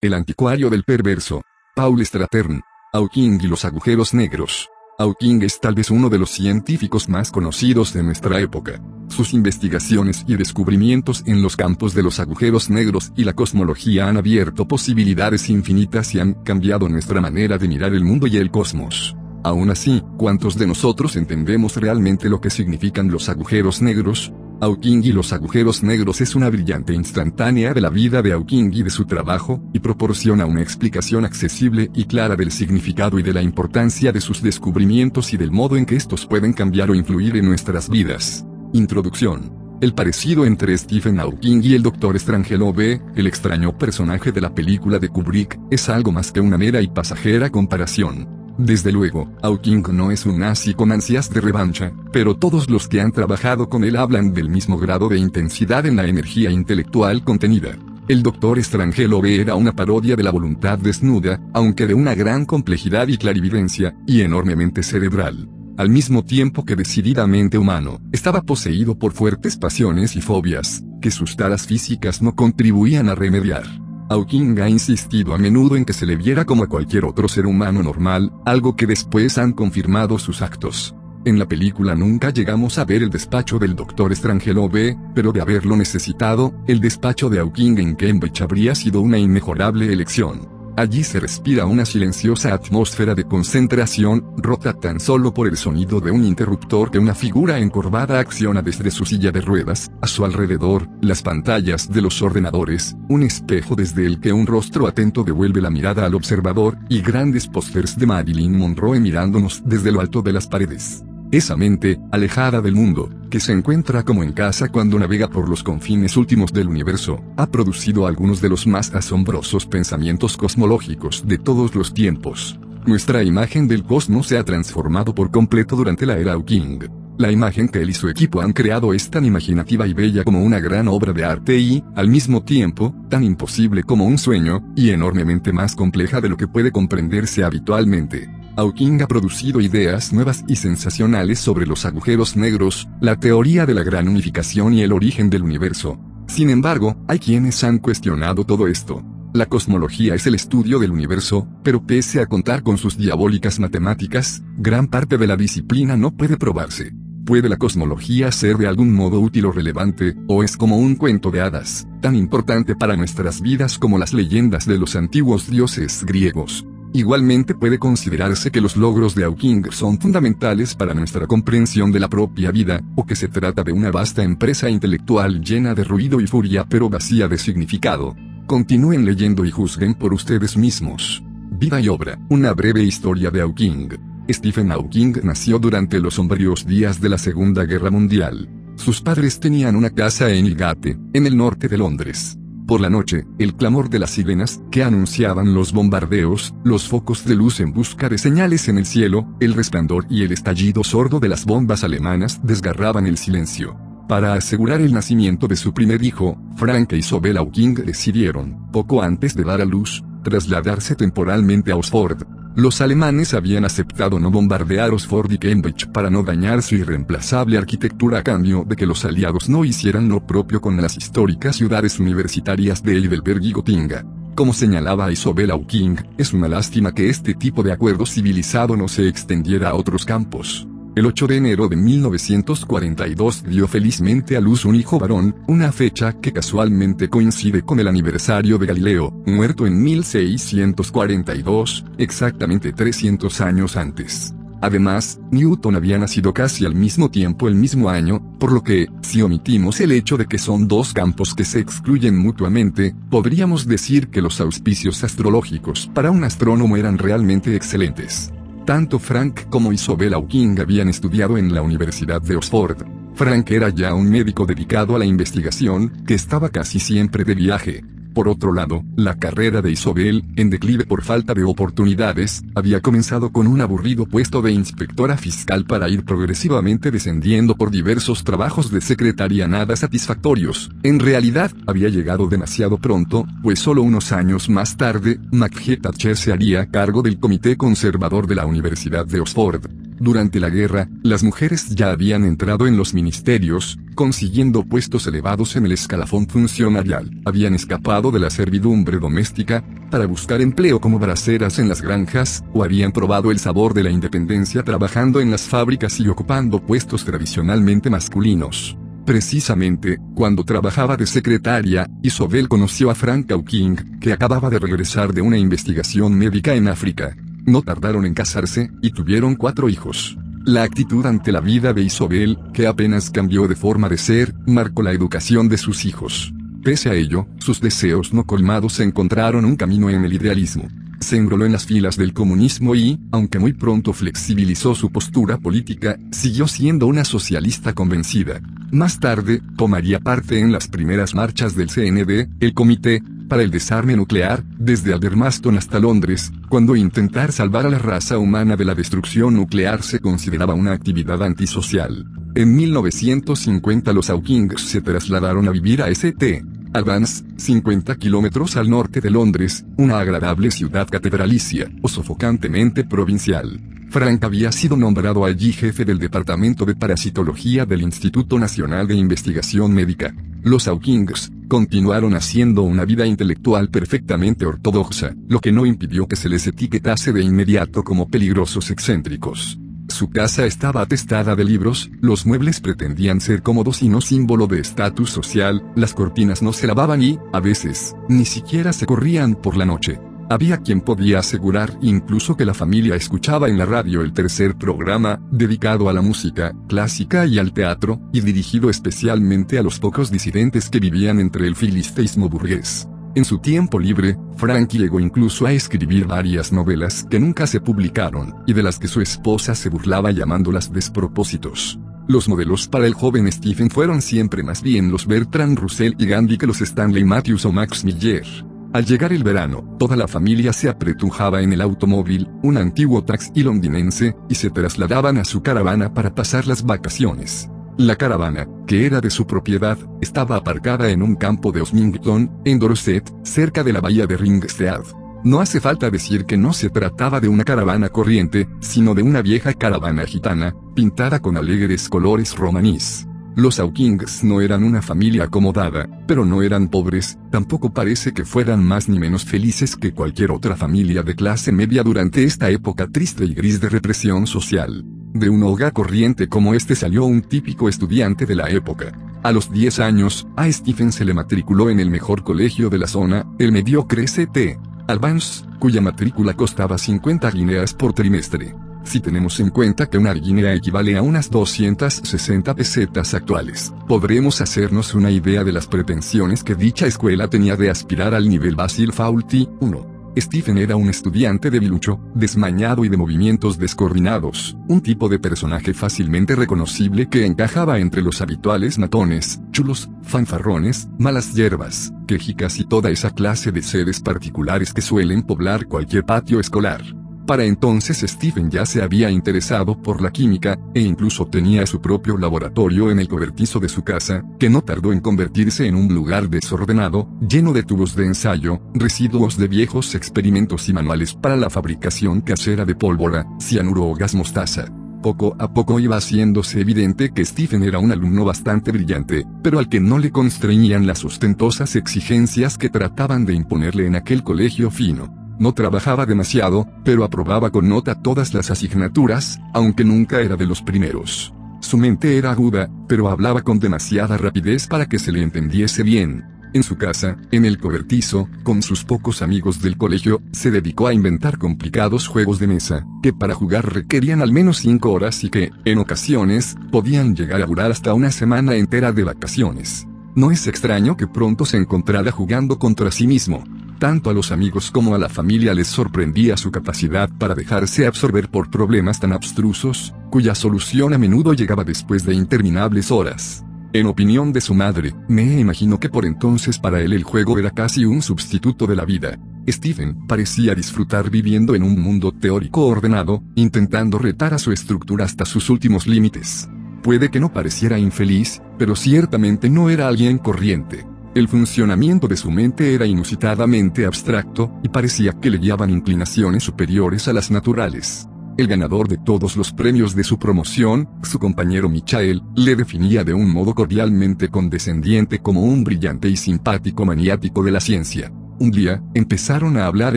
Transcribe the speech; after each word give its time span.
El 0.00 0.14
anticuario 0.14 0.70
del 0.70 0.84
perverso. 0.84 1.42
Paul 1.74 2.06
Stratern. 2.06 2.60
Hawking 2.92 3.40
y 3.42 3.48
los 3.48 3.64
agujeros 3.64 4.14
negros. 4.14 4.68
Hawking 4.96 5.42
es 5.42 5.58
tal 5.58 5.74
vez 5.74 5.90
uno 5.90 6.08
de 6.08 6.20
los 6.20 6.30
científicos 6.30 7.08
más 7.08 7.32
conocidos 7.32 7.94
de 7.94 8.04
nuestra 8.04 8.40
época. 8.40 8.80
Sus 9.08 9.34
investigaciones 9.34 10.24
y 10.28 10.36
descubrimientos 10.36 11.24
en 11.26 11.42
los 11.42 11.56
campos 11.56 11.94
de 11.94 12.04
los 12.04 12.20
agujeros 12.20 12.70
negros 12.70 13.10
y 13.16 13.24
la 13.24 13.32
cosmología 13.32 14.06
han 14.06 14.16
abierto 14.16 14.68
posibilidades 14.68 15.50
infinitas 15.50 16.14
y 16.14 16.20
han 16.20 16.34
cambiado 16.44 16.88
nuestra 16.88 17.20
manera 17.20 17.58
de 17.58 17.66
mirar 17.66 17.92
el 17.92 18.04
mundo 18.04 18.28
y 18.28 18.36
el 18.36 18.52
cosmos. 18.52 19.16
Aún 19.42 19.68
así, 19.68 20.04
¿cuántos 20.16 20.56
de 20.56 20.68
nosotros 20.68 21.16
entendemos 21.16 21.76
realmente 21.76 22.28
lo 22.28 22.40
que 22.40 22.50
significan 22.50 23.10
los 23.10 23.28
agujeros 23.28 23.82
negros? 23.82 24.32
Hawking 24.60 25.02
y 25.04 25.12
los 25.12 25.32
agujeros 25.32 25.82
negros 25.82 26.20
es 26.20 26.34
una 26.34 26.50
brillante 26.50 26.92
instantánea 26.92 27.72
de 27.74 27.80
la 27.80 27.90
vida 27.90 28.22
de 28.22 28.32
Hawking 28.32 28.72
y 28.72 28.82
de 28.82 28.90
su 28.90 29.04
trabajo, 29.04 29.62
y 29.72 29.78
proporciona 29.78 30.46
una 30.46 30.62
explicación 30.62 31.24
accesible 31.24 31.90
y 31.94 32.06
clara 32.06 32.34
del 32.34 32.50
significado 32.50 33.18
y 33.18 33.22
de 33.22 33.32
la 33.32 33.42
importancia 33.42 34.10
de 34.10 34.20
sus 34.20 34.42
descubrimientos 34.42 35.32
y 35.32 35.36
del 35.36 35.52
modo 35.52 35.76
en 35.76 35.86
que 35.86 35.96
estos 35.96 36.26
pueden 36.26 36.52
cambiar 36.52 36.90
o 36.90 36.94
influir 36.94 37.36
en 37.36 37.46
nuestras 37.46 37.88
vidas. 37.88 38.44
Introducción. 38.72 39.52
El 39.80 39.94
parecido 39.94 40.44
entre 40.44 40.76
Stephen 40.76 41.18
Hawking 41.18 41.60
y 41.62 41.74
el 41.74 41.84
Dr. 41.84 42.18
Strangelove, 42.18 42.96
B, 42.96 43.02
el 43.14 43.28
extraño 43.28 43.78
personaje 43.78 44.32
de 44.32 44.40
la 44.40 44.52
película 44.52 44.98
de 44.98 45.08
Kubrick, 45.08 45.56
es 45.70 45.88
algo 45.88 46.10
más 46.10 46.32
que 46.32 46.40
una 46.40 46.58
mera 46.58 46.82
y 46.82 46.88
pasajera 46.88 47.50
comparación. 47.50 48.37
Desde 48.58 48.90
luego, 48.90 49.32
Hawking 49.40 49.84
no 49.92 50.10
es 50.10 50.26
un 50.26 50.40
nazi 50.40 50.74
con 50.74 50.90
ansias 50.90 51.30
de 51.30 51.40
revancha, 51.40 51.92
pero 52.12 52.36
todos 52.36 52.68
los 52.68 52.88
que 52.88 53.00
han 53.00 53.12
trabajado 53.12 53.68
con 53.68 53.84
él 53.84 53.94
hablan 53.94 54.34
del 54.34 54.50
mismo 54.50 54.78
grado 54.78 55.08
de 55.08 55.16
intensidad 55.16 55.86
en 55.86 55.94
la 55.94 56.06
energía 56.06 56.50
intelectual 56.50 57.22
contenida. 57.22 57.78
El 58.08 58.24
doctor 58.24 58.60
Strangelove 58.60 59.40
era 59.40 59.54
una 59.54 59.76
parodia 59.76 60.16
de 60.16 60.24
la 60.24 60.32
voluntad 60.32 60.76
desnuda, 60.76 61.40
aunque 61.54 61.86
de 61.86 61.94
una 61.94 62.16
gran 62.16 62.46
complejidad 62.46 63.06
y 63.06 63.16
clarividencia, 63.16 63.94
y 64.08 64.22
enormemente 64.22 64.82
cerebral. 64.82 65.48
Al 65.76 65.88
mismo 65.88 66.24
tiempo 66.24 66.64
que 66.64 66.74
decididamente 66.74 67.58
humano, 67.58 68.00
estaba 68.10 68.42
poseído 68.42 68.98
por 68.98 69.12
fuertes 69.12 69.56
pasiones 69.56 70.16
y 70.16 70.20
fobias, 70.20 70.82
que 71.00 71.12
sus 71.12 71.36
taras 71.36 71.66
físicas 71.68 72.22
no 72.22 72.34
contribuían 72.34 73.08
a 73.08 73.14
remediar. 73.14 73.87
Hawking 74.08 74.58
ha 74.60 74.68
insistido 74.68 75.34
a 75.34 75.38
menudo 75.38 75.76
en 75.76 75.84
que 75.84 75.92
se 75.92 76.06
le 76.06 76.16
viera 76.16 76.44
como 76.44 76.64
a 76.64 76.66
cualquier 76.66 77.04
otro 77.04 77.28
ser 77.28 77.46
humano 77.46 77.82
normal, 77.82 78.32
algo 78.44 78.74
que 78.74 78.86
después 78.86 79.36
han 79.38 79.52
confirmado 79.52 80.18
sus 80.18 80.40
actos. 80.40 80.94
En 81.24 81.38
la 81.38 81.46
película 81.46 81.94
nunca 81.94 82.30
llegamos 82.30 82.78
a 82.78 82.84
ver 82.84 83.02
el 83.02 83.10
despacho 83.10 83.58
del 83.58 83.76
Dr. 83.76 84.14
Strangelove, 84.16 84.96
pero 85.14 85.32
de 85.32 85.42
haberlo 85.42 85.76
necesitado, 85.76 86.54
el 86.66 86.80
despacho 86.80 87.28
de 87.28 87.38
Hawking 87.38 87.78
en 87.78 87.94
Cambridge 87.96 88.40
habría 88.40 88.74
sido 88.74 89.02
una 89.02 89.18
inmejorable 89.18 89.92
elección. 89.92 90.57
Allí 90.78 91.02
se 91.02 91.18
respira 91.18 91.66
una 91.66 91.84
silenciosa 91.84 92.54
atmósfera 92.54 93.16
de 93.16 93.24
concentración, 93.24 94.24
rota 94.36 94.74
tan 94.74 95.00
solo 95.00 95.34
por 95.34 95.48
el 95.48 95.56
sonido 95.56 96.00
de 96.00 96.12
un 96.12 96.24
interruptor 96.24 96.92
que 96.92 97.00
una 97.00 97.16
figura 97.16 97.58
encorvada 97.58 98.20
acciona 98.20 98.62
desde 98.62 98.92
su 98.92 99.04
silla 99.04 99.32
de 99.32 99.40
ruedas, 99.40 99.90
a 100.00 100.06
su 100.06 100.24
alrededor, 100.24 100.88
las 101.00 101.20
pantallas 101.20 101.90
de 101.90 102.00
los 102.00 102.22
ordenadores, 102.22 102.94
un 103.08 103.24
espejo 103.24 103.74
desde 103.74 104.06
el 104.06 104.20
que 104.20 104.32
un 104.32 104.46
rostro 104.46 104.86
atento 104.86 105.24
devuelve 105.24 105.60
la 105.60 105.70
mirada 105.70 106.06
al 106.06 106.14
observador, 106.14 106.78
y 106.88 107.02
grandes 107.02 107.48
pósters 107.48 107.98
de 107.98 108.06
Marilyn 108.06 108.56
Monroe 108.56 109.00
mirándonos 109.00 109.62
desde 109.64 109.90
lo 109.90 110.00
alto 110.00 110.22
de 110.22 110.32
las 110.32 110.46
paredes. 110.46 111.02
Esa 111.30 111.56
mente, 111.56 112.00
alejada 112.10 112.62
del 112.62 112.74
mundo, 112.74 113.10
que 113.28 113.38
se 113.38 113.52
encuentra 113.52 114.02
como 114.02 114.22
en 114.22 114.32
casa 114.32 114.70
cuando 114.70 114.98
navega 114.98 115.28
por 115.28 115.46
los 115.46 115.62
confines 115.62 116.16
últimos 116.16 116.54
del 116.54 116.68
universo, 116.68 117.22
ha 117.36 117.46
producido 117.46 118.06
algunos 118.06 118.40
de 118.40 118.48
los 118.48 118.66
más 118.66 118.94
asombrosos 118.94 119.66
pensamientos 119.66 120.38
cosmológicos 120.38 121.26
de 121.26 121.36
todos 121.36 121.74
los 121.74 121.92
tiempos. 121.92 122.58
Nuestra 122.86 123.22
imagen 123.24 123.68
del 123.68 123.84
cosmos 123.84 124.26
se 124.26 124.38
ha 124.38 124.44
transformado 124.44 125.14
por 125.14 125.30
completo 125.30 125.76
durante 125.76 126.06
la 126.06 126.16
era 126.16 126.32
Hawking. 126.32 126.78
La 127.18 127.30
imagen 127.30 127.68
que 127.68 127.82
él 127.82 127.90
y 127.90 127.94
su 127.94 128.08
equipo 128.08 128.40
han 128.40 128.54
creado 128.54 128.94
es 128.94 129.10
tan 129.10 129.26
imaginativa 129.26 129.86
y 129.86 129.92
bella 129.92 130.24
como 130.24 130.42
una 130.42 130.60
gran 130.60 130.88
obra 130.88 131.12
de 131.12 131.26
arte 131.26 131.58
y, 131.58 131.84
al 131.94 132.08
mismo 132.08 132.42
tiempo, 132.42 132.94
tan 133.10 133.22
imposible 133.22 133.82
como 133.82 134.06
un 134.06 134.16
sueño, 134.16 134.62
y 134.74 134.90
enormemente 134.90 135.52
más 135.52 135.76
compleja 135.76 136.22
de 136.22 136.30
lo 136.30 136.38
que 136.38 136.48
puede 136.48 136.72
comprenderse 136.72 137.44
habitualmente. 137.44 138.30
Hawking 138.58 139.02
ha 139.02 139.06
producido 139.06 139.60
ideas 139.60 140.12
nuevas 140.12 140.44
y 140.48 140.56
sensacionales 140.56 141.38
sobre 141.38 141.64
los 141.64 141.84
agujeros 141.84 142.36
negros, 142.36 142.88
la 143.00 143.14
teoría 143.14 143.66
de 143.66 143.72
la 143.72 143.84
gran 143.84 144.08
unificación 144.08 144.74
y 144.74 144.82
el 144.82 144.92
origen 144.92 145.30
del 145.30 145.44
universo. 145.44 146.00
Sin 146.26 146.50
embargo, 146.50 146.96
hay 147.06 147.20
quienes 147.20 147.62
han 147.62 147.78
cuestionado 147.78 148.44
todo 148.44 148.66
esto. 148.66 149.04
La 149.32 149.46
cosmología 149.46 150.16
es 150.16 150.26
el 150.26 150.34
estudio 150.34 150.80
del 150.80 150.90
universo, 150.90 151.46
pero 151.62 151.86
pese 151.86 152.20
a 152.20 152.26
contar 152.26 152.64
con 152.64 152.78
sus 152.78 152.98
diabólicas 152.98 153.60
matemáticas, 153.60 154.42
gran 154.56 154.88
parte 154.88 155.18
de 155.18 155.28
la 155.28 155.36
disciplina 155.36 155.96
no 155.96 156.16
puede 156.16 156.36
probarse. 156.36 156.90
¿Puede 157.24 157.48
la 157.48 157.58
cosmología 157.58 158.32
ser 158.32 158.56
de 158.56 158.66
algún 158.66 158.92
modo 158.92 159.20
útil 159.20 159.46
o 159.46 159.52
relevante, 159.52 160.16
o 160.26 160.42
es 160.42 160.56
como 160.56 160.78
un 160.78 160.96
cuento 160.96 161.30
de 161.30 161.42
hadas, 161.42 161.86
tan 162.00 162.16
importante 162.16 162.74
para 162.74 162.96
nuestras 162.96 163.40
vidas 163.40 163.78
como 163.78 163.98
las 163.98 164.12
leyendas 164.12 164.66
de 164.66 164.78
los 164.78 164.96
antiguos 164.96 165.48
dioses 165.48 166.02
griegos? 166.04 166.66
Igualmente 166.92 167.54
puede 167.54 167.78
considerarse 167.78 168.50
que 168.50 168.60
los 168.60 168.76
logros 168.76 169.14
de 169.14 169.24
Hawking 169.24 169.64
son 169.70 169.98
fundamentales 170.00 170.74
para 170.74 170.94
nuestra 170.94 171.26
comprensión 171.26 171.92
de 171.92 172.00
la 172.00 172.08
propia 172.08 172.50
vida, 172.50 172.82
o 172.96 173.04
que 173.04 173.14
se 173.14 173.28
trata 173.28 173.62
de 173.62 173.72
una 173.72 173.90
vasta 173.90 174.22
empresa 174.22 174.70
intelectual 174.70 175.42
llena 175.42 175.74
de 175.74 175.84
ruido 175.84 176.20
y 176.20 176.26
furia 176.26 176.64
pero 176.68 176.88
vacía 176.88 177.28
de 177.28 177.36
significado. 177.36 178.16
Continúen 178.46 179.04
leyendo 179.04 179.44
y 179.44 179.50
juzguen 179.50 179.94
por 179.94 180.14
ustedes 180.14 180.56
mismos. 180.56 181.22
Vida 181.50 181.80
y 181.80 181.88
obra, 181.88 182.18
una 182.30 182.54
breve 182.54 182.82
historia 182.82 183.30
de 183.30 183.40
Hawking. 183.40 183.88
Stephen 184.30 184.68
Hawking 184.68 185.14
nació 185.24 185.58
durante 185.58 186.00
los 186.00 186.14
sombríos 186.14 186.66
días 186.66 187.00
de 187.00 187.10
la 187.10 187.18
Segunda 187.18 187.64
Guerra 187.64 187.90
Mundial. 187.90 188.48
Sus 188.76 189.02
padres 189.02 189.40
tenían 189.40 189.76
una 189.76 189.90
casa 189.90 190.30
en 190.30 190.46
Highgate, 190.46 190.98
en 191.12 191.26
el 191.26 191.36
norte 191.36 191.68
de 191.68 191.76
Londres. 191.76 192.38
Por 192.68 192.82
la 192.82 192.90
noche, 192.90 193.26
el 193.38 193.54
clamor 193.54 193.88
de 193.88 193.98
las 193.98 194.10
sirenas, 194.10 194.60
que 194.70 194.84
anunciaban 194.84 195.54
los 195.54 195.72
bombardeos, 195.72 196.52
los 196.64 196.86
focos 196.86 197.24
de 197.24 197.34
luz 197.34 197.60
en 197.60 197.72
busca 197.72 198.10
de 198.10 198.18
señales 198.18 198.68
en 198.68 198.76
el 198.76 198.84
cielo, 198.84 199.26
el 199.40 199.54
resplandor 199.54 200.04
y 200.10 200.22
el 200.22 200.32
estallido 200.32 200.84
sordo 200.84 201.18
de 201.18 201.30
las 201.30 201.46
bombas 201.46 201.82
alemanas 201.82 202.40
desgarraban 202.42 203.06
el 203.06 203.16
silencio. 203.16 203.74
Para 204.06 204.34
asegurar 204.34 204.82
el 204.82 204.92
nacimiento 204.92 205.48
de 205.48 205.56
su 205.56 205.72
primer 205.72 206.04
hijo, 206.04 206.36
Frank 206.56 206.92
e 206.92 206.98
Isabel 206.98 207.38
Hawking 207.38 207.72
decidieron, 207.86 208.70
poco 208.70 209.00
antes 209.00 209.34
de 209.34 209.44
dar 209.44 209.62
a 209.62 209.64
luz, 209.64 210.04
trasladarse 210.22 210.94
temporalmente 210.94 211.72
a 211.72 211.76
Oxford, 211.76 212.22
los 212.56 212.80
alemanes 212.80 213.34
habían 213.34 213.64
aceptado 213.64 214.18
no 214.18 214.30
bombardear 214.30 214.90
Oxford 214.90 215.30
y 215.30 215.38
Cambridge 215.38 215.86
para 215.86 216.10
no 216.10 216.22
dañar 216.22 216.62
su 216.62 216.74
irreemplazable 216.74 217.56
arquitectura 217.56 218.18
a 218.18 218.22
cambio 218.22 218.64
de 218.66 218.74
que 218.76 218.86
los 218.86 219.04
aliados 219.04 219.48
no 219.48 219.64
hicieran 219.64 220.08
lo 220.08 220.26
propio 220.26 220.60
con 220.60 220.76
las 220.76 220.96
históricas 220.96 221.56
ciudades 221.56 221.98
universitarias 222.00 222.82
de 222.82 222.96
Heidelberg 222.96 223.44
y 223.44 223.52
Gotinga. 223.52 224.04
Como 224.34 224.52
señalaba 224.52 225.10
Isobel 225.10 225.50
Hawking, 225.50 225.96
es 226.16 226.32
una 226.32 226.48
lástima 226.48 226.92
que 226.92 227.08
este 227.08 227.34
tipo 227.34 227.62
de 227.62 227.72
acuerdo 227.72 228.06
civilizado 228.06 228.76
no 228.76 228.88
se 228.88 229.08
extendiera 229.08 229.70
a 229.70 229.74
otros 229.74 230.04
campos. 230.04 230.66
El 230.96 231.06
8 231.06 231.26
de 231.28 231.36
enero 231.36 231.68
de 231.68 231.76
1942 231.76 233.44
dio 233.44 233.68
felizmente 233.68 234.36
a 234.36 234.40
luz 234.40 234.64
un 234.64 234.74
hijo 234.74 234.98
varón, 234.98 235.36
una 235.46 235.70
fecha 235.70 236.14
que 236.14 236.32
casualmente 236.32 237.08
coincide 237.08 237.62
con 237.62 237.78
el 237.78 237.86
aniversario 237.86 238.58
de 238.58 238.66
Galileo, 238.66 239.12
muerto 239.26 239.66
en 239.66 239.80
1642, 239.80 241.84
exactamente 241.98 242.72
300 242.72 243.40
años 243.40 243.76
antes. 243.76 244.34
Además, 244.60 245.20
Newton 245.30 245.76
había 245.76 245.98
nacido 245.98 246.34
casi 246.34 246.66
al 246.66 246.74
mismo 246.74 247.10
tiempo 247.10 247.46
el 247.46 247.54
mismo 247.54 247.90
año, 247.90 248.20
por 248.40 248.50
lo 248.50 248.64
que, 248.64 248.88
si 249.02 249.22
omitimos 249.22 249.80
el 249.80 249.92
hecho 249.92 250.16
de 250.16 250.26
que 250.26 250.38
son 250.38 250.66
dos 250.66 250.92
campos 250.92 251.34
que 251.34 251.44
se 251.44 251.60
excluyen 251.60 252.18
mutuamente, 252.18 252.94
podríamos 253.08 253.68
decir 253.68 254.08
que 254.08 254.20
los 254.20 254.40
auspicios 254.40 255.04
astrológicos 255.04 255.88
para 255.94 256.10
un 256.10 256.24
astrónomo 256.24 256.76
eran 256.76 256.98
realmente 256.98 257.54
excelentes. 257.54 258.32
Tanto 258.68 258.98
Frank 258.98 259.48
como 259.48 259.72
Isobel 259.72 260.12
Hawking 260.12 260.60
habían 260.60 260.90
estudiado 260.90 261.38
en 261.38 261.54
la 261.54 261.62
Universidad 261.62 262.20
de 262.20 262.36
Oxford. 262.36 262.76
Frank 263.14 263.50
era 263.50 263.70
ya 263.70 263.94
un 263.94 264.10
médico 264.10 264.44
dedicado 264.44 264.94
a 264.94 264.98
la 264.98 265.06
investigación, 265.06 266.04
que 266.06 266.12
estaba 266.12 266.50
casi 266.50 266.78
siempre 266.78 267.24
de 267.24 267.34
viaje, 267.34 267.82
por 268.18 268.28
otro 268.28 268.52
lado, 268.52 268.82
la 268.96 269.14
carrera 269.14 269.62
de 269.62 269.70
Isobel, 269.70 270.24
en 270.34 270.50
declive 270.50 270.84
por 270.84 271.04
falta 271.04 271.34
de 271.34 271.44
oportunidades, 271.44 272.42
había 272.56 272.80
comenzado 272.80 273.30
con 273.30 273.46
un 273.46 273.60
aburrido 273.60 274.06
puesto 274.06 274.42
de 274.42 274.50
inspectora 274.50 275.16
fiscal 275.16 275.66
para 275.66 275.88
ir 275.88 276.04
progresivamente 276.04 276.90
descendiendo 276.90 277.54
por 277.54 277.70
diversos 277.70 278.24
trabajos 278.24 278.72
de 278.72 278.80
secretaria 278.80 279.46
nada 279.46 279.76
satisfactorios. 279.76 280.72
En 280.82 280.98
realidad, 280.98 281.52
había 281.68 281.90
llegado 281.90 282.26
demasiado 282.26 282.78
pronto, 282.78 283.24
pues 283.40 283.60
solo 283.60 283.84
unos 283.84 284.10
años 284.10 284.48
más 284.48 284.76
tarde, 284.76 285.20
McGee 285.30 285.76
Thatcher 285.76 286.16
se 286.16 286.32
haría 286.32 286.66
cargo 286.72 287.02
del 287.02 287.20
comité 287.20 287.56
conservador 287.56 288.26
de 288.26 288.34
la 288.34 288.46
Universidad 288.46 289.06
de 289.06 289.20
Oxford. 289.20 289.62
Durante 290.00 290.38
la 290.38 290.48
guerra, 290.48 290.88
las 291.02 291.24
mujeres 291.24 291.70
ya 291.70 291.90
habían 291.90 292.24
entrado 292.24 292.68
en 292.68 292.76
los 292.76 292.94
ministerios, 292.94 293.78
consiguiendo 293.96 294.62
puestos 294.62 295.08
elevados 295.08 295.56
en 295.56 295.66
el 295.66 295.72
escalafón 295.72 296.28
funcionarial. 296.28 297.10
Habían 297.24 297.54
escapado 297.54 298.07
de 298.10 298.20
la 298.20 298.30
servidumbre 298.30 298.98
doméstica, 298.98 299.64
para 299.90 300.06
buscar 300.06 300.40
empleo 300.40 300.80
como 300.80 300.98
braceras 300.98 301.58
en 301.58 301.68
las 301.68 301.82
granjas, 301.82 302.44
o 302.52 302.64
habían 302.64 302.92
probado 302.92 303.30
el 303.30 303.38
sabor 303.38 303.74
de 303.74 303.82
la 303.82 303.90
independencia 303.90 304.62
trabajando 304.62 305.20
en 305.20 305.30
las 305.30 305.42
fábricas 305.42 305.98
y 306.00 306.08
ocupando 306.08 306.60
puestos 306.60 307.04
tradicionalmente 307.04 307.90
masculinos. 307.90 308.76
Precisamente, 309.08 309.98
cuando 310.14 310.44
trabajaba 310.44 310.96
de 310.96 311.06
secretaria, 311.06 311.88
Isobel 312.02 312.46
conoció 312.46 312.90
a 312.90 312.94
Frank 312.94 313.32
King, 313.46 313.76
que 314.00 314.12
acababa 314.12 314.50
de 314.50 314.58
regresar 314.58 315.14
de 315.14 315.22
una 315.22 315.38
investigación 315.38 316.14
médica 316.14 316.54
en 316.54 316.68
África. 316.68 317.16
No 317.46 317.62
tardaron 317.62 318.04
en 318.04 318.12
casarse, 318.12 318.70
y 318.82 318.90
tuvieron 318.90 319.34
cuatro 319.34 319.70
hijos. 319.70 320.18
La 320.44 320.62
actitud 320.62 321.06
ante 321.06 321.32
la 321.32 321.40
vida 321.40 321.72
de 321.72 321.82
Isobel, 321.82 322.38
que 322.52 322.66
apenas 322.66 323.10
cambió 323.10 323.48
de 323.48 323.56
forma 323.56 323.88
de 323.88 323.96
ser, 323.96 324.34
marcó 324.46 324.82
la 324.82 324.92
educación 324.92 325.48
de 325.48 325.56
sus 325.56 325.86
hijos. 325.86 326.34
Pese 326.68 326.90
a 326.90 326.94
ello, 326.94 327.26
sus 327.38 327.62
deseos 327.62 328.12
no 328.12 328.24
colmados 328.24 328.78
encontraron 328.80 329.46
un 329.46 329.56
camino 329.56 329.88
en 329.88 330.04
el 330.04 330.12
idealismo. 330.12 330.68
Se 331.00 331.16
enroló 331.16 331.46
en 331.46 331.52
las 331.52 331.64
filas 331.64 331.96
del 331.96 332.12
comunismo 332.12 332.74
y, 332.74 333.00
aunque 333.10 333.38
muy 333.38 333.54
pronto 333.54 333.94
flexibilizó 333.94 334.74
su 334.74 334.92
postura 334.92 335.38
política, 335.38 335.98
siguió 336.10 336.46
siendo 336.46 336.86
una 336.86 337.06
socialista 337.06 337.72
convencida. 337.72 338.42
Más 338.70 339.00
tarde, 339.00 339.40
tomaría 339.56 339.98
parte 339.98 340.40
en 340.40 340.52
las 340.52 340.68
primeras 340.68 341.14
marchas 341.14 341.56
del 341.56 341.70
CND, 341.70 342.28
el 342.38 342.52
Comité 342.52 343.02
para 343.30 343.42
el 343.42 343.50
Desarme 343.50 343.96
Nuclear, 343.96 344.44
desde 344.58 344.92
Aldermaston 344.92 345.56
hasta 345.56 345.80
Londres, 345.80 346.32
cuando 346.50 346.76
intentar 346.76 347.32
salvar 347.32 347.64
a 347.64 347.70
la 347.70 347.78
raza 347.78 348.18
humana 348.18 348.56
de 348.56 348.66
la 348.66 348.74
destrucción 348.74 349.36
nuclear 349.36 349.82
se 349.82 350.00
consideraba 350.00 350.52
una 350.52 350.72
actividad 350.72 351.22
antisocial. 351.22 352.04
En 352.34 352.54
1950 352.54 353.90
los 353.94 354.10
Hawkins 354.10 354.60
se 354.60 354.82
trasladaron 354.82 355.48
a 355.48 355.50
vivir 355.50 355.80
a 355.80 355.88
St. 355.88 356.44
Albans, 356.72 357.24
50 357.36 357.96
kilómetros 357.96 358.56
al 358.56 358.68
norte 358.68 359.00
de 359.00 359.10
Londres, 359.10 359.64
una 359.76 359.98
agradable 359.98 360.50
ciudad 360.50 360.88
catedralicia, 360.88 361.70
o 361.82 361.88
sofocantemente 361.88 362.84
provincial. 362.84 363.60
Frank 363.90 364.22
había 364.24 364.52
sido 364.52 364.76
nombrado 364.76 365.24
allí 365.24 365.52
jefe 365.52 365.84
del 365.84 365.98
Departamento 365.98 366.66
de 366.66 366.74
Parasitología 366.74 367.64
del 367.64 367.80
Instituto 367.82 368.38
Nacional 368.38 368.86
de 368.86 368.94
Investigación 368.94 369.72
Médica. 369.72 370.14
Los 370.42 370.68
Hawkins 370.68 371.32
continuaron 371.48 372.14
haciendo 372.14 372.62
una 372.62 372.84
vida 372.84 373.06
intelectual 373.06 373.70
perfectamente 373.70 374.44
ortodoxa, 374.44 375.14
lo 375.26 375.40
que 375.40 375.52
no 375.52 375.64
impidió 375.64 376.06
que 376.06 376.16
se 376.16 376.28
les 376.28 376.46
etiquetase 376.46 377.12
de 377.12 377.22
inmediato 377.22 377.82
como 377.82 378.08
peligrosos 378.08 378.70
excéntricos. 378.70 379.58
Su 379.98 380.10
casa 380.10 380.46
estaba 380.46 380.82
atestada 380.82 381.34
de 381.34 381.42
libros, 381.42 381.90
los 382.00 382.24
muebles 382.24 382.60
pretendían 382.60 383.20
ser 383.20 383.42
cómodos 383.42 383.82
y 383.82 383.88
no 383.88 384.00
símbolo 384.00 384.46
de 384.46 384.60
estatus 384.60 385.10
social, 385.10 385.72
las 385.74 385.92
cortinas 385.92 386.40
no 386.40 386.52
se 386.52 386.68
lavaban 386.68 387.02
y, 387.02 387.18
a 387.32 387.40
veces, 387.40 387.96
ni 388.08 388.24
siquiera 388.24 388.72
se 388.72 388.86
corrían 388.86 389.34
por 389.34 389.56
la 389.56 389.66
noche. 389.66 389.98
Había 390.30 390.58
quien 390.58 390.82
podía 390.82 391.18
asegurar 391.18 391.76
incluso 391.82 392.36
que 392.36 392.44
la 392.44 392.54
familia 392.54 392.94
escuchaba 392.94 393.48
en 393.48 393.58
la 393.58 393.66
radio 393.66 394.02
el 394.02 394.12
tercer 394.12 394.54
programa, 394.54 395.20
dedicado 395.32 395.88
a 395.88 395.92
la 395.92 396.00
música 396.00 396.54
clásica 396.68 397.26
y 397.26 397.40
al 397.40 397.52
teatro, 397.52 398.00
y 398.12 398.20
dirigido 398.20 398.70
especialmente 398.70 399.58
a 399.58 399.64
los 399.64 399.80
pocos 399.80 400.12
disidentes 400.12 400.70
que 400.70 400.78
vivían 400.78 401.18
entre 401.18 401.48
el 401.48 401.56
filisteísmo 401.56 402.28
burgués. 402.28 402.86
En 403.14 403.24
su 403.24 403.38
tiempo 403.38 403.78
libre, 403.78 404.16
Frank 404.36 404.70
llegó 404.72 405.00
incluso 405.00 405.46
a 405.46 405.52
escribir 405.52 406.06
varias 406.06 406.52
novelas 406.52 407.06
que 407.10 407.18
nunca 407.18 407.46
se 407.46 407.60
publicaron, 407.60 408.34
y 408.46 408.52
de 408.52 408.62
las 408.62 408.78
que 408.78 408.86
su 408.86 409.00
esposa 409.00 409.54
se 409.54 409.70
burlaba 409.70 410.10
llamándolas 410.10 410.72
despropósitos. 410.72 411.78
Los 412.06 412.28
modelos 412.28 412.68
para 412.68 412.86
el 412.86 412.94
joven 412.94 413.30
Stephen 413.30 413.70
fueron 413.70 414.00
siempre 414.00 414.42
más 414.42 414.62
bien 414.62 414.90
los 414.90 415.06
Bertrand 415.06 415.58
Russell 415.58 415.94
y 415.98 416.06
Gandhi 416.06 416.38
que 416.38 416.46
los 416.46 416.60
Stanley 416.60 417.04
Matthews 417.04 417.44
o 417.44 417.52
Max 417.52 417.84
Miller. 417.84 418.24
Al 418.72 418.84
llegar 418.84 419.12
el 419.12 419.24
verano, 419.24 419.76
toda 419.78 419.96
la 419.96 420.06
familia 420.06 420.52
se 420.52 420.68
apretujaba 420.68 421.40
en 421.42 421.54
el 421.54 421.62
automóvil, 421.62 422.28
un 422.42 422.58
antiguo 422.58 423.02
taxi 423.02 423.42
londinense, 423.42 424.14
y 424.28 424.34
se 424.34 424.50
trasladaban 424.50 425.16
a 425.16 425.24
su 425.24 425.42
caravana 425.42 425.94
para 425.94 426.14
pasar 426.14 426.46
las 426.46 426.62
vacaciones. 426.62 427.50
La 427.78 427.94
caravana, 427.94 428.48
que 428.66 428.86
era 428.86 429.00
de 429.00 429.08
su 429.08 429.24
propiedad, 429.24 429.78
estaba 430.00 430.34
aparcada 430.34 430.90
en 430.90 431.00
un 431.00 431.14
campo 431.14 431.52
de 431.52 431.60
Osmington, 431.60 432.28
en 432.44 432.58
Dorset, 432.58 433.08
cerca 433.22 433.62
de 433.62 433.72
la 433.72 433.80
bahía 433.80 434.04
de 434.04 434.16
Ringstead. 434.16 434.82
No 435.22 435.38
hace 435.38 435.60
falta 435.60 435.88
decir 435.88 436.24
que 436.24 436.36
no 436.36 436.52
se 436.52 436.70
trataba 436.70 437.20
de 437.20 437.28
una 437.28 437.44
caravana 437.44 437.88
corriente, 437.88 438.48
sino 438.58 438.96
de 438.96 439.04
una 439.04 439.22
vieja 439.22 439.54
caravana 439.54 440.06
gitana, 440.06 440.56
pintada 440.74 441.20
con 441.20 441.36
alegres 441.36 441.88
colores 441.88 442.36
romanís. 442.36 443.06
Los 443.36 443.60
Hawkins 443.60 444.24
no 444.24 444.40
eran 444.40 444.64
una 444.64 444.82
familia 444.82 445.24
acomodada, 445.24 445.88
pero 446.08 446.24
no 446.24 446.42
eran 446.42 446.70
pobres, 446.70 447.16
tampoco 447.30 447.72
parece 447.72 448.12
que 448.12 448.24
fueran 448.24 448.64
más 448.64 448.88
ni 448.88 448.98
menos 448.98 449.24
felices 449.24 449.76
que 449.76 449.94
cualquier 449.94 450.32
otra 450.32 450.56
familia 450.56 451.04
de 451.04 451.14
clase 451.14 451.52
media 451.52 451.84
durante 451.84 452.24
esta 452.24 452.50
época 452.50 452.88
triste 452.88 453.24
y 453.24 453.34
gris 453.34 453.60
de 453.60 453.68
represión 453.68 454.26
social. 454.26 454.84
De 455.12 455.28
un 455.28 455.42
hogar 455.42 455.72
corriente 455.72 456.28
como 456.28 456.54
este 456.54 456.74
salió 456.74 457.04
un 457.04 457.22
típico 457.22 457.68
estudiante 457.68 458.26
de 458.26 458.34
la 458.34 458.50
época. 458.50 458.92
A 459.22 459.32
los 459.32 459.50
10 459.50 459.80
años, 459.80 460.26
a 460.36 460.50
Stephen 460.50 460.92
se 460.92 461.04
le 461.04 461.14
matriculó 461.14 461.70
en 461.70 461.80
el 461.80 461.90
mejor 461.90 462.22
colegio 462.22 462.70
de 462.70 462.78
la 462.78 462.86
zona, 462.86 463.26
el 463.38 463.52
mediocre 463.52 464.04
St. 464.04 464.58
Albans, 464.86 465.44
cuya 465.58 465.80
matrícula 465.80 466.34
costaba 466.34 466.78
50 466.78 467.30
guineas 467.30 467.74
por 467.74 467.92
trimestre 467.92 468.54
si 468.88 469.00
tenemos 469.00 469.38
en 469.38 469.50
cuenta 469.50 469.86
que 469.86 469.98
una 469.98 470.14
guinea 470.14 470.54
equivale 470.54 470.96
a 470.96 471.02
unas 471.02 471.30
260 471.30 472.54
pesetas 472.54 473.12
actuales, 473.12 473.72
podremos 473.86 474.40
hacernos 474.40 474.94
una 474.94 475.10
idea 475.10 475.44
de 475.44 475.52
las 475.52 475.66
pretensiones 475.66 476.42
que 476.42 476.54
dicha 476.54 476.86
escuela 476.86 477.28
tenía 477.28 477.56
de 477.56 477.70
aspirar 477.70 478.14
al 478.14 478.28
nivel 478.28 478.56
Basil 478.56 478.92
Faulty 478.92 479.46
1. 479.60 479.97
Stephen 480.20 480.58
era 480.58 480.76
un 480.76 480.88
estudiante 480.88 481.50
debilucho, 481.50 482.00
desmañado 482.14 482.84
y 482.84 482.88
de 482.88 482.96
movimientos 482.96 483.58
descoordinados, 483.58 484.56
un 484.68 484.80
tipo 484.80 485.08
de 485.08 485.18
personaje 485.18 485.74
fácilmente 485.74 486.34
reconocible 486.34 487.08
que 487.08 487.26
encajaba 487.26 487.78
entre 487.78 488.02
los 488.02 488.20
habituales 488.20 488.78
matones, 488.78 489.40
chulos, 489.50 489.90
fanfarrones, 490.02 490.88
malas 490.98 491.34
hierbas, 491.34 491.92
quejicas 492.06 492.58
y 492.58 492.64
toda 492.64 492.90
esa 492.90 493.10
clase 493.10 493.52
de 493.52 493.62
seres 493.62 494.00
particulares 494.00 494.72
que 494.72 494.82
suelen 494.82 495.22
poblar 495.22 495.66
cualquier 495.66 496.04
patio 496.04 496.40
escolar. 496.40 496.82
Para 497.28 497.44
entonces 497.44 498.02
Stephen 498.08 498.50
ya 498.50 498.64
se 498.64 498.80
había 498.80 499.10
interesado 499.10 499.76
por 499.76 500.00
la 500.00 500.10
química, 500.10 500.58
e 500.72 500.80
incluso 500.80 501.26
tenía 501.26 501.66
su 501.66 501.78
propio 501.78 502.16
laboratorio 502.16 502.90
en 502.90 503.00
el 503.00 503.06
cobertizo 503.06 503.60
de 503.60 503.68
su 503.68 503.84
casa, 503.84 504.24
que 504.38 504.48
no 504.48 504.62
tardó 504.62 504.94
en 504.94 505.00
convertirse 505.00 505.66
en 505.66 505.74
un 505.74 505.94
lugar 505.94 506.30
desordenado, 506.30 507.06
lleno 507.20 507.52
de 507.52 507.64
tubos 507.64 507.94
de 507.94 508.06
ensayo, 508.06 508.62
residuos 508.72 509.36
de 509.36 509.46
viejos 509.46 509.94
experimentos 509.94 510.70
y 510.70 510.72
manuales 510.72 511.12
para 511.12 511.36
la 511.36 511.50
fabricación 511.50 512.22
casera 512.22 512.64
de 512.64 512.74
pólvora, 512.74 513.26
cianuro 513.38 513.84
o 513.84 513.94
gas 513.94 514.14
mostaza. 514.14 514.72
Poco 515.02 515.36
a 515.38 515.52
poco 515.52 515.78
iba 515.80 515.98
haciéndose 515.98 516.62
evidente 516.62 517.12
que 517.12 517.26
Stephen 517.26 517.62
era 517.62 517.78
un 517.78 517.92
alumno 517.92 518.24
bastante 518.24 518.72
brillante, 518.72 519.26
pero 519.42 519.58
al 519.58 519.68
que 519.68 519.80
no 519.80 519.98
le 519.98 520.12
constreñían 520.12 520.86
las 520.86 521.04
ostentosas 521.04 521.76
exigencias 521.76 522.56
que 522.56 522.70
trataban 522.70 523.26
de 523.26 523.34
imponerle 523.34 523.86
en 523.86 523.96
aquel 523.96 524.22
colegio 524.22 524.70
fino. 524.70 525.17
No 525.38 525.54
trabajaba 525.54 526.06
demasiado, 526.06 526.66
pero 526.84 527.04
aprobaba 527.04 527.50
con 527.50 527.68
nota 527.68 528.02
todas 528.02 528.34
las 528.34 528.50
asignaturas, 528.50 529.40
aunque 529.54 529.84
nunca 529.84 530.20
era 530.20 530.36
de 530.36 530.46
los 530.46 530.62
primeros. 530.62 531.32
Su 531.60 531.76
mente 531.76 532.18
era 532.18 532.30
aguda, 532.30 532.70
pero 532.88 533.08
hablaba 533.08 533.42
con 533.42 533.58
demasiada 533.58 534.16
rapidez 534.16 534.66
para 534.66 534.86
que 534.86 534.98
se 534.98 535.12
le 535.12 535.22
entendiese 535.22 535.82
bien. 535.82 536.24
En 536.54 536.62
su 536.62 536.76
casa, 536.76 537.18
en 537.30 537.44
el 537.44 537.58
cobertizo, 537.58 538.28
con 538.42 538.62
sus 538.62 538.84
pocos 538.84 539.20
amigos 539.20 539.60
del 539.60 539.76
colegio, 539.76 540.22
se 540.32 540.50
dedicó 540.50 540.86
a 540.86 540.94
inventar 540.94 541.36
complicados 541.36 542.08
juegos 542.08 542.38
de 542.38 542.46
mesa, 542.46 542.86
que 543.02 543.12
para 543.12 543.34
jugar 543.34 543.72
requerían 543.74 544.22
al 544.22 544.32
menos 544.32 544.58
cinco 544.58 544.92
horas 544.92 545.22
y 545.24 545.30
que, 545.30 545.50
en 545.66 545.78
ocasiones, 545.78 546.56
podían 546.72 547.14
llegar 547.14 547.42
a 547.42 547.46
durar 547.46 547.70
hasta 547.70 547.92
una 547.92 548.10
semana 548.10 548.54
entera 548.54 548.92
de 548.92 549.04
vacaciones. 549.04 549.86
No 550.14 550.30
es 550.30 550.46
extraño 550.46 550.96
que 550.96 551.06
pronto 551.06 551.44
se 551.44 551.56
encontrara 551.56 552.10
jugando 552.10 552.58
contra 552.58 552.90
sí 552.90 553.06
mismo. 553.06 553.44
Tanto 553.78 554.10
a 554.10 554.12
los 554.12 554.32
amigos 554.32 554.72
como 554.72 554.94
a 554.94 554.98
la 554.98 555.08
familia 555.08 555.54
les 555.54 555.68
sorprendía 555.68 556.36
su 556.36 556.50
capacidad 556.50 557.08
para 557.18 557.36
dejarse 557.36 557.86
absorber 557.86 558.28
por 558.28 558.50
problemas 558.50 558.98
tan 558.98 559.12
abstrusos, 559.12 559.94
cuya 560.10 560.34
solución 560.34 560.94
a 560.94 560.98
menudo 560.98 561.32
llegaba 561.32 561.62
después 561.62 562.04
de 562.04 562.14
interminables 562.14 562.90
horas. 562.90 563.44
En 563.72 563.86
opinión 563.86 564.32
de 564.32 564.40
su 564.40 564.54
madre, 564.54 564.94
me 565.08 565.38
imagino 565.38 565.78
que 565.78 565.90
por 565.90 566.06
entonces 566.06 566.58
para 566.58 566.80
él 566.80 566.92
el 566.92 567.04
juego 567.04 567.38
era 567.38 567.50
casi 567.50 567.84
un 567.84 568.02
sustituto 568.02 568.66
de 568.66 568.74
la 568.74 568.84
vida. 568.84 569.18
Stephen 569.46 570.06
parecía 570.06 570.54
disfrutar 570.54 571.10
viviendo 571.10 571.54
en 571.54 571.62
un 571.62 571.80
mundo 571.80 572.10
teórico 572.12 572.66
ordenado, 572.66 573.22
intentando 573.34 573.98
retar 573.98 574.34
a 574.34 574.38
su 574.38 574.52
estructura 574.52 575.04
hasta 575.04 575.24
sus 575.24 575.50
últimos 575.50 575.86
límites. 575.86 576.48
Puede 576.82 577.10
que 577.10 577.20
no 577.20 577.32
pareciera 577.32 577.78
infeliz, 577.78 578.40
pero 578.56 578.76
ciertamente 578.76 579.50
no 579.50 579.68
era 579.70 579.88
alguien 579.88 580.18
corriente. 580.18 580.86
El 581.14 581.26
funcionamiento 581.26 582.06
de 582.06 582.16
su 582.16 582.30
mente 582.30 582.74
era 582.74 582.86
inusitadamente 582.86 583.84
abstracto, 583.84 584.52
y 584.62 584.68
parecía 584.68 585.12
que 585.14 585.30
le 585.30 585.38
guiaban 585.38 585.70
inclinaciones 585.70 586.44
superiores 586.44 587.08
a 587.08 587.12
las 587.12 587.30
naturales. 587.30 588.08
El 588.36 588.46
ganador 588.46 588.86
de 588.86 588.98
todos 588.98 589.36
los 589.36 589.52
premios 589.52 589.96
de 589.96 590.04
su 590.04 590.16
promoción, 590.16 590.88
su 591.02 591.18
compañero 591.18 591.68
Michael, 591.68 592.22
le 592.36 592.54
definía 592.54 593.02
de 593.02 593.12
un 593.12 593.32
modo 593.32 593.52
cordialmente 593.52 594.28
condescendiente 594.28 595.18
como 595.18 595.42
un 595.42 595.64
brillante 595.64 596.08
y 596.08 596.16
simpático 596.16 596.84
maniático 596.84 597.42
de 597.42 597.50
la 597.50 597.58
ciencia. 597.58 598.12
Un 598.38 598.52
día, 598.52 598.80
empezaron 598.94 599.56
a 599.56 599.66
hablar 599.66 599.96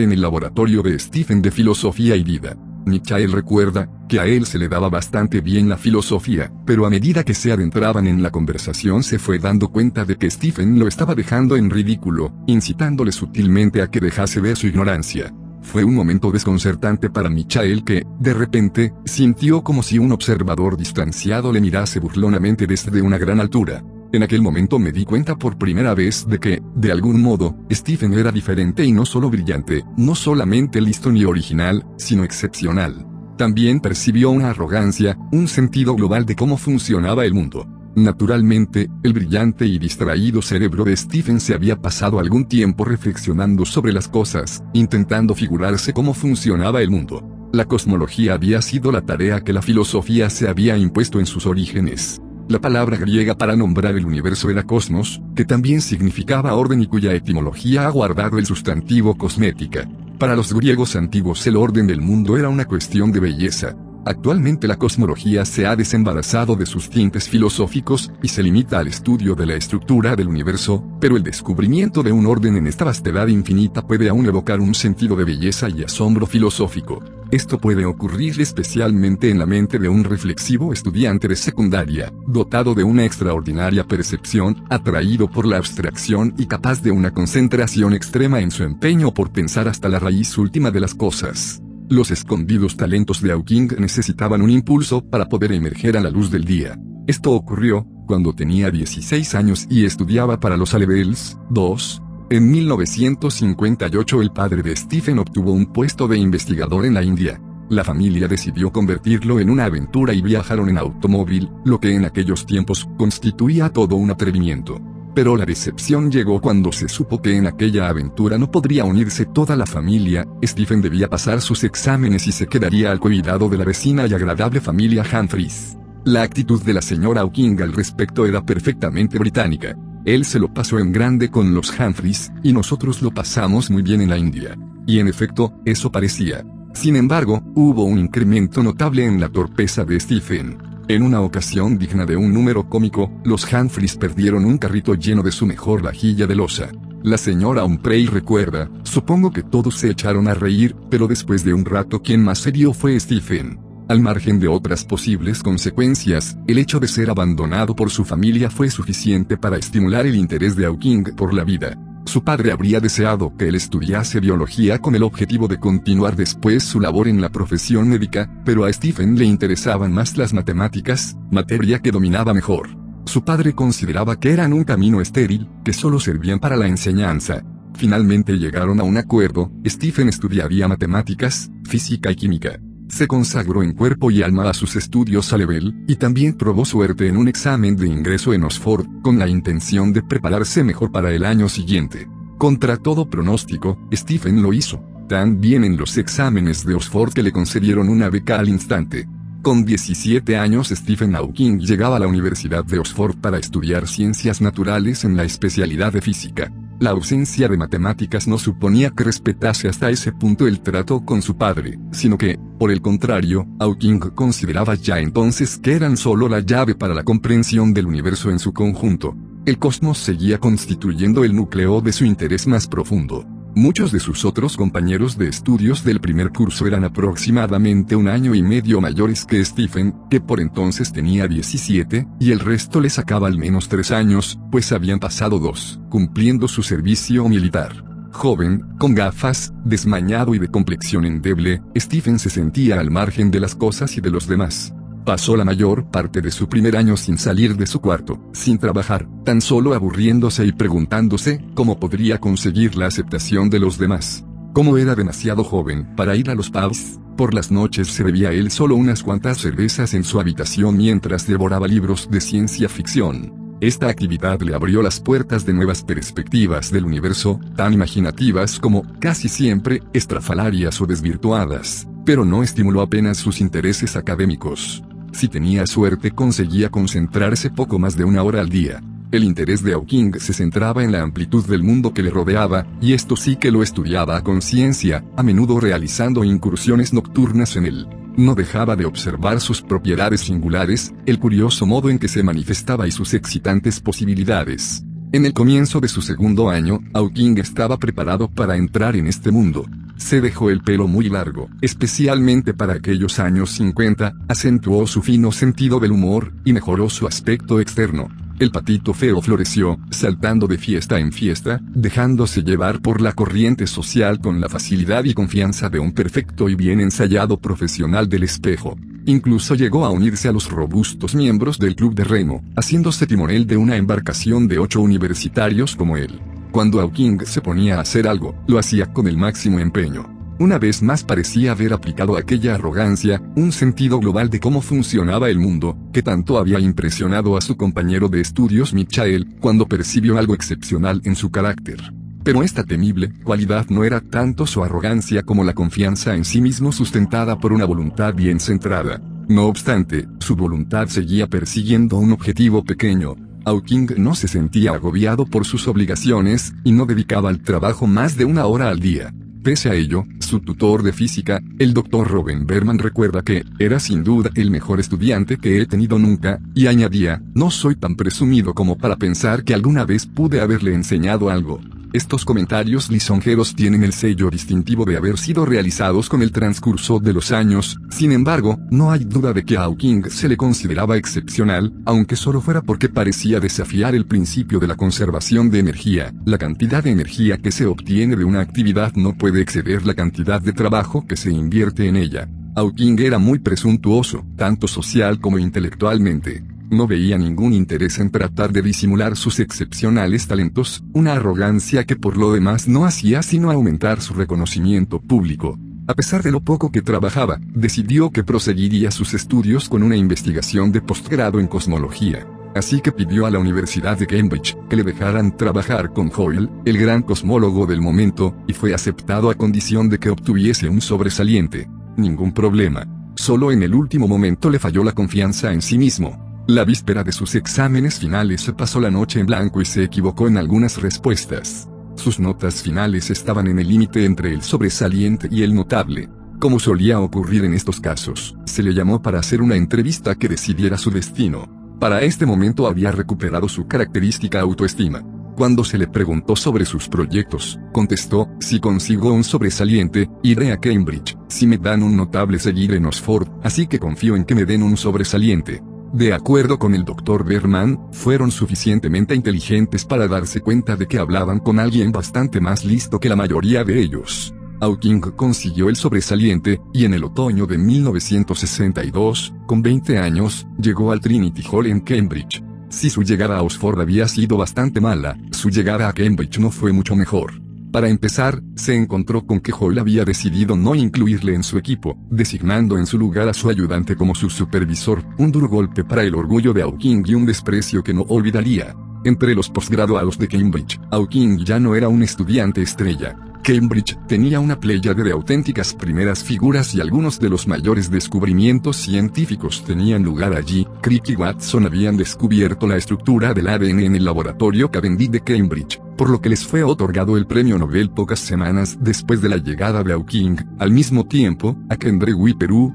en 0.00 0.10
el 0.10 0.20
laboratorio 0.20 0.82
de 0.82 0.98
Stephen 0.98 1.40
de 1.40 1.52
filosofía 1.52 2.16
y 2.16 2.24
vida. 2.24 2.56
Michael 2.84 3.32
recuerda, 3.32 3.88
que 4.08 4.20
a 4.20 4.26
él 4.26 4.46
se 4.46 4.58
le 4.58 4.68
daba 4.68 4.90
bastante 4.90 5.40
bien 5.40 5.68
la 5.68 5.78
filosofía, 5.78 6.52
pero 6.66 6.84
a 6.84 6.90
medida 6.90 7.24
que 7.24 7.34
se 7.34 7.52
adentraban 7.52 8.06
en 8.06 8.22
la 8.22 8.30
conversación 8.30 9.02
se 9.02 9.18
fue 9.18 9.38
dando 9.38 9.68
cuenta 9.68 10.04
de 10.04 10.16
que 10.16 10.30
Stephen 10.30 10.78
lo 10.78 10.86
estaba 10.86 11.14
dejando 11.14 11.56
en 11.56 11.70
ridículo, 11.70 12.32
incitándole 12.46 13.12
sutilmente 13.12 13.80
a 13.82 13.88
que 13.88 14.00
dejase 14.00 14.40
ver 14.40 14.56
su 14.56 14.66
ignorancia. 14.66 15.32
Fue 15.62 15.84
un 15.84 15.94
momento 15.94 16.30
desconcertante 16.30 17.08
para 17.08 17.30
Michael 17.30 17.84
que, 17.84 18.04
de 18.18 18.34
repente, 18.34 18.92
sintió 19.04 19.62
como 19.62 19.82
si 19.82 19.98
un 19.98 20.12
observador 20.12 20.76
distanciado 20.76 21.52
le 21.52 21.60
mirase 21.60 22.00
burlonamente 22.00 22.66
desde 22.66 23.00
una 23.00 23.16
gran 23.16 23.40
altura. 23.40 23.82
En 24.12 24.22
aquel 24.22 24.42
momento 24.42 24.78
me 24.78 24.92
di 24.92 25.06
cuenta 25.06 25.36
por 25.36 25.56
primera 25.56 25.94
vez 25.94 26.26
de 26.28 26.38
que, 26.38 26.60
de 26.76 26.92
algún 26.92 27.22
modo, 27.22 27.56
Stephen 27.72 28.12
era 28.12 28.30
diferente 28.30 28.84
y 28.84 28.92
no 28.92 29.06
solo 29.06 29.30
brillante, 29.30 29.84
no 29.96 30.14
solamente 30.14 30.82
listo 30.82 31.10
ni 31.10 31.24
original, 31.24 31.86
sino 31.96 32.22
excepcional. 32.22 33.06
También 33.38 33.80
percibió 33.80 34.30
una 34.30 34.50
arrogancia, 34.50 35.16
un 35.32 35.48
sentido 35.48 35.94
global 35.94 36.26
de 36.26 36.36
cómo 36.36 36.58
funcionaba 36.58 37.24
el 37.24 37.32
mundo. 37.32 37.66
Naturalmente, 37.96 38.90
el 39.02 39.14
brillante 39.14 39.64
y 39.64 39.78
distraído 39.78 40.42
cerebro 40.42 40.84
de 40.84 40.94
Stephen 40.94 41.40
se 41.40 41.54
había 41.54 41.80
pasado 41.80 42.18
algún 42.18 42.44
tiempo 42.44 42.84
reflexionando 42.84 43.64
sobre 43.64 43.94
las 43.94 44.08
cosas, 44.08 44.62
intentando 44.74 45.34
figurarse 45.34 45.94
cómo 45.94 46.12
funcionaba 46.12 46.82
el 46.82 46.90
mundo. 46.90 47.48
La 47.54 47.64
cosmología 47.64 48.34
había 48.34 48.60
sido 48.60 48.92
la 48.92 49.02
tarea 49.02 49.40
que 49.40 49.54
la 49.54 49.62
filosofía 49.62 50.28
se 50.28 50.48
había 50.48 50.76
impuesto 50.76 51.18
en 51.18 51.26
sus 51.26 51.46
orígenes. 51.46 52.20
La 52.52 52.60
palabra 52.60 52.98
griega 52.98 53.34
para 53.34 53.56
nombrar 53.56 53.96
el 53.96 54.04
universo 54.04 54.50
era 54.50 54.64
cosmos, 54.64 55.22
que 55.34 55.46
también 55.46 55.80
significaba 55.80 56.54
orden 56.54 56.82
y 56.82 56.86
cuya 56.86 57.14
etimología 57.14 57.86
ha 57.86 57.90
guardado 57.90 58.36
el 58.36 58.44
sustantivo 58.44 59.16
cosmética. 59.16 59.88
Para 60.18 60.36
los 60.36 60.52
griegos 60.52 60.94
antiguos 60.94 61.46
el 61.46 61.56
orden 61.56 61.86
del 61.86 62.02
mundo 62.02 62.36
era 62.36 62.50
una 62.50 62.66
cuestión 62.66 63.10
de 63.10 63.20
belleza, 63.20 63.74
Actualmente 64.04 64.66
la 64.66 64.76
cosmología 64.76 65.44
se 65.44 65.64
ha 65.64 65.76
desembarazado 65.76 66.56
de 66.56 66.66
sus 66.66 66.90
tintes 66.90 67.28
filosóficos 67.28 68.10
y 68.20 68.28
se 68.28 68.42
limita 68.42 68.80
al 68.80 68.88
estudio 68.88 69.36
de 69.36 69.46
la 69.46 69.54
estructura 69.54 70.16
del 70.16 70.26
universo, 70.26 70.84
pero 71.00 71.16
el 71.16 71.22
descubrimiento 71.22 72.02
de 72.02 72.10
un 72.10 72.26
orden 72.26 72.56
en 72.56 72.66
esta 72.66 72.84
vastedad 72.84 73.28
infinita 73.28 73.86
puede 73.86 74.08
aún 74.08 74.26
evocar 74.26 74.58
un 74.58 74.74
sentido 74.74 75.14
de 75.14 75.24
belleza 75.24 75.68
y 75.68 75.84
asombro 75.84 76.26
filosófico. 76.26 77.00
Esto 77.30 77.58
puede 77.58 77.86
ocurrir 77.86 78.40
especialmente 78.40 79.30
en 79.30 79.38
la 79.38 79.46
mente 79.46 79.78
de 79.78 79.88
un 79.88 80.02
reflexivo 80.02 80.72
estudiante 80.72 81.28
de 81.28 81.36
secundaria, 81.36 82.12
dotado 82.26 82.74
de 82.74 82.82
una 82.82 83.04
extraordinaria 83.04 83.84
percepción, 83.84 84.64
atraído 84.68 85.30
por 85.30 85.46
la 85.46 85.58
abstracción 85.58 86.34
y 86.36 86.46
capaz 86.46 86.82
de 86.82 86.90
una 86.90 87.12
concentración 87.12 87.94
extrema 87.94 88.40
en 88.40 88.50
su 88.50 88.64
empeño 88.64 89.14
por 89.14 89.30
pensar 89.30 89.68
hasta 89.68 89.88
la 89.88 90.00
raíz 90.00 90.36
última 90.36 90.72
de 90.72 90.80
las 90.80 90.94
cosas. 90.94 91.61
Los 91.92 92.10
escondidos 92.10 92.74
talentos 92.74 93.20
de 93.20 93.32
Hawking 93.32 93.68
necesitaban 93.78 94.40
un 94.40 94.48
impulso 94.48 95.04
para 95.04 95.28
poder 95.28 95.52
emerger 95.52 95.98
a 95.98 96.00
la 96.00 96.08
luz 96.08 96.30
del 96.30 96.42
día. 96.42 96.74
Esto 97.06 97.32
ocurrió, 97.32 97.86
cuando 98.06 98.34
tenía 98.34 98.70
16 98.70 99.34
años 99.34 99.66
y 99.68 99.84
estudiaba 99.84 100.40
para 100.40 100.56
los 100.56 100.72
Alevels, 100.72 101.36
2. 101.50 102.02
En 102.30 102.50
1958 102.50 104.22
el 104.22 104.30
padre 104.30 104.62
de 104.62 104.74
Stephen 104.74 105.18
obtuvo 105.18 105.52
un 105.52 105.66
puesto 105.66 106.08
de 106.08 106.16
investigador 106.16 106.86
en 106.86 106.94
la 106.94 107.02
India. 107.02 107.38
La 107.68 107.84
familia 107.84 108.26
decidió 108.26 108.72
convertirlo 108.72 109.38
en 109.38 109.50
una 109.50 109.66
aventura 109.66 110.14
y 110.14 110.22
viajaron 110.22 110.70
en 110.70 110.78
automóvil, 110.78 111.50
lo 111.66 111.78
que 111.78 111.94
en 111.94 112.06
aquellos 112.06 112.46
tiempos 112.46 112.88
constituía 112.96 113.68
todo 113.68 113.96
un 113.96 114.10
atrevimiento. 114.10 114.80
Pero 115.14 115.36
la 115.36 115.44
decepción 115.44 116.10
llegó 116.10 116.40
cuando 116.40 116.72
se 116.72 116.88
supo 116.88 117.20
que 117.20 117.36
en 117.36 117.46
aquella 117.46 117.88
aventura 117.88 118.38
no 118.38 118.50
podría 118.50 118.84
unirse 118.84 119.26
toda 119.26 119.56
la 119.56 119.66
familia, 119.66 120.26
Stephen 120.42 120.80
debía 120.80 121.08
pasar 121.08 121.42
sus 121.42 121.64
exámenes 121.64 122.26
y 122.26 122.32
se 122.32 122.46
quedaría 122.46 122.90
al 122.90 122.98
cuidado 122.98 123.48
de 123.50 123.58
la 123.58 123.64
vecina 123.64 124.06
y 124.06 124.14
agradable 124.14 124.60
familia 124.60 125.04
Humphries. 125.04 125.76
La 126.04 126.22
actitud 126.22 126.62
de 126.62 126.72
la 126.72 126.82
señora 126.82 127.20
Hawking 127.20 127.60
al 127.60 127.74
respecto 127.74 128.26
era 128.26 128.44
perfectamente 128.44 129.18
británica. 129.18 129.76
Él 130.04 130.24
se 130.24 130.40
lo 130.40 130.52
pasó 130.52 130.78
en 130.78 130.92
grande 130.92 131.30
con 131.30 131.54
los 131.54 131.78
Humphries, 131.78 132.32
y 132.42 132.52
nosotros 132.52 133.02
lo 133.02 133.12
pasamos 133.12 133.70
muy 133.70 133.82
bien 133.82 134.00
en 134.00 134.10
la 134.10 134.18
India. 134.18 134.56
Y 134.86 134.98
en 134.98 135.08
efecto, 135.08 135.52
eso 135.64 135.92
parecía. 135.92 136.44
Sin 136.72 136.96
embargo, 136.96 137.42
hubo 137.54 137.84
un 137.84 137.98
incremento 137.98 138.62
notable 138.62 139.04
en 139.04 139.20
la 139.20 139.28
torpeza 139.28 139.84
de 139.84 140.00
Stephen. 140.00 140.71
En 140.88 141.02
una 141.02 141.20
ocasión 141.20 141.78
digna 141.78 142.04
de 142.04 142.16
un 142.16 142.34
número 142.34 142.68
cómico, 142.68 143.10
los 143.24 143.50
Humphreys 143.50 143.96
perdieron 143.96 144.44
un 144.44 144.58
carrito 144.58 144.94
lleno 144.94 145.22
de 145.22 145.30
su 145.30 145.46
mejor 145.46 145.80
vajilla 145.80 146.26
de 146.26 146.34
losa. 146.34 146.70
La 147.04 147.18
señora 147.18 147.64
Humphrey 147.64 148.06
recuerda, 148.06 148.68
supongo 148.82 149.32
que 149.32 149.42
todos 149.42 149.76
se 149.76 149.90
echaron 149.90 150.28
a 150.28 150.34
reír, 150.34 150.74
pero 150.90 151.06
después 151.06 151.44
de 151.44 151.54
un 151.54 151.64
rato 151.64 152.02
quien 152.02 152.22
más 152.22 152.38
serio 152.38 152.72
fue 152.72 152.98
Stephen. 152.98 153.60
Al 153.88 154.00
margen 154.00 154.40
de 154.40 154.48
otras 154.48 154.84
posibles 154.84 155.42
consecuencias, 155.42 156.36
el 156.46 156.58
hecho 156.58 156.80
de 156.80 156.88
ser 156.88 157.10
abandonado 157.10 157.76
por 157.76 157.90
su 157.90 158.04
familia 158.04 158.50
fue 158.50 158.70
suficiente 158.70 159.36
para 159.36 159.58
estimular 159.58 160.06
el 160.06 160.16
interés 160.16 160.56
de 160.56 160.64
Hawking 160.64 161.14
por 161.16 161.32
la 161.32 161.44
vida. 161.44 161.76
Su 162.04 162.24
padre 162.24 162.52
habría 162.52 162.80
deseado 162.80 163.36
que 163.36 163.48
él 163.48 163.54
estudiase 163.54 164.20
biología 164.20 164.78
con 164.78 164.94
el 164.94 165.02
objetivo 165.02 165.48
de 165.48 165.58
continuar 165.58 166.16
después 166.16 166.62
su 166.62 166.80
labor 166.80 167.08
en 167.08 167.20
la 167.20 167.30
profesión 167.30 167.88
médica, 167.88 168.30
pero 168.44 168.64
a 168.64 168.72
Stephen 168.72 169.18
le 169.18 169.24
interesaban 169.24 169.92
más 169.92 170.16
las 170.16 170.32
matemáticas, 170.32 171.16
materia 171.30 171.78
que 171.78 171.92
dominaba 171.92 172.34
mejor. 172.34 172.70
Su 173.04 173.24
padre 173.24 173.52
consideraba 173.54 174.18
que 174.18 174.32
eran 174.32 174.52
un 174.52 174.64
camino 174.64 175.00
estéril, 175.00 175.48
que 175.64 175.72
solo 175.72 176.00
servían 176.00 176.38
para 176.38 176.56
la 176.56 176.66
enseñanza. 176.66 177.42
Finalmente 177.74 178.38
llegaron 178.38 178.80
a 178.80 178.82
un 178.82 178.96
acuerdo, 178.96 179.50
Stephen 179.66 180.08
estudiaría 180.08 180.68
matemáticas, 180.68 181.50
física 181.64 182.10
y 182.10 182.16
química 182.16 182.58
se 182.92 183.06
consagró 183.06 183.62
en 183.62 183.72
cuerpo 183.72 184.10
y 184.10 184.22
alma 184.22 184.48
a 184.48 184.54
sus 184.54 184.76
estudios 184.76 185.32
a 185.32 185.38
level, 185.38 185.74
y 185.88 185.96
también 185.96 186.34
probó 186.34 186.66
suerte 186.66 187.08
en 187.08 187.16
un 187.16 187.26
examen 187.26 187.74
de 187.74 187.88
ingreso 187.88 188.34
en 188.34 188.44
Oxford, 188.44 188.86
con 189.02 189.18
la 189.18 189.28
intención 189.28 189.94
de 189.94 190.02
prepararse 190.02 190.62
mejor 190.62 190.92
para 190.92 191.10
el 191.10 191.24
año 191.24 191.48
siguiente. 191.48 192.06
Contra 192.36 192.76
todo 192.76 193.08
pronóstico, 193.08 193.78
Stephen 193.94 194.42
lo 194.42 194.52
hizo, 194.52 194.84
tan 195.08 195.40
bien 195.40 195.64
en 195.64 195.78
los 195.78 195.96
exámenes 195.96 196.66
de 196.66 196.74
Oxford 196.74 197.14
que 197.14 197.22
le 197.22 197.32
concedieron 197.32 197.88
una 197.88 198.10
beca 198.10 198.38
al 198.38 198.50
instante. 198.50 199.08
Con 199.42 199.64
17 199.64 200.36
años 200.36 200.68
Stephen 200.68 201.14
Hawking 201.14 201.58
llegaba 201.58 201.96
a 201.96 201.98
la 201.98 202.06
Universidad 202.06 202.64
de 202.64 202.78
Oxford 202.78 203.16
para 203.16 203.38
estudiar 203.38 203.88
ciencias 203.88 204.40
naturales 204.40 205.04
en 205.04 205.16
la 205.16 205.24
especialidad 205.24 205.92
de 205.92 206.00
física. 206.00 206.52
La 206.78 206.90
ausencia 206.90 207.48
de 207.48 207.56
matemáticas 207.56 208.28
no 208.28 208.38
suponía 208.38 208.90
que 208.90 209.02
respetase 209.02 209.68
hasta 209.68 209.90
ese 209.90 210.12
punto 210.12 210.46
el 210.46 210.60
trato 210.60 211.04
con 211.04 211.22
su 211.22 211.36
padre, 211.36 211.80
sino 211.90 212.16
que, 212.16 212.38
por 212.56 212.70
el 212.70 212.80
contrario, 212.80 213.48
Hawking 213.58 213.98
consideraba 214.14 214.76
ya 214.76 215.00
entonces 215.00 215.58
que 215.58 215.72
eran 215.72 215.96
solo 215.96 216.28
la 216.28 216.38
llave 216.38 216.76
para 216.76 216.94
la 216.94 217.02
comprensión 217.02 217.74
del 217.74 217.86
universo 217.86 218.30
en 218.30 218.38
su 218.38 218.52
conjunto. 218.52 219.16
El 219.44 219.58
cosmos 219.58 219.98
seguía 219.98 220.38
constituyendo 220.38 221.24
el 221.24 221.34
núcleo 221.34 221.80
de 221.80 221.92
su 221.92 222.04
interés 222.04 222.46
más 222.46 222.68
profundo. 222.68 223.26
Muchos 223.54 223.92
de 223.92 224.00
sus 224.00 224.24
otros 224.24 224.56
compañeros 224.56 225.18
de 225.18 225.28
estudios 225.28 225.84
del 225.84 226.00
primer 226.00 226.30
curso 226.30 226.66
eran 226.66 226.84
aproximadamente 226.84 227.94
un 227.94 228.08
año 228.08 228.34
y 228.34 228.42
medio 228.42 228.80
mayores 228.80 229.26
que 229.26 229.44
Stephen, 229.44 229.94
que 230.10 230.22
por 230.22 230.40
entonces 230.40 230.90
tenía 230.90 231.28
17, 231.28 232.08
y 232.18 232.30
el 232.30 232.40
resto 232.40 232.80
le 232.80 232.88
sacaba 232.88 233.28
al 233.28 233.36
menos 233.36 233.68
tres 233.68 233.90
años, 233.90 234.38
pues 234.50 234.72
habían 234.72 235.00
pasado 235.00 235.38
dos, 235.38 235.80
cumpliendo 235.90 236.48
su 236.48 236.62
servicio 236.62 237.28
militar. 237.28 237.84
Joven, 238.10 238.64
con 238.78 238.94
gafas, 238.94 239.52
desmañado 239.66 240.34
y 240.34 240.38
de 240.38 240.48
complexión 240.48 241.04
endeble, 241.04 241.60
Stephen 241.76 242.18
se 242.18 242.30
sentía 242.30 242.80
al 242.80 242.90
margen 242.90 243.30
de 243.30 243.40
las 243.40 243.54
cosas 243.54 243.98
y 243.98 244.00
de 244.00 244.10
los 244.10 244.26
demás. 244.26 244.72
Pasó 245.04 245.36
la 245.36 245.44
mayor 245.44 245.86
parte 245.90 246.20
de 246.20 246.30
su 246.30 246.48
primer 246.48 246.76
año 246.76 246.96
sin 246.96 247.18
salir 247.18 247.56
de 247.56 247.66
su 247.66 247.80
cuarto, 247.80 248.20
sin 248.32 248.58
trabajar, 248.58 249.08
tan 249.24 249.40
solo 249.40 249.74
aburriéndose 249.74 250.46
y 250.46 250.52
preguntándose 250.52 251.44
cómo 251.54 251.80
podría 251.80 252.18
conseguir 252.18 252.76
la 252.76 252.86
aceptación 252.86 253.50
de 253.50 253.58
los 253.58 253.78
demás. 253.78 254.24
Como 254.52 254.78
era 254.78 254.94
demasiado 254.94 255.42
joven 255.42 255.96
para 255.96 256.14
ir 256.14 256.30
a 256.30 256.36
los 256.36 256.50
pubs, 256.50 257.00
por 257.16 257.34
las 257.34 257.50
noches 257.50 257.88
se 257.88 258.04
bebía 258.04 258.30
él 258.32 258.52
solo 258.52 258.76
unas 258.76 259.02
cuantas 259.02 259.38
cervezas 259.38 259.92
en 259.94 260.04
su 260.04 260.20
habitación 260.20 260.76
mientras 260.76 261.26
devoraba 261.26 261.66
libros 261.66 262.08
de 262.08 262.20
ciencia 262.20 262.68
ficción. 262.68 263.56
Esta 263.60 263.88
actividad 263.88 264.40
le 264.40 264.54
abrió 264.54 264.82
las 264.82 265.00
puertas 265.00 265.44
de 265.44 265.52
nuevas 265.52 265.82
perspectivas 265.82 266.70
del 266.70 266.84
universo, 266.84 267.40
tan 267.56 267.72
imaginativas 267.72 268.60
como, 268.60 268.84
casi 269.00 269.28
siempre, 269.28 269.82
estrafalarias 269.92 270.80
o 270.80 270.86
desvirtuadas, 270.86 271.88
pero 272.04 272.24
no 272.24 272.42
estimuló 272.42 272.82
apenas 272.82 273.18
sus 273.18 273.40
intereses 273.40 273.96
académicos. 273.96 274.82
Si 275.12 275.28
tenía 275.28 275.66
suerte 275.66 276.10
conseguía 276.10 276.70
concentrarse 276.70 277.50
poco 277.50 277.78
más 277.78 277.96
de 277.96 278.04
una 278.04 278.22
hora 278.22 278.40
al 278.40 278.48
día. 278.48 278.82
El 279.12 279.24
interés 279.24 279.62
de 279.62 279.72
Hawking 279.72 280.14
se 280.18 280.32
centraba 280.32 280.82
en 280.82 280.90
la 280.90 281.02
amplitud 281.02 281.46
del 281.46 281.62
mundo 281.62 281.92
que 281.92 282.02
le 282.02 282.08
rodeaba, 282.08 282.66
y 282.80 282.94
esto 282.94 283.14
sí 283.14 283.36
que 283.36 283.50
lo 283.50 283.62
estudiaba 283.62 284.16
a 284.16 284.22
conciencia, 284.22 285.04
a 285.16 285.22
menudo 285.22 285.60
realizando 285.60 286.24
incursiones 286.24 286.94
nocturnas 286.94 287.56
en 287.56 287.66
él. 287.66 287.86
no 288.16 288.34
dejaba 288.34 288.76
de 288.76 288.84
observar 288.84 289.40
sus 289.40 289.62
propiedades 289.62 290.20
singulares, 290.20 290.92
el 291.06 291.18
curioso 291.18 291.64
modo 291.64 291.88
en 291.88 291.98
que 291.98 292.08
se 292.08 292.22
manifestaba 292.22 292.86
y 292.86 292.90
sus 292.90 293.14
excitantes 293.14 293.80
posibilidades. 293.80 294.84
En 295.12 295.26
el 295.26 295.34
comienzo 295.34 295.80
de 295.80 295.88
su 295.88 296.00
segundo 296.02 296.48
año, 296.48 296.80
Hawking 296.94 297.38
estaba 297.38 297.78
preparado 297.78 298.30
para 298.30 298.56
entrar 298.56 298.96
en 298.96 299.06
este 299.06 299.30
mundo. 299.30 299.66
Se 300.02 300.20
dejó 300.20 300.50
el 300.50 300.62
pelo 300.62 300.88
muy 300.88 301.08
largo, 301.08 301.48
especialmente 301.60 302.52
para 302.52 302.74
aquellos 302.74 303.20
años 303.20 303.52
50, 303.52 304.12
acentuó 304.28 304.86
su 304.88 305.00
fino 305.00 305.30
sentido 305.30 305.78
del 305.78 305.92
humor, 305.92 306.32
y 306.44 306.52
mejoró 306.52 306.90
su 306.90 307.06
aspecto 307.06 307.60
externo. 307.60 308.08
El 308.40 308.50
patito 308.50 308.94
feo 308.94 309.22
floreció, 309.22 309.78
saltando 309.90 310.48
de 310.48 310.58
fiesta 310.58 310.98
en 310.98 311.12
fiesta, 311.12 311.60
dejándose 311.62 312.42
llevar 312.42 312.80
por 312.80 313.00
la 313.00 313.12
corriente 313.12 313.68
social 313.68 314.18
con 314.18 314.40
la 314.40 314.48
facilidad 314.48 315.04
y 315.04 315.14
confianza 315.14 315.70
de 315.70 315.78
un 315.78 315.92
perfecto 315.92 316.48
y 316.48 316.56
bien 316.56 316.80
ensayado 316.80 317.38
profesional 317.38 318.08
del 318.08 318.24
espejo. 318.24 318.76
Incluso 319.06 319.54
llegó 319.54 319.86
a 319.86 319.90
unirse 319.90 320.28
a 320.28 320.32
los 320.32 320.50
robustos 320.50 321.14
miembros 321.14 321.60
del 321.60 321.76
club 321.76 321.94
de 321.94 322.04
remo, 322.04 322.42
haciéndose 322.56 323.06
timonel 323.06 323.46
de 323.46 323.56
una 323.56 323.76
embarcación 323.76 324.48
de 324.48 324.58
ocho 324.58 324.80
universitarios 324.80 325.76
como 325.76 325.96
él. 325.96 326.20
Cuando 326.52 326.80
Hawking 326.80 327.20
se 327.24 327.40
ponía 327.40 327.78
a 327.78 327.80
hacer 327.80 328.06
algo, 328.06 328.34
lo 328.46 328.58
hacía 328.58 328.92
con 328.92 329.08
el 329.08 329.16
máximo 329.16 329.58
empeño. 329.58 330.06
Una 330.38 330.58
vez 330.58 330.82
más 330.82 331.02
parecía 331.02 331.52
haber 331.52 331.72
aplicado 331.72 332.16
aquella 332.16 332.54
arrogancia, 332.54 333.22
un 333.36 333.52
sentido 333.52 333.98
global 333.98 334.28
de 334.28 334.38
cómo 334.38 334.60
funcionaba 334.60 335.30
el 335.30 335.38
mundo, 335.38 335.78
que 335.94 336.02
tanto 336.02 336.36
había 336.36 336.60
impresionado 336.60 337.38
a 337.38 337.40
su 337.40 337.56
compañero 337.56 338.08
de 338.08 338.20
estudios 338.20 338.74
Michael, 338.74 339.36
cuando 339.40 339.66
percibió 339.66 340.18
algo 340.18 340.34
excepcional 340.34 341.00
en 341.04 341.16
su 341.16 341.30
carácter. 341.30 341.80
Pero 342.22 342.42
esta 342.42 342.64
temible 342.64 343.12
cualidad 343.24 343.66
no 343.70 343.82
era 343.84 344.02
tanto 344.02 344.46
su 344.46 344.62
arrogancia 344.62 345.22
como 345.22 345.44
la 345.44 345.54
confianza 345.54 346.14
en 346.14 346.24
sí 346.26 346.42
mismo 346.42 346.70
sustentada 346.70 347.38
por 347.38 347.54
una 347.54 347.64
voluntad 347.64 348.14
bien 348.14 348.40
centrada. 348.40 349.00
No 349.26 349.46
obstante, 349.46 350.06
su 350.18 350.36
voluntad 350.36 350.88
seguía 350.88 351.28
persiguiendo 351.28 351.96
un 351.96 352.12
objetivo 352.12 352.62
pequeño. 352.62 353.16
Hawking 353.44 353.88
no 353.98 354.14
se 354.14 354.28
sentía 354.28 354.72
agobiado 354.72 355.26
por 355.26 355.44
sus 355.44 355.68
obligaciones, 355.68 356.54
y 356.64 356.72
no 356.72 356.86
dedicaba 356.86 357.28
al 357.28 357.40
trabajo 357.40 357.86
más 357.86 358.16
de 358.16 358.24
una 358.24 358.46
hora 358.46 358.68
al 358.68 358.80
día. 358.80 359.12
Pese 359.42 359.70
a 359.70 359.74
ello, 359.74 360.04
su 360.20 360.38
tutor 360.38 360.84
de 360.84 360.92
física, 360.92 361.42
el 361.58 361.74
Dr. 361.74 362.06
Robin 362.06 362.46
Berman 362.46 362.78
recuerda 362.78 363.22
que, 363.22 363.44
era 363.58 363.80
sin 363.80 364.04
duda 364.04 364.30
el 364.36 364.52
mejor 364.52 364.78
estudiante 364.78 365.36
que 365.36 365.60
he 365.60 365.66
tenido 365.66 365.98
nunca, 365.98 366.38
y 366.54 366.68
añadía, 366.68 367.20
no 367.34 367.50
soy 367.50 367.74
tan 367.74 367.96
presumido 367.96 368.54
como 368.54 368.78
para 368.78 368.96
pensar 368.96 369.42
que 369.42 369.52
alguna 369.52 369.84
vez 369.84 370.06
pude 370.06 370.40
haberle 370.40 370.74
enseñado 370.74 371.28
algo. 371.28 371.60
Estos 371.92 372.24
comentarios 372.24 372.90
lisonjeros 372.90 373.54
tienen 373.54 373.82
el 373.82 373.92
sello 373.92 374.30
distintivo 374.30 374.86
de 374.86 374.96
haber 374.96 375.18
sido 375.18 375.44
realizados 375.44 376.08
con 376.08 376.22
el 376.22 376.32
transcurso 376.32 376.98
de 376.98 377.12
los 377.12 377.32
años, 377.32 377.78
sin 377.90 378.12
embargo, 378.12 378.58
no 378.70 378.90
hay 378.90 379.04
duda 379.04 379.34
de 379.34 379.44
que 379.44 379.58
a 379.58 379.64
Hawking 379.64 380.04
se 380.08 380.26
le 380.26 380.38
consideraba 380.38 380.96
excepcional, 380.96 381.70
aunque 381.84 382.16
solo 382.16 382.40
fuera 382.40 382.62
porque 382.62 382.88
parecía 382.88 383.40
desafiar 383.40 383.94
el 383.94 384.06
principio 384.06 384.58
de 384.58 384.68
la 384.68 384.76
conservación 384.76 385.50
de 385.50 385.58
energía. 385.58 386.14
La 386.24 386.38
cantidad 386.38 386.82
de 386.82 386.92
energía 386.92 387.36
que 387.36 387.52
se 387.52 387.66
obtiene 387.66 388.16
de 388.16 388.24
una 388.24 388.40
actividad 388.40 388.94
no 388.94 389.18
puede 389.18 389.42
exceder 389.42 389.84
la 389.84 389.92
cantidad 389.92 390.40
de 390.40 390.54
trabajo 390.54 391.06
que 391.06 391.18
se 391.18 391.30
invierte 391.30 391.88
en 391.88 391.96
ella. 391.96 392.26
Hawking 392.56 392.98
era 393.00 393.18
muy 393.18 393.38
presuntuoso, 393.38 394.24
tanto 394.36 394.66
social 394.66 395.20
como 395.20 395.38
intelectualmente 395.38 396.51
no 396.72 396.86
veía 396.86 397.18
ningún 397.18 397.52
interés 397.52 397.98
en 397.98 398.10
tratar 398.10 398.52
de 398.52 398.62
disimular 398.62 399.16
sus 399.16 399.38
excepcionales 399.40 400.26
talentos, 400.26 400.82
una 400.92 401.12
arrogancia 401.12 401.84
que 401.84 401.96
por 401.96 402.16
lo 402.16 402.32
demás 402.32 402.66
no 402.66 402.84
hacía 402.84 403.22
sino 403.22 403.50
aumentar 403.50 404.00
su 404.00 404.14
reconocimiento 404.14 405.00
público. 405.00 405.58
A 405.86 405.94
pesar 405.94 406.22
de 406.22 406.30
lo 406.30 406.40
poco 406.40 406.70
que 406.70 406.80
trabajaba, 406.80 407.38
decidió 407.54 408.10
que 408.10 408.24
proseguiría 408.24 408.90
sus 408.90 409.14
estudios 409.14 409.68
con 409.68 409.82
una 409.82 409.96
investigación 409.96 410.72
de 410.72 410.80
postgrado 410.80 411.40
en 411.40 411.48
cosmología. 411.48 412.26
Así 412.54 412.80
que 412.80 412.92
pidió 412.92 413.26
a 413.26 413.30
la 413.30 413.38
Universidad 413.38 413.98
de 413.98 414.06
Cambridge 414.06 414.56
que 414.68 414.76
le 414.76 414.84
dejaran 414.84 415.36
trabajar 415.36 415.92
con 415.92 416.10
Hoyle, 416.14 416.48
el 416.64 416.78
gran 416.78 417.02
cosmólogo 417.02 417.66
del 417.66 417.80
momento, 417.80 418.34
y 418.46 418.52
fue 418.52 418.74
aceptado 418.74 419.30
a 419.30 419.34
condición 419.34 419.88
de 419.88 419.98
que 419.98 420.10
obtuviese 420.10 420.68
un 420.68 420.80
sobresaliente. 420.80 421.68
Ningún 421.96 422.32
problema. 422.32 422.86
Solo 423.14 423.52
en 423.52 423.62
el 423.62 423.74
último 423.74 424.06
momento 424.06 424.50
le 424.50 424.58
falló 424.58 424.84
la 424.84 424.92
confianza 424.92 425.52
en 425.52 425.62
sí 425.62 425.78
mismo. 425.78 426.31
La 426.48 426.64
víspera 426.64 427.04
de 427.04 427.12
sus 427.12 427.36
exámenes 427.36 428.00
finales 428.00 428.40
se 428.40 428.52
pasó 428.52 428.80
la 428.80 428.90
noche 428.90 429.20
en 429.20 429.26
blanco 429.26 429.60
y 429.60 429.64
se 429.64 429.84
equivocó 429.84 430.26
en 430.26 430.36
algunas 430.36 430.82
respuestas. 430.82 431.68
Sus 431.94 432.18
notas 432.18 432.62
finales 432.62 433.10
estaban 433.10 433.46
en 433.46 433.60
el 433.60 433.68
límite 433.68 434.04
entre 434.04 434.34
el 434.34 434.42
sobresaliente 434.42 435.28
y 435.30 435.44
el 435.44 435.54
notable. 435.54 436.08
Como 436.40 436.58
solía 436.58 436.98
ocurrir 436.98 437.44
en 437.44 437.54
estos 437.54 437.80
casos, 437.80 438.34
se 438.44 438.64
le 438.64 438.74
llamó 438.74 439.00
para 439.00 439.20
hacer 439.20 439.40
una 439.40 439.54
entrevista 439.54 440.16
que 440.16 440.28
decidiera 440.28 440.76
su 440.78 440.90
destino. 440.90 441.46
Para 441.78 442.02
este 442.02 442.26
momento 442.26 442.66
había 442.66 442.90
recuperado 442.90 443.48
su 443.48 443.68
característica 443.68 444.40
autoestima. 444.40 445.00
Cuando 445.36 445.62
se 445.62 445.78
le 445.78 445.86
preguntó 445.86 446.34
sobre 446.34 446.64
sus 446.64 446.88
proyectos, 446.88 447.60
contestó, 447.72 448.28
si 448.40 448.58
consigo 448.58 449.12
un 449.12 449.22
sobresaliente, 449.22 450.10
iré 450.24 450.50
a 450.50 450.58
Cambridge, 450.58 451.16
si 451.28 451.46
me 451.46 451.56
dan 451.56 451.84
un 451.84 451.96
notable 451.96 452.40
seguiré 452.40 452.78
en 452.78 452.86
Oxford, 452.86 453.28
así 453.44 453.68
que 453.68 453.78
confío 453.78 454.16
en 454.16 454.24
que 454.24 454.34
me 454.34 454.44
den 454.44 454.64
un 454.64 454.76
sobresaliente. 454.76 455.62
De 455.92 456.14
acuerdo 456.14 456.58
con 456.58 456.74
el 456.74 456.86
Dr. 456.86 457.22
Berman, 457.22 457.78
fueron 457.92 458.30
suficientemente 458.30 459.14
inteligentes 459.14 459.84
para 459.84 460.08
darse 460.08 460.40
cuenta 460.40 460.74
de 460.74 460.88
que 460.88 460.98
hablaban 460.98 461.38
con 461.38 461.58
alguien 461.58 461.92
bastante 461.92 462.40
más 462.40 462.64
listo 462.64 462.98
que 462.98 463.10
la 463.10 463.16
mayoría 463.16 463.62
de 463.62 463.78
ellos. 463.78 464.34
Hawking 464.62 465.00
consiguió 465.00 465.68
el 465.68 465.76
sobresaliente, 465.76 466.62
y 466.72 466.86
en 466.86 466.94
el 466.94 467.04
otoño 467.04 467.46
de 467.46 467.58
1962, 467.58 469.34
con 469.46 469.60
20 469.60 469.98
años, 469.98 470.46
llegó 470.58 470.92
al 470.92 471.00
Trinity 471.00 471.42
Hall 471.50 471.66
en 471.66 471.80
Cambridge. 471.80 472.42
Si 472.70 472.88
su 472.88 473.02
llegada 473.02 473.36
a 473.36 473.42
Oxford 473.42 473.78
había 473.78 474.08
sido 474.08 474.38
bastante 474.38 474.80
mala, 474.80 475.18
su 475.30 475.50
llegada 475.50 475.88
a 475.88 475.92
Cambridge 475.92 476.38
no 476.38 476.50
fue 476.50 476.72
mucho 476.72 476.96
mejor. 476.96 477.34
Para 477.72 477.88
empezar, 477.88 478.42
se 478.54 478.76
encontró 478.76 479.26
con 479.26 479.40
que 479.40 479.50
Hall 479.50 479.78
había 479.78 480.04
decidido 480.04 480.56
no 480.56 480.74
incluirle 480.74 481.34
en 481.34 481.42
su 481.42 481.56
equipo, 481.56 481.96
designando 482.10 482.76
en 482.76 482.84
su 482.84 482.98
lugar 482.98 483.30
a 483.30 483.32
su 483.32 483.48
ayudante 483.48 483.96
como 483.96 484.14
su 484.14 484.28
supervisor, 484.28 485.02
un 485.16 485.32
duro 485.32 485.48
golpe 485.48 485.82
para 485.82 486.02
el 486.02 486.14
orgullo 486.14 486.52
de 486.52 486.60
Hawking 486.60 487.02
y 487.06 487.14
un 487.14 487.24
desprecio 487.24 487.82
que 487.82 487.94
no 487.94 488.02
olvidaría. 488.02 488.76
Entre 489.04 489.34
los 489.34 489.48
posgraduados 489.48 490.18
de 490.18 490.28
Cambridge, 490.28 490.78
Hawking 490.90 491.38
ya 491.38 491.58
no 491.58 491.74
era 491.74 491.88
un 491.88 492.02
estudiante 492.02 492.60
estrella, 492.60 493.16
Cambridge 493.42 493.98
tenía 494.06 494.38
una 494.38 494.60
pléyade 494.60 495.02
de 495.02 495.10
auténticas 495.10 495.74
primeras 495.74 496.22
figuras 496.22 496.74
y 496.76 496.80
algunos 496.80 497.18
de 497.18 497.28
los 497.28 497.48
mayores 497.48 497.90
descubrimientos 497.90 498.76
científicos 498.76 499.64
tenían 499.66 500.04
lugar 500.04 500.32
allí. 500.34 500.66
Crick 500.80 501.08
y 501.08 501.16
Watson 501.16 501.66
habían 501.66 501.96
descubierto 501.96 502.68
la 502.68 502.76
estructura 502.76 503.34
del 503.34 503.48
ADN 503.48 503.80
en 503.80 503.96
el 503.96 504.04
laboratorio 504.04 504.70
Cavendish 504.70 505.10
de 505.10 505.20
Cambridge, 505.22 505.80
por 506.02 506.10
lo 506.10 506.20
que 506.20 506.30
les 506.30 506.44
fue 506.44 506.64
otorgado 506.64 507.16
el 507.16 507.28
premio 507.28 507.56
Nobel 507.56 507.88
pocas 507.88 508.18
semanas 508.18 508.76
después 508.80 509.22
de 509.22 509.28
la 509.28 509.36
llegada 509.36 509.84
de 509.84 509.92
Hawking. 509.92 510.34
Al 510.58 510.72
mismo 510.72 511.06
tiempo, 511.06 511.56
a 511.68 511.76
Kendrick 511.76 512.36
Perú, 512.36 512.74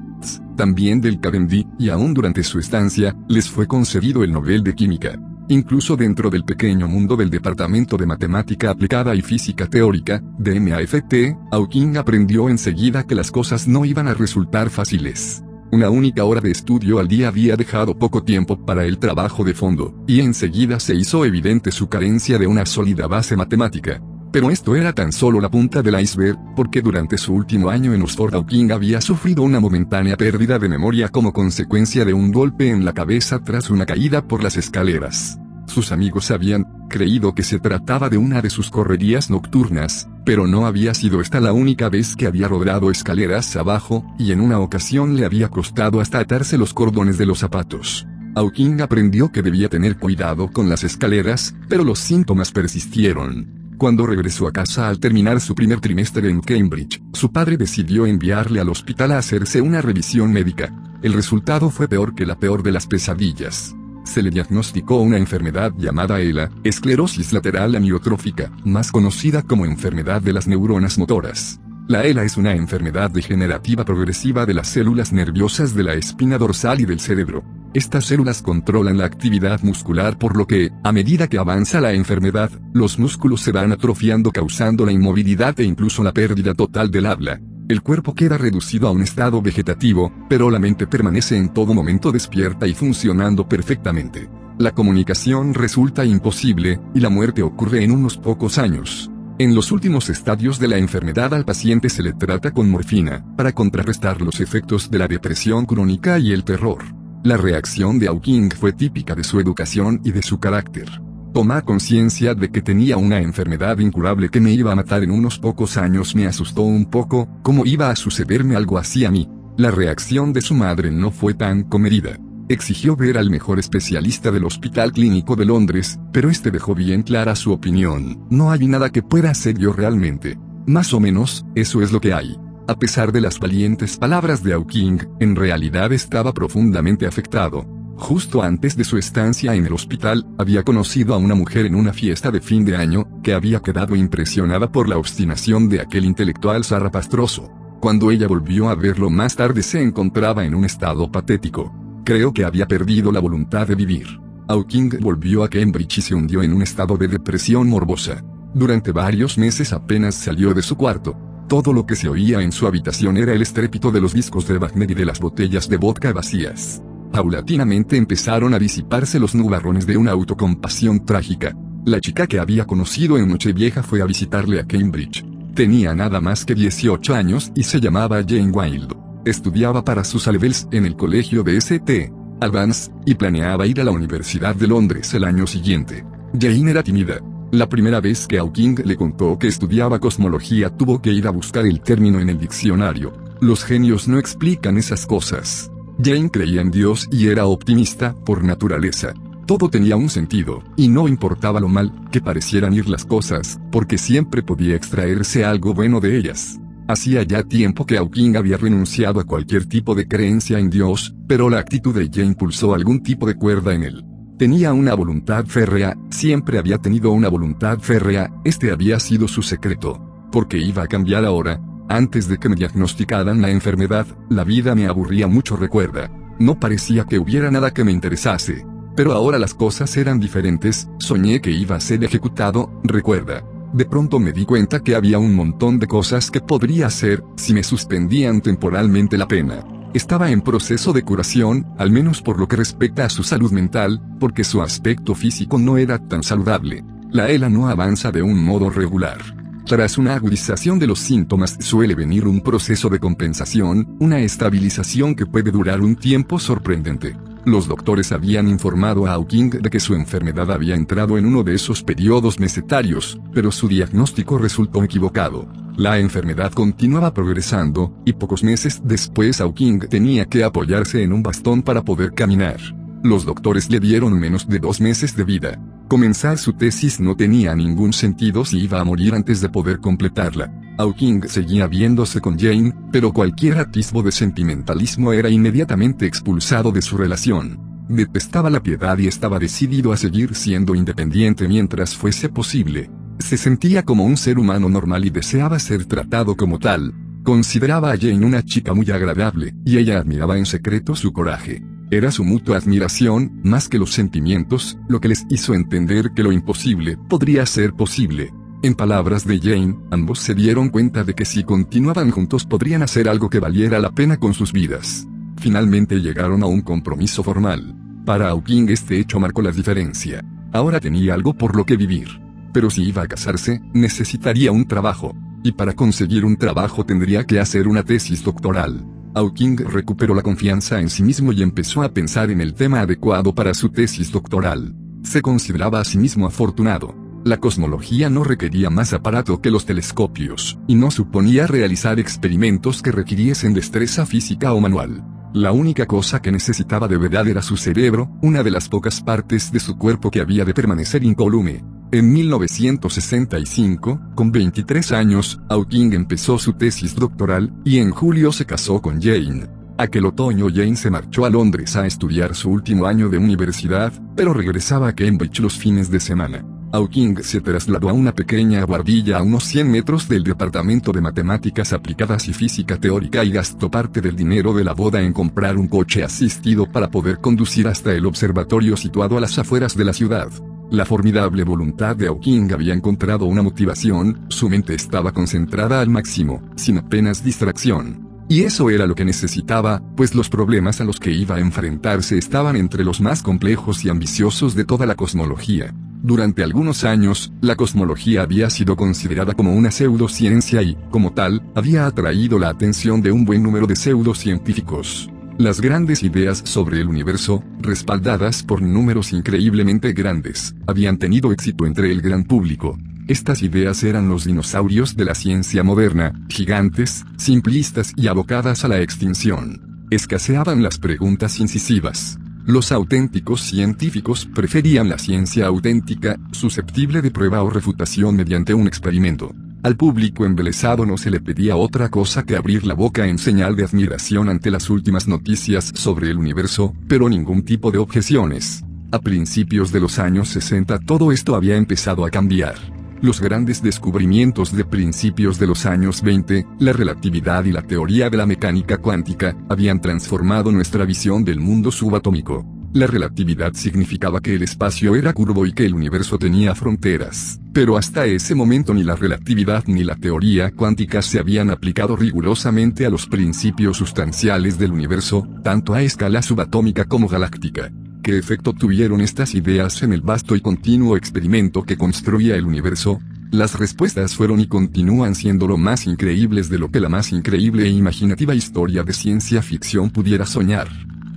también 0.56 1.02
del 1.02 1.20
Cavendish, 1.20 1.66
y 1.78 1.90
aún 1.90 2.14
durante 2.14 2.42
su 2.42 2.58
estancia, 2.58 3.14
les 3.28 3.50
fue 3.50 3.66
concedido 3.66 4.24
el 4.24 4.32
Nobel 4.32 4.64
de 4.64 4.74
Química. 4.74 5.20
Incluso 5.48 5.94
dentro 5.94 6.30
del 6.30 6.46
pequeño 6.46 6.88
mundo 6.88 7.16
del 7.18 7.28
Departamento 7.28 7.98
de 7.98 8.06
Matemática 8.06 8.70
Aplicada 8.70 9.14
y 9.14 9.20
Física 9.20 9.66
Teórica, 9.66 10.22
de 10.38 10.58
MAFT, 10.58 11.36
Hawking 11.52 11.98
aprendió 11.98 12.48
enseguida 12.48 13.06
que 13.06 13.14
las 13.14 13.30
cosas 13.30 13.68
no 13.68 13.84
iban 13.84 14.08
a 14.08 14.14
resultar 14.14 14.70
fáciles. 14.70 15.44
Una 15.70 15.90
única 15.90 16.24
hora 16.24 16.40
de 16.40 16.50
estudio 16.50 16.98
al 16.98 17.08
día 17.08 17.28
había 17.28 17.54
dejado 17.54 17.98
poco 17.98 18.22
tiempo 18.22 18.56
para 18.64 18.86
el 18.86 18.98
trabajo 18.98 19.44
de 19.44 19.52
fondo, 19.52 19.94
y 20.06 20.20
enseguida 20.20 20.80
se 20.80 20.94
hizo 20.94 21.26
evidente 21.26 21.70
su 21.72 21.90
carencia 21.90 22.38
de 22.38 22.46
una 22.46 22.64
sólida 22.64 23.06
base 23.06 23.36
matemática. 23.36 24.00
Pero 24.32 24.50
esto 24.50 24.76
era 24.76 24.94
tan 24.94 25.12
solo 25.12 25.42
la 25.42 25.50
punta 25.50 25.82
del 25.82 26.00
iceberg, 26.00 26.38
porque 26.56 26.80
durante 26.80 27.18
su 27.18 27.34
último 27.34 27.68
año 27.68 27.92
en 27.92 28.00
Oxford 28.00 28.32
Hawking 28.32 28.72
había 28.72 29.02
sufrido 29.02 29.42
una 29.42 29.60
momentánea 29.60 30.16
pérdida 30.16 30.58
de 30.58 30.70
memoria 30.70 31.10
como 31.10 31.34
consecuencia 31.34 32.06
de 32.06 32.14
un 32.14 32.32
golpe 32.32 32.70
en 32.70 32.86
la 32.86 32.94
cabeza 32.94 33.38
tras 33.44 33.68
una 33.68 33.84
caída 33.84 34.26
por 34.26 34.42
las 34.42 34.56
escaleras. 34.56 35.38
Sus 35.78 35.92
amigos 35.92 36.32
habían 36.32 36.88
creído 36.88 37.36
que 37.36 37.44
se 37.44 37.60
trataba 37.60 38.08
de 38.08 38.18
una 38.18 38.42
de 38.42 38.50
sus 38.50 38.68
correrías 38.68 39.30
nocturnas, 39.30 40.08
pero 40.24 40.48
no 40.48 40.66
había 40.66 40.92
sido 40.92 41.20
esta 41.20 41.38
la 41.38 41.52
única 41.52 41.88
vez 41.88 42.16
que 42.16 42.26
había 42.26 42.48
rodado 42.48 42.90
escaleras 42.90 43.54
abajo, 43.54 44.04
y 44.18 44.32
en 44.32 44.40
una 44.40 44.58
ocasión 44.58 45.14
le 45.14 45.24
había 45.24 45.50
costado 45.50 46.00
hasta 46.00 46.18
atarse 46.18 46.58
los 46.58 46.74
cordones 46.74 47.16
de 47.16 47.26
los 47.26 47.38
zapatos. 47.38 48.08
Hawking 48.34 48.80
aprendió 48.80 49.30
que 49.30 49.40
debía 49.40 49.68
tener 49.68 49.98
cuidado 49.98 50.50
con 50.50 50.68
las 50.68 50.82
escaleras, 50.82 51.54
pero 51.68 51.84
los 51.84 52.00
síntomas 52.00 52.50
persistieron. 52.50 53.76
Cuando 53.78 54.04
regresó 54.04 54.48
a 54.48 54.52
casa 54.52 54.88
al 54.88 54.98
terminar 54.98 55.40
su 55.40 55.54
primer 55.54 55.78
trimestre 55.78 56.28
en 56.28 56.40
Cambridge, 56.40 57.00
su 57.12 57.30
padre 57.30 57.56
decidió 57.56 58.04
enviarle 58.04 58.58
al 58.58 58.68
hospital 58.68 59.12
a 59.12 59.18
hacerse 59.18 59.60
una 59.60 59.80
revisión 59.80 60.32
médica. 60.32 60.74
El 61.04 61.12
resultado 61.12 61.70
fue 61.70 61.86
peor 61.86 62.16
que 62.16 62.26
la 62.26 62.36
peor 62.36 62.64
de 62.64 62.72
las 62.72 62.88
pesadillas. 62.88 63.76
Se 64.08 64.22
le 64.22 64.30
diagnosticó 64.30 65.02
una 65.02 65.18
enfermedad 65.18 65.74
llamada 65.76 66.18
ELA, 66.18 66.50
esclerosis 66.64 67.34
lateral 67.34 67.76
amiotrófica, 67.76 68.50
más 68.64 68.90
conocida 68.90 69.42
como 69.42 69.66
enfermedad 69.66 70.22
de 70.22 70.32
las 70.32 70.48
neuronas 70.48 70.96
motoras. 70.96 71.60
La 71.88 72.04
ELA 72.04 72.24
es 72.24 72.38
una 72.38 72.54
enfermedad 72.54 73.10
degenerativa 73.10 73.84
progresiva 73.84 74.46
de 74.46 74.54
las 74.54 74.68
células 74.68 75.12
nerviosas 75.12 75.74
de 75.74 75.82
la 75.82 75.92
espina 75.92 76.38
dorsal 76.38 76.80
y 76.80 76.86
del 76.86 77.00
cerebro. 77.00 77.44
Estas 77.74 78.06
células 78.06 78.40
controlan 78.40 78.96
la 78.96 79.04
actividad 79.04 79.60
muscular 79.60 80.16
por 80.16 80.38
lo 80.38 80.46
que, 80.46 80.70
a 80.82 80.90
medida 80.90 81.28
que 81.28 81.36
avanza 81.36 81.78
la 81.82 81.92
enfermedad, 81.92 82.50
los 82.72 82.98
músculos 82.98 83.42
se 83.42 83.52
van 83.52 83.72
atrofiando 83.72 84.32
causando 84.32 84.86
la 84.86 84.92
inmovilidad 84.92 85.60
e 85.60 85.64
incluso 85.64 86.02
la 86.02 86.14
pérdida 86.14 86.54
total 86.54 86.90
del 86.90 87.04
habla. 87.04 87.42
El 87.68 87.82
cuerpo 87.82 88.14
queda 88.14 88.38
reducido 88.38 88.88
a 88.88 88.92
un 88.92 89.02
estado 89.02 89.42
vegetativo, 89.42 90.10
pero 90.26 90.50
la 90.50 90.58
mente 90.58 90.86
permanece 90.86 91.36
en 91.36 91.52
todo 91.52 91.74
momento 91.74 92.10
despierta 92.10 92.66
y 92.66 92.72
funcionando 92.72 93.46
perfectamente. 93.46 94.30
La 94.56 94.72
comunicación 94.72 95.52
resulta 95.52 96.06
imposible, 96.06 96.80
y 96.94 97.00
la 97.00 97.10
muerte 97.10 97.42
ocurre 97.42 97.84
en 97.84 97.90
unos 97.90 98.16
pocos 98.16 98.56
años. 98.56 99.10
En 99.38 99.54
los 99.54 99.70
últimos 99.70 100.08
estadios 100.08 100.58
de 100.58 100.68
la 100.68 100.78
enfermedad 100.78 101.34
al 101.34 101.44
paciente 101.44 101.90
se 101.90 102.02
le 102.02 102.14
trata 102.14 102.52
con 102.52 102.70
morfina, 102.70 103.22
para 103.36 103.52
contrarrestar 103.52 104.22
los 104.22 104.40
efectos 104.40 104.90
de 104.90 104.98
la 104.98 105.06
depresión 105.06 105.66
crónica 105.66 106.18
y 106.18 106.32
el 106.32 106.44
terror. 106.44 106.78
La 107.22 107.36
reacción 107.36 107.98
de 107.98 108.06
Hawking 108.06 108.48
fue 108.50 108.72
típica 108.72 109.14
de 109.14 109.24
su 109.24 109.40
educación 109.40 110.00
y 110.04 110.12
de 110.12 110.22
su 110.22 110.40
carácter. 110.40 110.88
Tomar 111.32 111.64
conciencia 111.64 112.34
de 112.34 112.50
que 112.50 112.62
tenía 112.62 112.96
una 112.96 113.20
enfermedad 113.20 113.78
incurable 113.78 114.28
que 114.28 114.40
me 114.40 114.52
iba 114.52 114.72
a 114.72 114.76
matar 114.76 115.02
en 115.02 115.10
unos 115.10 115.38
pocos 115.38 115.76
años 115.76 116.14
me 116.14 116.26
asustó 116.26 116.62
un 116.62 116.86
poco, 116.86 117.28
¿cómo 117.42 117.66
iba 117.66 117.90
a 117.90 117.96
sucederme 117.96 118.56
algo 118.56 118.78
así 118.78 119.04
a 119.04 119.10
mí? 119.10 119.28
La 119.56 119.70
reacción 119.70 120.32
de 120.32 120.40
su 120.40 120.54
madre 120.54 120.90
no 120.90 121.10
fue 121.10 121.34
tan 121.34 121.64
comedida 121.64 122.18
exigió 122.48 122.96
ver 122.96 123.18
al 123.18 123.30
mejor 123.30 123.58
especialista 123.58 124.30
del 124.30 124.44
Hospital 124.44 124.92
Clínico 124.92 125.36
de 125.36 125.44
Londres, 125.44 125.98
pero 126.12 126.30
este 126.30 126.50
dejó 126.50 126.74
bien 126.74 127.02
clara 127.02 127.36
su 127.36 127.52
opinión, 127.52 128.26
no 128.30 128.50
hay 128.50 128.66
nada 128.66 128.90
que 128.90 129.02
pueda 129.02 129.30
hacer 129.30 129.58
yo 129.58 129.72
realmente. 129.72 130.38
Más 130.66 130.92
o 130.92 131.00
menos, 131.00 131.44
eso 131.54 131.82
es 131.82 131.92
lo 131.92 132.00
que 132.00 132.12
hay. 132.12 132.36
A 132.66 132.78
pesar 132.78 133.12
de 133.12 133.20
las 133.20 133.38
valientes 133.38 133.96
palabras 133.96 134.42
de 134.42 134.52
Hawking, 134.52 134.98
en 135.20 135.36
realidad 135.36 135.92
estaba 135.92 136.32
profundamente 136.34 137.06
afectado. 137.06 137.66
Justo 137.98 138.42
antes 138.42 138.76
de 138.76 138.84
su 138.84 138.96
estancia 138.96 139.54
en 139.54 139.66
el 139.66 139.72
hospital, 139.72 140.24
había 140.38 140.62
conocido 140.62 141.14
a 141.14 141.18
una 141.18 141.34
mujer 141.34 141.66
en 141.66 141.74
una 141.74 141.92
fiesta 141.92 142.30
de 142.30 142.40
fin 142.40 142.64
de 142.64 142.76
año, 142.76 143.08
que 143.24 143.34
había 143.34 143.60
quedado 143.60 143.96
impresionada 143.96 144.70
por 144.70 144.88
la 144.88 144.96
obstinación 144.96 145.68
de 145.68 145.80
aquel 145.80 146.04
intelectual 146.04 146.64
zarrapastroso. 146.64 147.50
Cuando 147.80 148.10
ella 148.12 148.28
volvió 148.28 148.68
a 148.68 148.76
verlo 148.76 149.10
más 149.10 149.34
tarde 149.34 149.62
se 149.62 149.82
encontraba 149.82 150.44
en 150.44 150.54
un 150.54 150.64
estado 150.64 151.10
patético. 151.10 151.74
Creo 152.04 152.32
que 152.32 152.44
había 152.44 152.66
perdido 152.66 153.10
la 153.10 153.20
voluntad 153.20 153.66
de 153.66 153.74
vivir. 153.74 154.06
Hawking 154.48 155.00
volvió 155.00 155.42
a 155.42 155.48
Cambridge 155.48 155.98
y 155.98 156.02
se 156.02 156.14
hundió 156.14 156.42
en 156.42 156.54
un 156.54 156.62
estado 156.62 156.96
de 156.96 157.08
depresión 157.08 157.68
morbosa. 157.68 158.24
Durante 158.54 158.92
varios 158.92 159.36
meses 159.36 159.72
apenas 159.72 160.14
salió 160.14 160.54
de 160.54 160.62
su 160.62 160.76
cuarto. 160.76 161.16
Todo 161.48 161.72
lo 161.72 161.84
que 161.84 161.96
se 161.96 162.08
oía 162.08 162.40
en 162.42 162.52
su 162.52 162.66
habitación 162.66 163.16
era 163.16 163.32
el 163.32 163.42
estrépito 163.42 163.90
de 163.90 164.00
los 164.00 164.14
discos 164.14 164.46
de 164.46 164.56
Wagner 164.58 164.90
y 164.90 164.94
de 164.94 165.04
las 165.04 165.18
botellas 165.18 165.68
de 165.68 165.76
vodka 165.76 166.12
vacías. 166.12 166.80
Paulatinamente 167.18 167.96
empezaron 167.96 168.54
a 168.54 168.60
disiparse 168.60 169.18
los 169.18 169.34
nubarrones 169.34 169.88
de 169.88 169.96
una 169.96 170.12
autocompasión 170.12 171.04
trágica. 171.04 171.52
La 171.84 172.00
chica 172.00 172.28
que 172.28 172.38
había 172.38 172.64
conocido 172.64 173.18
en 173.18 173.26
Nochevieja 173.26 173.82
fue 173.82 174.00
a 174.00 174.04
visitarle 174.04 174.60
a 174.60 174.64
Cambridge. 174.64 175.26
Tenía 175.52 175.96
nada 175.96 176.20
más 176.20 176.44
que 176.44 176.54
18 176.54 177.16
años 177.16 177.50
y 177.56 177.64
se 177.64 177.80
llamaba 177.80 178.22
Jane 178.22 178.52
Wilde. 178.52 178.94
Estudiaba 179.24 179.84
para 179.84 180.04
sus 180.04 180.28
levels 180.28 180.68
en 180.70 180.86
el 180.86 180.94
colegio 180.94 181.42
de 181.42 181.56
St. 181.56 182.12
Albans, 182.40 182.92
y 183.04 183.16
planeaba 183.16 183.66
ir 183.66 183.80
a 183.80 183.84
la 183.84 183.90
Universidad 183.90 184.54
de 184.54 184.68
Londres 184.68 185.12
el 185.12 185.24
año 185.24 185.48
siguiente. 185.48 186.04
Jane 186.40 186.70
era 186.70 186.84
tímida. 186.84 187.18
La 187.50 187.68
primera 187.68 188.00
vez 188.00 188.28
que 188.28 188.38
Hawking 188.38 188.76
le 188.84 188.94
contó 188.94 189.36
que 189.40 189.48
estudiaba 189.48 189.98
cosmología 189.98 190.70
tuvo 190.70 191.02
que 191.02 191.10
ir 191.10 191.26
a 191.26 191.30
buscar 191.30 191.66
el 191.66 191.80
término 191.80 192.20
en 192.20 192.28
el 192.28 192.38
diccionario. 192.38 193.12
Los 193.40 193.64
genios 193.64 194.06
no 194.06 194.20
explican 194.20 194.78
esas 194.78 195.04
cosas. 195.04 195.72
Jane 196.02 196.30
creía 196.30 196.60
en 196.60 196.70
Dios 196.70 197.08
y 197.10 197.26
era 197.26 197.46
optimista 197.46 198.14
por 198.14 198.44
naturaleza. 198.44 199.14
Todo 199.46 199.68
tenía 199.68 199.96
un 199.96 200.10
sentido, 200.10 200.62
y 200.76 200.88
no 200.88 201.08
importaba 201.08 201.58
lo 201.58 201.68
mal 201.68 201.92
que 202.12 202.20
parecieran 202.20 202.74
ir 202.74 202.88
las 202.88 203.04
cosas, 203.04 203.58
porque 203.72 203.98
siempre 203.98 204.42
podía 204.42 204.76
extraerse 204.76 205.44
algo 205.44 205.74
bueno 205.74 206.00
de 206.00 206.16
ellas. 206.16 206.60
Hacía 206.86 207.22
ya 207.22 207.42
tiempo 207.42 207.84
que 207.84 207.96
Hawking 207.96 208.36
había 208.36 208.56
renunciado 208.56 209.20
a 209.20 209.24
cualquier 209.24 209.66
tipo 209.66 209.94
de 209.94 210.06
creencia 210.06 210.58
en 210.58 210.70
Dios, 210.70 211.14
pero 211.26 211.50
la 211.50 211.58
actitud 211.58 211.94
de 211.94 212.08
Jane 212.12 212.34
pulsó 212.34 212.74
algún 212.74 213.02
tipo 213.02 213.26
de 213.26 213.34
cuerda 213.34 213.74
en 213.74 213.82
él. 213.82 214.04
Tenía 214.38 214.72
una 214.72 214.94
voluntad 214.94 215.46
férrea, 215.46 215.96
siempre 216.10 216.58
había 216.58 216.78
tenido 216.78 217.10
una 217.10 217.28
voluntad 217.28 217.80
férrea, 217.80 218.30
este 218.44 218.70
había 218.70 219.00
sido 219.00 219.26
su 219.26 219.42
secreto. 219.42 220.00
Porque 220.30 220.58
iba 220.58 220.84
a 220.84 220.86
cambiar 220.86 221.24
ahora. 221.24 221.60
Antes 221.88 222.28
de 222.28 222.36
que 222.36 222.50
me 222.50 222.56
diagnosticaran 222.56 223.40
la 223.40 223.50
enfermedad, 223.50 224.06
la 224.28 224.44
vida 224.44 224.74
me 224.74 224.86
aburría 224.86 225.26
mucho 225.26 225.56
recuerda. 225.56 226.10
No 226.38 226.60
parecía 226.60 227.04
que 227.04 227.18
hubiera 227.18 227.50
nada 227.50 227.72
que 227.72 227.82
me 227.82 227.92
interesase. 227.92 228.66
Pero 228.94 229.12
ahora 229.12 229.38
las 229.38 229.54
cosas 229.54 229.96
eran 229.96 230.20
diferentes, 230.20 230.88
soñé 230.98 231.40
que 231.40 231.50
iba 231.50 231.76
a 231.76 231.80
ser 231.80 232.04
ejecutado, 232.04 232.70
recuerda. 232.84 233.42
De 233.72 233.86
pronto 233.86 234.18
me 234.18 234.32
di 234.32 234.44
cuenta 234.44 234.80
que 234.80 234.94
había 234.94 235.18
un 235.18 235.34
montón 235.34 235.78
de 235.78 235.86
cosas 235.86 236.30
que 236.30 236.40
podría 236.40 236.88
hacer, 236.88 237.22
si 237.36 237.54
me 237.54 237.62
suspendían 237.62 238.42
temporalmente 238.42 239.16
la 239.16 239.28
pena. 239.28 239.64
Estaba 239.94 240.30
en 240.30 240.42
proceso 240.42 240.92
de 240.92 241.02
curación, 241.02 241.66
al 241.78 241.90
menos 241.90 242.20
por 242.20 242.38
lo 242.38 242.48
que 242.48 242.56
respecta 242.56 243.06
a 243.06 243.10
su 243.10 243.22
salud 243.22 243.50
mental, 243.52 244.02
porque 244.20 244.44
su 244.44 244.60
aspecto 244.60 245.14
físico 245.14 245.58
no 245.58 245.78
era 245.78 245.98
tan 245.98 246.22
saludable. 246.22 246.84
La 247.10 247.30
ELA 247.30 247.48
no 247.48 247.68
avanza 247.68 248.12
de 248.12 248.20
un 248.20 248.44
modo 248.44 248.68
regular. 248.68 249.37
Tras 249.68 249.98
una 249.98 250.14
agudización 250.14 250.78
de 250.78 250.86
los 250.86 250.98
síntomas 250.98 251.58
suele 251.60 251.94
venir 251.94 252.26
un 252.26 252.40
proceso 252.40 252.88
de 252.88 252.98
compensación, 252.98 253.98
una 254.00 254.18
estabilización 254.20 255.14
que 255.14 255.26
puede 255.26 255.50
durar 255.50 255.82
un 255.82 255.94
tiempo 255.94 256.38
sorprendente. 256.38 257.14
Los 257.44 257.68
doctores 257.68 258.10
habían 258.10 258.48
informado 258.48 259.06
a 259.06 259.10
Hawking 259.10 259.50
de 259.50 259.68
que 259.68 259.78
su 259.78 259.94
enfermedad 259.94 260.50
había 260.50 260.74
entrado 260.74 261.18
en 261.18 261.26
uno 261.26 261.42
de 261.42 261.54
esos 261.54 261.82
periodos 261.82 262.40
mesetarios, 262.40 263.20
pero 263.34 263.52
su 263.52 263.68
diagnóstico 263.68 264.38
resultó 264.38 264.82
equivocado. 264.82 265.46
La 265.76 265.98
enfermedad 265.98 266.50
continuaba 266.52 267.12
progresando, 267.12 267.92
y 268.06 268.14
pocos 268.14 268.42
meses 268.42 268.80
después 268.82 269.36
Hawking 269.36 269.80
tenía 269.80 270.24
que 270.24 270.44
apoyarse 270.44 271.02
en 271.02 271.12
un 271.12 271.22
bastón 271.22 271.60
para 271.60 271.82
poder 271.82 272.14
caminar. 272.14 272.58
Los 273.02 273.24
doctores 273.24 273.70
le 273.70 273.78
dieron 273.78 274.18
menos 274.18 274.48
de 274.48 274.58
dos 274.58 274.80
meses 274.80 275.14
de 275.14 275.22
vida. 275.22 275.60
Comenzar 275.86 276.36
su 276.36 276.52
tesis 276.52 276.98
no 276.98 277.16
tenía 277.16 277.54
ningún 277.54 277.92
sentido 277.92 278.44
si 278.44 278.58
iba 278.58 278.80
a 278.80 278.84
morir 278.84 279.14
antes 279.14 279.40
de 279.40 279.48
poder 279.48 279.78
completarla. 279.78 280.52
Hawking 280.78 281.22
seguía 281.28 281.68
viéndose 281.68 282.20
con 282.20 282.38
Jane, 282.38 282.74
pero 282.92 283.12
cualquier 283.12 283.58
atisbo 283.58 284.02
de 284.02 284.10
sentimentalismo 284.10 285.12
era 285.12 285.30
inmediatamente 285.30 286.06
expulsado 286.06 286.72
de 286.72 286.82
su 286.82 286.96
relación. 286.96 287.86
Detestaba 287.88 288.50
la 288.50 288.62
piedad 288.62 288.98
y 288.98 289.06
estaba 289.06 289.38
decidido 289.38 289.92
a 289.92 289.96
seguir 289.96 290.34
siendo 290.34 290.74
independiente 290.74 291.46
mientras 291.48 291.96
fuese 291.96 292.28
posible. 292.28 292.90
Se 293.20 293.36
sentía 293.36 293.84
como 293.84 294.04
un 294.04 294.16
ser 294.16 294.38
humano 294.38 294.68
normal 294.68 295.04
y 295.04 295.10
deseaba 295.10 295.58
ser 295.60 295.86
tratado 295.86 296.36
como 296.36 296.58
tal. 296.58 296.92
Consideraba 297.22 297.92
a 297.92 297.96
Jane 297.96 298.26
una 298.26 298.44
chica 298.44 298.74
muy 298.74 298.90
agradable, 298.90 299.54
y 299.64 299.78
ella 299.78 299.98
admiraba 299.98 300.36
en 300.36 300.46
secreto 300.46 300.94
su 300.96 301.12
coraje. 301.12 301.62
Era 301.90 302.10
su 302.10 302.22
mutua 302.22 302.58
admiración, 302.58 303.40
más 303.42 303.70
que 303.70 303.78
los 303.78 303.92
sentimientos, 303.92 304.76
lo 304.88 305.00
que 305.00 305.08
les 305.08 305.24
hizo 305.30 305.54
entender 305.54 306.10
que 306.14 306.22
lo 306.22 306.32
imposible 306.32 306.98
podría 307.08 307.46
ser 307.46 307.72
posible. 307.72 308.30
En 308.62 308.74
palabras 308.74 309.26
de 309.26 309.38
Jane, 309.38 309.74
ambos 309.90 310.18
se 310.18 310.34
dieron 310.34 310.68
cuenta 310.68 311.02
de 311.02 311.14
que 311.14 311.24
si 311.24 311.44
continuaban 311.44 312.10
juntos 312.10 312.44
podrían 312.44 312.82
hacer 312.82 313.08
algo 313.08 313.30
que 313.30 313.40
valiera 313.40 313.78
la 313.78 313.92
pena 313.92 314.18
con 314.18 314.34
sus 314.34 314.52
vidas. 314.52 315.06
Finalmente 315.38 316.02
llegaron 316.02 316.42
a 316.42 316.46
un 316.46 316.60
compromiso 316.60 317.22
formal. 317.22 317.74
Para 318.04 318.28
Hawking 318.28 318.68
este 318.68 318.98
hecho 318.98 319.18
marcó 319.18 319.40
la 319.40 319.52
diferencia. 319.52 320.22
Ahora 320.52 320.80
tenía 320.80 321.14
algo 321.14 321.32
por 321.32 321.56
lo 321.56 321.64
que 321.64 321.76
vivir. 321.76 322.08
Pero 322.52 322.68
si 322.68 322.82
iba 322.82 323.02
a 323.02 323.06
casarse, 323.06 323.62
necesitaría 323.72 324.52
un 324.52 324.66
trabajo. 324.66 325.16
Y 325.42 325.52
para 325.52 325.72
conseguir 325.72 326.26
un 326.26 326.36
trabajo 326.36 326.84
tendría 326.84 327.24
que 327.24 327.40
hacer 327.40 327.66
una 327.66 327.82
tesis 327.82 328.22
doctoral. 328.24 328.84
Hawking 329.18 329.56
recuperó 329.56 330.14
la 330.14 330.22
confianza 330.22 330.80
en 330.80 330.88
sí 330.88 331.02
mismo 331.02 331.32
y 331.32 331.42
empezó 331.42 331.82
a 331.82 331.92
pensar 331.92 332.30
en 332.30 332.40
el 332.40 332.54
tema 332.54 332.80
adecuado 332.80 333.34
para 333.34 333.54
su 333.54 333.70
tesis 333.70 334.12
doctoral. 334.12 334.74
Se 335.02 335.22
consideraba 335.22 335.80
a 335.80 335.84
sí 335.84 335.98
mismo 335.98 336.26
afortunado 336.26 337.08
la 337.24 337.38
cosmología 337.38 338.08
no 338.08 338.24
requería 338.24 338.70
más 338.70 338.92
aparato 338.92 339.40
que 339.40 339.50
los 339.50 339.66
telescopios, 339.66 340.58
y 340.66 340.74
no 340.74 340.90
suponía 340.90 341.46
realizar 341.46 341.98
experimentos 342.00 342.80
que 342.80 342.92
requiriesen 342.92 343.54
destreza 343.54 344.06
física 344.06 344.52
o 344.54 344.60
manual. 344.60 345.04
La 345.34 345.52
única 345.52 345.84
cosa 345.86 346.22
que 346.22 346.32
necesitaba 346.32 346.88
de 346.88 346.96
verdad 346.96 347.28
era 347.28 347.42
su 347.42 347.56
cerebro, 347.56 348.10
una 348.22 348.42
de 348.42 348.50
las 348.50 348.68
pocas 348.68 349.02
partes 349.02 349.52
de 349.52 349.60
su 349.60 349.76
cuerpo 349.76 350.10
que 350.10 350.20
había 350.20 350.44
de 350.44 350.54
permanecer 350.54 351.04
incolume. 351.04 351.62
En 351.90 352.12
1965, 352.12 353.98
con 354.14 354.30
23 354.30 354.92
años, 354.92 355.40
Hawking 355.48 355.94
empezó 355.94 356.38
su 356.38 356.52
tesis 356.52 356.94
doctoral, 356.94 357.50
y 357.64 357.78
en 357.78 357.92
julio 357.92 358.30
se 358.30 358.44
casó 358.44 358.82
con 358.82 359.00
Jane. 359.00 359.46
Aquel 359.78 360.04
otoño 360.04 360.48
Jane 360.52 360.76
se 360.76 360.90
marchó 360.90 361.24
a 361.24 361.30
Londres 361.30 361.76
a 361.76 361.86
estudiar 361.86 362.34
su 362.34 362.50
último 362.50 362.84
año 362.84 363.08
de 363.08 363.16
universidad, 363.16 363.90
pero 364.14 364.34
regresaba 364.34 364.88
a 364.88 364.94
Cambridge 364.94 365.40
los 365.40 365.56
fines 365.56 365.90
de 365.90 365.98
semana. 365.98 366.44
Hawking 366.72 367.22
se 367.22 367.40
trasladó 367.40 367.88
a 367.88 367.94
una 367.94 368.12
pequeña 368.14 368.62
guardilla 368.64 369.16
a 369.16 369.22
unos 369.22 369.44
100 369.44 369.70
metros 369.70 370.10
del 370.10 370.24
Departamento 370.24 370.92
de 370.92 371.00
Matemáticas 371.00 371.72
Aplicadas 371.72 372.28
y 372.28 372.34
Física 372.34 372.76
Teórica 372.76 373.24
y 373.24 373.30
gastó 373.30 373.70
parte 373.70 374.02
del 374.02 374.14
dinero 374.14 374.52
de 374.52 374.64
la 374.64 374.74
boda 374.74 375.00
en 375.00 375.14
comprar 375.14 375.56
un 375.56 375.68
coche 375.68 376.04
asistido 376.04 376.70
para 376.70 376.90
poder 376.90 377.16
conducir 377.18 377.66
hasta 377.66 377.94
el 377.94 378.04
observatorio 378.04 378.76
situado 378.76 379.16
a 379.16 379.22
las 379.22 379.38
afueras 379.38 379.74
de 379.74 379.84
la 379.86 379.94
ciudad. 379.94 380.28
La 380.70 380.84
formidable 380.84 381.44
voluntad 381.44 381.96
de 381.96 382.08
Hawking 382.08 382.52
había 382.52 382.74
encontrado 382.74 383.24
una 383.24 383.42
motivación, 383.42 384.26
su 384.28 384.50
mente 384.50 384.74
estaba 384.74 385.12
concentrada 385.12 385.80
al 385.80 385.88
máximo, 385.88 386.42
sin 386.56 386.76
apenas 386.76 387.24
distracción. 387.24 388.06
Y 388.28 388.42
eso 388.42 388.68
era 388.68 388.86
lo 388.86 388.94
que 388.94 389.06
necesitaba, 389.06 389.82
pues 389.96 390.14
los 390.14 390.28
problemas 390.28 390.82
a 390.82 390.84
los 390.84 391.00
que 391.00 391.10
iba 391.10 391.36
a 391.36 391.40
enfrentarse 391.40 392.18
estaban 392.18 392.54
entre 392.56 392.84
los 392.84 393.00
más 393.00 393.22
complejos 393.22 393.82
y 393.86 393.88
ambiciosos 393.88 394.54
de 394.54 394.66
toda 394.66 394.84
la 394.84 394.94
cosmología. 394.94 395.74
Durante 396.02 396.44
algunos 396.44 396.84
años, 396.84 397.32
la 397.40 397.56
cosmología 397.56 398.20
había 398.20 398.50
sido 398.50 398.76
considerada 398.76 399.32
como 399.32 399.54
una 399.54 399.70
pseudociencia 399.70 400.60
y, 400.60 400.76
como 400.90 401.14
tal, 401.14 401.42
había 401.54 401.86
atraído 401.86 402.38
la 402.38 402.50
atención 402.50 403.00
de 403.00 403.10
un 403.10 403.24
buen 403.24 403.42
número 403.42 403.66
de 403.66 403.74
pseudocientíficos. 403.74 405.08
Las 405.38 405.60
grandes 405.60 406.02
ideas 406.02 406.42
sobre 406.44 406.80
el 406.80 406.88
universo, 406.88 407.44
respaldadas 407.60 408.42
por 408.42 408.60
números 408.60 409.12
increíblemente 409.12 409.92
grandes, 409.92 410.56
habían 410.66 410.98
tenido 410.98 411.30
éxito 411.30 411.64
entre 411.64 411.92
el 411.92 412.02
gran 412.02 412.24
público. 412.24 412.76
Estas 413.06 413.42
ideas 413.42 413.84
eran 413.84 414.08
los 414.08 414.24
dinosaurios 414.24 414.96
de 414.96 415.04
la 415.04 415.14
ciencia 415.14 415.62
moderna, 415.62 416.12
gigantes, 416.28 417.04
simplistas 417.18 417.92
y 417.94 418.08
abocadas 418.08 418.64
a 418.64 418.68
la 418.68 418.80
extinción. 418.80 419.86
Escaseaban 419.90 420.64
las 420.64 420.78
preguntas 420.78 421.38
incisivas. 421.38 422.18
Los 422.44 422.72
auténticos 422.72 423.40
científicos 423.42 424.28
preferían 424.34 424.88
la 424.88 424.98
ciencia 424.98 425.46
auténtica, 425.46 426.18
susceptible 426.32 427.00
de 427.00 427.12
prueba 427.12 427.44
o 427.44 427.50
refutación 427.50 428.16
mediante 428.16 428.54
un 428.54 428.66
experimento. 428.66 429.32
Al 429.62 429.76
público 429.76 430.24
embelesado 430.24 430.86
no 430.86 430.96
se 430.96 431.10
le 431.10 431.20
pedía 431.20 431.56
otra 431.56 431.88
cosa 431.88 432.22
que 432.22 432.36
abrir 432.36 432.64
la 432.64 432.74
boca 432.74 433.08
en 433.08 433.18
señal 433.18 433.56
de 433.56 433.64
admiración 433.64 434.28
ante 434.28 434.52
las 434.52 434.70
últimas 434.70 435.08
noticias 435.08 435.72
sobre 435.74 436.10
el 436.10 436.16
universo, 436.16 436.74
pero 436.86 437.08
ningún 437.08 437.42
tipo 437.42 437.72
de 437.72 437.78
objeciones. 437.78 438.64
A 438.92 439.00
principios 439.00 439.72
de 439.72 439.80
los 439.80 439.98
años 439.98 440.28
60 440.28 440.78
todo 440.78 441.10
esto 441.10 441.34
había 441.34 441.56
empezado 441.56 442.06
a 442.06 442.10
cambiar. 442.10 442.54
Los 443.02 443.20
grandes 443.20 443.60
descubrimientos 443.60 444.56
de 444.56 444.64
principios 444.64 445.40
de 445.40 445.48
los 445.48 445.66
años 445.66 446.02
20, 446.02 446.46
la 446.60 446.72
relatividad 446.72 447.44
y 447.44 447.52
la 447.52 447.62
teoría 447.62 448.10
de 448.10 448.16
la 448.16 448.26
mecánica 448.26 448.78
cuántica, 448.78 449.36
habían 449.48 449.80
transformado 449.80 450.52
nuestra 450.52 450.84
visión 450.84 451.24
del 451.24 451.40
mundo 451.40 451.72
subatómico. 451.72 452.57
La 452.74 452.86
relatividad 452.86 453.54
significaba 453.54 454.20
que 454.20 454.34
el 454.34 454.42
espacio 454.42 454.94
era 454.94 455.14
curvo 455.14 455.46
y 455.46 455.52
que 455.52 455.64
el 455.64 455.74
universo 455.74 456.18
tenía 456.18 456.54
fronteras, 456.54 457.40
pero 457.54 457.78
hasta 457.78 458.04
ese 458.04 458.34
momento 458.34 458.74
ni 458.74 458.84
la 458.84 458.94
relatividad 458.94 459.64
ni 459.66 459.84
la 459.84 459.96
teoría 459.96 460.50
cuántica 460.50 461.00
se 461.00 461.18
habían 461.18 461.48
aplicado 461.48 461.96
rigurosamente 461.96 462.84
a 462.84 462.90
los 462.90 463.06
principios 463.06 463.78
sustanciales 463.78 464.58
del 464.58 464.72
universo, 464.72 465.26
tanto 465.42 465.72
a 465.72 465.82
escala 465.82 466.20
subatómica 466.20 466.84
como 466.84 467.08
galáctica. 467.08 467.72
¿Qué 468.02 468.18
efecto 468.18 468.52
tuvieron 468.52 469.00
estas 469.00 469.34
ideas 469.34 469.82
en 469.82 469.94
el 469.94 470.02
vasto 470.02 470.36
y 470.36 470.42
continuo 470.42 470.96
experimento 470.98 471.62
que 471.62 471.78
construía 471.78 472.36
el 472.36 472.44
universo? 472.44 473.00
Las 473.30 473.58
respuestas 473.58 474.14
fueron 474.14 474.40
y 474.40 474.46
continúan 474.46 475.14
siendo 475.14 475.46
lo 475.46 475.56
más 475.56 475.86
increíbles 475.86 476.50
de 476.50 476.58
lo 476.58 476.70
que 476.70 476.80
la 476.80 476.90
más 476.90 477.12
increíble 477.12 477.64
e 477.64 477.70
imaginativa 477.70 478.34
historia 478.34 478.82
de 478.82 478.92
ciencia 478.92 479.40
ficción 479.40 479.90
pudiera 479.90 480.26
soñar. 480.26 480.68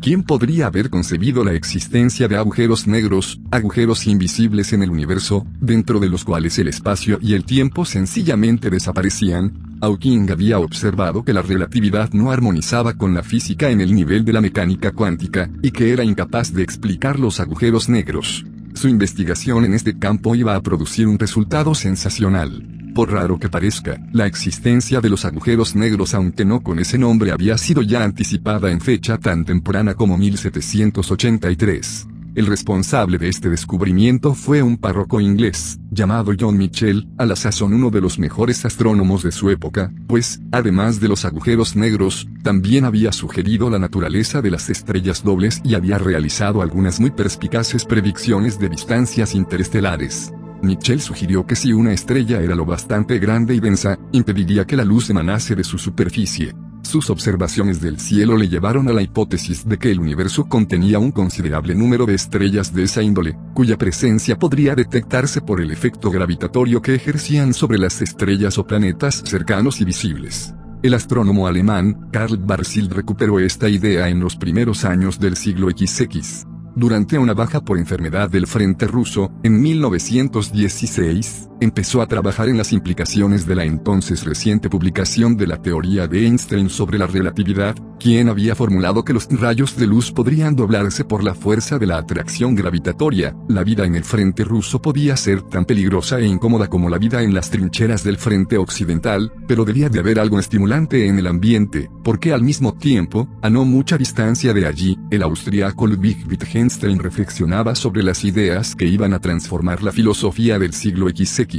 ¿Quién 0.02 0.24
podría 0.24 0.66
haber 0.66 0.90
concebido 0.90 1.44
la 1.44 1.54
existencia 1.54 2.28
de 2.28 2.36
agujeros 2.36 2.88
negros, 2.88 3.40
agujeros 3.52 4.08
invisibles 4.08 4.74
en 4.74 4.82
el 4.82 4.90
universo, 4.90 5.46
dentro 5.60 6.00
de 6.00 6.10
los 6.10 6.24
cuales 6.24 6.58
el 6.58 6.70
espacio 6.70 7.20
y 7.22 7.36
el 7.36 7.46
tiempo 7.46 7.86
sencillamente 7.86 8.72
desaparecían? 8.72 9.78
Hawking 9.80 10.32
había 10.32 10.58
observado 10.58 11.24
que 11.24 11.34
la 11.34 11.44
relatividad 11.44 12.10
no 12.14 12.32
armonizaba 12.32 12.96
con 12.96 13.14
la 13.14 13.22
física 13.22 13.70
en 13.70 13.80
el 13.80 13.94
nivel 13.94 14.26
de 14.26 14.34
la 14.34 14.42
mecánica 14.42 14.92
cuántica, 14.92 15.52
y 15.62 15.70
que 15.70 15.94
era 15.94 16.04
incapaz 16.04 16.52
de 16.52 16.64
explicar 16.64 17.20
los 17.20 17.40
agujeros 17.40 17.88
negros. 17.88 18.44
Su 18.74 18.88
investigación 18.88 19.66
en 19.66 19.76
este 19.76 20.00
campo 20.00 20.34
iba 20.34 20.56
a 20.56 20.62
producir 20.64 21.08
un 21.08 21.20
resultado 21.20 21.76
sensacional. 21.76 22.81
Por 22.94 23.12
raro 23.12 23.40
que 23.40 23.48
parezca, 23.48 24.02
la 24.12 24.26
existencia 24.26 25.00
de 25.00 25.10
los 25.10 25.24
agujeros 25.24 25.76
negros 25.76 26.14
aunque 26.14 26.44
no 26.44 26.62
con 26.62 26.78
ese 26.80 26.98
nombre 26.98 27.32
había 27.32 27.58
sido 27.58 27.82
ya 27.82 28.04
anticipada 28.04 28.70
en 28.70 28.82
fecha 28.82 29.18
tan 29.18 29.46
temprana 29.46 29.94
como 29.94 30.18
1783. 30.18 32.08
El 32.34 32.48
responsable 32.48 33.18
de 33.18 33.28
este 33.28 33.50
descubrimiento 33.50 34.34
fue 34.34 34.62
un 34.62 34.78
párroco 34.78 35.20
inglés, 35.20 35.80
llamado 35.90 36.32
John 36.38 36.58
Michell, 36.58 37.10
a 37.18 37.26
la 37.26 37.36
sazón 37.36 37.74
uno 37.74 37.90
de 37.90 38.00
los 38.00 38.20
mejores 38.20 38.64
astrónomos 38.66 39.24
de 39.24 39.34
su 39.34 39.50
época, 39.50 39.92
pues, 40.08 40.42
además 40.52 41.02
de 41.02 41.10
los 41.10 41.26
agujeros 41.26 41.76
negros, 41.76 42.30
también 42.42 42.86
había 42.86 43.12
sugerido 43.12 43.70
la 43.70 43.80
naturaleza 43.80 44.42
de 44.42 44.52
las 44.52 44.70
estrellas 44.70 45.24
dobles 45.24 45.62
y 45.66 45.76
había 45.76 45.98
realizado 45.98 46.62
algunas 46.62 47.02
muy 47.02 47.12
perspicaces 47.12 47.84
predicciones 47.84 48.60
de 48.60 48.70
distancias 48.70 49.36
interestelares. 49.36 50.32
Michel 50.62 51.02
sugirió 51.02 51.46
que 51.46 51.56
si 51.56 51.74
una 51.74 51.94
estrella 51.94 52.40
era 52.40 52.56
lo 52.56 52.66
bastante 52.66 53.20
grande 53.20 53.56
y 53.56 53.60
densa, 53.60 53.98
impediría 54.12 54.66
que 54.66 54.76
la 54.76 54.86
luz 54.86 55.10
emanase 55.10 55.56
de 55.56 55.64
su 55.64 55.78
superficie. 55.78 56.54
Sus 56.84 57.10
observaciones 57.10 57.80
del 57.80 58.00
cielo 58.00 58.38
le 58.38 58.50
llevaron 58.50 58.88
a 58.90 58.94
la 58.94 59.02
hipótesis 59.02 59.68
de 59.68 59.78
que 59.78 59.92
el 59.92 60.00
universo 60.00 60.46
contenía 60.46 61.00
un 61.00 61.12
considerable 61.12 61.74
número 61.74 62.06
de 62.06 62.16
estrellas 62.16 62.74
de 62.74 62.84
esa 62.84 63.02
índole, 63.02 63.38
cuya 63.54 63.78
presencia 63.78 64.38
podría 64.38 64.76
detectarse 64.76 65.42
por 65.42 65.62
el 65.62 65.72
efecto 65.72 66.12
gravitatorio 66.12 66.82
que 66.82 66.96
ejercían 66.96 67.54
sobre 67.54 67.78
las 67.78 68.02
estrellas 68.02 68.58
o 68.58 68.66
planetas 68.66 69.24
cercanos 69.26 69.80
y 69.80 69.86
visibles. 69.86 70.54
El 70.84 70.96
astrónomo 70.96 71.48
alemán, 71.48 72.10
Karl 72.12 72.38
Barsild 72.38 72.92
recuperó 72.92 73.40
esta 73.40 73.70
idea 73.70 74.10
en 74.10 74.20
los 74.20 74.36
primeros 74.36 74.84
años 74.84 75.20
del 75.20 75.38
siglo 75.38 75.70
XX. 75.70 76.51
Durante 76.76 77.18
una 77.18 77.34
baja 77.34 77.62
por 77.62 77.78
enfermedad 77.78 78.30
del 78.30 78.48
Frente 78.48 78.88
Ruso, 78.88 79.30
en 79.44 79.62
1916, 79.62 81.51
empezó 81.62 82.02
a 82.02 82.08
trabajar 82.08 82.50
en 82.50 82.58
las 82.58 82.74
implicaciones 82.74 83.46
de 83.46 83.56
la 83.56 83.64
entonces 83.64 84.26
reciente 84.26 84.68
publicación 84.68 85.38
de 85.38 85.46
la 85.46 85.62
teoría 85.62 86.08
de 86.08 86.26
Einstein 86.26 86.70
sobre 86.70 86.98
la 86.98 87.06
relatividad, 87.06 87.76
quien 88.00 88.30
había 88.30 88.56
formulado 88.56 89.06
que 89.06 89.14
los 89.14 89.28
rayos 89.30 89.78
de 89.78 89.86
luz 89.86 90.12
podrían 90.12 90.56
doblarse 90.56 91.06
por 91.06 91.24
la 91.24 91.36
fuerza 91.36 91.78
de 91.78 91.86
la 91.86 92.00
atracción 92.00 92.56
gravitatoria. 92.56 93.36
La 93.48 93.64
vida 93.64 93.86
en 93.86 93.94
el 93.94 94.04
frente 94.04 94.44
ruso 94.44 94.82
podía 94.82 95.16
ser 95.16 95.44
tan 95.44 95.66
peligrosa 95.66 96.20
e 96.20 96.26
incómoda 96.26 96.68
como 96.68 96.90
la 96.90 96.98
vida 96.98 97.22
en 97.22 97.36
las 97.36 97.52
trincheras 97.52 98.04
del 98.04 98.18
frente 98.18 98.58
occidental, 98.58 99.32
pero 99.48 99.64
debía 99.64 99.90
de 99.90 100.00
haber 100.00 100.20
algo 100.20 100.40
estimulante 100.40 101.06
en 101.06 101.20
el 101.20 101.28
ambiente, 101.28 101.92
porque 102.04 102.34
al 102.34 102.42
mismo 102.42 102.74
tiempo, 102.74 103.30
a 103.44 103.52
no 103.52 103.66
mucha 103.66 104.00
distancia 104.00 104.52
de 104.52 104.66
allí, 104.66 104.98
el 105.12 105.22
austriaco 105.22 105.86
Ludwig 105.86 106.26
Wittgenstein 106.28 106.98
reflexionaba 106.98 107.76
sobre 107.76 108.02
las 108.02 108.24
ideas 108.24 108.76
que 108.76 108.86
iban 108.86 109.14
a 109.14 109.20
transformar 109.20 109.84
la 109.84 109.92
filosofía 109.92 110.58
del 110.58 110.74
siglo 110.74 111.10
XX 111.10 111.51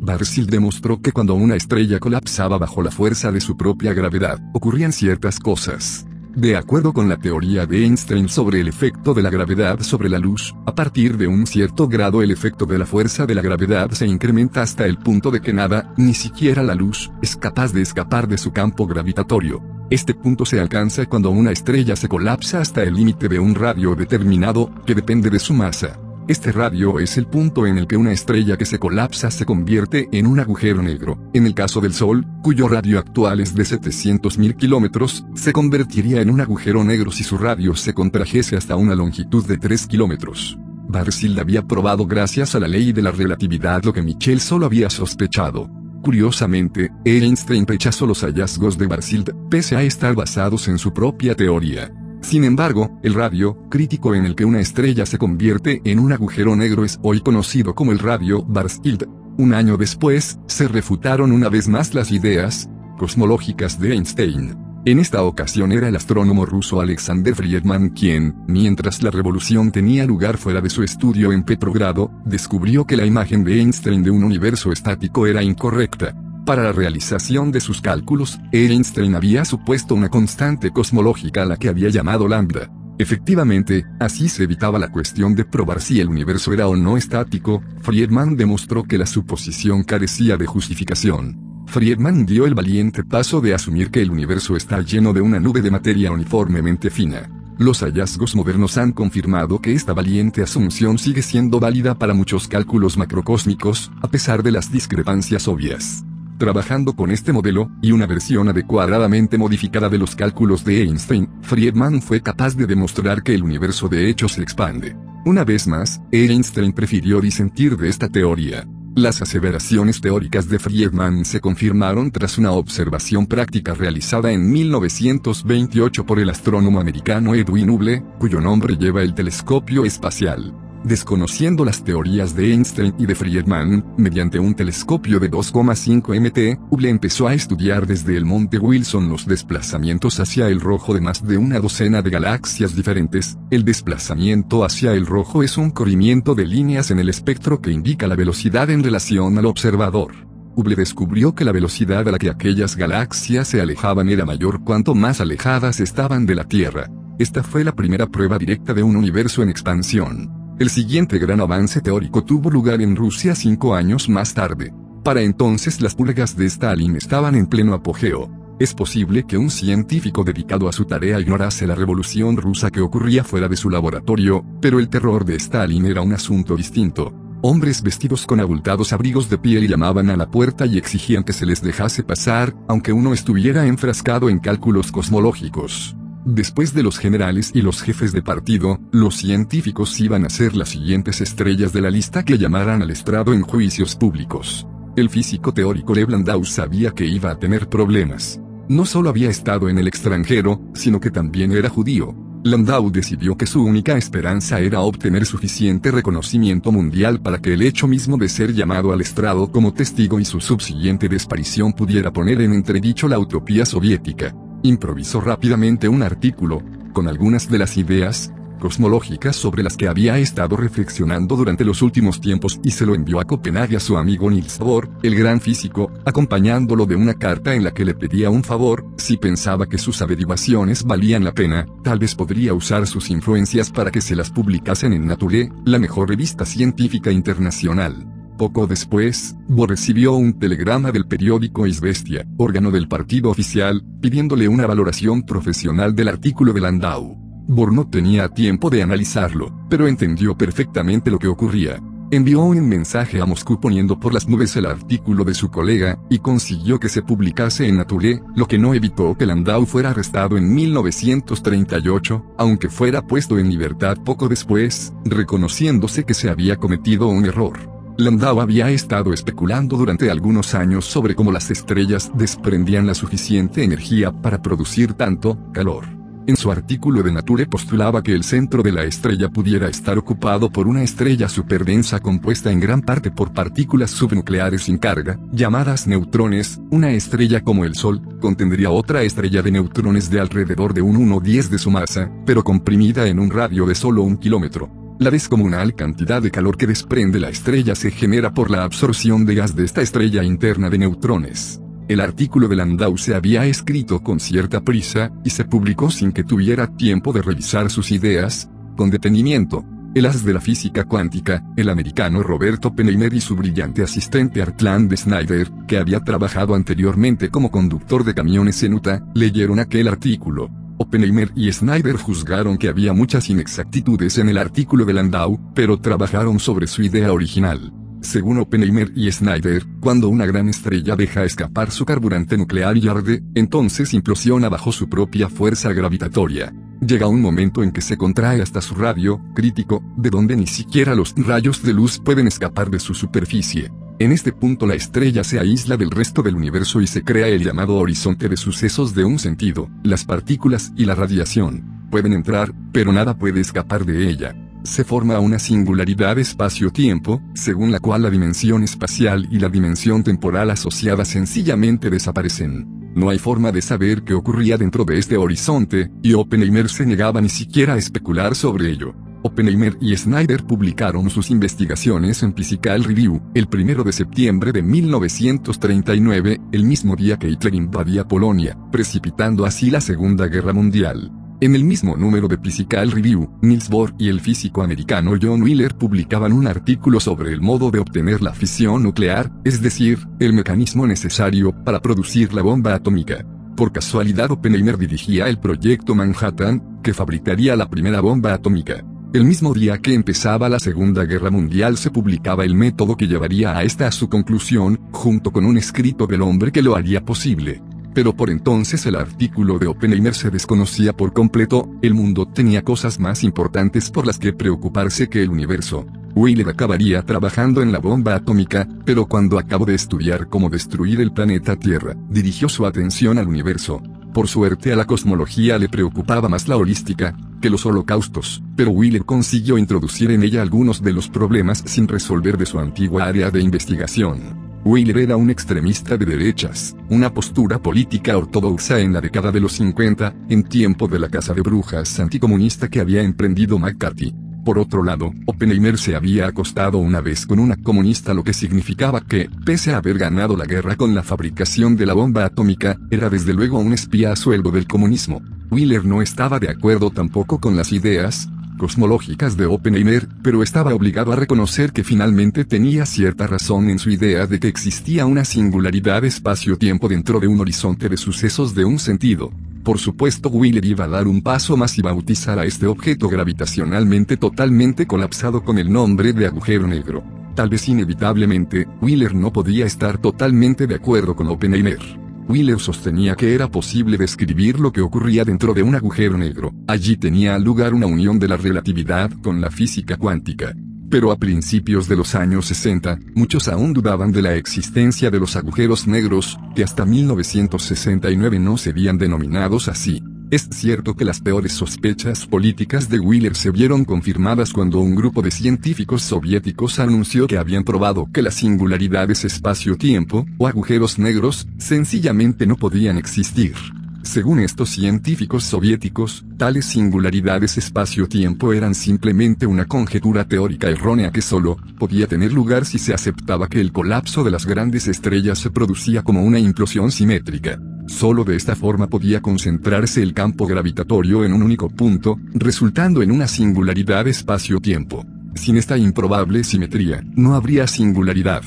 Barsil 0.00 0.46
demostró 0.46 1.00
que 1.00 1.12
cuando 1.12 1.34
una 1.34 1.56
estrella 1.56 1.98
colapsaba 1.98 2.58
bajo 2.58 2.82
la 2.82 2.90
fuerza 2.90 3.32
de 3.32 3.40
su 3.40 3.56
propia 3.56 3.92
gravedad, 3.92 4.40
ocurrían 4.52 4.92
ciertas 4.92 5.38
cosas. 5.38 6.06
De 6.34 6.56
acuerdo 6.56 6.92
con 6.92 7.08
la 7.08 7.16
teoría 7.16 7.66
de 7.66 7.84
Einstein 7.84 8.28
sobre 8.28 8.60
el 8.60 8.68
efecto 8.68 9.12
de 9.12 9.22
la 9.22 9.30
gravedad 9.30 9.80
sobre 9.80 10.08
la 10.08 10.18
luz, 10.18 10.54
a 10.66 10.74
partir 10.74 11.16
de 11.16 11.26
un 11.26 11.46
cierto 11.46 11.88
grado 11.88 12.22
el 12.22 12.30
efecto 12.30 12.64
de 12.64 12.78
la 12.78 12.86
fuerza 12.86 13.26
de 13.26 13.34
la 13.34 13.42
gravedad 13.42 13.90
se 13.90 14.06
incrementa 14.06 14.62
hasta 14.62 14.86
el 14.86 14.98
punto 14.98 15.30
de 15.30 15.40
que 15.40 15.52
nada, 15.52 15.92
ni 15.96 16.14
siquiera 16.14 16.62
la 16.62 16.76
luz, 16.76 17.10
es 17.22 17.34
capaz 17.34 17.72
de 17.72 17.82
escapar 17.82 18.28
de 18.28 18.38
su 18.38 18.52
campo 18.52 18.86
gravitatorio. 18.86 19.60
Este 19.90 20.14
punto 20.14 20.44
se 20.44 20.60
alcanza 20.60 21.06
cuando 21.06 21.30
una 21.30 21.50
estrella 21.50 21.96
se 21.96 22.08
colapsa 22.08 22.60
hasta 22.60 22.82
el 22.82 22.94
límite 22.94 23.28
de 23.28 23.40
un 23.40 23.54
radio 23.54 23.96
determinado, 23.96 24.70
que 24.86 24.94
depende 24.94 25.30
de 25.30 25.38
su 25.38 25.54
masa. 25.54 25.98
Este 26.28 26.52
radio 26.52 26.98
es 26.98 27.16
el 27.16 27.26
punto 27.26 27.66
en 27.66 27.78
el 27.78 27.86
que 27.86 27.96
una 27.96 28.12
estrella 28.12 28.58
que 28.58 28.66
se 28.66 28.78
colapsa 28.78 29.30
se 29.30 29.46
convierte 29.46 30.10
en 30.12 30.26
un 30.26 30.38
agujero 30.38 30.82
negro. 30.82 31.18
En 31.32 31.46
el 31.46 31.54
caso 31.54 31.80
del 31.80 31.94
Sol, 31.94 32.26
cuyo 32.42 32.68
radio 32.68 32.98
actual 32.98 33.40
es 33.40 33.54
de 33.54 33.62
700.000 33.62 34.54
kilómetros, 34.54 35.24
se 35.34 35.54
convertiría 35.54 36.20
en 36.20 36.28
un 36.28 36.42
agujero 36.42 36.84
negro 36.84 37.10
si 37.12 37.24
su 37.24 37.38
radio 37.38 37.74
se 37.74 37.94
contrajese 37.94 38.58
hasta 38.58 38.76
una 38.76 38.94
longitud 38.94 39.46
de 39.46 39.56
3 39.56 39.86
kilómetros. 39.86 40.58
Barsild 40.86 41.40
había 41.40 41.62
probado 41.62 42.06
gracias 42.06 42.54
a 42.54 42.60
la 42.60 42.68
ley 42.68 42.92
de 42.92 43.00
la 43.00 43.10
relatividad 43.10 43.82
lo 43.84 43.94
que 43.94 44.02
Michel 44.02 44.40
solo 44.40 44.66
había 44.66 44.90
sospechado. 44.90 45.70
Curiosamente, 46.02 46.90
Einstein 47.06 47.66
rechazó 47.66 48.06
los 48.06 48.20
hallazgos 48.20 48.76
de 48.76 48.86
Barsild, 48.86 49.34
pese 49.48 49.76
a 49.76 49.82
estar 49.82 50.14
basados 50.14 50.68
en 50.68 50.76
su 50.76 50.92
propia 50.92 51.34
teoría. 51.34 51.90
Sin 52.20 52.44
embargo, 52.44 52.98
el 53.02 53.14
radio, 53.14 53.56
crítico 53.70 54.14
en 54.14 54.24
el 54.24 54.34
que 54.34 54.44
una 54.44 54.60
estrella 54.60 55.06
se 55.06 55.18
convierte 55.18 55.80
en 55.84 55.98
un 55.98 56.12
agujero 56.12 56.56
negro 56.56 56.84
es 56.84 56.98
hoy 57.02 57.20
conocido 57.20 57.74
como 57.74 57.92
el 57.92 57.98
radio 57.98 58.44
Barstild. 58.44 59.08
Un 59.38 59.54
año 59.54 59.76
después, 59.76 60.38
se 60.46 60.68
refutaron 60.68 61.32
una 61.32 61.48
vez 61.48 61.68
más 61.68 61.94
las 61.94 62.10
ideas 62.10 62.68
cosmológicas 62.98 63.80
de 63.80 63.94
Einstein. 63.94 64.68
En 64.84 64.98
esta 64.98 65.22
ocasión 65.22 65.72
era 65.72 65.88
el 65.88 65.96
astrónomo 65.96 66.46
ruso 66.46 66.80
Alexander 66.80 67.34
Friedman 67.34 67.90
quien, 67.90 68.34
mientras 68.46 69.02
la 69.02 69.10
revolución 69.10 69.70
tenía 69.70 70.06
lugar 70.06 70.38
fuera 70.38 70.60
de 70.60 70.70
su 70.70 70.82
estudio 70.82 71.32
en 71.32 71.44
Petrogrado, 71.44 72.10
descubrió 72.24 72.84
que 72.84 72.96
la 72.96 73.04
imagen 73.04 73.44
de 73.44 73.60
Einstein 73.60 74.02
de 74.02 74.10
un 74.10 74.24
universo 74.24 74.72
estático 74.72 75.26
era 75.26 75.42
incorrecta. 75.42 76.14
Para 76.48 76.62
la 76.62 76.72
realización 76.72 77.52
de 77.52 77.60
sus 77.60 77.82
cálculos, 77.82 78.40
Einstein 78.52 79.14
había 79.14 79.44
supuesto 79.44 79.94
una 79.94 80.08
constante 80.08 80.70
cosmológica 80.70 81.42
a 81.42 81.44
la 81.44 81.58
que 81.58 81.68
había 81.68 81.90
lambda. 81.90 82.26
lambda. 82.26 82.70
Efectivamente, 82.96 83.84
así 84.00 84.30
se 84.30 84.44
evitaba 84.44 84.78
la 84.78 84.90
cuestión 84.90 85.34
de 85.34 85.44
probar 85.44 85.82
si 85.82 86.00
el 86.00 86.08
universo 86.08 86.54
era 86.54 86.66
o 86.66 86.74
no 86.74 86.96
estático, 86.96 87.62
Friedman 87.82 88.34
demostró 88.34 88.84
que 88.84 88.96
la 88.96 89.04
suposición 89.04 89.82
carecía 89.82 90.38
de 90.38 90.46
justificación. 90.46 91.38
Friedman 91.66 92.24
dio 92.24 92.46
el 92.46 92.54
valiente 92.54 93.04
paso 93.04 93.42
de 93.42 93.52
asumir 93.52 93.90
que 93.90 94.00
el 94.00 94.10
universo 94.10 94.56
está 94.56 94.80
lleno 94.80 95.12
de 95.12 95.20
una 95.20 95.40
nube 95.40 95.60
de 95.60 95.70
materia 95.70 96.12
uniformemente 96.12 96.88
fina. 96.88 97.28
Los 97.58 97.82
hallazgos 97.82 98.34
modernos 98.34 98.78
han 98.78 98.92
confirmado 98.92 99.60
que 99.60 99.74
esta 99.74 99.92
valiente 99.92 100.42
asunción 100.42 100.96
sigue 100.96 101.20
siendo 101.20 101.60
válida 101.60 101.98
para 101.98 102.14
muchos 102.14 102.48
cálculos 102.48 102.96
macrocósmicos, 102.96 103.92
a 104.00 104.08
pesar 104.08 104.42
de 104.42 104.52
las 104.52 104.72
discrepancias 104.72 105.46
obvias. 105.46 106.06
Trabajando 106.38 106.94
con 106.94 107.10
este 107.10 107.32
modelo, 107.32 107.68
y 107.82 107.90
una 107.90 108.06
versión 108.06 108.48
adecuadamente 108.48 109.36
modificada 109.36 109.88
de 109.88 109.98
los 109.98 110.14
cálculos 110.14 110.64
de 110.64 110.82
Einstein, 110.82 111.28
Friedman 111.42 112.00
fue 112.00 112.22
capaz 112.22 112.56
de 112.56 112.66
demostrar 112.66 113.24
que 113.24 113.34
el 113.34 113.42
universo 113.42 113.88
de 113.88 114.08
hecho 114.08 114.28
se 114.28 114.42
expande. 114.42 114.96
Una 115.24 115.44
vez 115.44 115.66
más, 115.66 116.00
Einstein 116.12 116.72
prefirió 116.72 117.20
disentir 117.20 117.76
de 117.76 117.88
esta 117.88 118.08
teoría. 118.08 118.68
Las 118.94 119.20
aseveraciones 119.20 120.00
teóricas 120.00 120.48
de 120.48 120.60
Friedman 120.60 121.24
se 121.24 121.40
confirmaron 121.40 122.12
tras 122.12 122.38
una 122.38 122.52
observación 122.52 123.26
práctica 123.26 123.74
realizada 123.74 124.30
en 124.30 124.48
1928 124.48 126.06
por 126.06 126.20
el 126.20 126.30
astrónomo 126.30 126.80
americano 126.80 127.34
Edwin 127.34 127.70
Hubble, 127.70 128.04
cuyo 128.20 128.40
nombre 128.40 128.76
lleva 128.76 129.02
el 129.02 129.12
telescopio 129.12 129.84
espacial. 129.84 130.54
Desconociendo 130.84 131.64
las 131.64 131.82
teorías 131.82 132.36
de 132.36 132.52
Einstein 132.52 132.94
y 132.98 133.06
de 133.06 133.14
Friedman, 133.14 133.84
mediante 133.96 134.38
un 134.38 134.54
telescopio 134.54 135.18
de 135.18 135.30
2,5 135.30 136.20
mt, 136.20 136.60
Hubble 136.70 136.88
empezó 136.88 137.26
a 137.26 137.34
estudiar 137.34 137.86
desde 137.86 138.16
el 138.16 138.24
monte 138.24 138.58
Wilson 138.58 139.08
los 139.08 139.26
desplazamientos 139.26 140.20
hacia 140.20 140.48
el 140.48 140.60
rojo 140.60 140.94
de 140.94 141.00
más 141.00 141.26
de 141.26 141.36
una 141.36 141.58
docena 141.58 142.00
de 142.00 142.10
galaxias 142.10 142.76
diferentes. 142.76 143.36
El 143.50 143.64
desplazamiento 143.64 144.64
hacia 144.64 144.92
el 144.92 145.06
rojo 145.06 145.42
es 145.42 145.58
un 145.58 145.72
corrimiento 145.72 146.36
de 146.36 146.46
líneas 146.46 146.92
en 146.92 147.00
el 147.00 147.08
espectro 147.08 147.60
que 147.60 147.72
indica 147.72 148.06
la 148.06 148.16
velocidad 148.16 148.70
en 148.70 148.84
relación 148.84 149.36
al 149.36 149.46
observador. 149.46 150.12
Hubble 150.54 150.76
descubrió 150.76 151.34
que 151.34 151.44
la 151.44 151.52
velocidad 151.52 152.06
a 152.08 152.12
la 152.12 152.18
que 152.18 152.30
aquellas 152.30 152.76
galaxias 152.76 153.48
se 153.48 153.60
alejaban 153.60 154.08
era 154.08 154.24
mayor 154.24 154.62
cuanto 154.62 154.94
más 154.94 155.20
alejadas 155.20 155.80
estaban 155.80 156.24
de 156.24 156.36
la 156.36 156.44
Tierra. 156.44 156.88
Esta 157.18 157.42
fue 157.42 157.64
la 157.64 157.72
primera 157.72 158.06
prueba 158.06 158.38
directa 158.38 158.74
de 158.74 158.84
un 158.84 158.94
universo 158.94 159.42
en 159.42 159.48
expansión. 159.48 160.37
El 160.58 160.70
siguiente 160.70 161.20
gran 161.20 161.40
avance 161.40 161.80
teórico 161.80 162.24
tuvo 162.24 162.50
lugar 162.50 162.82
en 162.82 162.96
Rusia 162.96 163.36
cinco 163.36 163.76
años 163.76 164.08
más 164.08 164.34
tarde. 164.34 164.74
Para 165.04 165.22
entonces 165.22 165.80
las 165.80 165.94
pulgas 165.94 166.36
de 166.36 166.46
Stalin 166.46 166.96
estaban 166.96 167.36
en 167.36 167.46
pleno 167.46 167.74
apogeo. 167.74 168.28
Es 168.58 168.74
posible 168.74 169.22
que 169.22 169.38
un 169.38 169.50
científico 169.50 170.24
dedicado 170.24 170.68
a 170.68 170.72
su 170.72 170.84
tarea 170.84 171.20
ignorase 171.20 171.64
la 171.64 171.76
revolución 171.76 172.36
rusa 172.36 172.72
que 172.72 172.80
ocurría 172.80 173.22
fuera 173.22 173.46
de 173.46 173.56
su 173.56 173.70
laboratorio, 173.70 174.44
pero 174.60 174.80
el 174.80 174.88
terror 174.88 175.24
de 175.24 175.36
Stalin 175.36 175.86
era 175.86 176.02
un 176.02 176.12
asunto 176.12 176.56
distinto. 176.56 177.14
Hombres 177.40 177.80
vestidos 177.80 178.26
con 178.26 178.40
abultados 178.40 178.92
abrigos 178.92 179.30
de 179.30 179.38
piel 179.38 179.68
llamaban 179.68 180.10
a 180.10 180.16
la 180.16 180.28
puerta 180.28 180.66
y 180.66 180.76
exigían 180.76 181.22
que 181.22 181.34
se 181.34 181.46
les 181.46 181.62
dejase 181.62 182.02
pasar, 182.02 182.52
aunque 182.66 182.92
uno 182.92 183.12
estuviera 183.12 183.64
enfrascado 183.66 184.28
en 184.28 184.40
cálculos 184.40 184.90
cosmológicos. 184.90 185.94
Después 186.30 186.74
de 186.74 186.82
los 186.82 186.98
generales 186.98 187.52
y 187.54 187.62
los 187.62 187.80
jefes 187.80 188.12
de 188.12 188.20
partido, 188.20 188.78
los 188.92 189.16
científicos 189.16 189.98
iban 189.98 190.26
a 190.26 190.28
ser 190.28 190.54
las 190.54 190.68
siguientes 190.68 191.22
estrellas 191.22 191.72
de 191.72 191.80
la 191.80 191.90
lista 191.90 192.22
que 192.22 192.36
llamaran 192.36 192.82
al 192.82 192.90
estrado 192.90 193.32
en 193.32 193.40
juicios 193.40 193.96
públicos. 193.96 194.66
El 194.94 195.08
físico 195.08 195.54
teórico 195.54 195.94
Lev 195.94 196.10
Landau 196.10 196.44
sabía 196.44 196.90
que 196.90 197.06
iba 197.06 197.30
a 197.30 197.38
tener 197.38 197.70
problemas. 197.70 198.42
No 198.68 198.84
solo 198.84 199.08
había 199.08 199.30
estado 199.30 199.70
en 199.70 199.78
el 199.78 199.88
extranjero, 199.88 200.60
sino 200.74 201.00
que 201.00 201.10
también 201.10 201.50
era 201.52 201.70
judío. 201.70 202.14
Landau 202.44 202.90
decidió 202.90 203.34
que 203.38 203.46
su 203.46 203.64
única 203.64 203.96
esperanza 203.96 204.60
era 204.60 204.82
obtener 204.82 205.24
suficiente 205.24 205.90
reconocimiento 205.90 206.70
mundial 206.70 207.22
para 207.22 207.38
que 207.38 207.54
el 207.54 207.62
hecho 207.62 207.88
mismo 207.88 208.18
de 208.18 208.28
ser 208.28 208.52
llamado 208.52 208.92
al 208.92 209.00
estrado 209.00 209.50
como 209.50 209.72
testigo 209.72 210.20
y 210.20 210.26
su 210.26 210.40
subsiguiente 210.40 211.08
desaparición 211.08 211.72
pudiera 211.72 212.12
poner 212.12 212.42
en 212.42 212.52
entredicho 212.52 213.08
la 213.08 213.18
utopía 213.18 213.64
soviética. 213.64 214.34
Improvisó 214.62 215.20
rápidamente 215.20 215.88
un 215.88 216.02
artículo, 216.02 216.62
con 216.92 217.08
algunas 217.08 217.48
de 217.48 217.58
las 217.58 217.76
ideas 217.76 218.32
cosmológicas 218.58 219.36
sobre 219.36 219.62
las 219.62 219.76
que 219.76 219.88
había 219.88 220.18
estado 220.18 220.56
reflexionando 220.56 221.36
durante 221.36 221.64
los 221.64 221.80
últimos 221.80 222.20
tiempos 222.20 222.60
y 222.62 222.72
se 222.72 222.84
lo 222.84 222.94
envió 222.94 223.20
a 223.20 223.24
Copenhague 223.24 223.76
a 223.76 223.80
su 223.80 223.96
amigo 223.96 224.30
Niels 224.30 224.58
Bohr, 224.58 224.90
el 225.02 225.14
gran 225.14 225.40
físico, 225.40 225.90
acompañándolo 226.04 226.84
de 226.84 226.96
una 226.96 227.14
carta 227.14 227.54
en 227.54 227.64
la 227.64 227.72
que 227.72 227.84
le 227.84 227.94
pedía 227.94 228.30
un 228.30 228.44
favor, 228.44 228.84
si 228.96 229.16
pensaba 229.16 229.66
que 229.68 229.78
sus 229.78 230.02
averiguaciones 230.02 230.84
valían 230.84 231.24
la 231.24 231.32
pena, 231.32 231.66
tal 231.82 231.98
vez 231.98 232.14
podría 232.14 232.52
usar 232.52 232.86
sus 232.86 233.10
influencias 233.10 233.70
para 233.70 233.90
que 233.90 234.00
se 234.00 234.16
las 234.16 234.30
publicasen 234.30 234.92
en 234.92 235.06
Nature, 235.06 235.50
la 235.64 235.78
mejor 235.78 236.08
revista 236.08 236.44
científica 236.44 237.10
internacional. 237.10 238.17
Poco 238.38 238.68
después, 238.68 239.34
Bo 239.48 239.66
recibió 239.66 240.12
un 240.12 240.38
telegrama 240.38 240.92
del 240.92 241.08
periódico 241.08 241.66
Isvestia, 241.66 242.24
órgano 242.36 242.70
del 242.70 242.86
partido 242.86 243.30
oficial, 243.30 243.82
pidiéndole 244.00 244.46
una 244.46 244.64
valoración 244.64 245.24
profesional 245.24 245.96
del 245.96 246.06
artículo 246.06 246.52
de 246.52 246.60
Landau. 246.60 247.16
Bor 247.48 247.72
no 247.72 247.88
tenía 247.88 248.28
tiempo 248.28 248.70
de 248.70 248.84
analizarlo, 248.84 249.52
pero 249.68 249.88
entendió 249.88 250.38
perfectamente 250.38 251.10
lo 251.10 251.18
que 251.18 251.26
ocurría. 251.26 251.82
Envió 252.12 252.42
un 252.42 252.68
mensaje 252.68 253.20
a 253.20 253.26
Moscú 253.26 253.60
poniendo 253.60 253.98
por 253.98 254.14
las 254.14 254.28
nubes 254.28 254.54
el 254.54 254.66
artículo 254.66 255.24
de 255.24 255.34
su 255.34 255.50
colega, 255.50 255.98
y 256.08 256.20
consiguió 256.20 256.78
que 256.78 256.88
se 256.88 257.02
publicase 257.02 257.66
en 257.66 257.78
Nature, 257.78 258.22
lo 258.36 258.46
que 258.46 258.56
no 258.56 258.72
evitó 258.72 259.16
que 259.18 259.26
Landau 259.26 259.66
fuera 259.66 259.90
arrestado 259.90 260.38
en 260.38 260.54
1938, 260.54 262.24
aunque 262.38 262.68
fuera 262.68 263.02
puesto 263.02 263.36
en 263.36 263.50
libertad 263.50 263.96
poco 264.04 264.28
después, 264.28 264.92
reconociéndose 265.04 266.04
que 266.04 266.14
se 266.14 266.30
había 266.30 266.56
cometido 266.56 267.08
un 267.08 267.26
error. 267.26 267.77
Landau 268.00 268.40
había 268.40 268.70
estado 268.70 269.12
especulando 269.12 269.76
durante 269.76 270.08
algunos 270.08 270.54
años 270.54 270.84
sobre 270.84 271.16
cómo 271.16 271.32
las 271.32 271.50
estrellas 271.50 272.12
desprendían 272.14 272.86
la 272.86 272.94
suficiente 272.94 273.64
energía 273.64 274.12
para 274.12 274.40
producir 274.40 274.92
tanto 274.94 275.36
calor. 275.52 275.84
En 276.28 276.36
su 276.36 276.52
artículo 276.52 277.02
de 277.02 277.10
Nature 277.10 277.46
postulaba 277.46 278.04
que 278.04 278.12
el 278.12 278.22
centro 278.22 278.62
de 278.62 278.70
la 278.70 278.84
estrella 278.84 279.30
pudiera 279.30 279.66
estar 279.66 279.98
ocupado 279.98 280.48
por 280.48 280.68
una 280.68 280.84
estrella 280.84 281.28
superdensa 281.28 281.98
compuesta 281.98 282.52
en 282.52 282.60
gran 282.60 282.82
parte 282.82 283.10
por 283.10 283.32
partículas 283.32 283.90
subnucleares 283.90 284.62
sin 284.62 284.78
carga, 284.78 285.18
llamadas 285.32 285.88
neutrones, 285.88 286.60
una 286.70 286.92
estrella 286.92 287.42
como 287.42 287.64
el 287.64 287.74
Sol, 287.74 288.00
contendría 288.20 288.70
otra 288.70 289.02
estrella 289.02 289.42
de 289.42 289.50
neutrones 289.50 290.08
de 290.08 290.20
alrededor 290.20 290.72
de 290.72 290.82
un 290.82 291.10
1-10 291.10 291.48
de 291.48 291.58
su 291.58 291.72
masa, 291.72 292.12
pero 292.24 292.44
comprimida 292.44 293.08
en 293.08 293.18
un 293.18 293.30
radio 293.30 293.66
de 293.66 293.74
solo 293.74 294.02
un 294.02 294.18
kilómetro. 294.18 294.77
La 294.98 295.12
descomunal 295.12 295.76
cantidad 295.76 296.20
de 296.20 296.32
calor 296.32 296.56
que 296.56 296.66
desprende 296.66 297.20
la 297.20 297.28
estrella 297.28 297.76
se 297.76 297.92
genera 297.92 298.34
por 298.34 298.50
la 298.50 298.64
absorción 298.64 299.24
de 299.26 299.36
gas 299.36 299.54
de 299.54 299.64
esta 299.64 299.80
estrella 299.80 300.24
interna 300.24 300.70
de 300.70 300.78
neutrones. 300.78 301.60
El 301.86 302.00
artículo 302.00 302.48
de 302.48 302.56
Landau 302.56 302.98
se 302.98 303.14
había 303.14 303.46
escrito 303.46 304.02
con 304.02 304.18
cierta 304.18 304.60
prisa, 304.60 305.12
y 305.24 305.30
se 305.30 305.44
publicó 305.44 305.92
sin 305.92 306.10
que 306.10 306.24
tuviera 306.24 306.66
tiempo 306.76 307.12
de 307.12 307.22
revisar 307.22 307.70
sus 307.70 307.92
ideas, 307.92 308.50
con 308.76 308.90
detenimiento. 308.90 309.64
El 309.94 310.04
as 310.04 310.24
de 310.24 310.34
la 310.34 310.40
física 310.40 310.82
cuántica, 310.82 311.44
el 311.56 311.68
americano 311.68 312.24
Roberto 312.24 312.68
Oppenheimer 312.68 313.14
y 313.14 313.20
su 313.20 313.36
brillante 313.36 313.84
asistente 313.84 314.42
Artland 314.42 314.94
Snyder, 314.96 315.48
que 315.68 315.78
había 315.78 316.00
trabajado 316.00 316.56
anteriormente 316.56 317.30
como 317.30 317.52
conductor 317.52 318.02
de 318.02 318.14
camiones 318.14 318.60
en 318.64 318.74
Utah, 318.74 319.00
leyeron 319.14 319.60
aquel 319.60 319.86
artículo. 319.86 320.50
Oppenheimer 320.78 321.32
y 321.34 321.52
Snyder 321.52 321.96
juzgaron 321.96 322.56
que 322.56 322.68
había 322.68 322.92
muchas 322.92 323.28
inexactitudes 323.28 324.16
en 324.18 324.28
el 324.28 324.38
artículo 324.38 324.84
de 324.84 324.94
Landau, 324.94 325.38
pero 325.54 325.80
trabajaron 325.80 326.38
sobre 326.38 326.68
su 326.68 326.82
idea 326.82 327.12
original. 327.12 327.72
Según 328.00 328.38
Oppenheimer 328.38 328.92
y 328.94 329.10
Snyder, 329.10 329.64
cuando 329.80 330.08
una 330.08 330.24
gran 330.24 330.48
estrella 330.48 330.94
deja 330.94 331.24
escapar 331.24 331.72
su 331.72 331.84
carburante 331.84 332.38
nuclear 332.38 332.76
y 332.76 332.86
arde, 332.86 333.24
entonces 333.34 333.92
implosiona 333.92 334.48
bajo 334.48 334.70
su 334.70 334.88
propia 334.88 335.28
fuerza 335.28 335.72
gravitatoria. 335.72 336.54
Llega 336.80 337.08
un 337.08 337.20
momento 337.20 337.64
en 337.64 337.72
que 337.72 337.80
se 337.80 337.96
contrae 337.96 338.40
hasta 338.40 338.60
su 338.60 338.74
radio 338.76 339.20
crítico, 339.34 339.82
de 339.96 340.10
donde 340.10 340.36
ni 340.36 340.46
siquiera 340.46 340.94
los 340.94 341.12
rayos 341.16 341.62
de 341.62 341.72
luz 341.72 341.98
pueden 341.98 342.28
escapar 342.28 342.70
de 342.70 342.78
su 342.78 342.94
superficie. 342.94 343.72
En 343.98 344.12
este 344.12 344.32
punto 344.32 344.64
la 344.64 344.74
estrella 344.74 345.24
se 345.24 345.40
aísla 345.40 345.76
del 345.76 345.90
resto 345.90 346.22
del 346.22 346.36
universo 346.36 346.80
y 346.80 346.86
se 346.86 347.02
crea 347.02 347.26
el 347.26 347.42
llamado 347.42 347.74
horizonte 347.74 348.28
de 348.28 348.36
sucesos 348.36 348.94
de 348.94 349.04
un 349.04 349.18
sentido, 349.18 349.68
las 349.82 350.04
partículas 350.04 350.72
y 350.76 350.84
la 350.84 350.94
radiación. 350.94 351.88
Pueden 351.90 352.12
entrar, 352.12 352.54
pero 352.70 352.92
nada 352.92 353.18
puede 353.18 353.40
escapar 353.40 353.84
de 353.84 354.08
ella. 354.08 354.36
Se 354.62 354.84
forma 354.84 355.18
una 355.18 355.40
singularidad 355.40 356.16
espacio-tiempo, 356.16 357.20
según 357.34 357.72
la 357.72 357.80
cual 357.80 358.02
la 358.02 358.10
dimensión 358.10 358.62
espacial 358.62 359.26
y 359.32 359.40
la 359.40 359.48
dimensión 359.48 360.04
temporal 360.04 360.50
asociadas 360.50 361.08
sencillamente 361.08 361.90
desaparecen. 361.90 362.87
No 362.98 363.10
hay 363.10 363.18
forma 363.20 363.52
de 363.52 363.62
saber 363.62 364.02
qué 364.02 364.12
ocurría 364.12 364.58
dentro 364.58 364.84
de 364.84 364.98
este 364.98 365.16
horizonte, 365.16 365.88
y 366.02 366.14
Oppenheimer 366.14 366.68
se 366.68 366.84
negaba 366.84 367.20
ni 367.20 367.28
siquiera 367.28 367.74
a 367.74 367.76
especular 367.76 368.34
sobre 368.34 368.72
ello. 368.72 368.92
Oppenheimer 369.22 369.78
y 369.80 369.96
Snyder 369.96 370.42
publicaron 370.42 371.08
sus 371.08 371.30
investigaciones 371.30 372.24
en 372.24 372.34
Physical 372.34 372.82
Review, 372.82 373.22
el 373.34 373.46
1 373.46 373.84
de 373.84 373.92
septiembre 373.92 374.50
de 374.50 374.62
1939, 374.62 376.40
el 376.50 376.64
mismo 376.64 376.96
día 376.96 377.16
que 377.20 377.28
Hitler 377.28 377.54
invadía 377.54 378.02
Polonia, 378.02 378.58
precipitando 378.72 379.46
así 379.46 379.70
la 379.70 379.80
Segunda 379.80 380.26
Guerra 380.26 380.52
Mundial. 380.52 381.12
En 381.40 381.54
el 381.54 381.62
mismo 381.62 381.96
número 381.96 382.26
de 382.26 382.36
Physical 382.36 382.90
Review, 382.90 383.30
Niels 383.42 383.68
Bohr 383.68 383.94
y 383.96 384.08
el 384.08 384.18
físico 384.18 384.60
americano 384.60 385.12
John 385.22 385.40
Wheeler 385.40 385.76
publicaban 385.76 386.32
un 386.32 386.48
artículo 386.48 386.98
sobre 386.98 387.32
el 387.32 387.40
modo 387.40 387.70
de 387.70 387.78
obtener 387.78 388.22
la 388.22 388.34
fisión 388.34 388.82
nuclear, 388.82 389.30
es 389.44 389.62
decir, 389.62 390.00
el 390.18 390.32
mecanismo 390.32 390.84
necesario 390.84 391.52
para 391.64 391.80
producir 391.80 392.34
la 392.34 392.42
bomba 392.42 392.74
atómica. 392.74 393.24
Por 393.56 393.70
casualidad 393.70 394.32
Oppenheimer 394.32 394.76
dirigía 394.76 395.28
el 395.28 395.38
proyecto 395.38 395.94
Manhattan, 395.94 396.80
que 396.82 396.92
fabricaría 396.92 397.54
la 397.54 397.70
primera 397.70 398.00
bomba 398.00 398.34
atómica. 398.34 398.84
El 399.14 399.24
mismo 399.24 399.54
día 399.54 399.78
que 399.78 399.94
empezaba 399.94 400.48
la 400.48 400.58
Segunda 400.58 401.04
Guerra 401.04 401.30
Mundial 401.30 401.76
se 401.76 401.92
publicaba 401.92 402.44
el 402.44 402.56
método 402.56 402.96
que 402.96 403.06
llevaría 403.06 403.56
a 403.56 403.62
esta 403.62 403.86
a 403.86 403.92
su 403.92 404.08
conclusión, 404.08 404.80
junto 404.90 405.30
con 405.30 405.44
un 405.44 405.56
escrito 405.56 406.08
del 406.08 406.22
hombre 406.22 406.50
que 406.50 406.62
lo 406.62 406.74
haría 406.74 407.04
posible. 407.04 407.62
Pero 407.98 408.14
por 408.14 408.30
entonces 408.30 408.86
el 408.86 408.94
artículo 408.94 409.58
de 409.58 409.66
Oppenheimer 409.66 410.14
se 410.14 410.30
desconocía 410.30 410.96
por 410.96 411.12
completo, 411.12 411.68
el 411.82 411.94
mundo 411.94 412.28
tenía 412.28 412.62
cosas 412.62 413.00
más 413.00 413.24
importantes 413.24 413.90
por 413.90 414.06
las 414.06 414.20
que 414.20 414.32
preocuparse 414.32 415.08
que 415.08 415.20
el 415.20 415.30
universo. 415.30 415.84
Wheeler 416.14 416.48
acabaría 416.48 417.02
trabajando 417.02 417.60
en 417.60 417.72
la 417.72 417.80
bomba 417.80 418.14
atómica, 418.14 418.68
pero 418.84 419.06
cuando 419.06 419.36
acabó 419.36 419.66
de 419.66 419.74
estudiar 419.74 420.28
cómo 420.28 420.48
destruir 420.48 421.00
el 421.00 421.10
planeta 421.10 421.56
Tierra, 421.56 421.96
dirigió 422.08 422.48
su 422.48 422.66
atención 422.66 423.18
al 423.18 423.26
universo. 423.26 423.82
Por 424.14 424.28
suerte 424.28 424.72
a 424.72 424.76
la 424.76 424.84
cosmología 424.84 425.58
le 425.58 425.68
preocupaba 425.68 426.28
más 426.28 426.46
la 426.46 426.56
holística, 426.56 427.16
que 427.42 427.50
los 427.50 427.66
holocaustos, 427.66 428.44
pero 428.54 428.70
Wheeler 428.70 429.04
consiguió 429.06 429.58
introducir 429.58 430.12
en 430.12 430.22
ella 430.22 430.40
algunos 430.40 430.82
de 430.82 430.92
los 430.92 431.08
problemas 431.08 431.64
sin 431.66 431.88
resolver 431.88 432.38
de 432.38 432.46
su 432.46 432.60
antigua 432.60 433.06
área 433.06 433.32
de 433.32 433.40
investigación. 433.40 434.47
Wheeler 434.64 434.98
era 434.98 435.16
un 435.16 435.30
extremista 435.30 435.96
de 435.96 436.04
derechas, 436.04 436.76
una 436.90 437.12
postura 437.12 437.58
política 437.58 438.16
ortodoxa 438.16 438.80
en 438.80 438.92
la 438.92 439.00
década 439.00 439.30
de 439.30 439.40
los 439.40 439.52
50, 439.52 440.14
en 440.28 440.42
tiempo 440.42 440.88
de 440.88 440.98
la 440.98 441.08
caza 441.08 441.32
de 441.32 441.42
brujas 441.42 441.98
anticomunista 442.00 442.68
que 442.68 442.80
había 442.80 443.02
emprendido 443.02 443.58
McCarthy. 443.58 444.14
Por 444.44 444.58
otro 444.58 444.82
lado, 444.82 445.12
Oppenheimer 445.26 445.78
se 445.78 445.94
había 445.94 446.26
acostado 446.26 446.78
una 446.78 447.00
vez 447.00 447.26
con 447.26 447.38
una 447.38 447.56
comunista 447.56 448.14
lo 448.14 448.24
que 448.24 448.32
significaba 448.32 449.00
que, 449.00 449.30
pese 449.44 449.72
a 449.72 449.76
haber 449.76 449.98
ganado 449.98 450.36
la 450.36 450.46
guerra 450.46 450.76
con 450.76 450.94
la 450.94 451.02
fabricación 451.02 451.76
de 451.76 451.86
la 451.86 451.94
bomba 451.94 452.24
atómica, 452.24 452.78
era 452.90 453.10
desde 453.10 453.34
luego 453.34 453.58
un 453.58 453.72
espía 453.72 454.12
a 454.12 454.16
sueldo 454.16 454.50
del 454.50 454.66
comunismo. 454.66 455.22
Wheeler 455.50 455.84
no 455.84 456.02
estaba 456.02 456.38
de 456.38 456.50
acuerdo 456.50 456.90
tampoco 456.90 457.40
con 457.40 457.56
las 457.56 457.72
ideas 457.72 458.28
cosmológicas 458.58 459.38
de 459.38 459.46
Oppenheimer, 459.46 460.06
pero 460.22 460.42
estaba 460.42 460.74
obligado 460.74 461.12
a 461.12 461.16
reconocer 461.16 461.72
que 461.72 461.84
finalmente 461.84 462.44
tenía 462.44 462.84
cierta 462.84 463.26
razón 463.26 463.70
en 463.70 463.78
su 463.78 463.88
idea 463.88 464.26
de 464.26 464.38
que 464.38 464.48
existía 464.48 465.06
una 465.06 465.24
singularidad 465.24 466.04
espacio-tiempo 466.04 466.88
dentro 466.88 467.20
de 467.20 467.28
un 467.28 467.40
horizonte 467.40 467.88
de 467.88 467.96
sucesos 467.96 468.54
de 468.54 468.66
un 468.66 468.78
sentido. 468.78 469.32
Por 469.64 469.78
supuesto 469.78 470.28
Wheeler 470.28 470.64
iba 470.64 470.84
a 470.84 470.88
dar 470.88 471.08
un 471.08 471.22
paso 471.22 471.56
más 471.56 471.78
y 471.78 471.82
bautizar 471.82 472.38
a 472.38 472.44
este 472.44 472.66
objeto 472.66 473.08
gravitacionalmente 473.08 474.16
totalmente 474.16 474.86
colapsado 474.86 475.42
con 475.42 475.58
el 475.58 475.72
nombre 475.72 476.12
de 476.12 476.26
agujero 476.26 476.66
negro. 476.66 477.02
Tal 477.34 477.48
vez 477.48 477.68
inevitablemente, 477.68 478.66
Wheeler 478.82 479.14
no 479.14 479.32
podía 479.32 479.64
estar 479.64 479.98
totalmente 479.98 480.66
de 480.66 480.74
acuerdo 480.74 481.14
con 481.14 481.28
Oppenheimer. 481.28 482.07
Wheeler 482.28 482.60
sostenía 482.60 483.14
que 483.14 483.34
era 483.34 483.48
posible 483.48 483.96
describir 483.96 484.60
lo 484.60 484.70
que 484.70 484.82
ocurría 484.82 485.24
dentro 485.24 485.54
de 485.54 485.62
un 485.62 485.74
agujero 485.74 486.18
negro. 486.18 486.52
Allí 486.66 486.98
tenía 486.98 487.38
lugar 487.38 487.72
una 487.72 487.86
unión 487.86 488.18
de 488.18 488.28
la 488.28 488.36
relatividad 488.36 489.10
con 489.22 489.40
la 489.40 489.50
física 489.50 489.96
cuántica. 489.96 490.54
Pero 490.90 491.10
a 491.10 491.16
principios 491.16 491.88
de 491.88 491.96
los 491.96 492.14
años 492.14 492.46
60, 492.46 492.98
muchos 493.14 493.48
aún 493.48 493.72
dudaban 493.72 494.12
de 494.12 494.22
la 494.22 494.34
existencia 494.34 495.10
de 495.10 495.20
los 495.20 495.36
agujeros 495.36 495.86
negros, 495.86 496.38
que 496.54 496.64
hasta 496.64 496.84
1969 496.84 498.38
no 498.38 498.58
serían 498.58 498.98
denominados 498.98 499.68
así. 499.68 500.02
Es 500.30 500.46
cierto 500.50 500.94
que 500.94 501.06
las 501.06 501.22
peores 501.22 501.52
sospechas 501.52 502.26
políticas 502.26 502.90
de 502.90 503.00
Wheeler 503.00 503.34
se 503.34 503.50
vieron 503.50 503.86
confirmadas 503.86 504.52
cuando 504.52 504.78
un 504.78 504.94
grupo 504.94 505.22
de 505.22 505.30
científicos 505.30 506.02
soviéticos 506.02 506.78
anunció 506.80 507.26
que 507.26 507.38
habían 507.38 507.64
probado 507.64 508.10
que 508.12 508.20
las 508.20 508.34
singularidades 508.34 509.24
espacio-tiempo, 509.24 510.26
o 510.36 510.46
agujeros 510.46 510.98
negros, 510.98 511.48
sencillamente 511.56 512.46
no 512.46 512.56
podían 512.56 512.98
existir. 512.98 513.54
Según 514.02 514.40
estos 514.40 514.68
científicos 514.68 515.44
soviéticos, 515.44 516.26
tales 516.36 516.66
singularidades 516.66 517.56
espacio-tiempo 517.56 518.52
eran 518.52 518.74
simplemente 518.74 519.46
una 519.46 519.64
conjetura 519.64 520.28
teórica 520.28 520.68
errónea 520.68 521.10
que 521.10 521.22
solo 521.22 521.56
podía 521.78 522.06
tener 522.06 522.34
lugar 522.34 522.66
si 522.66 522.78
se 522.78 522.92
aceptaba 522.92 523.48
que 523.48 523.62
el 523.62 523.72
colapso 523.72 524.24
de 524.24 524.30
las 524.30 524.44
grandes 524.44 524.88
estrellas 524.88 525.38
se 525.38 525.50
producía 525.50 526.02
como 526.02 526.22
una 526.22 526.38
implosión 526.38 526.92
simétrica. 526.92 527.58
Solo 527.88 528.22
de 528.22 528.36
esta 528.36 528.54
forma 528.54 528.86
podía 528.86 529.20
concentrarse 529.22 530.02
el 530.02 530.12
campo 530.12 530.46
gravitatorio 530.46 531.24
en 531.24 531.32
un 531.32 531.42
único 531.42 531.68
punto, 531.70 532.18
resultando 532.34 533.02
en 533.02 533.10
una 533.10 533.26
singularidad 533.26 534.06
espacio-tiempo. 534.06 535.04
Sin 535.34 535.56
esta 535.56 535.78
improbable 535.78 536.44
simetría, 536.44 537.02
no 537.16 537.34
habría 537.34 537.66
singularidad. 537.66 538.42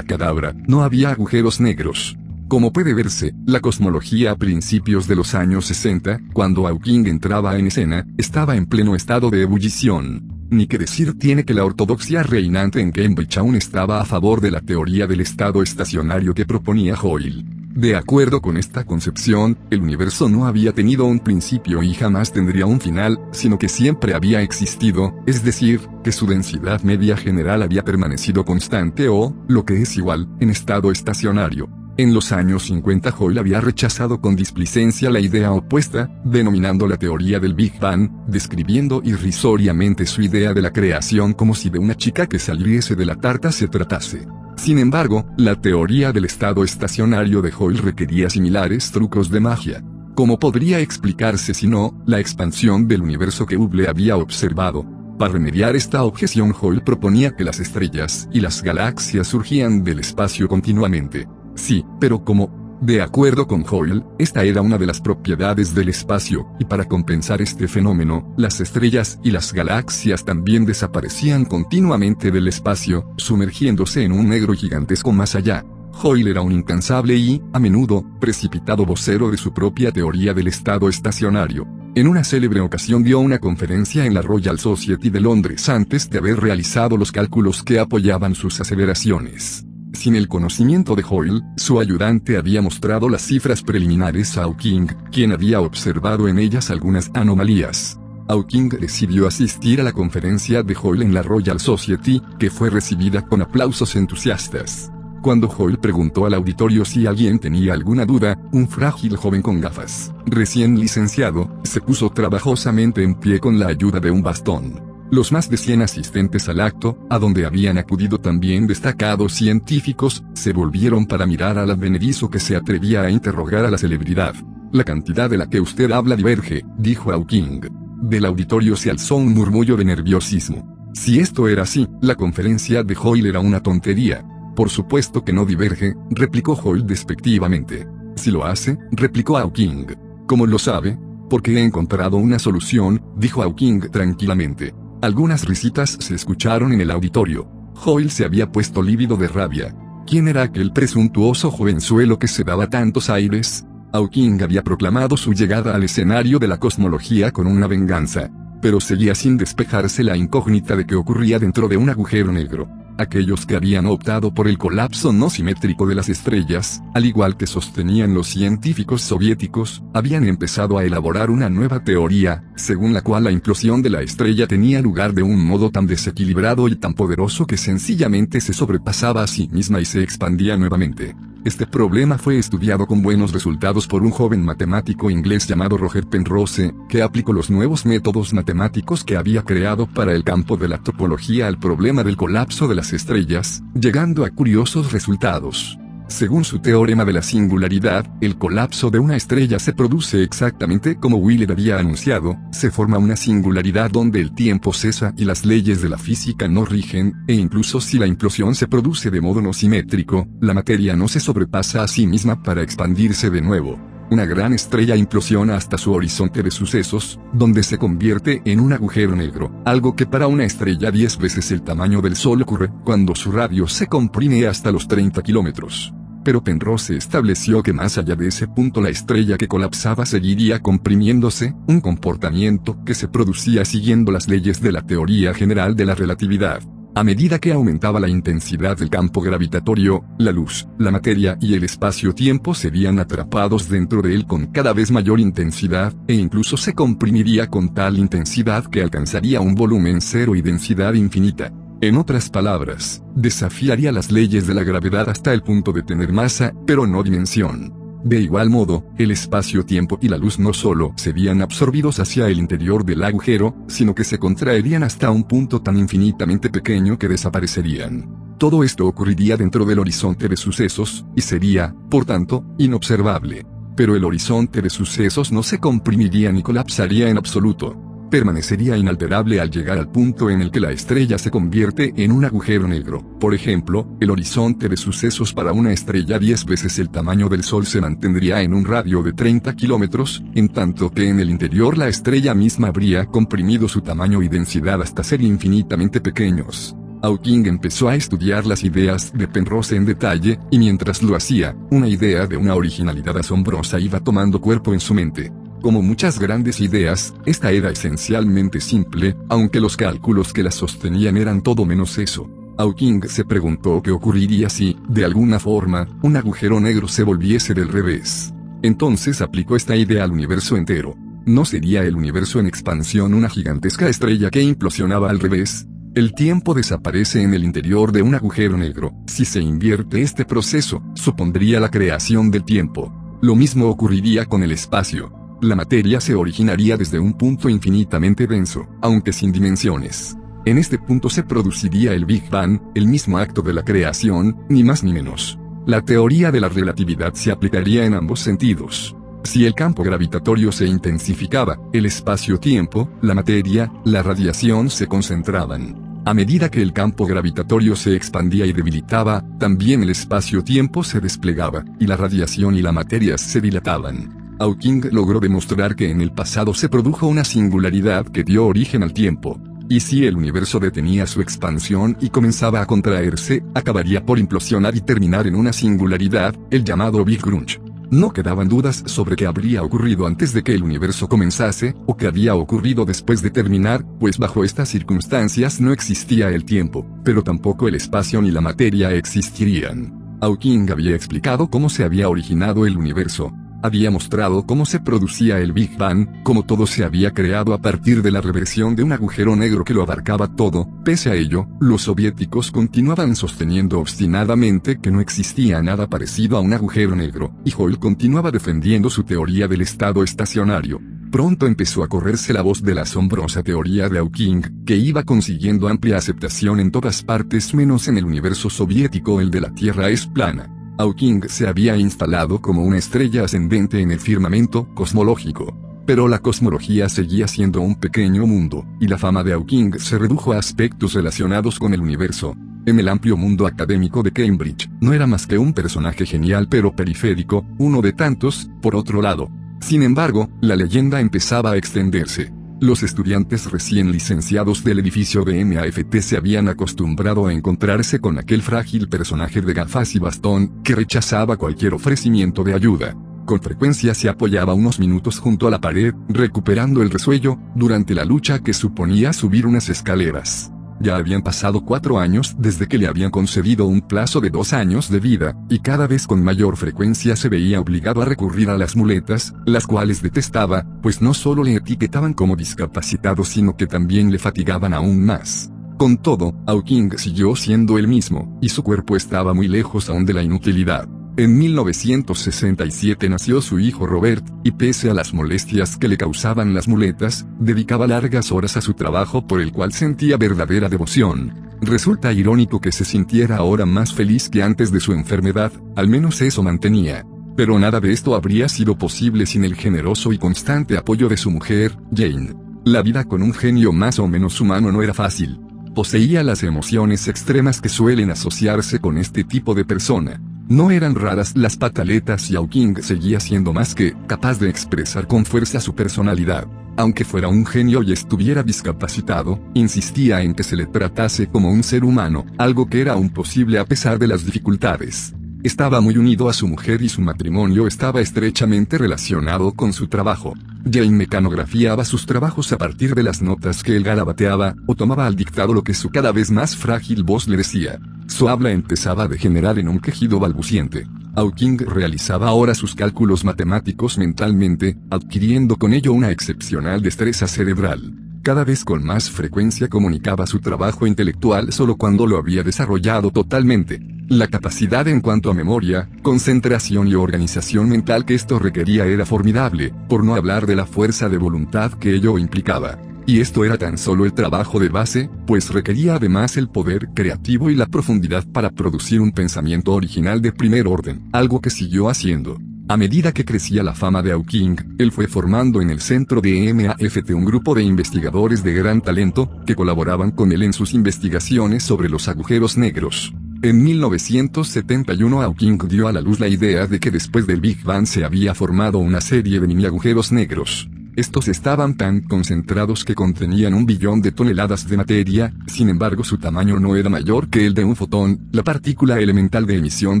cadabra, 0.06 0.54
no 0.68 0.82
había 0.82 1.10
agujeros 1.10 1.60
negros. 1.60 2.16
Como 2.48 2.72
puede 2.72 2.94
verse, 2.94 3.34
la 3.44 3.60
cosmología 3.60 4.30
a 4.30 4.36
principios 4.36 5.08
de 5.08 5.16
los 5.16 5.34
años 5.34 5.66
60, 5.66 6.20
cuando 6.32 6.62
Hawking 6.62 7.06
entraba 7.06 7.58
en 7.58 7.66
escena, 7.66 8.06
estaba 8.16 8.56
en 8.56 8.66
pleno 8.66 8.94
estado 8.94 9.30
de 9.30 9.42
ebullición. 9.42 10.46
Ni 10.48 10.68
que 10.68 10.78
decir 10.78 11.18
tiene 11.18 11.44
que 11.44 11.54
la 11.54 11.64
ortodoxia 11.64 12.22
reinante 12.22 12.80
en 12.80 12.92
Cambridge 12.92 13.36
aún 13.38 13.56
estaba 13.56 14.00
a 14.00 14.04
favor 14.04 14.40
de 14.40 14.52
la 14.52 14.60
teoría 14.60 15.08
del 15.08 15.20
estado 15.20 15.60
estacionario 15.60 16.34
que 16.34 16.46
proponía 16.46 16.94
Hoyle. 16.94 17.44
De 17.76 17.94
acuerdo 17.94 18.40
con 18.40 18.56
esta 18.56 18.86
concepción, 18.86 19.58
el 19.68 19.82
universo 19.82 20.30
no 20.30 20.46
había 20.46 20.72
tenido 20.72 21.04
un 21.04 21.18
principio 21.18 21.82
y 21.82 21.92
jamás 21.92 22.32
tendría 22.32 22.64
un 22.64 22.80
final, 22.80 23.20
sino 23.32 23.58
que 23.58 23.68
siempre 23.68 24.14
había 24.14 24.40
existido, 24.40 25.14
es 25.26 25.44
decir, 25.44 25.82
que 26.02 26.10
su 26.10 26.26
densidad 26.26 26.80
media 26.80 27.18
general 27.18 27.60
había 27.60 27.84
permanecido 27.84 28.46
constante 28.46 29.10
o, 29.10 29.36
lo 29.46 29.66
que 29.66 29.82
es 29.82 29.94
igual, 29.98 30.26
en 30.40 30.48
estado 30.48 30.90
estacionario. 30.90 31.68
En 31.98 32.12
los 32.12 32.30
años 32.30 32.64
50 32.64 33.14
Hoyle 33.18 33.38
había 33.38 33.58
rechazado 33.58 34.20
con 34.20 34.36
displicencia 34.36 35.08
la 35.08 35.18
idea 35.18 35.52
opuesta, 35.52 36.10
denominando 36.26 36.86
la 36.86 36.98
teoría 36.98 37.40
del 37.40 37.54
Big 37.54 37.80
Bang, 37.80 38.10
describiendo 38.28 39.00
irrisoriamente 39.02 40.04
su 40.04 40.20
idea 40.20 40.52
de 40.52 40.60
la 40.60 40.74
creación 40.74 41.32
como 41.32 41.54
si 41.54 41.70
de 41.70 41.78
una 41.78 41.94
chica 41.94 42.26
que 42.26 42.38
saliese 42.38 42.96
de 42.96 43.06
la 43.06 43.16
tarta 43.16 43.50
se 43.50 43.68
tratase. 43.68 44.26
Sin 44.58 44.78
embargo, 44.78 45.24
la 45.38 45.58
teoría 45.58 46.12
del 46.12 46.26
estado 46.26 46.64
estacionario 46.64 47.40
de 47.40 47.50
Hoyle 47.58 47.80
requería 47.80 48.28
similares 48.28 48.90
trucos 48.90 49.30
de 49.30 49.40
magia. 49.40 49.82
¿Cómo 50.14 50.38
podría 50.38 50.80
explicarse 50.80 51.54
si 51.54 51.66
no, 51.66 51.98
la 52.04 52.20
expansión 52.20 52.88
del 52.88 53.00
universo 53.00 53.46
que 53.46 53.56
Hubble 53.56 53.88
había 53.88 54.18
observado? 54.18 54.84
Para 55.18 55.32
remediar 55.32 55.76
esta 55.76 56.04
objeción 56.04 56.54
Hoyle 56.60 56.82
proponía 56.82 57.34
que 57.34 57.44
las 57.44 57.58
estrellas 57.58 58.28
y 58.34 58.40
las 58.40 58.62
galaxias 58.62 59.28
surgían 59.28 59.82
del 59.82 60.00
espacio 60.00 60.46
continuamente. 60.46 61.26
Sí, 61.56 61.84
pero 61.98 62.24
como 62.24 62.66
de 62.80 63.00
acuerdo 63.00 63.46
con 63.46 63.64
Hoyle, 63.68 64.04
esta 64.18 64.44
era 64.44 64.60
una 64.60 64.76
de 64.76 64.86
las 64.86 65.00
propiedades 65.00 65.74
del 65.74 65.88
espacio, 65.88 66.46
y 66.58 66.66
para 66.66 66.84
compensar 66.84 67.40
este 67.40 67.68
fenómeno, 67.68 68.34
las 68.36 68.60
estrellas 68.60 69.18
y 69.24 69.30
las 69.30 69.54
galaxias 69.54 70.26
también 70.26 70.66
desaparecían 70.66 71.46
continuamente 71.46 72.30
del 72.30 72.48
espacio, 72.48 73.10
sumergiéndose 73.16 74.04
en 74.04 74.12
un 74.12 74.28
negro 74.28 74.52
gigantesco 74.52 75.10
más 75.10 75.34
allá. 75.34 75.64
Hoyle 76.02 76.30
era 76.30 76.42
un 76.42 76.52
incansable 76.52 77.16
y, 77.16 77.42
a 77.54 77.58
menudo, 77.58 78.04
precipitado 78.20 78.84
vocero 78.84 79.30
de 79.30 79.38
su 79.38 79.54
propia 79.54 79.90
teoría 79.90 80.34
del 80.34 80.48
estado 80.48 80.90
estacionario. 80.90 81.66
En 81.94 82.06
una 82.06 82.24
célebre 82.24 82.60
ocasión 82.60 83.02
dio 83.02 83.20
una 83.20 83.38
conferencia 83.38 84.04
en 84.04 84.12
la 84.12 84.20
Royal 84.20 84.58
Society 84.58 85.08
de 85.08 85.20
Londres 85.20 85.66
antes 85.70 86.10
de 86.10 86.18
haber 86.18 86.38
realizado 86.38 86.98
los 86.98 87.10
cálculos 87.10 87.62
que 87.62 87.78
apoyaban 87.78 88.34
sus 88.34 88.60
aseveraciones. 88.60 89.64
Sin 89.96 90.14
el 90.14 90.28
conocimiento 90.28 90.94
de 90.94 91.02
Hoyle, 91.02 91.42
su 91.56 91.80
ayudante 91.80 92.36
había 92.36 92.60
mostrado 92.60 93.08
las 93.08 93.22
cifras 93.22 93.62
preliminares 93.62 94.36
a 94.36 94.42
Hawking, 94.42 94.86
quien 95.10 95.32
había 95.32 95.60
observado 95.60 96.28
en 96.28 96.38
ellas 96.38 96.70
algunas 96.70 97.10
anomalías. 97.14 97.98
Hawking 98.28 98.68
decidió 98.68 99.26
asistir 99.26 99.80
a 99.80 99.84
la 99.84 99.92
conferencia 99.92 100.62
de 100.62 100.76
Hoyle 100.80 101.02
en 101.02 101.14
la 101.14 101.22
Royal 101.22 101.58
Society, 101.58 102.22
que 102.38 102.50
fue 102.50 102.68
recibida 102.68 103.22
con 103.22 103.40
aplausos 103.40 103.96
entusiastas. 103.96 104.92
Cuando 105.22 105.48
Hoyle 105.48 105.78
preguntó 105.78 106.26
al 106.26 106.34
auditorio 106.34 106.84
si 106.84 107.06
alguien 107.06 107.38
tenía 107.38 107.72
alguna 107.72 108.04
duda, 108.04 108.38
un 108.52 108.68
frágil 108.68 109.16
joven 109.16 109.40
con 109.40 109.60
gafas, 109.60 110.12
recién 110.26 110.78
licenciado, 110.78 111.50
se 111.64 111.80
puso 111.80 112.10
trabajosamente 112.10 113.02
en 113.02 113.14
pie 113.14 113.40
con 113.40 113.58
la 113.58 113.68
ayuda 113.68 113.98
de 113.98 114.10
un 114.10 114.22
bastón. 114.22 114.95
Los 115.10 115.30
más 115.30 115.48
de 115.48 115.56
100 115.56 115.82
asistentes 115.82 116.48
al 116.48 116.60
acto, 116.60 116.98
a 117.08 117.18
donde 117.20 117.46
habían 117.46 117.78
acudido 117.78 118.18
también 118.18 118.66
destacados 118.66 119.34
científicos, 119.34 120.24
se 120.34 120.52
volvieron 120.52 121.06
para 121.06 121.26
mirar 121.26 121.58
al 121.58 121.70
advenedizo 121.70 122.28
que 122.28 122.40
se 122.40 122.56
atrevía 122.56 123.02
a 123.02 123.10
interrogar 123.10 123.64
a 123.64 123.70
la 123.70 123.78
celebridad. 123.78 124.34
La 124.72 124.82
cantidad 124.82 125.30
de 125.30 125.38
la 125.38 125.48
que 125.48 125.60
usted 125.60 125.92
habla 125.92 126.16
diverge, 126.16 126.64
dijo 126.76 127.10
Hawking. 127.10 127.60
Del 128.02 128.24
auditorio 128.24 128.74
se 128.74 128.90
alzó 128.90 129.16
un 129.16 129.32
murmullo 129.32 129.76
de 129.76 129.84
nerviosismo. 129.84 130.90
Si 130.92 131.20
esto 131.20 131.46
era 131.46 131.62
así, 131.62 131.86
la 132.00 132.16
conferencia 132.16 132.82
de 132.82 132.96
Hoyle 132.96 133.28
era 133.28 133.38
una 133.38 133.62
tontería. 133.62 134.26
Por 134.56 134.70
supuesto 134.70 135.24
que 135.24 135.32
no 135.32 135.44
diverge, 135.44 135.94
replicó 136.10 136.54
Hoyle 136.54 136.84
despectivamente. 136.84 137.86
Si 138.16 138.32
lo 138.32 138.44
hace, 138.44 138.76
replicó 138.90 139.36
Hawking. 139.36 139.86
¿Cómo 140.26 140.46
lo 140.46 140.58
sabe? 140.58 140.98
Porque 141.30 141.52
he 141.52 141.62
encontrado 141.62 142.16
una 142.16 142.40
solución, 142.40 143.02
dijo 143.16 143.42
Hawking 143.42 143.90
tranquilamente. 143.92 144.74
Algunas 145.06 145.44
risitas 145.44 145.98
se 146.00 146.16
escucharon 146.16 146.72
en 146.72 146.80
el 146.80 146.90
auditorio. 146.90 147.48
Hoyle 147.84 148.10
se 148.10 148.24
había 148.24 148.50
puesto 148.50 148.82
lívido 148.82 149.16
de 149.16 149.28
rabia. 149.28 149.72
¿Quién 150.04 150.26
era 150.26 150.42
aquel 150.42 150.72
presuntuoso 150.72 151.52
jovenzuelo 151.52 152.18
que 152.18 152.26
se 152.26 152.42
daba 152.42 152.68
tantos 152.68 153.08
aires? 153.08 153.64
Hawking 153.92 154.42
había 154.42 154.64
proclamado 154.64 155.16
su 155.16 155.32
llegada 155.32 155.76
al 155.76 155.84
escenario 155.84 156.40
de 156.40 156.48
la 156.48 156.58
cosmología 156.58 157.30
con 157.30 157.46
una 157.46 157.68
venganza. 157.68 158.32
Pero 158.60 158.80
seguía 158.80 159.14
sin 159.14 159.36
despejarse 159.36 160.02
la 160.02 160.16
incógnita 160.16 160.74
de 160.74 160.86
qué 160.86 160.96
ocurría 160.96 161.38
dentro 161.38 161.68
de 161.68 161.76
un 161.76 161.88
agujero 161.88 162.32
negro. 162.32 162.68
Aquellos 162.98 163.44
que 163.44 163.56
habían 163.56 163.84
optado 163.86 164.32
por 164.32 164.48
el 164.48 164.56
colapso 164.56 165.12
no 165.12 165.28
simétrico 165.28 165.86
de 165.86 165.94
las 165.94 166.08
estrellas, 166.08 166.82
al 166.94 167.04
igual 167.04 167.36
que 167.36 167.46
sostenían 167.46 168.14
los 168.14 168.28
científicos 168.28 169.02
soviéticos, 169.02 169.82
habían 169.92 170.26
empezado 170.26 170.78
a 170.78 170.84
elaborar 170.84 171.30
una 171.30 171.50
nueva 171.50 171.84
teoría, 171.84 172.44
según 172.56 172.94
la 172.94 173.02
cual 173.02 173.24
la 173.24 173.32
implosión 173.32 173.82
de 173.82 173.90
la 173.90 174.00
estrella 174.00 174.46
tenía 174.46 174.80
lugar 174.80 175.12
de 175.12 175.22
un 175.22 175.44
modo 175.44 175.70
tan 175.70 175.86
desequilibrado 175.86 176.68
y 176.68 176.76
tan 176.76 176.94
poderoso 176.94 177.46
que 177.46 177.58
sencillamente 177.58 178.40
se 178.40 178.54
sobrepasaba 178.54 179.22
a 179.22 179.26
sí 179.26 179.48
misma 179.52 179.80
y 179.80 179.84
se 179.84 180.02
expandía 180.02 180.56
nuevamente. 180.56 181.14
Este 181.46 181.64
problema 181.64 182.18
fue 182.18 182.38
estudiado 182.38 182.88
con 182.88 183.02
buenos 183.02 183.32
resultados 183.32 183.86
por 183.86 184.02
un 184.02 184.10
joven 184.10 184.44
matemático 184.44 185.12
inglés 185.12 185.46
llamado 185.46 185.78
Roger 185.78 186.04
Penrose, 186.04 186.74
que 186.88 187.02
aplicó 187.02 187.32
los 187.32 187.50
nuevos 187.50 187.86
métodos 187.86 188.32
matemáticos 188.32 189.04
que 189.04 189.16
había 189.16 189.44
creado 189.44 189.86
para 189.86 190.12
el 190.12 190.24
campo 190.24 190.56
de 190.56 190.66
la 190.66 190.78
topología 190.78 191.46
al 191.46 191.60
problema 191.60 192.02
del 192.02 192.16
colapso 192.16 192.66
de 192.66 192.74
las 192.74 192.92
estrellas, 192.92 193.62
llegando 193.80 194.24
a 194.24 194.30
curiosos 194.30 194.90
resultados. 194.90 195.78
Según 196.08 196.44
su 196.44 196.60
teorema 196.60 197.04
de 197.04 197.12
la 197.12 197.22
singularidad, 197.22 198.06
el 198.20 198.38
colapso 198.38 198.90
de 198.90 199.00
una 199.00 199.16
estrella 199.16 199.58
se 199.58 199.72
produce 199.72 200.22
exactamente 200.22 200.96
como 200.96 201.16
Wheeler 201.16 201.50
había 201.50 201.78
anunciado, 201.78 202.38
se 202.52 202.70
forma 202.70 202.98
una 202.98 203.16
singularidad 203.16 203.90
donde 203.90 204.20
el 204.20 204.32
tiempo 204.32 204.72
cesa 204.72 205.12
y 205.16 205.24
las 205.24 205.44
leyes 205.44 205.82
de 205.82 205.88
la 205.88 205.98
física 205.98 206.46
no 206.46 206.64
rigen, 206.64 207.24
e 207.26 207.34
incluso 207.34 207.80
si 207.80 207.98
la 207.98 208.06
implosión 208.06 208.54
se 208.54 208.68
produce 208.68 209.10
de 209.10 209.20
modo 209.20 209.42
no 209.42 209.52
simétrico, 209.52 210.28
la 210.40 210.54
materia 210.54 210.94
no 210.94 211.08
se 211.08 211.18
sobrepasa 211.18 211.82
a 211.82 211.88
sí 211.88 212.06
misma 212.06 212.40
para 212.40 212.62
expandirse 212.62 213.28
de 213.28 213.42
nuevo. 213.42 213.95
Una 214.08 214.24
gran 214.24 214.52
estrella 214.52 214.94
implosiona 214.94 215.56
hasta 215.56 215.76
su 215.76 215.92
horizonte 215.92 216.42
de 216.42 216.52
sucesos, 216.52 217.18
donde 217.32 217.64
se 217.64 217.76
convierte 217.76 218.40
en 218.44 218.60
un 218.60 218.72
agujero 218.72 219.16
negro, 219.16 219.50
algo 219.64 219.96
que 219.96 220.06
para 220.06 220.28
una 220.28 220.44
estrella 220.44 220.92
10 220.92 221.18
veces 221.18 221.50
el 221.50 221.62
tamaño 221.62 222.00
del 222.00 222.14
Sol 222.14 222.42
ocurre 222.42 222.70
cuando 222.84 223.16
su 223.16 223.32
radio 223.32 223.66
se 223.66 223.88
comprime 223.88 224.46
hasta 224.46 224.70
los 224.70 224.86
30 224.86 225.22
kilómetros. 225.22 225.92
Pero 226.22 226.42
Penrose 226.42 226.96
estableció 226.96 227.64
que 227.64 227.72
más 227.72 227.98
allá 227.98 228.14
de 228.14 228.28
ese 228.28 228.46
punto 228.46 228.80
la 228.80 228.90
estrella 228.90 229.36
que 229.36 229.48
colapsaba 229.48 230.06
seguiría 230.06 230.60
comprimiéndose, 230.60 231.54
un 231.66 231.80
comportamiento 231.80 232.82
que 232.84 232.94
se 232.94 233.08
producía 233.08 233.64
siguiendo 233.64 234.12
las 234.12 234.28
leyes 234.28 234.60
de 234.60 234.70
la 234.70 234.82
teoría 234.82 235.34
general 235.34 235.74
de 235.74 235.84
la 235.84 235.96
relatividad. 235.96 236.62
A 236.96 237.04
medida 237.04 237.38
que 237.38 237.52
aumentaba 237.52 238.00
la 238.00 238.08
intensidad 238.08 238.78
del 238.78 238.88
campo 238.88 239.20
gravitatorio, 239.20 240.02
la 240.16 240.32
luz, 240.32 240.66
la 240.78 240.90
materia 240.90 241.36
y 241.42 241.52
el 241.52 241.62
espacio-tiempo 241.62 242.54
serían 242.54 242.98
atrapados 242.98 243.68
dentro 243.68 244.00
de 244.00 244.14
él 244.14 244.26
con 244.26 244.46
cada 244.46 244.72
vez 244.72 244.90
mayor 244.90 245.20
intensidad, 245.20 245.92
e 246.08 246.14
incluso 246.14 246.56
se 246.56 246.72
comprimiría 246.72 247.48
con 247.48 247.74
tal 247.74 247.98
intensidad 247.98 248.64
que 248.64 248.80
alcanzaría 248.80 249.42
un 249.42 249.54
volumen 249.54 250.00
cero 250.00 250.36
y 250.36 250.40
densidad 250.40 250.94
infinita. 250.94 251.52
En 251.82 251.98
otras 251.98 252.30
palabras, 252.30 253.02
desafiaría 253.14 253.92
las 253.92 254.10
leyes 254.10 254.46
de 254.46 254.54
la 254.54 254.64
gravedad 254.64 255.10
hasta 255.10 255.34
el 255.34 255.42
punto 255.42 255.72
de 255.72 255.82
tener 255.82 256.14
masa, 256.14 256.54
pero 256.66 256.86
no 256.86 257.02
dimensión. 257.02 257.85
De 258.06 258.20
igual 258.20 258.50
modo, 258.50 258.84
el 258.98 259.10
espacio-tiempo 259.10 259.98
y 260.00 260.06
la 260.06 260.16
luz 260.16 260.38
no 260.38 260.52
solo 260.52 260.92
serían 260.94 261.42
absorbidos 261.42 261.98
hacia 261.98 262.28
el 262.28 262.38
interior 262.38 262.84
del 262.84 263.02
agujero, 263.02 263.56
sino 263.66 263.96
que 263.96 264.04
se 264.04 264.16
contraerían 264.16 264.84
hasta 264.84 265.10
un 265.10 265.24
punto 265.24 265.60
tan 265.60 265.76
infinitamente 265.76 266.48
pequeño 266.48 267.00
que 267.00 267.08
desaparecerían. 267.08 268.36
Todo 268.38 268.62
esto 268.62 268.86
ocurriría 268.86 269.36
dentro 269.36 269.64
del 269.64 269.80
horizonte 269.80 270.28
de 270.28 270.36
sucesos, 270.36 271.04
y 271.16 271.22
sería, 271.22 271.74
por 271.90 272.04
tanto, 272.04 272.44
inobservable. 272.58 273.44
Pero 273.74 273.96
el 273.96 274.04
horizonte 274.04 274.62
de 274.62 274.70
sucesos 274.70 275.32
no 275.32 275.42
se 275.42 275.58
comprimiría 275.58 276.30
ni 276.30 276.44
colapsaría 276.44 277.08
en 277.08 277.18
absoluto 277.18 277.85
permanecería 278.10 278.76
inalterable 278.76 279.40
al 279.40 279.50
llegar 279.50 279.78
al 279.78 279.90
punto 279.90 280.30
en 280.30 280.40
el 280.40 280.50
que 280.50 280.60
la 280.60 280.72
estrella 280.72 281.18
se 281.18 281.30
convierte 281.30 281.92
en 281.96 282.12
un 282.12 282.24
agujero 282.24 282.66
negro. 282.68 283.02
Por 283.18 283.34
ejemplo, 283.34 283.88
el 284.00 284.10
horizonte 284.10 284.68
de 284.68 284.76
sucesos 284.76 285.32
para 285.32 285.52
una 285.52 285.72
estrella 285.72 286.18
10 286.18 286.44
veces 286.44 286.78
el 286.78 286.90
tamaño 286.90 287.28
del 287.28 287.42
Sol 287.42 287.66
se 287.66 287.80
mantendría 287.80 288.42
en 288.42 288.54
un 288.54 288.64
radio 288.64 289.02
de 289.02 289.12
30 289.12 289.54
kilómetros, 289.54 290.22
en 290.34 290.48
tanto 290.48 290.90
que 290.90 291.08
en 291.08 291.20
el 291.20 291.30
interior 291.30 291.78
la 291.78 291.88
estrella 291.88 292.34
misma 292.34 292.68
habría 292.68 293.06
comprimido 293.06 293.68
su 293.68 293.80
tamaño 293.80 294.22
y 294.22 294.28
densidad 294.28 294.82
hasta 294.82 295.02
ser 295.02 295.22
infinitamente 295.22 296.00
pequeños. 296.00 296.76
Hawking 297.02 297.46
empezó 297.46 297.88
a 297.88 297.94
estudiar 297.94 298.46
las 298.46 298.64
ideas 298.64 299.12
de 299.12 299.28
Penrose 299.28 299.76
en 299.76 299.84
detalle, 299.84 300.38
y 300.50 300.58
mientras 300.58 301.02
lo 301.02 301.14
hacía, 301.14 301.54
una 301.70 301.88
idea 301.88 302.26
de 302.26 302.36
una 302.36 302.54
originalidad 302.54 303.16
asombrosa 303.18 303.78
iba 303.78 304.00
tomando 304.00 304.40
cuerpo 304.40 304.72
en 304.72 304.80
su 304.80 304.94
mente. 304.94 305.32
Como 305.66 305.82
muchas 305.82 306.20
grandes 306.20 306.60
ideas, 306.60 307.12
esta 307.24 307.50
era 307.50 307.70
esencialmente 307.70 308.60
simple, 308.60 309.16
aunque 309.28 309.58
los 309.58 309.76
cálculos 309.76 310.32
que 310.32 310.44
la 310.44 310.52
sostenían 310.52 311.16
eran 311.16 311.42
todo 311.42 311.64
menos 311.64 311.98
eso. 311.98 312.30
Hawking 312.56 313.02
se 313.08 313.24
preguntó 313.24 313.82
qué 313.82 313.90
ocurriría 313.90 314.48
si, 314.48 314.76
de 314.88 315.04
alguna 315.04 315.40
forma, 315.40 315.88
un 316.02 316.16
agujero 316.16 316.60
negro 316.60 316.86
se 316.86 317.02
volviese 317.02 317.52
del 317.52 317.66
revés. 317.66 318.32
Entonces 318.62 319.20
aplicó 319.20 319.56
esta 319.56 319.74
idea 319.74 320.04
al 320.04 320.12
universo 320.12 320.56
entero. 320.56 320.94
¿No 321.24 321.44
sería 321.44 321.82
el 321.82 321.96
universo 321.96 322.38
en 322.38 322.46
expansión 322.46 323.12
una 323.12 323.28
gigantesca 323.28 323.88
estrella 323.88 324.30
que 324.30 324.42
implosionaba 324.42 325.10
al 325.10 325.18
revés? 325.18 325.66
El 325.96 326.14
tiempo 326.14 326.54
desaparece 326.54 327.22
en 327.22 327.34
el 327.34 327.42
interior 327.42 327.90
de 327.90 328.02
un 328.02 328.14
agujero 328.14 328.56
negro. 328.56 328.92
Si 329.08 329.24
se 329.24 329.40
invierte 329.40 330.00
este 330.00 330.24
proceso, 330.24 330.80
supondría 330.94 331.58
la 331.58 331.72
creación 331.72 332.30
del 332.30 332.44
tiempo. 332.44 332.92
Lo 333.20 333.34
mismo 333.34 333.66
ocurriría 333.66 334.26
con 334.26 334.44
el 334.44 334.52
espacio. 334.52 335.25
La 335.42 335.54
materia 335.54 336.00
se 336.00 336.14
originaría 336.14 336.78
desde 336.78 336.98
un 336.98 337.12
punto 337.12 337.50
infinitamente 337.50 338.26
denso, 338.26 338.66
aunque 338.80 339.12
sin 339.12 339.32
dimensiones. 339.32 340.16
En 340.46 340.56
este 340.56 340.78
punto 340.78 341.10
se 341.10 341.24
produciría 341.24 341.92
el 341.92 342.06
Big 342.06 342.30
Bang, 342.30 342.58
el 342.74 342.86
mismo 342.86 343.18
acto 343.18 343.42
de 343.42 343.52
la 343.52 343.62
creación, 343.62 344.44
ni 344.48 344.64
más 344.64 344.82
ni 344.82 344.94
menos. 344.94 345.38
La 345.66 345.82
teoría 345.82 346.30
de 346.30 346.40
la 346.40 346.48
relatividad 346.48 347.12
se 347.12 347.32
aplicaría 347.32 347.84
en 347.84 347.92
ambos 347.94 348.20
sentidos. 348.20 348.96
Si 349.24 349.44
el 349.44 349.54
campo 349.54 349.82
gravitatorio 349.82 350.52
se 350.52 350.66
intensificaba, 350.66 351.58
el 351.72 351.84
espacio-tiempo, 351.84 352.88
la 353.02 353.14
materia, 353.14 353.70
la 353.84 354.02
radiación 354.02 354.70
se 354.70 354.86
concentraban. 354.86 356.02
A 356.06 356.14
medida 356.14 356.48
que 356.48 356.62
el 356.62 356.72
campo 356.72 357.04
gravitatorio 357.04 357.76
se 357.76 357.94
expandía 357.94 358.46
y 358.46 358.52
debilitaba, 358.52 359.22
también 359.38 359.82
el 359.82 359.90
espacio-tiempo 359.90 360.84
se 360.84 361.00
desplegaba, 361.00 361.64
y 361.80 361.86
la 361.86 361.96
radiación 361.96 362.54
y 362.54 362.62
la 362.62 362.72
materia 362.72 363.18
se 363.18 363.40
dilataban. 363.40 364.25
Hawking 364.38 364.82
logró 364.92 365.18
demostrar 365.18 365.76
que 365.76 365.90
en 365.90 366.00
el 366.00 366.12
pasado 366.12 366.52
se 366.52 366.68
produjo 366.68 367.06
una 367.06 367.24
singularidad 367.24 368.06
que 368.06 368.22
dio 368.22 368.46
origen 368.46 368.82
al 368.82 368.92
tiempo. 368.92 369.40
Y 369.68 369.80
si 369.80 370.04
el 370.04 370.16
universo 370.16 370.60
detenía 370.60 371.06
su 371.06 371.20
expansión 371.20 371.96
y 372.00 372.10
comenzaba 372.10 372.60
a 372.60 372.66
contraerse, 372.66 373.42
acabaría 373.54 374.04
por 374.04 374.18
implosionar 374.18 374.76
y 374.76 374.80
terminar 374.80 375.26
en 375.26 375.34
una 375.34 375.52
singularidad, 375.52 376.36
el 376.50 376.64
llamado 376.64 377.04
Big 377.04 377.20
Crunch. 377.20 377.60
No 377.90 378.12
quedaban 378.12 378.48
dudas 378.48 378.82
sobre 378.86 379.16
qué 379.16 379.26
habría 379.26 379.62
ocurrido 379.62 380.06
antes 380.06 380.32
de 380.32 380.42
que 380.42 380.54
el 380.54 380.62
universo 380.62 381.08
comenzase, 381.08 381.74
o 381.86 381.96
qué 381.96 382.06
había 382.06 382.34
ocurrido 382.34 382.84
después 382.84 383.22
de 383.22 383.30
terminar, 383.30 383.84
pues 383.98 384.18
bajo 384.18 384.44
estas 384.44 384.68
circunstancias 384.68 385.60
no 385.60 385.72
existía 385.72 386.28
el 386.30 386.44
tiempo, 386.44 386.86
pero 387.04 387.22
tampoco 387.22 387.68
el 387.68 387.76
espacio 387.76 388.20
ni 388.20 388.30
la 388.30 388.40
materia 388.40 388.92
existirían. 388.92 390.18
Hawking 390.20 390.70
había 390.70 390.94
explicado 390.94 391.48
cómo 391.48 391.68
se 391.68 391.84
había 391.84 392.08
originado 392.08 392.66
el 392.66 392.76
universo, 392.76 393.32
había 393.66 393.90
mostrado 393.90 394.46
cómo 394.46 394.64
se 394.64 394.80
producía 394.80 395.38
el 395.38 395.52
Big 395.52 395.76
Bang, 395.76 396.22
cómo 396.22 396.44
todo 396.44 396.66
se 396.66 396.84
había 396.84 397.12
creado 397.12 397.52
a 397.52 397.58
partir 397.58 398.02
de 398.02 398.10
la 398.10 398.20
reversión 398.20 398.74
de 398.74 398.82
un 398.82 398.92
agujero 398.92 399.36
negro 399.36 399.64
que 399.64 399.74
lo 399.74 399.82
abarcaba 399.82 400.34
todo, 400.34 400.68
pese 400.84 401.10
a 401.10 401.14
ello, 401.14 401.46
los 401.60 401.82
soviéticos 401.82 402.50
continuaban 402.50 403.16
sosteniendo 403.16 403.78
obstinadamente 403.80 404.80
que 404.80 404.90
no 404.90 405.00
existía 405.00 405.62
nada 405.62 405.88
parecido 405.88 406.36
a 406.36 406.40
un 406.40 406.52
agujero 406.52 406.96
negro, 406.96 407.34
y 407.44 407.52
Hall 407.52 407.78
continuaba 407.78 408.30
defendiendo 408.30 408.88
su 408.88 409.04
teoría 409.04 409.48
del 409.48 409.60
estado 409.60 410.02
estacionario. 410.02 410.80
Pronto 411.10 411.46
empezó 411.46 411.82
a 411.82 411.88
correrse 411.88 412.32
la 412.32 412.42
voz 412.42 412.62
de 412.62 412.74
la 412.74 412.82
asombrosa 412.82 413.42
teoría 413.42 413.88
de 413.88 413.98
Hawking, 413.98 414.64
que 414.64 414.76
iba 414.76 415.02
consiguiendo 415.04 415.68
amplia 415.68 415.96
aceptación 415.96 416.60
en 416.60 416.70
todas 416.70 417.02
partes 417.02 417.54
menos 417.54 417.88
en 417.88 417.98
el 417.98 418.04
universo 418.04 418.50
soviético 418.50 419.20
el 419.20 419.30
de 419.30 419.40
la 419.40 419.54
Tierra 419.54 419.88
es 419.88 420.06
plana. 420.06 420.55
Hawking 420.78 421.22
se 421.28 421.48
había 421.48 421.76
instalado 421.76 422.40
como 422.40 422.62
una 422.62 422.78
estrella 422.78 423.24
ascendente 423.24 423.80
en 423.80 423.90
el 423.90 424.00
firmamento 424.00 424.68
cosmológico. 424.74 425.56
Pero 425.86 426.08
la 426.08 426.18
cosmología 426.18 426.88
seguía 426.88 427.28
siendo 427.28 427.60
un 427.60 427.76
pequeño 427.76 428.26
mundo, 428.26 428.66
y 428.80 428.88
la 428.88 428.98
fama 428.98 429.22
de 429.22 429.32
Hawking 429.32 429.78
se 429.78 429.98
redujo 429.98 430.32
a 430.32 430.38
aspectos 430.38 430.94
relacionados 430.94 431.58
con 431.58 431.72
el 431.72 431.80
universo. 431.80 432.36
En 432.66 432.80
el 432.80 432.88
amplio 432.88 433.16
mundo 433.16 433.46
académico 433.46 434.02
de 434.02 434.10
Cambridge, 434.10 434.68
no 434.80 434.92
era 434.92 435.06
más 435.06 435.26
que 435.26 435.38
un 435.38 435.52
personaje 435.52 436.04
genial 436.04 436.48
pero 436.48 436.74
periférico, 436.74 437.46
uno 437.58 437.80
de 437.80 437.92
tantos, 437.92 438.50
por 438.60 438.74
otro 438.74 439.00
lado. 439.00 439.30
Sin 439.60 439.82
embargo, 439.82 440.28
la 440.40 440.56
leyenda 440.56 441.00
empezaba 441.00 441.52
a 441.52 441.56
extenderse. 441.56 442.32
Los 442.58 442.82
estudiantes 442.82 443.50
recién 443.50 443.92
licenciados 443.92 444.64
del 444.64 444.78
edificio 444.78 445.24
de 445.24 445.44
MAFT 445.44 446.00
se 446.00 446.16
habían 446.16 446.48
acostumbrado 446.48 447.26
a 447.26 447.32
encontrarse 447.34 448.00
con 448.00 448.18
aquel 448.18 448.40
frágil 448.40 448.88
personaje 448.88 449.42
de 449.42 449.52
gafas 449.52 449.94
y 449.94 449.98
bastón, 449.98 450.62
que 450.62 450.74
rechazaba 450.74 451.36
cualquier 451.36 451.74
ofrecimiento 451.74 452.44
de 452.44 452.54
ayuda. 452.54 452.96
Con 453.26 453.42
frecuencia 453.42 453.92
se 453.92 454.08
apoyaba 454.08 454.54
unos 454.54 454.78
minutos 454.78 455.18
junto 455.18 455.46
a 455.46 455.50
la 455.50 455.60
pared, 455.60 455.92
recuperando 456.08 456.80
el 456.80 456.90
resuello, 456.90 457.38
durante 457.54 457.94
la 457.94 458.06
lucha 458.06 458.38
que 458.38 458.54
suponía 458.54 459.12
subir 459.12 459.46
unas 459.46 459.68
escaleras. 459.68 460.50
Ya 460.80 460.96
habían 460.96 461.22
pasado 461.22 461.64
cuatro 461.64 461.98
años 461.98 462.34
desde 462.38 462.66
que 462.66 462.78
le 462.78 462.86
habían 462.86 463.10
concedido 463.10 463.66
un 463.66 463.80
plazo 463.80 464.20
de 464.20 464.30
dos 464.30 464.52
años 464.52 464.90
de 464.90 465.00
vida, 465.00 465.36
y 465.48 465.60
cada 465.60 465.86
vez 465.86 466.06
con 466.06 466.22
mayor 466.22 466.56
frecuencia 466.56 467.16
se 467.16 467.28
veía 467.28 467.60
obligado 467.60 468.02
a 468.02 468.04
recurrir 468.04 468.50
a 468.50 468.58
las 468.58 468.76
muletas, 468.76 469.34
las 469.46 469.66
cuales 469.66 470.02
detestaba, 470.02 470.66
pues 470.82 471.00
no 471.00 471.14
solo 471.14 471.42
le 471.42 471.56
etiquetaban 471.56 472.14
como 472.14 472.36
discapacitado 472.36 473.24
sino 473.24 473.56
que 473.56 473.66
también 473.66 474.10
le 474.10 474.18
fatigaban 474.18 474.74
aún 474.74 475.04
más. 475.04 475.50
Con 475.78 475.98
todo, 475.98 476.34
Hawking 476.46 476.96
siguió 476.96 477.36
siendo 477.36 477.76
el 477.76 477.86
mismo, 477.86 478.38
y 478.40 478.48
su 478.48 478.62
cuerpo 478.62 478.96
estaba 478.96 479.34
muy 479.34 479.46
lejos 479.46 479.90
aún 479.90 480.06
de 480.06 480.14
la 480.14 480.22
inutilidad. 480.22 480.88
En 481.18 481.38
1967 481.38 483.08
nació 483.08 483.40
su 483.40 483.58
hijo 483.58 483.86
Robert, 483.86 484.22
y 484.44 484.50
pese 484.50 484.90
a 484.90 484.94
las 484.94 485.14
molestias 485.14 485.78
que 485.78 485.88
le 485.88 485.96
causaban 485.96 486.52
las 486.52 486.68
muletas, 486.68 487.26
dedicaba 487.40 487.86
largas 487.86 488.30
horas 488.32 488.58
a 488.58 488.60
su 488.60 488.74
trabajo 488.74 489.26
por 489.26 489.40
el 489.40 489.50
cual 489.50 489.72
sentía 489.72 490.18
verdadera 490.18 490.68
devoción. 490.68 491.32
Resulta 491.62 492.12
irónico 492.12 492.60
que 492.60 492.70
se 492.70 492.84
sintiera 492.84 493.38
ahora 493.38 493.64
más 493.64 493.94
feliz 493.94 494.28
que 494.28 494.42
antes 494.42 494.70
de 494.70 494.80
su 494.80 494.92
enfermedad, 494.92 495.52
al 495.74 495.88
menos 495.88 496.20
eso 496.20 496.42
mantenía. 496.42 497.06
Pero 497.34 497.58
nada 497.58 497.80
de 497.80 497.92
esto 497.92 498.14
habría 498.14 498.50
sido 498.50 498.76
posible 498.76 499.24
sin 499.24 499.42
el 499.44 499.54
generoso 499.54 500.12
y 500.12 500.18
constante 500.18 500.76
apoyo 500.76 501.08
de 501.08 501.16
su 501.16 501.30
mujer, 501.30 501.78
Jane. 501.94 502.34
La 502.66 502.82
vida 502.82 503.04
con 503.04 503.22
un 503.22 503.32
genio 503.32 503.72
más 503.72 503.98
o 503.98 504.06
menos 504.06 504.38
humano 504.42 504.70
no 504.70 504.82
era 504.82 504.92
fácil. 504.92 505.40
Poseía 505.74 506.22
las 506.22 506.42
emociones 506.42 507.08
extremas 507.08 507.62
que 507.62 507.70
suelen 507.70 508.10
asociarse 508.10 508.80
con 508.80 508.98
este 508.98 509.24
tipo 509.24 509.54
de 509.54 509.64
persona. 509.64 510.20
No 510.48 510.70
eran 510.70 510.94
raras 510.94 511.36
las 511.36 511.56
pataletas 511.56 512.30
y 512.30 512.34
Hawking 512.34 512.76
seguía 512.80 513.18
siendo 513.18 513.52
más 513.52 513.74
que 513.74 513.96
capaz 514.06 514.38
de 514.38 514.48
expresar 514.48 515.08
con 515.08 515.24
fuerza 515.24 515.60
su 515.60 515.74
personalidad. 515.74 516.46
Aunque 516.76 517.04
fuera 517.04 517.26
un 517.26 517.44
genio 517.44 517.82
y 517.82 517.92
estuviera 517.92 518.44
discapacitado, 518.44 519.40
insistía 519.54 520.22
en 520.22 520.34
que 520.34 520.44
se 520.44 520.54
le 520.54 520.66
tratase 520.66 521.26
como 521.26 521.50
un 521.50 521.64
ser 521.64 521.84
humano, 521.84 522.26
algo 522.38 522.68
que 522.68 522.80
era 522.80 522.92
aún 522.92 523.10
posible 523.10 523.58
a 523.58 523.64
pesar 523.64 523.98
de 523.98 524.06
las 524.06 524.24
dificultades. 524.24 525.16
Estaba 525.46 525.80
muy 525.80 525.96
unido 525.96 526.28
a 526.28 526.32
su 526.32 526.48
mujer 526.48 526.82
y 526.82 526.88
su 526.88 527.00
matrimonio 527.00 527.68
estaba 527.68 528.00
estrechamente 528.00 528.78
relacionado 528.78 529.52
con 529.52 529.72
su 529.72 529.86
trabajo. 529.86 530.34
Jane 530.68 530.90
mecanografiaba 530.90 531.84
sus 531.84 532.04
trabajos 532.04 532.50
a 532.50 532.58
partir 532.58 532.96
de 532.96 533.04
las 533.04 533.22
notas 533.22 533.62
que 533.62 533.76
él 533.76 533.84
garabateaba, 533.84 534.56
o 534.66 534.74
tomaba 534.74 535.06
al 535.06 535.14
dictado 535.14 535.54
lo 535.54 535.62
que 535.62 535.72
su 535.72 535.90
cada 535.90 536.10
vez 536.10 536.32
más 536.32 536.56
frágil 536.56 537.04
voz 537.04 537.28
le 537.28 537.36
decía. 537.36 537.78
Su 538.08 538.28
habla 538.28 538.50
empezaba 538.50 539.04
a 539.04 539.08
degenerar 539.08 539.60
en 539.60 539.68
un 539.68 539.78
quejido 539.78 540.18
balbuciente. 540.18 540.88
Hawking 541.14 541.58
realizaba 541.58 542.26
ahora 542.26 542.56
sus 542.56 542.74
cálculos 542.74 543.24
matemáticos 543.24 543.98
mentalmente, 543.98 544.76
adquiriendo 544.90 545.54
con 545.54 545.74
ello 545.74 545.92
una 545.92 546.10
excepcional 546.10 546.82
destreza 546.82 547.28
cerebral. 547.28 548.05
Cada 548.26 548.42
vez 548.42 548.64
con 548.64 548.84
más 548.84 549.08
frecuencia 549.08 549.68
comunicaba 549.68 550.26
su 550.26 550.40
trabajo 550.40 550.84
intelectual 550.84 551.52
solo 551.52 551.76
cuando 551.76 552.08
lo 552.08 552.18
había 552.18 552.42
desarrollado 552.42 553.12
totalmente. 553.12 553.78
La 554.08 554.26
capacidad 554.26 554.88
en 554.88 555.00
cuanto 555.00 555.30
a 555.30 555.32
memoria, 555.32 555.88
concentración 556.02 556.88
y 556.88 556.96
organización 556.96 557.68
mental 557.68 558.04
que 558.04 558.16
esto 558.16 558.40
requería 558.40 558.84
era 558.86 559.06
formidable, 559.06 559.72
por 559.88 560.02
no 560.02 560.16
hablar 560.16 560.44
de 560.46 560.56
la 560.56 560.66
fuerza 560.66 561.08
de 561.08 561.18
voluntad 561.18 561.74
que 561.74 561.94
ello 561.94 562.18
implicaba. 562.18 562.80
Y 563.06 563.20
esto 563.20 563.44
era 563.44 563.58
tan 563.58 563.78
solo 563.78 564.04
el 564.04 564.12
trabajo 564.12 564.58
de 564.58 564.70
base, 564.70 565.08
pues 565.24 565.50
requería 565.50 565.94
además 565.94 566.36
el 566.36 566.48
poder 566.48 566.88
creativo 566.94 567.48
y 567.48 567.54
la 567.54 567.66
profundidad 567.66 568.24
para 568.32 568.50
producir 568.50 569.00
un 569.00 569.12
pensamiento 569.12 569.72
original 569.72 570.20
de 570.20 570.32
primer 570.32 570.66
orden, 570.66 571.08
algo 571.12 571.40
que 571.40 571.50
siguió 571.50 571.88
haciendo. 571.88 572.38
A 572.68 572.76
medida 572.76 573.12
que 573.12 573.24
crecía 573.24 573.62
la 573.62 573.74
fama 573.74 574.02
de 574.02 574.10
Hawking, 574.10 574.56
él 574.78 574.90
fue 574.90 575.06
formando 575.06 575.62
en 575.62 575.70
el 575.70 575.80
centro 575.80 576.20
de 576.20 576.52
MAFT 576.52 577.10
un 577.10 577.24
grupo 577.24 577.54
de 577.54 577.62
investigadores 577.62 578.42
de 578.42 578.54
gran 578.54 578.80
talento, 578.80 579.30
que 579.46 579.54
colaboraban 579.54 580.10
con 580.10 580.32
él 580.32 580.42
en 580.42 580.52
sus 580.52 580.74
investigaciones 580.74 581.62
sobre 581.62 581.88
los 581.88 582.08
agujeros 582.08 582.56
negros. 582.58 583.14
En 583.42 583.62
1971 583.62 585.20
Hawking 585.20 585.58
dio 585.68 585.86
a 585.86 585.92
la 585.92 586.00
luz 586.00 586.18
la 586.18 586.26
idea 586.26 586.66
de 586.66 586.80
que 586.80 586.90
después 586.90 587.24
del 587.28 587.40
Big 587.40 587.62
Bang 587.62 587.86
se 587.86 588.04
había 588.04 588.34
formado 588.34 588.78
una 588.78 589.00
serie 589.00 589.38
de 589.38 589.46
mini 589.46 589.64
agujeros 589.64 590.10
negros. 590.10 590.68
Estos 590.96 591.28
estaban 591.28 591.76
tan 591.76 592.00
concentrados 592.00 592.84
que 592.84 592.96
contenían 592.96 593.54
un 593.54 593.66
billón 593.66 594.02
de 594.02 594.10
toneladas 594.10 594.66
de 594.66 594.76
materia, 594.76 595.32
sin 595.46 595.68
embargo 595.68 596.02
su 596.02 596.18
tamaño 596.18 596.58
no 596.58 596.74
era 596.74 596.90
mayor 596.90 597.28
que 597.28 597.46
el 597.46 597.54
de 597.54 597.62
un 597.62 597.76
fotón, 597.76 598.28
la 598.32 598.42
partícula 598.42 598.98
elemental 598.98 599.46
de 599.46 599.58
emisión 599.58 600.00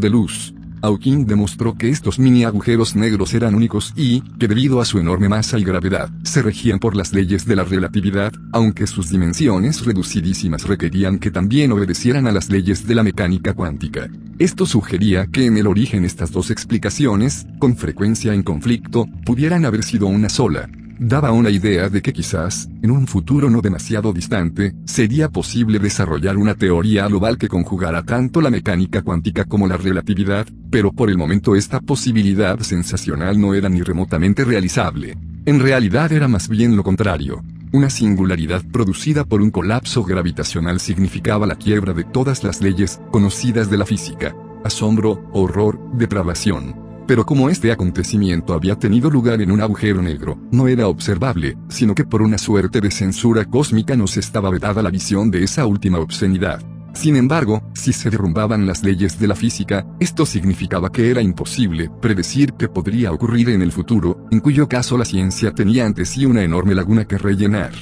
de 0.00 0.10
luz. 0.10 0.55
Hawking 0.86 1.26
demostró 1.26 1.74
que 1.74 1.88
estos 1.88 2.20
mini 2.20 2.44
agujeros 2.44 2.94
negros 2.94 3.34
eran 3.34 3.56
únicos 3.56 3.92
y, 3.96 4.20
que 4.38 4.46
debido 4.46 4.80
a 4.80 4.84
su 4.84 5.00
enorme 5.00 5.28
masa 5.28 5.58
y 5.58 5.64
gravedad, 5.64 6.10
se 6.22 6.42
regían 6.42 6.78
por 6.78 6.94
las 6.94 7.12
leyes 7.12 7.44
de 7.44 7.56
la 7.56 7.64
relatividad, 7.64 8.32
aunque 8.52 8.86
sus 8.86 9.10
dimensiones 9.10 9.84
reducidísimas 9.84 10.62
requerían 10.62 11.18
que 11.18 11.32
también 11.32 11.72
obedecieran 11.72 12.28
a 12.28 12.32
las 12.32 12.50
leyes 12.50 12.86
de 12.86 12.94
la 12.94 13.02
mecánica 13.02 13.52
cuántica. 13.52 14.08
Esto 14.38 14.64
sugería 14.64 15.26
que 15.26 15.46
en 15.46 15.58
el 15.58 15.66
origen 15.66 16.04
estas 16.04 16.30
dos 16.30 16.52
explicaciones, 16.52 17.46
con 17.58 17.76
frecuencia 17.76 18.32
en 18.32 18.44
conflicto, 18.44 19.06
pudieran 19.24 19.64
haber 19.64 19.82
sido 19.82 20.06
una 20.06 20.28
sola, 20.28 20.68
daba 20.98 21.32
una 21.32 21.50
idea 21.50 21.88
de 21.88 22.02
que 22.02 22.12
quizás, 22.12 22.68
en 22.82 22.90
un 22.90 23.06
futuro 23.06 23.50
no 23.50 23.60
demasiado 23.60 24.12
distante, 24.12 24.74
sería 24.84 25.28
posible 25.28 25.78
desarrollar 25.78 26.36
una 26.36 26.54
teoría 26.54 27.06
global 27.08 27.38
que 27.38 27.48
conjugara 27.48 28.02
tanto 28.02 28.40
la 28.40 28.50
mecánica 28.50 29.02
cuántica 29.02 29.44
como 29.44 29.66
la 29.66 29.76
relatividad, 29.76 30.46
pero 30.70 30.92
por 30.92 31.10
el 31.10 31.18
momento 31.18 31.54
esta 31.56 31.80
posibilidad 31.80 32.58
sensacional 32.60 33.40
no 33.40 33.54
era 33.54 33.68
ni 33.68 33.82
remotamente 33.82 34.44
realizable. 34.44 35.16
En 35.44 35.60
realidad 35.60 36.12
era 36.12 36.28
más 36.28 36.48
bien 36.48 36.76
lo 36.76 36.82
contrario. 36.82 37.42
Una 37.72 37.90
singularidad 37.90 38.62
producida 38.72 39.24
por 39.24 39.42
un 39.42 39.50
colapso 39.50 40.02
gravitacional 40.04 40.80
significaba 40.80 41.46
la 41.46 41.56
quiebra 41.56 41.92
de 41.92 42.04
todas 42.04 42.44
las 42.44 42.60
leyes 42.60 43.00
conocidas 43.10 43.68
de 43.70 43.76
la 43.76 43.84
física. 43.84 44.34
Asombro, 44.64 45.28
horror, 45.32 45.78
depravación. 45.92 46.85
Pero 47.06 47.24
como 47.24 47.48
este 47.48 47.70
acontecimiento 47.70 48.52
había 48.52 48.76
tenido 48.76 49.08
lugar 49.10 49.40
en 49.40 49.52
un 49.52 49.60
agujero 49.60 50.02
negro, 50.02 50.38
no 50.50 50.66
era 50.66 50.88
observable, 50.88 51.56
sino 51.68 51.94
que 51.94 52.04
por 52.04 52.20
una 52.20 52.36
suerte 52.36 52.80
de 52.80 52.90
censura 52.90 53.44
cósmica 53.44 53.96
nos 53.96 54.16
estaba 54.16 54.50
vedada 54.50 54.82
la 54.82 54.90
visión 54.90 55.30
de 55.30 55.44
esa 55.44 55.66
última 55.66 55.98
obscenidad. 56.00 56.60
Sin 56.94 57.14
embargo, 57.16 57.62
si 57.74 57.92
se 57.92 58.08
derrumbaban 58.08 58.66
las 58.66 58.82
leyes 58.82 59.20
de 59.20 59.28
la 59.28 59.36
física, 59.36 59.86
esto 60.00 60.24
significaba 60.24 60.90
que 60.90 61.10
era 61.10 61.20
imposible 61.20 61.90
predecir 62.00 62.54
qué 62.54 62.68
podría 62.68 63.12
ocurrir 63.12 63.50
en 63.50 63.60
el 63.60 63.70
futuro, 63.70 64.26
en 64.30 64.40
cuyo 64.40 64.66
caso 64.66 64.96
la 64.96 65.04
ciencia 65.04 65.52
tenía 65.52 65.84
ante 65.84 66.06
sí 66.06 66.24
una 66.24 66.42
enorme 66.42 66.74
laguna 66.74 67.04
que 67.04 67.18
rellenar. 67.18 67.72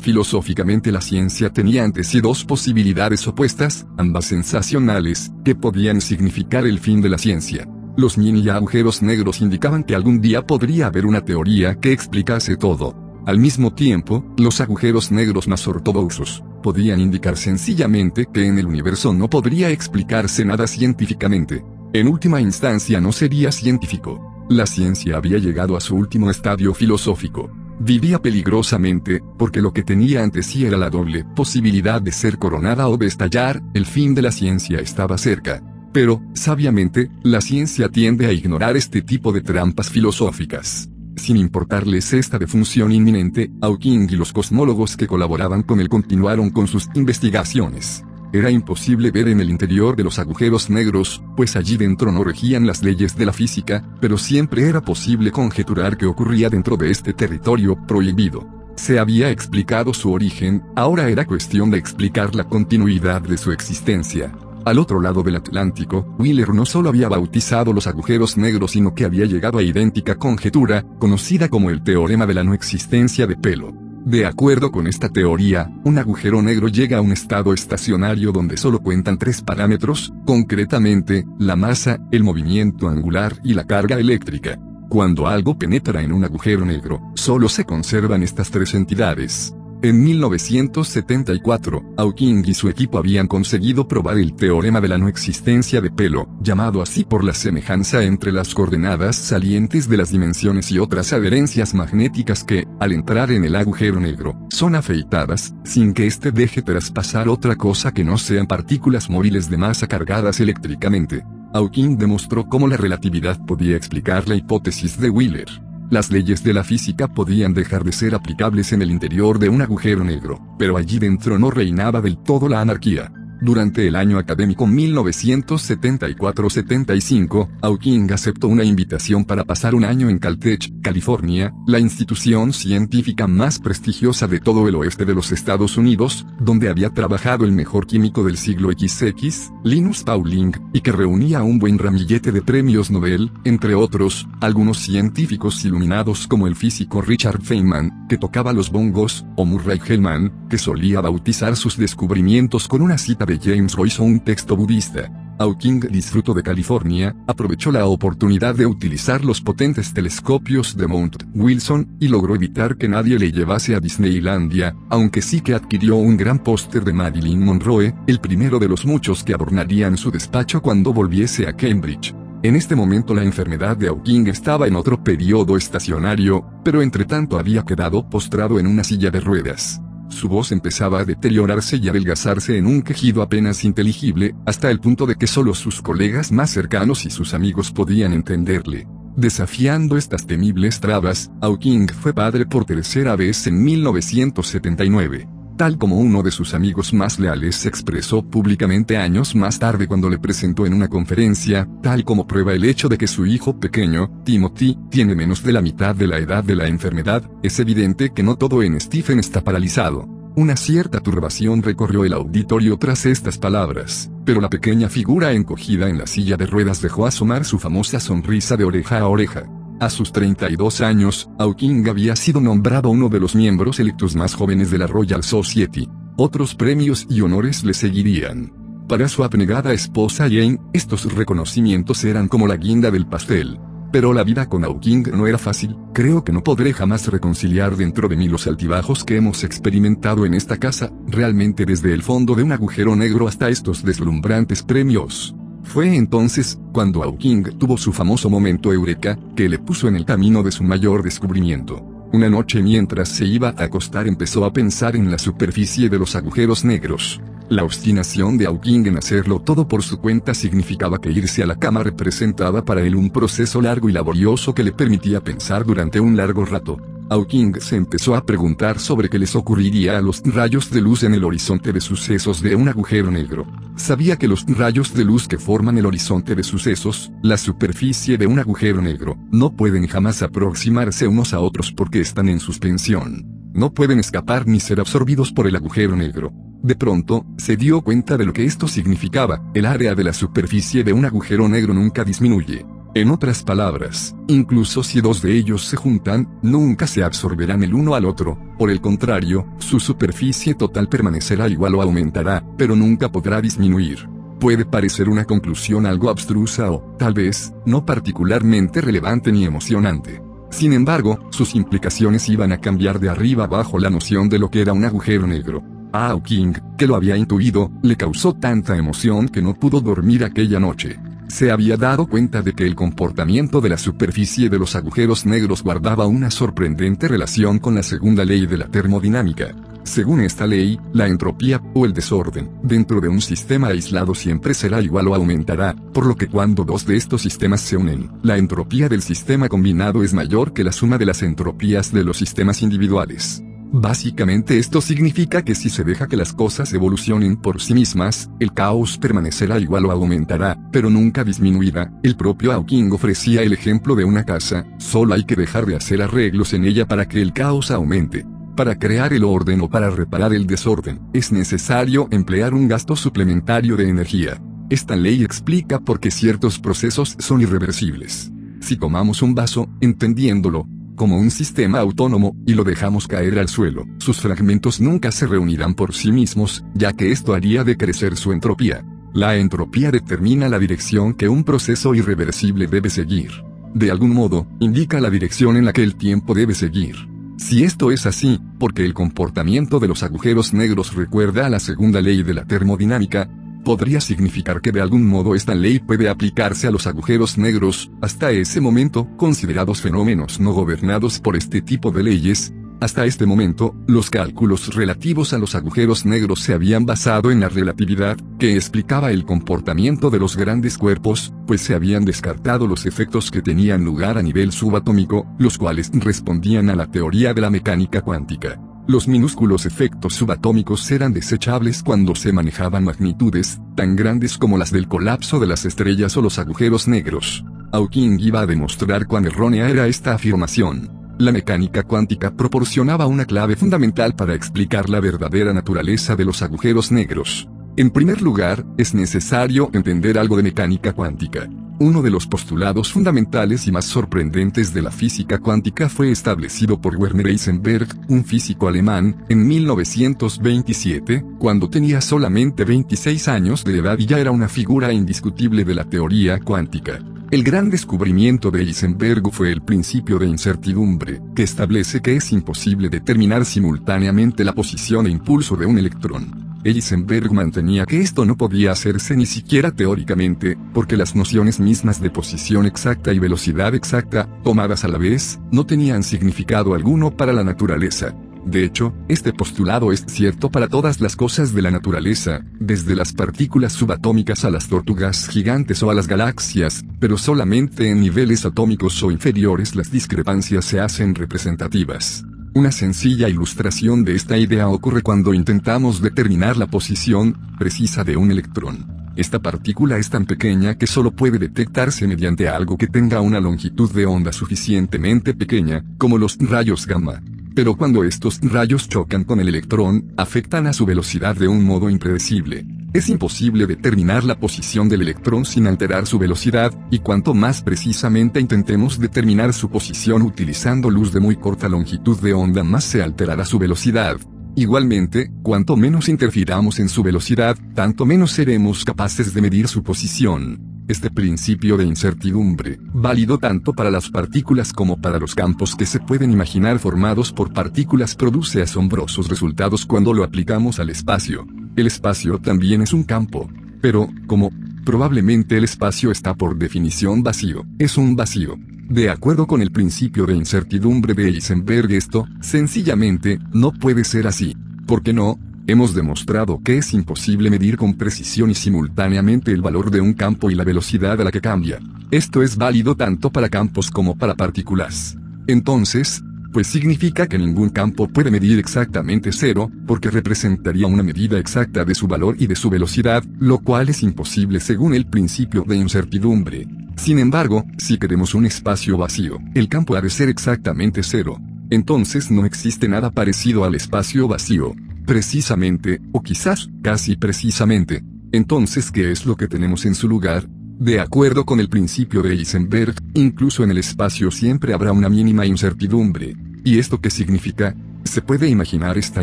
Filosóficamente 0.00 0.90
la 0.90 1.02
ciencia 1.02 1.50
tenía 1.50 1.84
ante 1.84 2.02
sí 2.02 2.20
dos 2.20 2.44
posibilidades 2.44 3.28
opuestas, 3.28 3.86
ambas 3.98 4.24
sensacionales, 4.24 5.30
que 5.44 5.54
podían 5.54 6.00
significar 6.00 6.66
el 6.66 6.80
fin 6.80 7.02
de 7.02 7.10
la 7.10 7.18
ciencia. 7.18 7.68
Los 7.94 8.16
mini 8.16 8.48
agujeros 8.48 9.02
negros 9.02 9.42
indicaban 9.42 9.84
que 9.84 9.94
algún 9.94 10.20
día 10.20 10.46
podría 10.46 10.86
haber 10.86 11.04
una 11.04 11.24
teoría 11.24 11.74
que 11.74 11.92
explicase 11.92 12.56
todo. 12.56 12.94
Al 13.26 13.38
mismo 13.38 13.74
tiempo, 13.74 14.24
los 14.38 14.60
agujeros 14.62 15.12
negros 15.12 15.46
más 15.46 15.68
ortodoxos 15.68 16.42
podían 16.62 17.00
indicar 17.00 17.36
sencillamente 17.36 18.26
que 18.32 18.46
en 18.46 18.58
el 18.58 18.66
universo 18.66 19.12
no 19.12 19.28
podría 19.28 19.70
explicarse 19.70 20.44
nada 20.44 20.66
científicamente. 20.66 21.64
En 21.92 22.08
última 22.08 22.40
instancia 22.40 22.98
no 23.00 23.12
sería 23.12 23.52
científico. 23.52 24.46
La 24.48 24.64
ciencia 24.64 25.18
había 25.18 25.36
llegado 25.36 25.76
a 25.76 25.80
su 25.80 25.94
último 25.94 26.30
estadio 26.30 26.72
filosófico. 26.72 27.50
Vivía 27.78 28.20
peligrosamente, 28.20 29.22
porque 29.38 29.60
lo 29.60 29.72
que 29.72 29.82
tenía 29.82 30.22
ante 30.22 30.42
sí 30.42 30.64
era 30.64 30.78
la 30.78 30.88
doble 30.88 31.24
posibilidad 31.36 32.00
de 32.00 32.12
ser 32.12 32.38
coronada 32.38 32.88
o 32.88 32.96
de 32.96 33.06
estallar, 33.06 33.62
el 33.74 33.84
fin 33.84 34.14
de 34.14 34.22
la 34.22 34.32
ciencia 34.32 34.78
estaba 34.78 35.18
cerca. 35.18 35.62
Pero, 35.92 36.22
sabiamente, 36.34 37.10
la 37.22 37.40
ciencia 37.40 37.88
tiende 37.88 38.26
a 38.26 38.32
ignorar 38.32 38.76
este 38.76 39.02
tipo 39.02 39.32
de 39.32 39.42
trampas 39.42 39.90
filosóficas. 39.90 40.88
Sin 41.16 41.36
importarles 41.36 42.12
esta 42.14 42.38
defunción 42.38 42.90
inminente, 42.90 43.50
Hawking 43.60 44.08
y 44.10 44.16
los 44.16 44.32
cosmólogos 44.32 44.96
que 44.96 45.06
colaboraban 45.06 45.62
con 45.62 45.80
él 45.80 45.88
continuaron 45.88 46.50
con 46.50 46.66
sus 46.66 46.88
investigaciones. 46.94 48.02
Era 48.32 48.50
imposible 48.50 49.10
ver 49.10 49.28
en 49.28 49.40
el 49.40 49.50
interior 49.50 49.94
de 49.94 50.04
los 50.04 50.18
agujeros 50.18 50.70
negros, 50.70 51.22
pues 51.36 51.54
allí 51.54 51.76
dentro 51.76 52.10
no 52.10 52.24
regían 52.24 52.66
las 52.66 52.82
leyes 52.82 53.14
de 53.14 53.26
la 53.26 53.32
física, 53.34 53.84
pero 54.00 54.16
siempre 54.16 54.66
era 54.66 54.80
posible 54.80 55.30
conjeturar 55.30 55.98
qué 55.98 56.06
ocurría 56.06 56.48
dentro 56.48 56.78
de 56.78 56.90
este 56.90 57.12
territorio 57.12 57.76
prohibido. 57.86 58.48
Se 58.74 58.98
había 58.98 59.30
explicado 59.30 59.92
su 59.92 60.10
origen, 60.10 60.62
ahora 60.74 61.10
era 61.10 61.26
cuestión 61.26 61.70
de 61.70 61.76
explicar 61.76 62.34
la 62.34 62.44
continuidad 62.44 63.20
de 63.20 63.36
su 63.36 63.52
existencia. 63.52 64.32
Al 64.64 64.78
otro 64.78 65.00
lado 65.00 65.22
del 65.22 65.36
Atlántico, 65.36 66.14
Wheeler 66.18 66.54
no 66.54 66.64
solo 66.64 66.88
había 66.88 67.08
bautizado 67.08 67.72
los 67.72 67.88
agujeros 67.88 68.36
negros, 68.36 68.72
sino 68.72 68.94
que 68.94 69.04
había 69.04 69.24
llegado 69.24 69.58
a 69.58 69.62
idéntica 69.62 70.14
conjetura, 70.14 70.84
conocida 70.98 71.48
como 71.48 71.70
el 71.70 71.82
teorema 71.82 72.26
de 72.26 72.34
la 72.34 72.44
no 72.44 72.54
existencia 72.54 73.26
de 73.26 73.36
pelo. 73.36 73.72
De 74.04 74.24
acuerdo 74.26 74.70
con 74.70 74.86
esta 74.86 75.08
teoría, 75.08 75.70
un 75.84 75.98
agujero 75.98 76.42
negro 76.42 76.68
llega 76.68 76.98
a 76.98 77.00
un 77.00 77.12
estado 77.12 77.52
estacionario 77.52 78.32
donde 78.32 78.56
solo 78.56 78.80
cuentan 78.80 79.18
tres 79.18 79.42
parámetros, 79.42 80.12
concretamente, 80.26 81.24
la 81.38 81.56
masa, 81.56 81.98
el 82.10 82.22
movimiento 82.22 82.88
angular 82.88 83.38
y 83.42 83.54
la 83.54 83.64
carga 83.64 83.98
eléctrica. 83.98 84.58
Cuando 84.88 85.26
algo 85.26 85.56
penetra 85.56 86.02
en 86.02 86.12
un 86.12 86.24
agujero 86.24 86.64
negro, 86.64 87.00
solo 87.14 87.48
se 87.48 87.64
conservan 87.64 88.22
estas 88.22 88.50
tres 88.50 88.74
entidades. 88.74 89.54
En 89.84 90.00
1974, 90.00 91.82
Hawking 91.96 92.44
y 92.46 92.54
su 92.54 92.68
equipo 92.68 92.98
habían 92.98 93.26
conseguido 93.26 93.88
probar 93.88 94.16
el 94.16 94.36
teorema 94.36 94.80
de 94.80 94.86
la 94.86 94.96
no 94.96 95.08
existencia 95.08 95.80
de 95.80 95.90
pelo, 95.90 96.28
llamado 96.40 96.82
así 96.82 97.02
por 97.02 97.24
la 97.24 97.34
semejanza 97.34 98.04
entre 98.04 98.30
las 98.30 98.54
coordenadas 98.54 99.16
salientes 99.16 99.88
de 99.88 99.96
las 99.96 100.12
dimensiones 100.12 100.70
y 100.70 100.78
otras 100.78 101.12
adherencias 101.12 101.74
magnéticas 101.74 102.44
que, 102.44 102.68
al 102.78 102.92
entrar 102.92 103.32
en 103.32 103.44
el 103.44 103.56
agujero 103.56 103.98
negro, 103.98 104.38
son 104.50 104.76
afeitadas, 104.76 105.52
sin 105.64 105.94
que 105.94 106.06
éste 106.06 106.30
deje 106.30 106.62
traspasar 106.62 107.28
otra 107.28 107.56
cosa 107.56 107.92
que 107.92 108.04
no 108.04 108.18
sean 108.18 108.46
partículas 108.46 109.10
móviles 109.10 109.50
de 109.50 109.56
masa 109.56 109.88
cargadas 109.88 110.38
eléctricamente. 110.38 111.24
Hawking 111.54 111.98
demostró 111.98 112.48
cómo 112.48 112.68
la 112.68 112.76
relatividad 112.76 113.44
podía 113.44 113.76
explicar 113.76 114.28
la 114.28 114.36
hipótesis 114.36 115.00
de 115.00 115.10
Wheeler 115.10 115.71
las 115.92 116.10
leyes 116.10 116.42
de 116.42 116.54
la 116.54 116.64
física 116.64 117.06
podían 117.06 117.52
dejar 117.52 117.84
de 117.84 117.92
ser 117.92 118.14
aplicables 118.14 118.72
en 118.72 118.80
el 118.80 118.90
interior 118.90 119.38
de 119.38 119.50
un 119.50 119.60
agujero 119.60 120.02
negro, 120.02 120.40
pero 120.58 120.78
allí 120.78 120.98
dentro 120.98 121.38
no 121.38 121.50
reinaba 121.50 122.00
del 122.00 122.16
todo 122.16 122.48
la 122.48 122.62
anarquía. 122.62 123.12
Durante 123.42 123.86
el 123.88 123.96
año 123.96 124.18
académico 124.18 124.68
1974-75, 124.68 127.48
Hawking 127.60 128.12
aceptó 128.12 128.46
una 128.46 128.62
invitación 128.62 129.24
para 129.24 129.42
pasar 129.42 129.74
un 129.74 129.84
año 129.84 130.08
en 130.08 130.20
Caltech, 130.20 130.80
California, 130.80 131.52
la 131.66 131.80
institución 131.80 132.52
científica 132.52 133.26
más 133.26 133.58
prestigiosa 133.58 134.28
de 134.28 134.38
todo 134.38 134.68
el 134.68 134.76
oeste 134.76 135.04
de 135.04 135.16
los 135.16 135.32
Estados 135.32 135.76
Unidos, 135.76 136.24
donde 136.38 136.68
había 136.68 136.90
trabajado 136.90 137.44
el 137.44 137.50
mejor 137.50 137.88
químico 137.88 138.22
del 138.22 138.36
siglo 138.36 138.70
XX, 138.70 139.50
Linus 139.64 140.04
Pauling, 140.04 140.52
y 140.72 140.80
que 140.80 140.92
reunía 140.92 141.42
un 141.42 141.58
buen 141.58 141.80
ramillete 141.80 142.30
de 142.30 142.42
premios 142.42 142.92
Nobel, 142.92 143.32
entre 143.42 143.74
otros, 143.74 144.28
algunos 144.40 144.78
científicos 144.78 145.64
iluminados 145.64 146.28
como 146.28 146.46
el 146.46 146.54
físico 146.54 147.02
Richard 147.02 147.42
Feynman, 147.42 148.06
que 148.08 148.18
tocaba 148.18 148.52
los 148.52 148.70
bongos, 148.70 149.26
o 149.34 149.44
Murray 149.44 149.80
Hellman, 149.84 150.46
que 150.48 150.58
solía 150.58 151.00
bautizar 151.00 151.56
sus 151.56 151.76
descubrimientos 151.76 152.68
con 152.68 152.82
una 152.82 152.98
cita 152.98 153.26
de 153.26 153.31
James 153.38 153.74
Joyce 153.74 154.02
un 154.02 154.20
texto 154.20 154.56
budista. 154.56 155.10
Hawking 155.38 155.80
disfrutó 155.90 156.34
de 156.34 156.42
California, 156.42 157.14
aprovechó 157.26 157.72
la 157.72 157.86
oportunidad 157.86 158.54
de 158.54 158.66
utilizar 158.66 159.24
los 159.24 159.40
potentes 159.40 159.92
telescopios 159.92 160.76
de 160.76 160.86
Mount 160.86 161.24
Wilson, 161.34 161.96
y 161.98 162.08
logró 162.08 162.34
evitar 162.34 162.76
que 162.76 162.88
nadie 162.88 163.18
le 163.18 163.32
llevase 163.32 163.74
a 163.74 163.80
Disneylandia, 163.80 164.74
aunque 164.88 165.22
sí 165.22 165.40
que 165.40 165.54
adquirió 165.54 165.96
un 165.96 166.16
gran 166.16 166.38
póster 166.38 166.84
de 166.84 166.92
Marilyn 166.92 167.44
Monroe, 167.44 167.94
el 168.06 168.20
primero 168.20 168.58
de 168.58 168.68
los 168.68 168.86
muchos 168.86 169.24
que 169.24 169.34
adornarían 169.34 169.96
su 169.96 170.10
despacho 170.10 170.62
cuando 170.62 170.92
volviese 170.92 171.48
a 171.48 171.54
Cambridge. 171.54 172.14
En 172.44 172.56
este 172.56 172.74
momento 172.74 173.14
la 173.14 173.22
enfermedad 173.22 173.76
de 173.76 173.86
Hawking 173.86 174.26
estaba 174.26 174.66
en 174.66 174.76
otro 174.76 175.02
periodo 175.02 175.56
estacionario, 175.56 176.44
pero 176.64 176.82
entre 176.82 177.04
tanto 177.04 177.38
había 177.38 177.62
quedado 177.62 178.08
postrado 178.08 178.58
en 178.58 178.66
una 178.66 178.82
silla 178.84 179.10
de 179.10 179.20
ruedas. 179.20 179.80
Su 180.12 180.28
voz 180.28 180.52
empezaba 180.52 181.00
a 181.00 181.04
deteriorarse 181.06 181.78
y 181.78 181.88
adelgazarse 181.88 182.58
en 182.58 182.66
un 182.66 182.82
quejido 182.82 183.22
apenas 183.22 183.64
inteligible, 183.64 184.34
hasta 184.44 184.70
el 184.70 184.78
punto 184.78 185.06
de 185.06 185.16
que 185.16 185.26
solo 185.26 185.54
sus 185.54 185.80
colegas 185.80 186.30
más 186.30 186.50
cercanos 186.50 187.06
y 187.06 187.10
sus 187.10 187.32
amigos 187.32 187.72
podían 187.72 188.12
entenderle. 188.12 188.86
Desafiando 189.16 189.96
estas 189.96 190.26
temibles 190.26 190.80
trabas, 190.80 191.30
Hawking 191.40 191.88
fue 191.88 192.12
padre 192.12 192.44
por 192.44 192.66
tercera 192.66 193.16
vez 193.16 193.46
en 193.46 193.62
1979 193.64 195.41
tal 195.56 195.78
como 195.78 195.98
uno 195.98 196.22
de 196.22 196.30
sus 196.30 196.54
amigos 196.54 196.92
más 196.92 197.18
leales 197.18 197.56
se 197.56 197.68
expresó 197.68 198.22
públicamente 198.22 198.96
años 198.96 199.34
más 199.34 199.58
tarde 199.58 199.86
cuando 199.86 200.08
le 200.10 200.18
presentó 200.18 200.66
en 200.66 200.74
una 200.74 200.88
conferencia, 200.88 201.68
tal 201.82 202.04
como 202.04 202.26
prueba 202.26 202.52
el 202.52 202.64
hecho 202.64 202.88
de 202.88 202.98
que 202.98 203.06
su 203.06 203.26
hijo 203.26 203.58
pequeño, 203.58 204.10
Timothy, 204.24 204.78
tiene 204.90 205.14
menos 205.14 205.42
de 205.42 205.52
la 205.52 205.60
mitad 205.60 205.94
de 205.94 206.06
la 206.06 206.18
edad 206.18 206.44
de 206.44 206.56
la 206.56 206.66
enfermedad, 206.66 207.28
es 207.42 207.58
evidente 207.60 208.12
que 208.12 208.22
no 208.22 208.36
todo 208.36 208.62
en 208.62 208.80
Stephen 208.80 209.18
está 209.18 209.42
paralizado. 209.42 210.08
Una 210.34 210.56
cierta 210.56 211.00
turbación 211.00 211.62
recorrió 211.62 212.06
el 212.06 212.14
auditorio 212.14 212.78
tras 212.78 213.04
estas 213.04 213.36
palabras, 213.36 214.10
pero 214.24 214.40
la 214.40 214.48
pequeña 214.48 214.88
figura 214.88 215.32
encogida 215.32 215.90
en 215.90 215.98
la 215.98 216.06
silla 216.06 216.38
de 216.38 216.46
ruedas 216.46 216.80
dejó 216.80 217.06
asomar 217.06 217.44
su 217.44 217.58
famosa 217.58 218.00
sonrisa 218.00 218.56
de 218.56 218.64
oreja 218.64 218.98
a 218.98 219.08
oreja. 219.08 219.44
A 219.82 219.90
sus 219.90 220.12
32 220.12 220.80
años, 220.80 221.28
Hawking 221.40 221.88
había 221.88 222.14
sido 222.14 222.40
nombrado 222.40 222.88
uno 222.88 223.08
de 223.08 223.18
los 223.18 223.34
miembros 223.34 223.80
electos 223.80 224.14
más 224.14 224.32
jóvenes 224.32 224.70
de 224.70 224.78
la 224.78 224.86
Royal 224.86 225.24
Society. 225.24 225.88
Otros 226.16 226.54
premios 226.54 227.04
y 227.10 227.20
honores 227.20 227.64
le 227.64 227.74
seguirían. 227.74 228.52
Para 228.88 229.08
su 229.08 229.24
abnegada 229.24 229.72
esposa 229.72 230.28
Jane, 230.28 230.60
estos 230.72 231.12
reconocimientos 231.12 232.04
eran 232.04 232.28
como 232.28 232.46
la 232.46 232.58
guinda 232.58 232.92
del 232.92 233.08
pastel. 233.08 233.58
Pero 233.90 234.12
la 234.12 234.22
vida 234.22 234.48
con 234.48 234.62
Hawking 234.62 235.02
no 235.16 235.26
era 235.26 235.36
fácil, 235.36 235.76
creo 235.92 236.22
que 236.22 236.30
no 236.30 236.44
podré 236.44 236.72
jamás 236.72 237.08
reconciliar 237.08 237.74
dentro 237.74 238.06
de 238.06 238.14
mí 238.14 238.28
los 238.28 238.46
altibajos 238.46 239.02
que 239.02 239.16
hemos 239.16 239.42
experimentado 239.42 240.24
en 240.24 240.34
esta 240.34 240.58
casa, 240.58 240.92
realmente 241.08 241.66
desde 241.66 241.92
el 241.92 242.04
fondo 242.04 242.36
de 242.36 242.44
un 242.44 242.52
agujero 242.52 242.94
negro 242.94 243.26
hasta 243.26 243.48
estos 243.48 243.82
deslumbrantes 243.82 244.62
premios. 244.62 245.34
Fue 245.62 245.94
entonces, 245.96 246.58
cuando 246.72 247.00
Hawking 247.00 247.58
tuvo 247.58 247.76
su 247.78 247.92
famoso 247.92 248.28
momento 248.28 248.72
eureka, 248.72 249.18
que 249.34 249.48
le 249.48 249.58
puso 249.58 249.88
en 249.88 249.96
el 249.96 250.04
camino 250.04 250.42
de 250.42 250.52
su 250.52 250.64
mayor 250.64 251.02
descubrimiento. 251.02 251.82
Una 252.12 252.28
noche 252.28 252.62
mientras 252.62 253.08
se 253.08 253.24
iba 253.24 253.54
a 253.56 253.64
acostar 253.64 254.06
empezó 254.06 254.44
a 254.44 254.52
pensar 254.52 254.96
en 254.96 255.10
la 255.10 255.18
superficie 255.18 255.88
de 255.88 255.98
los 255.98 256.14
agujeros 256.14 256.62
negros. 256.62 257.20
La 257.48 257.64
obstinación 257.64 258.36
de 258.36 258.44
Hawking 258.46 258.86
en 258.86 258.98
hacerlo 258.98 259.40
todo 259.40 259.66
por 259.66 259.82
su 259.82 259.98
cuenta 259.98 260.34
significaba 260.34 260.98
que 260.98 261.10
irse 261.10 261.42
a 261.42 261.46
la 261.46 261.56
cama 261.56 261.82
representaba 261.82 262.64
para 262.64 262.82
él 262.82 262.96
un 262.96 263.10
proceso 263.10 263.62
largo 263.62 263.88
y 263.88 263.92
laborioso 263.92 264.54
que 264.54 264.64
le 264.64 264.72
permitía 264.72 265.22
pensar 265.22 265.64
durante 265.64 266.00
un 266.00 266.16
largo 266.16 266.44
rato. 266.44 266.76
Hawking 267.12 267.60
se 267.60 267.76
empezó 267.76 268.14
a 268.14 268.24
preguntar 268.24 268.78
sobre 268.78 269.10
qué 269.10 269.18
les 269.18 269.36
ocurriría 269.36 269.98
a 269.98 270.00
los 270.00 270.22
rayos 270.24 270.70
de 270.70 270.80
luz 270.80 271.02
en 271.02 271.12
el 271.12 271.24
horizonte 271.24 271.70
de 271.70 271.80
sucesos 271.82 272.40
de 272.40 272.56
un 272.56 272.70
agujero 272.70 273.10
negro. 273.10 273.46
Sabía 273.76 274.16
que 274.16 274.26
los 274.26 274.46
rayos 274.46 274.94
de 274.94 275.04
luz 275.04 275.28
que 275.28 275.36
forman 275.36 275.76
el 275.76 275.84
horizonte 275.84 276.34
de 276.34 276.42
sucesos, 276.42 277.12
la 277.22 277.36
superficie 277.36 278.16
de 278.16 278.26
un 278.26 278.38
agujero 278.38 278.80
negro, 278.80 279.18
no 279.30 279.54
pueden 279.54 279.86
jamás 279.88 280.22
aproximarse 280.22 281.06
unos 281.06 281.34
a 281.34 281.40
otros 281.40 281.70
porque 281.70 282.00
están 282.00 282.30
en 282.30 282.40
suspensión. 282.40 283.26
No 283.52 283.74
pueden 283.74 283.98
escapar 283.98 284.46
ni 284.46 284.58
ser 284.58 284.80
absorbidos 284.80 285.32
por 285.32 285.46
el 285.46 285.56
agujero 285.56 285.94
negro. 285.94 286.32
De 286.62 286.76
pronto, 286.76 287.26
se 287.36 287.58
dio 287.58 287.82
cuenta 287.82 288.16
de 288.16 288.24
lo 288.24 288.32
que 288.32 288.46
esto 288.46 288.68
significaba, 288.68 289.42
el 289.52 289.66
área 289.66 289.94
de 289.94 290.04
la 290.04 290.14
superficie 290.14 290.82
de 290.82 290.94
un 290.94 291.04
agujero 291.04 291.46
negro 291.46 291.74
nunca 291.74 292.04
disminuye. 292.04 292.64
En 292.94 293.10
otras 293.10 293.42
palabras, 293.42 294.14
incluso 294.28 294.82
si 294.82 295.00
dos 295.00 295.22
de 295.22 295.34
ellos 295.34 295.64
se 295.64 295.78
juntan, 295.78 296.28
nunca 296.42 296.86
se 296.86 297.02
absorberán 297.02 297.62
el 297.62 297.72
uno 297.72 297.94
al 297.94 298.04
otro, 298.04 298.38
por 298.58 298.70
el 298.70 298.82
contrario, 298.82 299.46
su 299.56 299.80
superficie 299.80 300.54
total 300.54 300.90
permanecerá 300.90 301.48
igual 301.48 301.74
o 301.76 301.80
aumentará, 301.80 302.44
pero 302.58 302.76
nunca 302.76 303.10
podrá 303.10 303.40
disminuir. 303.40 304.10
Puede 304.38 304.66
parecer 304.66 305.08
una 305.08 305.24
conclusión 305.24 305.86
algo 305.86 306.10
abstrusa 306.10 306.70
o, 306.70 306.94
tal 306.98 307.14
vez, 307.14 307.54
no 307.64 307.86
particularmente 307.86 308.82
relevante 308.82 309.32
ni 309.32 309.46
emocionante. 309.46 310.20
Sin 310.50 310.74
embargo, 310.74 311.18
sus 311.30 311.54
implicaciones 311.54 312.28
iban 312.28 312.52
a 312.52 312.58
cambiar 312.58 313.00
de 313.00 313.08
arriba 313.08 313.44
abajo 313.44 313.78
la 313.78 313.88
noción 313.88 314.28
de 314.28 314.38
lo 314.38 314.50
que 314.50 314.60
era 314.60 314.74
un 314.74 314.84
agujero 314.84 315.26
negro. 315.26 315.62
A 315.94 316.08
Hawking, 316.08 316.52
que 316.76 316.86
lo 316.86 316.94
había 316.94 317.16
intuido, 317.16 317.70
le 317.82 317.96
causó 317.96 318.34
tanta 318.34 318.76
emoción 318.76 319.30
que 319.30 319.40
no 319.40 319.54
pudo 319.54 319.80
dormir 319.80 320.24
aquella 320.24 320.60
noche 320.60 320.98
se 321.32 321.50
había 321.50 321.78
dado 321.78 322.06
cuenta 322.06 322.42
de 322.42 322.52
que 322.52 322.66
el 322.66 322.74
comportamiento 322.74 323.62
de 323.62 323.70
la 323.70 323.78
superficie 323.78 324.50
de 324.50 324.58
los 324.58 324.76
agujeros 324.76 325.24
negros 325.24 325.62
guardaba 325.62 326.06
una 326.06 326.30
sorprendente 326.30 327.08
relación 327.08 327.58
con 327.58 327.74
la 327.74 327.82
segunda 327.82 328.22
ley 328.22 328.44
de 328.44 328.58
la 328.58 328.66
termodinámica. 328.66 329.54
Según 329.82 330.20
esta 330.20 330.46
ley, 330.46 330.78
la 330.92 331.08
entropía, 331.08 331.62
o 331.72 331.86
el 331.86 331.94
desorden, 331.94 332.50
dentro 332.62 333.00
de 333.00 333.08
un 333.08 333.22
sistema 333.22 333.68
aislado 333.68 334.14
siempre 334.14 334.52
será 334.52 334.82
igual 334.82 335.08
o 335.08 335.14
aumentará, 335.14 335.74
por 335.94 336.04
lo 336.04 336.16
que 336.16 336.28
cuando 336.28 336.64
dos 336.64 336.84
de 336.84 336.98
estos 336.98 337.22
sistemas 337.22 337.62
se 337.62 337.78
unen, 337.78 338.10
la 338.22 338.36
entropía 338.36 338.90
del 338.90 339.00
sistema 339.00 339.48
combinado 339.48 340.02
es 340.02 340.12
mayor 340.12 340.52
que 340.52 340.64
la 340.64 340.72
suma 340.72 340.98
de 340.98 341.06
las 341.06 341.22
entropías 341.22 341.92
de 341.92 342.04
los 342.04 342.18
sistemas 342.18 342.60
individuales. 342.60 343.42
Básicamente 343.74 344.58
esto 344.58 344.82
significa 344.82 345.42
que 345.42 345.54
si 345.54 345.70
se 345.70 345.82
deja 345.82 346.06
que 346.06 346.18
las 346.18 346.34
cosas 346.34 346.70
evolucionen 346.74 347.38
por 347.38 347.58
sí 347.58 347.72
mismas, 347.72 348.28
el 348.38 348.52
caos 348.52 348.98
permanecerá 348.98 349.58
igual 349.58 349.86
o 349.86 349.90
aumentará, 349.90 350.58
pero 350.70 350.90
nunca 350.90 351.24
disminuirá. 351.24 351.90
El 352.02 352.14
propio 352.14 352.52
Hawking 352.52 352.92
ofrecía 352.92 353.40
el 353.40 353.54
ejemplo 353.54 353.94
de 353.94 354.04
una 354.04 354.24
casa, 354.24 354.66
solo 354.76 355.14
hay 355.14 355.24
que 355.24 355.36
dejar 355.36 355.64
de 355.64 355.76
hacer 355.76 356.02
arreglos 356.02 356.52
en 356.52 356.66
ella 356.66 356.86
para 356.86 357.08
que 357.08 357.22
el 357.22 357.32
caos 357.32 357.70
aumente. 357.70 358.26
Para 358.54 358.78
crear 358.78 359.14
el 359.14 359.24
orden 359.24 359.62
o 359.62 359.70
para 359.70 359.88
reparar 359.88 360.34
el 360.34 360.46
desorden, 360.46 361.00
es 361.14 361.32
necesario 361.32 362.08
emplear 362.10 362.52
un 362.52 362.68
gasto 362.68 362.94
suplementario 362.94 363.76
de 363.78 363.88
energía. 363.88 364.38
Esta 364.68 364.96
ley 364.96 365.24
explica 365.24 365.80
por 365.80 365.98
qué 365.98 366.10
ciertos 366.10 366.58
procesos 366.58 367.16
son 367.18 367.40
irreversibles. 367.40 368.30
Si 368.60 368.76
tomamos 368.76 369.22
un 369.22 369.34
vaso, 369.34 369.70
entendiéndolo, 369.80 370.66
como 371.02 371.18
un 371.18 371.32
sistema 371.32 371.80
autónomo, 371.80 372.36
y 372.46 372.54
lo 372.54 372.62
dejamos 372.62 373.08
caer 373.08 373.36
al 373.40 373.48
suelo, 373.48 373.88
sus 373.98 374.20
fragmentos 374.20 374.80
nunca 374.80 375.10
se 375.10 375.26
reunirán 375.26 375.74
por 375.74 375.94
sí 375.94 376.12
mismos, 376.12 376.64
ya 376.74 376.92
que 376.92 377.10
esto 377.10 377.34
haría 377.34 377.64
decrecer 377.64 378.16
su 378.16 378.30
entropía. 378.30 378.84
La 379.12 379.34
entropía 379.34 379.90
determina 379.90 380.48
la 380.48 380.60
dirección 380.60 381.14
que 381.14 381.28
un 381.28 381.42
proceso 381.42 381.92
irreversible 381.96 382.68
debe 382.68 382.88
seguir. 382.88 383.32
De 383.74 383.90
algún 383.90 384.14
modo, 384.14 384.46
indica 384.60 385.00
la 385.00 385.10
dirección 385.10 385.56
en 385.56 385.64
la 385.64 385.72
que 385.72 385.82
el 385.82 385.96
tiempo 385.96 386.34
debe 386.34 386.54
seguir. 386.54 386.94
Si 387.36 387.64
esto 387.64 387.90
es 387.90 388.06
así, 388.06 388.40
porque 388.60 388.84
el 388.84 388.94
comportamiento 388.94 389.80
de 389.80 389.88
los 389.88 390.04
agujeros 390.04 390.54
negros 390.54 390.94
recuerda 390.94 391.46
a 391.46 391.50
la 391.50 391.58
segunda 391.58 392.00
ley 392.00 392.22
de 392.22 392.34
la 392.34 392.44
termodinámica, 392.44 393.28
podría 393.64 394.00
significar 394.00 394.60
que 394.60 394.72
de 394.72 394.80
algún 394.80 395.06
modo 395.06 395.34
esta 395.34 395.54
ley 395.54 395.78
puede 395.78 396.08
aplicarse 396.08 396.66
a 396.66 396.70
los 396.70 396.86
agujeros 396.86 397.38
negros, 397.38 397.90
hasta 398.00 398.30
ese 398.30 398.60
momento 398.60 399.08
considerados 399.16 399.80
fenómenos 399.80 400.40
no 400.40 400.52
gobernados 400.52 401.20
por 401.20 401.36
este 401.36 401.62
tipo 401.62 401.90
de 401.90 402.02
leyes, 402.02 402.52
hasta 402.82 403.04
este 403.04 403.26
momento, 403.26 403.76
los 403.86 404.10
cálculos 404.10 404.74
relativos 404.74 405.32
a 405.32 405.38
los 405.38 405.54
agujeros 405.54 406.04
negros 406.04 406.40
se 406.40 406.52
habían 406.52 406.84
basado 406.84 407.30
en 407.30 407.38
la 407.38 407.48
relatividad, 407.48 408.16
que 408.40 408.56
explicaba 408.56 409.12
el 409.12 409.24
comportamiento 409.24 410.10
de 410.10 410.18
los 410.18 410.36
grandes 410.36 410.78
cuerpos, 410.78 411.32
pues 411.46 411.60
se 411.60 411.74
habían 411.76 412.04
descartado 412.04 412.66
los 412.66 412.84
efectos 412.84 413.30
que 413.30 413.40
tenían 413.40 413.84
lugar 413.84 414.18
a 414.18 414.22
nivel 414.22 414.50
subatómico, 414.50 415.28
los 415.38 415.58
cuales 415.58 415.92
respondían 415.94 416.70
a 416.70 416.74
la 416.74 416.90
teoría 416.90 417.32
de 417.32 417.40
la 417.40 417.50
mecánica 417.50 418.00
cuántica. 418.00 418.58
Los 418.88 419.06
minúsculos 419.06 419.64
efectos 419.64 420.14
subatómicos 420.14 420.90
eran 420.90 421.12
desechables 421.12 421.84
cuando 421.84 422.16
se 422.16 422.32
manejaban 422.32 422.82
magnitudes, 422.82 423.60
tan 423.76 423.94
grandes 423.94 424.36
como 424.36 424.58
las 424.58 424.72
del 424.72 424.88
colapso 424.88 425.38
de 425.38 425.46
las 425.46 425.64
estrellas 425.64 426.16
o 426.16 426.22
los 426.22 426.40
agujeros 426.40 426.88
negros. 426.88 427.44
Hawking 427.72 428.18
iba 428.18 428.40
a 428.40 428.46
demostrar 428.46 429.06
cuán 429.06 429.26
errónea 429.26 429.68
era 429.68 429.86
esta 429.86 430.14
afirmación. 430.14 430.90
La 431.18 431.30
mecánica 431.30 431.84
cuántica 431.84 432.34
proporcionaba 432.34 433.06
una 433.06 433.24
clave 433.24 433.54
fundamental 433.54 434.16
para 434.16 434.34
explicar 434.34 434.90
la 434.90 434.98
verdadera 434.98 435.52
naturaleza 435.52 436.16
de 436.16 436.24
los 436.24 436.42
agujeros 436.42 436.90
negros. 436.90 437.48
En 437.74 437.90
primer 437.90 438.20
lugar, 438.20 438.66
es 438.76 438.92
necesario 438.92 439.70
entender 439.72 440.18
algo 440.18 440.36
de 440.36 440.42
mecánica 440.42 440.92
cuántica. 440.92 441.48
Uno 441.78 442.02
de 442.02 442.10
los 442.10 442.26
postulados 442.26 442.92
fundamentales 442.92 443.66
y 443.66 443.72
más 443.72 443.86
sorprendentes 443.86 444.74
de 444.74 444.82
la 444.82 444.90
física 444.90 445.38
cuántica 445.38 445.88
fue 445.88 446.10
establecido 446.10 446.78
por 446.78 446.96
Werner 446.96 447.28
Heisenberg, 447.28 447.88
un 448.08 448.26
físico 448.26 448.68
alemán, 448.68 449.24
en 449.30 449.48
1927, 449.48 451.24
cuando 451.38 451.70
tenía 451.70 452.02
solamente 452.02 452.66
26 452.66 453.28
años 453.28 453.64
de 453.64 453.78
edad 453.78 453.98
y 453.98 454.04
ya 454.04 454.18
era 454.18 454.32
una 454.32 454.48
figura 454.48 454.92
indiscutible 454.92 455.64
de 455.64 455.74
la 455.74 455.84
teoría 455.84 456.40
cuántica. 456.40 456.98
El 457.30 457.42
gran 457.42 457.70
descubrimiento 457.70 458.50
de 458.50 458.60
Heisenberg 458.60 459.32
fue 459.32 459.50
el 459.50 459.62
principio 459.62 460.18
de 460.18 460.26
incertidumbre, 460.26 461.22
que 461.34 461.42
establece 461.42 462.02
que 462.02 462.16
es 462.16 462.32
imposible 462.32 462.90
determinar 462.90 463.46
simultáneamente 463.46 464.44
la 464.44 464.52
posición 464.52 465.06
e 465.06 465.10
impulso 465.10 465.56
de 465.56 465.64
un 465.64 465.78
electrón. 465.78 466.51
Heisenberg 466.64 467.32
mantenía 467.32 467.86
que 467.86 468.00
esto 468.00 468.24
no 468.24 468.36
podía 468.36 468.72
hacerse 468.72 469.16
ni 469.16 469.26
siquiera 469.26 469.72
teóricamente, 469.72 470.56
porque 470.72 470.96
las 470.96 471.16
nociones 471.16 471.60
mismas 471.60 472.00
de 472.00 472.10
posición 472.10 472.66
exacta 472.66 473.12
y 473.12 473.18
velocidad 473.18 473.74
exacta, 473.74 474.28
tomadas 474.44 474.84
a 474.84 474.88
la 474.88 474.98
vez, 474.98 475.40
no 475.50 475.66
tenían 475.66 476.02
significado 476.02 476.74
alguno 476.74 477.16
para 477.16 477.32
la 477.32 477.44
naturaleza. 477.44 478.14
De 478.44 478.64
hecho, 478.64 478.92
este 479.08 479.32
postulado 479.32 479.92
es 479.92 480.04
cierto 480.08 480.50
para 480.50 480.66
todas 480.66 481.00
las 481.00 481.14
cosas 481.14 481.54
de 481.54 481.62
la 481.62 481.70
naturaleza, 481.70 482.44
desde 482.58 482.96
las 482.96 483.12
partículas 483.12 483.72
subatómicas 483.72 484.44
a 484.44 484.50
las 484.50 484.68
tortugas 484.68 485.28
gigantes 485.28 485.82
o 485.82 485.90
a 485.90 485.94
las 485.94 486.08
galaxias, 486.08 486.84
pero 486.98 487.18
solamente 487.18 487.88
en 487.88 488.00
niveles 488.00 488.44
atómicos 488.44 489.00
o 489.02 489.12
inferiores 489.12 489.76
las 489.76 489.92
discrepancias 489.92 490.64
se 490.64 490.80
hacen 490.80 491.14
representativas. 491.14 492.24
Una 492.54 492.70
sencilla 492.70 493.30
ilustración 493.30 494.04
de 494.04 494.14
esta 494.14 494.36
idea 494.36 494.68
ocurre 494.68 495.00
cuando 495.00 495.32
intentamos 495.32 496.02
determinar 496.02 496.58
la 496.58 496.66
posición 496.66 497.34
precisa 497.58 498.04
de 498.04 498.18
un 498.18 498.30
electrón. 498.30 498.86
Esta 499.16 499.40
partícula 499.40 499.96
es 499.96 500.10
tan 500.10 500.26
pequeña 500.26 500.76
que 500.76 500.86
solo 500.86 501.12
puede 501.12 501.38
detectarse 501.38 502.06
mediante 502.06 502.50
algo 502.50 502.76
que 502.76 502.88
tenga 502.88 503.22
una 503.22 503.40
longitud 503.40 503.90
de 503.92 504.04
onda 504.04 504.34
suficientemente 504.34 505.32
pequeña, 505.32 505.82
como 505.96 506.18
los 506.18 506.36
rayos 506.38 506.86
gamma. 506.86 507.22
Pero 507.54 507.74
cuando 507.76 508.04
estos 508.04 508.38
rayos 508.42 508.86
chocan 508.86 509.24
con 509.24 509.40
el 509.40 509.48
electrón, 509.48 510.12
afectan 510.18 510.66
a 510.66 510.74
su 510.74 510.84
velocidad 510.84 511.34
de 511.34 511.48
un 511.48 511.64
modo 511.64 511.88
impredecible. 511.88 512.66
Es 512.92 513.08
imposible 513.08 513.66
determinar 513.66 514.22
la 514.22 514.38
posición 514.38 514.90
del 514.90 515.00
electrón 515.00 515.46
sin 515.46 515.66
alterar 515.66 516.06
su 516.06 516.18
velocidad, 516.18 516.74
y 516.90 516.98
cuanto 516.98 517.32
más 517.32 517.62
precisamente 517.62 518.38
intentemos 518.38 518.98
determinar 518.98 519.54
su 519.54 519.70
posición 519.70 520.20
utilizando 520.20 520.90
luz 520.90 521.10
de 521.10 521.20
muy 521.20 521.36
corta 521.36 521.70
longitud 521.70 522.20
de 522.20 522.34
onda 522.34 522.62
más 522.62 522.84
se 522.84 523.02
alterará 523.02 523.46
su 523.46 523.58
velocidad. 523.58 524.18
Igualmente, 524.56 525.32
cuanto 525.42 525.76
menos 525.76 526.10
interfiramos 526.10 526.80
en 526.80 526.90
su 526.90 527.02
velocidad, 527.02 527.56
tanto 527.74 528.04
menos 528.04 528.32
seremos 528.32 528.84
capaces 528.84 529.32
de 529.32 529.40
medir 529.40 529.68
su 529.68 529.82
posición. 529.82 530.71
Este 530.88 531.10
principio 531.10 531.76
de 531.76 531.84
incertidumbre, 531.84 532.78
válido 532.92 533.38
tanto 533.38 533.72
para 533.72 533.90
las 533.90 534.10
partículas 534.10 534.72
como 534.72 535.00
para 535.00 535.20
los 535.20 535.34
campos 535.34 535.76
que 535.76 535.86
se 535.86 536.00
pueden 536.00 536.32
imaginar 536.32 536.80
formados 536.80 537.32
por 537.32 537.52
partículas, 537.52 538.16
produce 538.16 538.62
asombrosos 538.62 539.28
resultados 539.28 539.86
cuando 539.86 540.12
lo 540.12 540.24
aplicamos 540.24 540.80
al 540.80 540.90
espacio. 540.90 541.46
El 541.76 541.86
espacio 541.86 542.38
también 542.38 542.82
es 542.82 542.92
un 542.92 543.04
campo. 543.04 543.48
Pero, 543.80 544.08
como, 544.26 544.50
probablemente 544.84 545.56
el 545.56 545.64
espacio 545.64 546.10
está 546.10 546.34
por 546.34 546.58
definición 546.58 547.22
vacío, 547.22 547.64
es 547.78 547.96
un 547.96 548.16
vacío. 548.16 548.56
De 548.88 549.08
acuerdo 549.08 549.46
con 549.46 549.62
el 549.62 549.70
principio 549.70 550.26
de 550.26 550.34
incertidumbre 550.34 551.14
de 551.14 551.28
Heisenberg 551.28 551.92
esto, 551.92 552.26
sencillamente, 552.40 553.38
no 553.52 553.72
puede 553.72 554.02
ser 554.02 554.26
así. 554.26 554.56
¿Por 554.86 555.02
qué 555.02 555.12
no? 555.12 555.38
Hemos 555.64 555.94
demostrado 555.94 556.60
que 556.64 556.78
es 556.78 556.92
imposible 556.92 557.48
medir 557.48 557.76
con 557.76 557.94
precisión 557.94 558.50
y 558.50 558.54
simultáneamente 558.54 559.52
el 559.52 559.62
valor 559.62 559.92
de 559.92 560.00
un 560.00 560.12
campo 560.12 560.50
y 560.50 560.56
la 560.56 560.64
velocidad 560.64 561.20
a 561.20 561.24
la 561.24 561.30
que 561.30 561.40
cambia. 561.40 561.78
Esto 562.10 562.42
es 562.42 562.56
válido 562.56 562.96
tanto 562.96 563.30
para 563.30 563.48
campos 563.48 563.88
como 563.90 564.16
para 564.16 564.34
partículas. 564.34 565.16
Entonces, 565.46 566.20
pues 566.52 566.66
significa 566.66 567.28
que 567.28 567.38
ningún 567.38 567.70
campo 567.70 568.08
puede 568.08 568.32
medir 568.32 568.58
exactamente 568.58 569.30
cero, 569.30 569.70
porque 569.86 570.10
representaría 570.10 570.88
una 570.88 571.04
medida 571.04 571.38
exacta 571.38 571.84
de 571.84 571.94
su 571.94 572.08
valor 572.08 572.34
y 572.40 572.48
de 572.48 572.56
su 572.56 572.68
velocidad, 572.68 573.24
lo 573.38 573.58
cual 573.58 573.88
es 573.88 574.02
imposible 574.02 574.58
según 574.58 574.94
el 574.94 575.06
principio 575.06 575.64
de 575.66 575.76
incertidumbre. 575.76 576.66
Sin 576.96 577.20
embargo, 577.20 577.64
si 577.78 577.98
queremos 577.98 578.34
un 578.34 578.46
espacio 578.46 578.98
vacío, 578.98 579.38
el 579.54 579.68
campo 579.68 579.94
ha 579.94 580.00
de 580.00 580.10
ser 580.10 580.28
exactamente 580.28 581.04
cero. 581.04 581.38
Entonces 581.70 582.32
no 582.32 582.44
existe 582.44 582.88
nada 582.88 583.10
parecido 583.10 583.64
al 583.64 583.76
espacio 583.76 584.26
vacío. 584.28 584.74
Precisamente, 585.06 586.00
o 586.12 586.22
quizás, 586.22 586.68
casi 586.82 587.16
precisamente. 587.16 588.02
Entonces, 588.32 588.90
¿qué 588.90 589.10
es 589.10 589.26
lo 589.26 589.36
que 589.36 589.48
tenemos 589.48 589.84
en 589.84 589.94
su 589.94 590.08
lugar? 590.08 590.48
De 590.78 591.00
acuerdo 591.00 591.44
con 591.44 591.60
el 591.60 591.68
principio 591.68 592.22
de 592.22 592.32
Heisenberg, 592.32 592.94
incluso 593.14 593.62
en 593.62 593.70
el 593.70 593.78
espacio 593.78 594.30
siempre 594.30 594.74
habrá 594.74 594.92
una 594.92 595.08
mínima 595.08 595.46
incertidumbre. 595.46 596.34
¿Y 596.64 596.78
esto 596.78 597.00
qué 597.00 597.10
significa? 597.10 597.74
Se 598.04 598.22
puede 598.22 598.48
imaginar 598.48 598.98
esta 598.98 599.22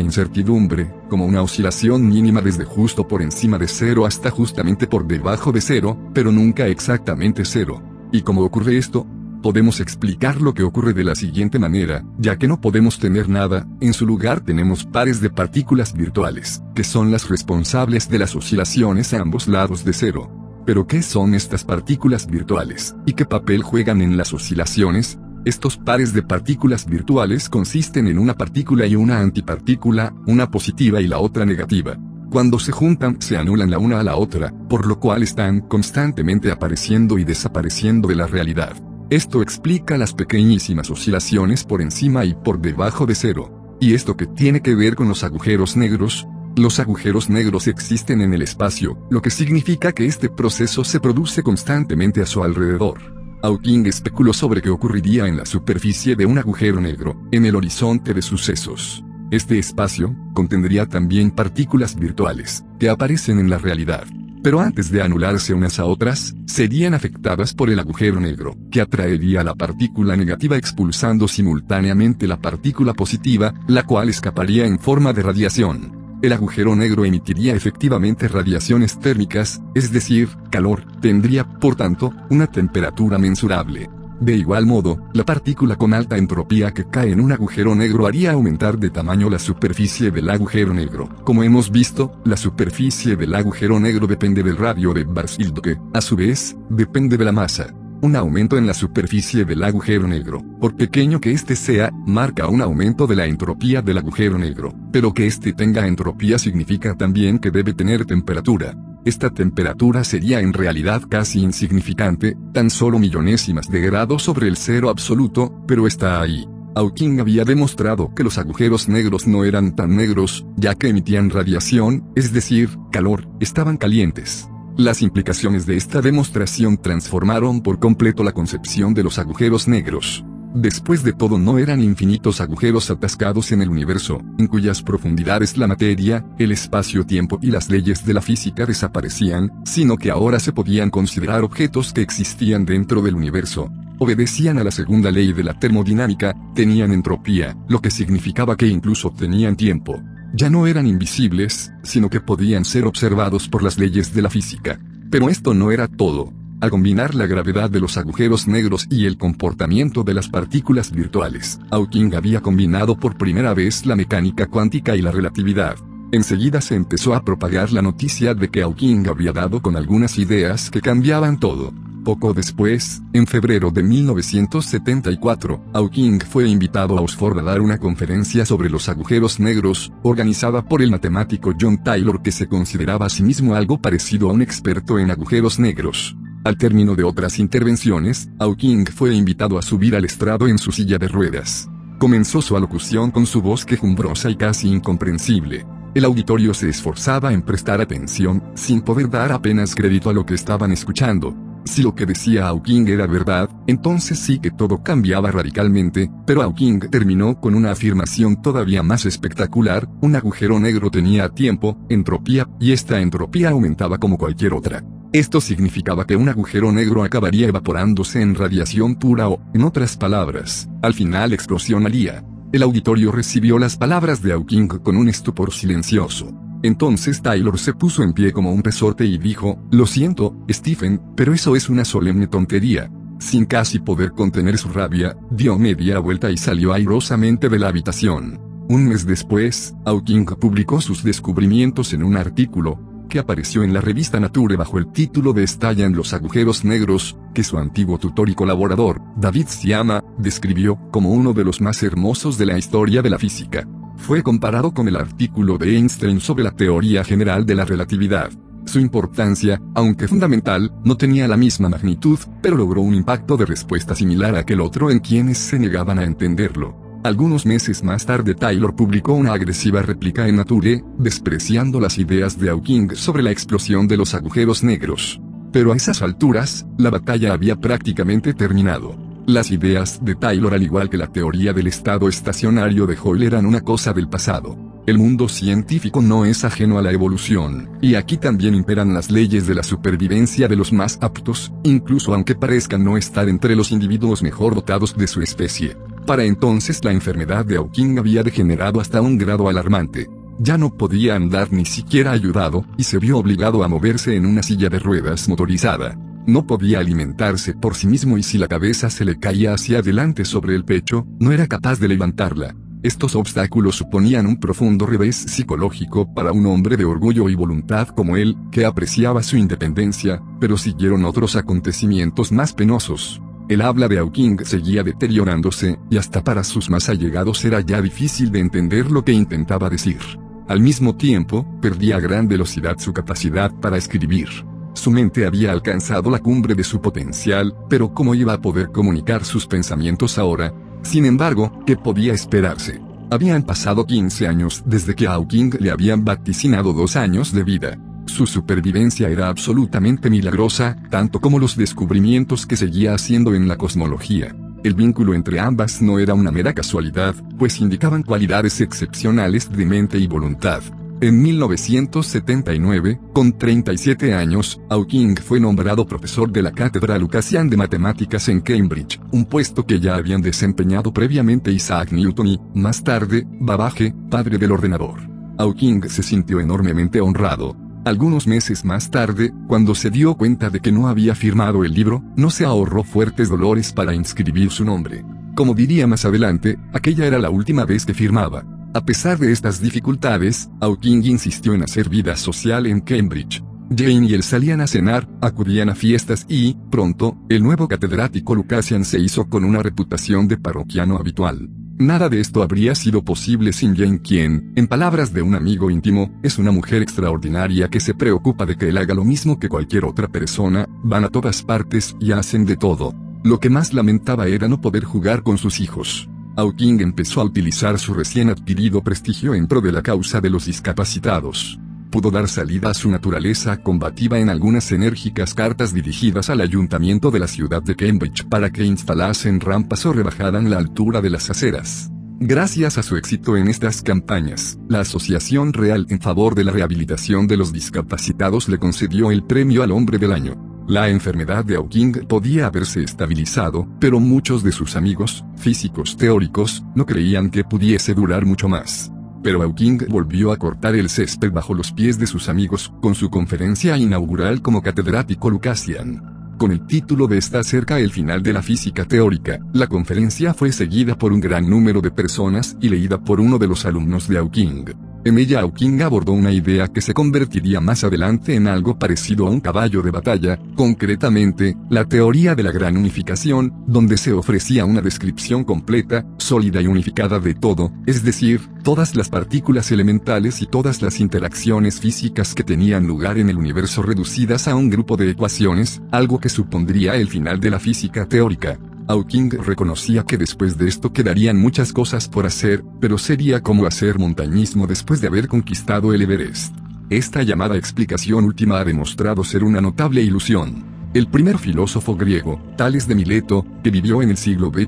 incertidumbre 0.00 0.90
como 1.08 1.26
una 1.26 1.42
oscilación 1.42 2.08
mínima 2.08 2.40
desde 2.40 2.64
justo 2.64 3.06
por 3.06 3.20
encima 3.20 3.58
de 3.58 3.68
cero 3.68 4.06
hasta 4.06 4.30
justamente 4.30 4.86
por 4.86 5.06
debajo 5.06 5.52
de 5.52 5.60
cero, 5.60 5.98
pero 6.14 6.32
nunca 6.32 6.66
exactamente 6.66 7.44
cero. 7.44 7.82
¿Y 8.12 8.22
cómo 8.22 8.42
ocurre 8.42 8.78
esto? 8.78 9.06
Podemos 9.42 9.80
explicar 9.80 10.42
lo 10.42 10.52
que 10.52 10.62
ocurre 10.62 10.92
de 10.92 11.02
la 11.02 11.14
siguiente 11.14 11.58
manera, 11.58 12.04
ya 12.18 12.36
que 12.36 12.46
no 12.46 12.60
podemos 12.60 12.98
tener 12.98 13.30
nada, 13.30 13.66
en 13.80 13.94
su 13.94 14.06
lugar 14.06 14.40
tenemos 14.40 14.84
pares 14.84 15.22
de 15.22 15.30
partículas 15.30 15.94
virtuales, 15.94 16.62
que 16.74 16.84
son 16.84 17.10
las 17.10 17.30
responsables 17.30 18.10
de 18.10 18.18
las 18.18 18.36
oscilaciones 18.36 19.14
a 19.14 19.20
ambos 19.22 19.48
lados 19.48 19.82
de 19.82 19.94
cero. 19.94 20.30
Pero 20.66 20.86
¿qué 20.86 21.00
son 21.00 21.34
estas 21.34 21.64
partículas 21.64 22.26
virtuales? 22.26 22.94
¿Y 23.06 23.14
qué 23.14 23.24
papel 23.24 23.62
juegan 23.62 24.02
en 24.02 24.18
las 24.18 24.34
oscilaciones? 24.34 25.18
Estos 25.46 25.78
pares 25.78 26.12
de 26.12 26.22
partículas 26.22 26.84
virtuales 26.84 27.48
consisten 27.48 28.08
en 28.08 28.18
una 28.18 28.34
partícula 28.34 28.86
y 28.86 28.94
una 28.94 29.20
antipartícula, 29.20 30.12
una 30.26 30.50
positiva 30.50 31.00
y 31.00 31.06
la 31.06 31.18
otra 31.18 31.46
negativa. 31.46 31.96
Cuando 32.30 32.58
se 32.58 32.72
juntan 32.72 33.16
se 33.22 33.38
anulan 33.38 33.70
la 33.70 33.78
una 33.78 34.00
a 34.00 34.04
la 34.04 34.16
otra, 34.16 34.52
por 34.68 34.86
lo 34.86 35.00
cual 35.00 35.22
están 35.22 35.62
constantemente 35.62 36.52
apareciendo 36.52 37.18
y 37.18 37.24
desapareciendo 37.24 38.06
de 38.08 38.16
la 38.16 38.26
realidad. 38.26 38.76
Esto 39.10 39.42
explica 39.42 39.98
las 39.98 40.14
pequeñísimas 40.14 40.88
oscilaciones 40.88 41.64
por 41.64 41.82
encima 41.82 42.24
y 42.24 42.34
por 42.34 42.60
debajo 42.60 43.06
de 43.06 43.16
cero. 43.16 43.76
Y 43.80 43.94
esto 43.94 44.16
que 44.16 44.28
tiene 44.28 44.60
que 44.60 44.76
ver 44.76 44.94
con 44.94 45.08
los 45.08 45.24
agujeros 45.24 45.76
negros, 45.76 46.28
los 46.56 46.78
agujeros 46.78 47.28
negros 47.28 47.66
existen 47.66 48.20
en 48.20 48.34
el 48.34 48.42
espacio, 48.42 49.04
lo 49.10 49.20
que 49.20 49.30
significa 49.30 49.90
que 49.90 50.06
este 50.06 50.28
proceso 50.28 50.84
se 50.84 51.00
produce 51.00 51.42
constantemente 51.42 52.22
a 52.22 52.26
su 52.26 52.44
alrededor. 52.44 53.00
Hawking 53.42 53.86
especuló 53.86 54.32
sobre 54.32 54.62
qué 54.62 54.70
ocurriría 54.70 55.26
en 55.26 55.36
la 55.36 55.44
superficie 55.44 56.14
de 56.14 56.26
un 56.26 56.38
agujero 56.38 56.80
negro, 56.80 57.20
en 57.32 57.46
el 57.46 57.56
horizonte 57.56 58.14
de 58.14 58.22
sucesos. 58.22 59.02
Este 59.32 59.58
espacio, 59.58 60.14
contendría 60.34 60.86
también 60.86 61.32
partículas 61.32 61.96
virtuales, 61.96 62.64
que 62.78 62.88
aparecen 62.88 63.40
en 63.40 63.50
la 63.50 63.58
realidad. 63.58 64.06
Pero 64.42 64.60
antes 64.60 64.90
de 64.90 65.02
anularse 65.02 65.52
unas 65.52 65.78
a 65.78 65.84
otras, 65.84 66.34
serían 66.46 66.94
afectadas 66.94 67.52
por 67.52 67.68
el 67.68 67.78
agujero 67.78 68.20
negro, 68.20 68.56
que 68.70 68.80
atraería 68.80 69.44
la 69.44 69.54
partícula 69.54 70.16
negativa 70.16 70.56
expulsando 70.56 71.28
simultáneamente 71.28 72.26
la 72.26 72.40
partícula 72.40 72.94
positiva, 72.94 73.52
la 73.68 73.82
cual 73.82 74.08
escaparía 74.08 74.66
en 74.66 74.78
forma 74.78 75.12
de 75.12 75.22
radiación. 75.22 76.00
El 76.22 76.32
agujero 76.32 76.74
negro 76.76 77.04
emitiría 77.04 77.54
efectivamente 77.54 78.28
radiaciones 78.28 78.98
térmicas, 78.98 79.60
es 79.74 79.92
decir, 79.92 80.28
calor, 80.50 80.84
tendría, 81.00 81.44
por 81.44 81.76
tanto, 81.76 82.12
una 82.28 82.46
temperatura 82.46 83.18
mensurable. 83.18 83.88
De 84.20 84.36
igual 84.36 84.66
modo, 84.66 84.98
la 85.14 85.24
partícula 85.24 85.76
con 85.76 85.94
alta 85.94 86.18
entropía 86.18 86.72
que 86.72 86.84
cae 86.84 87.10
en 87.10 87.20
un 87.20 87.32
agujero 87.32 87.74
negro 87.74 88.06
haría 88.06 88.32
aumentar 88.32 88.78
de 88.78 88.90
tamaño 88.90 89.30
la 89.30 89.38
superficie 89.38 90.10
del 90.10 90.28
agujero 90.28 90.74
negro. 90.74 91.08
Como 91.24 91.42
hemos 91.42 91.70
visto, 91.70 92.20
la 92.24 92.36
superficie 92.36 93.16
del 93.16 93.34
agujero 93.34 93.80
negro 93.80 94.06
depende 94.06 94.42
del 94.42 94.58
radio 94.58 94.92
de 94.92 95.04
Barfield 95.04 95.60
que, 95.62 95.78
a 95.94 96.02
su 96.02 96.16
vez, 96.16 96.54
depende 96.68 97.16
de 97.16 97.24
la 97.24 97.32
masa. 97.32 97.72
Un 98.02 98.14
aumento 98.14 98.58
en 98.58 98.66
la 98.66 98.74
superficie 98.74 99.46
del 99.46 99.64
agujero 99.64 100.06
negro, 100.06 100.42
por 100.60 100.76
pequeño 100.76 101.18
que 101.18 101.32
éste 101.32 101.56
sea, 101.56 101.90
marca 102.06 102.46
un 102.46 102.60
aumento 102.60 103.06
de 103.06 103.16
la 103.16 103.24
entropía 103.24 103.80
del 103.80 103.98
agujero 103.98 104.38
negro, 104.38 104.74
pero 104.92 105.14
que 105.14 105.26
éste 105.26 105.54
tenga 105.54 105.86
entropía 105.86 106.38
significa 106.38 106.94
también 106.94 107.38
que 107.38 107.50
debe 107.50 107.72
tener 107.72 108.04
temperatura. 108.04 108.74
Esta 109.04 109.30
temperatura 109.30 110.04
sería 110.04 110.40
en 110.40 110.52
realidad 110.52 111.02
casi 111.08 111.40
insignificante, 111.40 112.36
tan 112.52 112.68
solo 112.68 112.98
millonésimas 112.98 113.70
de 113.70 113.80
grados 113.80 114.22
sobre 114.22 114.46
el 114.46 114.58
cero 114.58 114.90
absoluto, 114.90 115.64
pero 115.66 115.86
está 115.86 116.20
ahí. 116.20 116.46
Hawking 116.76 117.18
había 117.18 117.44
demostrado 117.44 118.14
que 118.14 118.22
los 118.22 118.38
agujeros 118.38 118.88
negros 118.88 119.26
no 119.26 119.44
eran 119.44 119.74
tan 119.74 119.96
negros, 119.96 120.46
ya 120.56 120.74
que 120.74 120.88
emitían 120.88 121.30
radiación, 121.30 122.04
es 122.14 122.32
decir, 122.32 122.70
calor, 122.92 123.26
estaban 123.40 123.76
calientes. 123.76 124.48
Las 124.76 125.02
implicaciones 125.02 125.66
de 125.66 125.76
esta 125.76 126.00
demostración 126.00 126.76
transformaron 126.76 127.62
por 127.62 127.80
completo 127.80 128.22
la 128.22 128.32
concepción 128.32 128.94
de 128.94 129.02
los 129.02 129.18
agujeros 129.18 129.66
negros. 129.66 130.24
Después 130.54 131.04
de 131.04 131.12
todo 131.12 131.38
no 131.38 131.58
eran 131.58 131.80
infinitos 131.80 132.40
agujeros 132.40 132.90
atascados 132.90 133.52
en 133.52 133.62
el 133.62 133.68
universo, 133.68 134.20
en 134.38 134.46
cuyas 134.48 134.82
profundidades 134.82 135.56
la 135.56 135.66
materia, 135.66 136.24
el 136.38 136.50
espacio-tiempo 136.52 137.38
y 137.40 137.50
las 137.50 137.70
leyes 137.70 138.04
de 138.04 138.14
la 138.14 138.20
física 138.20 138.66
desaparecían, 138.66 139.52
sino 139.64 139.96
que 139.96 140.10
ahora 140.10 140.40
se 140.40 140.52
podían 140.52 140.90
considerar 140.90 141.44
objetos 141.44 141.92
que 141.92 142.00
existían 142.00 142.64
dentro 142.64 143.00
del 143.02 143.14
universo. 143.14 143.70
Obedecían 143.98 144.58
a 144.58 144.64
la 144.64 144.70
segunda 144.70 145.10
ley 145.10 145.32
de 145.32 145.44
la 145.44 145.58
termodinámica, 145.58 146.34
tenían 146.54 146.92
entropía, 146.92 147.56
lo 147.68 147.80
que 147.80 147.90
significaba 147.90 148.56
que 148.56 148.66
incluso 148.66 149.10
tenían 149.10 149.56
tiempo 149.56 150.02
ya 150.32 150.48
no 150.48 150.66
eran 150.66 150.86
invisibles, 150.86 151.72
sino 151.82 152.08
que 152.08 152.20
podían 152.20 152.64
ser 152.64 152.86
observados 152.86 153.48
por 153.48 153.62
las 153.62 153.78
leyes 153.78 154.14
de 154.14 154.22
la 154.22 154.30
física. 154.30 154.78
Pero 155.10 155.28
esto 155.28 155.54
no 155.54 155.72
era 155.72 155.88
todo. 155.88 156.32
Al 156.60 156.68
combinar 156.68 157.14
la 157.14 157.26
gravedad 157.26 157.70
de 157.70 157.80
los 157.80 157.96
agujeros 157.96 158.46
negros 158.46 158.86
y 158.90 159.06
el 159.06 159.16
comportamiento 159.16 160.02
de 160.02 160.12
las 160.12 160.28
partículas 160.28 160.92
virtuales, 160.92 161.58
Hawking 161.70 162.14
había 162.14 162.42
combinado 162.42 162.96
por 162.96 163.16
primera 163.16 163.54
vez 163.54 163.86
la 163.86 163.96
mecánica 163.96 164.46
cuántica 164.46 164.94
y 164.94 165.00
la 165.00 165.10
relatividad. 165.10 165.76
Enseguida 166.12 166.60
se 166.60 166.74
empezó 166.74 167.14
a 167.14 167.24
propagar 167.24 167.72
la 167.72 167.80
noticia 167.80 168.34
de 168.34 168.50
que 168.50 168.60
Hawking 168.60 169.08
había 169.08 169.32
dado 169.32 169.62
con 169.62 169.74
algunas 169.74 170.18
ideas 170.18 170.70
que 170.70 170.82
cambiaban 170.82 171.40
todo. 171.40 171.72
Poco 172.04 172.34
después, 172.34 173.00
en 173.14 173.26
febrero 173.26 173.70
de 173.70 173.82
1974, 173.82 175.62
Hawking 175.72 176.20
fue 176.20 176.46
invitado 176.46 176.98
a 176.98 177.00
Oxford 177.00 177.38
a 177.38 177.42
dar 177.42 177.62
una 177.62 177.78
conferencia 177.78 178.44
sobre 178.44 178.68
los 178.68 178.86
agujeros 178.90 179.40
negros, 179.40 179.92
organizada 180.02 180.62
por 180.62 180.82
el 180.82 180.90
matemático 180.90 181.54
John 181.58 181.82
Taylor 181.82 182.20
que 182.20 182.32
se 182.32 182.48
consideraba 182.48 183.06
a 183.06 183.10
sí 183.10 183.22
mismo 183.22 183.54
algo 183.54 183.80
parecido 183.80 184.28
a 184.28 184.34
un 184.34 184.42
experto 184.42 184.98
en 184.98 185.10
agujeros 185.10 185.58
negros. 185.58 186.16
Al 186.42 186.56
término 186.56 186.94
de 186.94 187.04
otras 187.04 187.38
intervenciones, 187.38 188.30
Hawking 188.38 188.86
fue 188.86 189.14
invitado 189.14 189.58
a 189.58 189.62
subir 189.62 189.94
al 189.94 190.06
estrado 190.06 190.48
en 190.48 190.56
su 190.56 190.72
silla 190.72 190.96
de 190.96 191.06
ruedas. 191.06 191.68
Comenzó 191.98 192.40
su 192.40 192.56
alocución 192.56 193.10
con 193.10 193.26
su 193.26 193.42
voz 193.42 193.66
quejumbrosa 193.66 194.30
y 194.30 194.36
casi 194.36 194.70
incomprensible. 194.70 195.66
El 195.94 196.06
auditorio 196.06 196.54
se 196.54 196.70
esforzaba 196.70 197.34
en 197.34 197.42
prestar 197.42 197.82
atención, 197.82 198.42
sin 198.54 198.80
poder 198.80 199.10
dar 199.10 199.32
apenas 199.32 199.74
crédito 199.74 200.08
a 200.08 200.14
lo 200.14 200.24
que 200.24 200.32
estaban 200.32 200.72
escuchando. 200.72 201.36
Si 201.66 201.82
lo 201.82 201.94
que 201.94 202.06
decía 202.06 202.46
Hawking 202.46 202.88
era 202.88 203.06
verdad, 203.06 203.50
entonces 203.66 204.18
sí 204.18 204.38
que 204.38 204.50
todo 204.50 204.82
cambiaba 204.82 205.30
radicalmente, 205.30 206.10
pero 206.26 206.40
Hawking 206.40 206.80
terminó 206.90 207.38
con 207.38 207.54
una 207.54 207.72
afirmación 207.72 208.40
todavía 208.40 208.82
más 208.82 209.04
espectacular, 209.04 209.86
un 210.00 210.16
agujero 210.16 210.58
negro 210.58 210.90
tenía 210.90 211.28
tiempo, 211.28 211.76
entropía, 211.90 212.48
y 212.58 212.72
esta 212.72 212.98
entropía 212.98 213.50
aumentaba 213.50 213.98
como 213.98 214.16
cualquier 214.16 214.54
otra. 214.54 214.82
Esto 215.12 215.40
significaba 215.40 216.06
que 216.06 216.14
un 216.14 216.28
agujero 216.28 216.70
negro 216.70 217.02
acabaría 217.02 217.48
evaporándose 217.48 218.22
en 218.22 218.36
radiación 218.36 218.94
pura 218.94 219.28
o, 219.28 219.40
en 219.54 219.64
otras 219.64 219.96
palabras, 219.96 220.68
al 220.82 220.94
final 220.94 221.32
explosionaría. 221.32 222.24
El 222.52 222.62
auditorio 222.62 223.10
recibió 223.10 223.58
las 223.58 223.76
palabras 223.76 224.22
de 224.22 224.30
Hawking 224.30 224.68
con 224.68 224.96
un 224.96 225.08
estupor 225.08 225.52
silencioso. 225.52 226.32
Entonces 226.62 227.22
Taylor 227.22 227.58
se 227.58 227.74
puso 227.74 228.04
en 228.04 228.12
pie 228.12 228.32
como 228.32 228.52
un 228.52 228.62
resorte 228.62 229.04
y 229.04 229.18
dijo, 229.18 229.58
Lo 229.72 229.84
siento, 229.86 230.36
Stephen, 230.48 231.02
pero 231.16 231.34
eso 231.34 231.56
es 231.56 231.68
una 231.68 231.84
solemne 231.84 232.28
tontería. 232.28 232.88
Sin 233.18 233.46
casi 233.46 233.80
poder 233.80 234.12
contener 234.12 234.58
su 234.58 234.68
rabia, 234.68 235.16
dio 235.32 235.58
media 235.58 235.98
vuelta 235.98 236.30
y 236.30 236.36
salió 236.36 236.72
airosamente 236.72 237.48
de 237.48 237.58
la 237.58 237.68
habitación. 237.68 238.38
Un 238.68 238.86
mes 238.88 239.04
después, 239.04 239.74
Hawking 239.84 240.26
publicó 240.38 240.80
sus 240.80 241.02
descubrimientos 241.02 241.92
en 241.92 242.04
un 242.04 242.16
artículo, 242.16 242.78
que 243.10 243.18
apareció 243.18 243.62
en 243.62 243.74
la 243.74 243.82
revista 243.82 244.18
Nature 244.18 244.56
bajo 244.56 244.78
el 244.78 244.90
título 244.90 245.34
de 245.34 245.44
Estallan 245.44 245.92
los 245.92 246.14
agujeros 246.14 246.64
negros, 246.64 247.18
que 247.34 247.44
su 247.44 247.58
antiguo 247.58 247.98
tutor 247.98 248.30
y 248.30 248.34
colaborador, 248.34 249.02
David 249.16 249.48
Siama, 249.48 250.02
describió 250.16 250.78
como 250.90 251.10
uno 251.10 251.34
de 251.34 251.44
los 251.44 251.60
más 251.60 251.82
hermosos 251.82 252.38
de 252.38 252.46
la 252.46 252.56
historia 252.56 253.02
de 253.02 253.10
la 253.10 253.18
física 253.18 253.66
fue 254.00 254.22
comparado 254.22 254.72
con 254.72 254.88
el 254.88 254.96
artículo 254.96 255.58
de 255.58 255.76
Einstein 255.76 256.20
sobre 256.20 256.42
la 256.42 256.52
teoría 256.52 257.04
general 257.04 257.46
de 257.46 257.54
la 257.54 257.64
relatividad. 257.64 258.30
Su 258.64 258.80
importancia, 258.80 259.60
aunque 259.74 260.08
fundamental, 260.08 260.72
no 260.84 260.96
tenía 260.96 261.28
la 261.28 261.36
misma 261.36 261.68
magnitud, 261.68 262.18
pero 262.42 262.56
logró 262.56 262.82
un 262.82 262.94
impacto 262.94 263.36
de 263.36 263.46
respuesta 263.46 263.94
similar 263.94 264.34
a 264.34 264.40
aquel 264.40 264.60
otro 264.60 264.90
en 264.90 265.00
quienes 265.00 265.38
se 265.38 265.58
negaban 265.58 265.98
a 265.98 266.04
entenderlo. 266.04 266.89
Algunos 267.02 267.46
meses 267.46 267.82
más 267.82 268.04
tarde 268.04 268.34
Taylor 268.34 268.76
publicó 268.76 269.14
una 269.14 269.32
agresiva 269.32 269.80
réplica 269.80 270.28
en 270.28 270.36
Nature, 270.36 270.84
despreciando 270.98 271.80
las 271.80 271.96
ideas 271.96 272.38
de 272.38 272.48
Hawking 272.48 272.94
sobre 272.94 273.22
la 273.22 273.30
explosión 273.30 273.88
de 273.88 273.96
los 273.96 274.12
agujeros 274.12 274.62
negros. 274.62 275.18
Pero 275.50 275.72
a 275.72 275.76
esas 275.76 276.02
alturas, 276.02 276.66
la 276.76 276.90
batalla 276.90 277.32
había 277.32 277.56
prácticamente 277.56 278.34
terminado. 278.34 278.98
Las 279.26 279.50
ideas 279.50 280.04
de 280.04 280.14
Taylor 280.14 280.52
al 280.52 280.62
igual 280.62 280.90
que 280.90 280.98
la 280.98 281.06
teoría 281.06 281.54
del 281.54 281.68
estado 281.68 282.06
estacionario 282.06 282.86
de 282.86 282.98
Hoyle 283.02 283.28
eran 283.28 283.46
una 283.46 283.62
cosa 283.62 283.94
del 283.94 284.08
pasado. 284.08 284.58
El 284.86 284.98
mundo 284.98 285.26
científico 285.26 286.02
no 286.02 286.26
es 286.26 286.44
ajeno 286.44 286.78
a 286.78 286.82
la 286.82 286.92
evolución, 286.92 287.70
y 287.80 287.94
aquí 287.94 288.18
también 288.18 288.54
imperan 288.54 288.92
las 288.92 289.10
leyes 289.10 289.46
de 289.46 289.54
la 289.54 289.62
supervivencia 289.62 290.48
de 290.48 290.56
los 290.56 290.70
más 290.70 290.98
aptos, 291.00 291.50
incluso 291.62 292.12
aunque 292.12 292.34
parezcan 292.34 292.84
no 292.84 292.98
estar 292.98 293.28
entre 293.30 293.56
los 293.56 293.72
individuos 293.72 294.22
mejor 294.22 294.54
dotados 294.54 294.94
de 294.96 295.06
su 295.06 295.22
especie. 295.22 295.76
Para 296.06 296.24
entonces 296.24 296.84
la 296.84 296.92
enfermedad 296.92 297.44
de 297.44 297.56
Hawking 297.56 297.98
había 297.98 298.22
degenerado 298.22 298.80
hasta 298.80 299.00
un 299.00 299.18
grado 299.18 299.48
alarmante. 299.48 300.08
Ya 300.38 300.56
no 300.56 300.76
podía 300.76 301.16
andar 301.16 301.52
ni 301.52 301.66
siquiera 301.66 302.12
ayudado, 302.12 302.64
y 302.76 302.84
se 302.84 302.98
vio 302.98 303.18
obligado 303.18 303.62
a 303.62 303.68
moverse 303.68 304.16
en 304.16 304.26
una 304.26 304.42
silla 304.42 304.68
de 304.68 304.78
ruedas 304.78 305.28
motorizada. 305.28 305.98
No 306.26 306.46
podía 306.46 306.80
alimentarse 306.80 307.54
por 307.54 307.74
sí 307.74 307.86
mismo 307.86 308.16
y 308.18 308.22
si 308.22 308.38
la 308.38 308.48
cabeza 308.48 308.88
se 308.90 309.04
le 309.04 309.18
caía 309.18 309.54
hacia 309.54 309.78
adelante 309.78 310.24
sobre 310.24 310.54
el 310.54 310.64
pecho, 310.64 311.06
no 311.18 311.32
era 311.32 311.46
capaz 311.46 311.78
de 311.78 311.88
levantarla. 311.88 312.54
Estos 312.82 313.14
obstáculos 313.14 313.76
suponían 313.76 314.26
un 314.26 314.40
profundo 314.40 314.86
revés 314.86 315.16
psicológico 315.16 316.14
para 316.14 316.32
un 316.32 316.46
hombre 316.46 316.78
de 316.78 316.86
orgullo 316.86 317.28
y 317.28 317.34
voluntad 317.34 317.88
como 317.88 318.16
él, 318.16 318.36
que 318.50 318.64
apreciaba 318.64 319.22
su 319.22 319.36
independencia, 319.36 320.22
pero 320.40 320.56
siguieron 320.56 321.04
otros 321.04 321.36
acontecimientos 321.36 322.32
más 322.32 322.54
penosos. 322.54 323.20
El 323.50 323.62
habla 323.62 323.88
de 323.88 323.96
Hawking 323.96 324.44
seguía 324.44 324.84
deteriorándose, 324.84 325.76
y 325.90 325.96
hasta 325.96 326.22
para 326.22 326.44
sus 326.44 326.70
más 326.70 326.88
allegados 326.88 327.44
era 327.44 327.60
ya 327.60 327.82
difícil 327.82 328.30
de 328.30 328.38
entender 328.38 328.88
lo 328.92 329.04
que 329.04 329.10
intentaba 329.10 329.68
decir. 329.68 329.98
Al 330.46 330.60
mismo 330.60 330.94
tiempo, 330.94 331.44
perdía 331.60 331.96
a 331.96 332.00
gran 332.00 332.28
velocidad 332.28 332.78
su 332.78 332.92
capacidad 332.92 333.50
para 333.50 333.76
escribir. 333.76 334.28
Su 334.74 334.92
mente 334.92 335.26
había 335.26 335.50
alcanzado 335.50 336.10
la 336.10 336.20
cumbre 336.20 336.54
de 336.54 336.62
su 336.62 336.80
potencial, 336.80 337.52
pero 337.68 337.92
¿cómo 337.92 338.14
iba 338.14 338.34
a 338.34 338.40
poder 338.40 338.70
comunicar 338.70 339.24
sus 339.24 339.48
pensamientos 339.48 340.16
ahora? 340.16 340.54
Sin 340.82 341.04
embargo, 341.04 341.64
¿qué 341.66 341.76
podía 341.76 342.12
esperarse? 342.12 342.80
Habían 343.10 343.42
pasado 343.42 343.84
15 343.84 344.28
años 344.28 344.62
desde 344.64 344.94
que 344.94 345.08
a 345.08 345.14
Hawking 345.14 345.56
le 345.58 345.72
habían 345.72 346.04
vaticinado 346.04 346.72
dos 346.72 346.94
años 346.94 347.32
de 347.32 347.42
vida. 347.42 347.76
Su 348.06 348.26
supervivencia 348.26 349.08
era 349.08 349.28
absolutamente 349.28 350.10
milagrosa, 350.10 350.76
tanto 350.90 351.20
como 351.20 351.38
los 351.38 351.56
descubrimientos 351.56 352.46
que 352.46 352.56
seguía 352.56 352.94
haciendo 352.94 353.34
en 353.34 353.48
la 353.48 353.56
cosmología. 353.56 354.34
El 354.62 354.74
vínculo 354.74 355.14
entre 355.14 355.40
ambas 355.40 355.80
no 355.80 355.98
era 355.98 356.12
una 356.12 356.30
mera 356.30 356.52
casualidad, 356.52 357.14
pues 357.38 357.60
indicaban 357.60 358.02
cualidades 358.02 358.60
excepcionales 358.60 359.50
de 359.50 359.64
mente 359.64 359.98
y 359.98 360.06
voluntad. 360.06 360.62
En 361.02 361.22
1979, 361.22 363.00
con 363.14 363.38
37 363.38 364.12
años, 364.12 364.60
Hawking 364.68 365.16
fue 365.16 365.40
nombrado 365.40 365.86
profesor 365.86 366.30
de 366.30 366.42
la 366.42 366.52
Cátedra 366.52 366.98
Lucasian 366.98 367.48
de 367.48 367.56
Matemáticas 367.56 368.28
en 368.28 368.42
Cambridge, 368.42 369.00
un 369.10 369.24
puesto 369.24 369.64
que 369.64 369.80
ya 369.80 369.94
habían 369.94 370.20
desempeñado 370.20 370.92
previamente 370.92 371.50
Isaac 371.50 371.92
Newton 371.92 372.26
y, 372.26 372.40
más 372.54 372.84
tarde, 372.84 373.26
Babbage, 373.26 373.94
padre 374.10 374.36
del 374.36 374.52
ordenador. 374.52 375.00
Hawking 375.38 375.88
se 375.88 376.02
sintió 376.02 376.38
enormemente 376.38 377.00
honrado, 377.00 377.56
algunos 377.84 378.26
meses 378.26 378.64
más 378.64 378.90
tarde, 378.90 379.32
cuando 379.46 379.74
se 379.74 379.90
dio 379.90 380.14
cuenta 380.14 380.50
de 380.50 380.60
que 380.60 380.72
no 380.72 380.88
había 380.88 381.14
firmado 381.14 381.64
el 381.64 381.72
libro, 381.72 382.02
no 382.16 382.30
se 382.30 382.44
ahorró 382.44 382.84
fuertes 382.84 383.28
dolores 383.28 383.72
para 383.72 383.94
inscribir 383.94 384.50
su 384.50 384.64
nombre. 384.64 385.04
Como 385.34 385.54
diría 385.54 385.86
más 385.86 386.04
adelante, 386.04 386.58
aquella 386.72 387.06
era 387.06 387.18
la 387.18 387.30
última 387.30 387.64
vez 387.64 387.86
que 387.86 387.94
firmaba. 387.94 388.44
A 388.74 388.84
pesar 388.84 389.18
de 389.18 389.32
estas 389.32 389.60
dificultades, 389.60 390.50
Hawking 390.60 391.02
insistió 391.04 391.54
en 391.54 391.62
hacer 391.62 391.88
vida 391.88 392.16
social 392.16 392.66
en 392.66 392.80
Cambridge. 392.80 393.42
Jane 393.76 394.06
y 394.06 394.14
él 394.14 394.22
salían 394.22 394.60
a 394.60 394.66
cenar, 394.66 395.08
acudían 395.20 395.68
a 395.68 395.74
fiestas 395.74 396.26
y, 396.28 396.56
pronto, 396.70 397.16
el 397.28 397.42
nuevo 397.42 397.68
catedrático 397.68 398.34
Lucasian 398.34 398.84
se 398.84 398.98
hizo 398.98 399.28
con 399.28 399.44
una 399.44 399.62
reputación 399.62 400.28
de 400.28 400.36
parroquiano 400.36 400.96
habitual. 400.96 401.48
Nada 401.80 402.10
de 402.10 402.20
esto 402.20 402.42
habría 402.42 402.74
sido 402.74 403.02
posible 403.02 403.54
sin 403.54 403.74
Jane 403.74 404.02
quien, 404.02 404.52
en 404.54 404.66
palabras 404.66 405.14
de 405.14 405.22
un 405.22 405.34
amigo 405.34 405.70
íntimo, 405.70 406.10
es 406.22 406.36
una 406.36 406.50
mujer 406.50 406.82
extraordinaria 406.82 407.68
que 407.68 407.80
se 407.80 407.94
preocupa 407.94 408.44
de 408.44 408.58
que 408.58 408.68
él 408.68 408.76
haga 408.76 408.92
lo 408.92 409.02
mismo 409.02 409.40
que 409.40 409.48
cualquier 409.48 409.86
otra 409.86 410.06
persona, 410.06 410.68
van 410.82 411.04
a 411.04 411.08
todas 411.08 411.42
partes 411.42 411.96
y 411.98 412.12
hacen 412.12 412.44
de 412.44 412.58
todo. 412.58 412.92
Lo 413.24 413.40
que 413.40 413.48
más 413.48 413.72
lamentaba 413.72 414.26
era 414.26 414.46
no 414.46 414.60
poder 414.60 414.84
jugar 414.84 415.22
con 415.22 415.38
sus 415.38 415.58
hijos. 415.58 416.06
Hawking 416.36 416.82
empezó 416.82 417.22
a 417.22 417.24
utilizar 417.24 417.78
su 417.78 417.94
recién 417.94 418.28
adquirido 418.28 418.82
prestigio 418.82 419.32
en 419.32 419.46
pro 419.46 419.62
de 419.62 419.72
la 419.72 419.80
causa 419.80 420.20
de 420.20 420.28
los 420.28 420.44
discapacitados 420.44 421.58
pudo 421.90 422.10
dar 422.10 422.28
salida 422.28 422.70
a 422.70 422.74
su 422.74 422.90
naturaleza 422.90 423.62
combativa 423.62 424.18
en 424.18 424.30
algunas 424.30 424.70
enérgicas 424.72 425.34
cartas 425.34 425.74
dirigidas 425.74 426.30
al 426.30 426.40
ayuntamiento 426.40 427.10
de 427.10 427.18
la 427.18 427.26
ciudad 427.26 427.62
de 427.62 427.76
Cambridge 427.76 428.24
para 428.28 428.50
que 428.50 428.64
instalasen 428.64 429.40
rampas 429.40 429.84
o 429.86 429.92
rebajaran 429.92 430.48
la 430.48 430.58
altura 430.58 431.00
de 431.00 431.10
las 431.10 431.28
aceras. 431.30 431.90
Gracias 432.22 432.76
a 432.76 432.82
su 432.82 432.96
éxito 432.96 433.36
en 433.36 433.48
estas 433.48 433.80
campañas, 433.80 434.58
la 434.68 434.80
Asociación 434.80 435.54
Real 435.54 435.86
en 435.88 436.00
favor 436.00 436.34
de 436.34 436.44
la 436.44 436.52
rehabilitación 436.52 437.26
de 437.26 437.38
los 437.38 437.50
discapacitados 437.50 438.48
le 438.48 438.58
concedió 438.58 439.10
el 439.10 439.24
premio 439.24 439.62
al 439.62 439.72
hombre 439.72 439.96
del 439.96 440.12
año. 440.12 440.50
La 440.68 440.90
enfermedad 440.90 441.46
de 441.46 441.56
Hawking 441.56 442.06
podía 442.06 442.46
haberse 442.46 442.82
estabilizado, 442.82 443.66
pero 443.80 444.00
muchos 444.00 444.44
de 444.44 444.52
sus 444.52 444.76
amigos, 444.76 445.24
físicos 445.36 445.96
teóricos, 445.96 446.62
no 446.74 446.84
creían 446.84 447.30
que 447.30 447.42
pudiese 447.42 447.94
durar 447.94 448.26
mucho 448.26 448.48
más. 448.48 448.92
Pero 449.22 449.40
Hawking 449.40 449.78
volvió 449.88 450.32
a 450.32 450.36
cortar 450.36 450.74
el 450.74 450.88
césped 450.88 451.30
bajo 451.30 451.54
los 451.54 451.72
pies 451.72 451.98
de 451.98 452.06
sus 452.06 452.28
amigos, 452.28 452.72
con 452.80 452.94
su 452.94 453.10
conferencia 453.10 453.76
inaugural 453.76 454.40
como 454.42 454.62
catedrático 454.62 455.30
Lucasian. 455.30 456.36
Con 456.38 456.52
el 456.52 456.66
título 456.66 457.06
de 457.06 457.18
Está 457.18 457.44
cerca 457.44 457.78
el 457.78 457.92
final 457.92 458.22
de 458.22 458.32
la 458.32 458.42
física 458.42 458.86
teórica, 458.86 459.40
la 459.52 459.66
conferencia 459.66 460.32
fue 460.32 460.52
seguida 460.52 460.96
por 460.96 461.12
un 461.12 461.20
gran 461.20 461.50
número 461.50 461.82
de 461.82 461.90
personas 461.90 462.56
y 462.62 462.70
leída 462.70 462.98
por 462.98 463.20
uno 463.20 463.38
de 463.38 463.46
los 463.46 463.66
alumnos 463.66 464.08
de 464.08 464.16
Hawking. 464.16 464.89
En 465.02 465.16
ella 465.16 465.40
Hawking 465.40 465.80
abordó 465.80 466.12
una 466.12 466.30
idea 466.30 466.68
que 466.68 466.82
se 466.82 466.92
convertiría 466.92 467.58
más 467.58 467.84
adelante 467.84 468.34
en 468.34 468.46
algo 468.46 468.78
parecido 468.78 469.26
a 469.26 469.30
un 469.30 469.40
caballo 469.40 469.80
de 469.80 469.90
batalla, 469.90 470.38
concretamente, 470.56 471.56
la 471.70 471.86
teoría 471.86 472.34
de 472.34 472.42
la 472.42 472.52
gran 472.52 472.76
unificación, 472.76 473.54
donde 473.66 473.96
se 473.96 474.12
ofrecía 474.12 474.66
una 474.66 474.82
descripción 474.82 475.44
completa, 475.44 476.04
sólida 476.18 476.60
y 476.60 476.66
unificada 476.66 477.18
de 477.18 477.32
todo, 477.32 477.72
es 477.86 478.04
decir, 478.04 478.42
todas 478.62 478.94
las 478.94 479.08
partículas 479.08 479.72
elementales 479.72 480.42
y 480.42 480.46
todas 480.46 480.82
las 480.82 481.00
interacciones 481.00 481.80
físicas 481.80 482.34
que 482.34 482.44
tenían 482.44 482.86
lugar 482.86 483.16
en 483.16 483.30
el 483.30 483.38
universo 483.38 483.82
reducidas 483.82 484.48
a 484.48 484.54
un 484.54 484.68
grupo 484.68 484.98
de 484.98 485.10
ecuaciones, 485.10 485.80
algo 485.92 486.20
que 486.20 486.28
supondría 486.28 486.96
el 486.96 487.08
final 487.08 487.40
de 487.40 487.50
la 487.50 487.58
física 487.58 488.06
teórica. 488.06 488.58
Hawking 488.88 489.30
reconocía 489.30 490.04
que 490.04 490.16
después 490.18 490.58
de 490.58 490.68
esto 490.68 490.92
quedarían 490.92 491.38
muchas 491.38 491.72
cosas 491.72 492.08
por 492.08 492.26
hacer, 492.26 492.64
pero 492.80 492.98
sería 492.98 493.42
como 493.42 493.66
hacer 493.66 493.98
montañismo 493.98 494.66
después 494.66 495.00
de 495.00 495.08
haber 495.08 495.28
conquistado 495.28 495.94
el 495.94 496.02
Everest. 496.02 496.54
Esta 496.90 497.22
llamada 497.22 497.56
explicación 497.56 498.24
última 498.24 498.58
ha 498.58 498.64
demostrado 498.64 499.22
ser 499.22 499.44
una 499.44 499.60
notable 499.60 500.02
ilusión. 500.02 500.64
El 500.92 501.06
primer 501.06 501.38
filósofo 501.38 501.94
griego, 501.94 502.42
Tales 502.56 502.88
de 502.88 502.96
Mileto, 502.96 503.46
que 503.62 503.70
vivió 503.70 504.02
en 504.02 504.10
el 504.10 504.16
siglo 504.16 504.50
B 504.50 504.66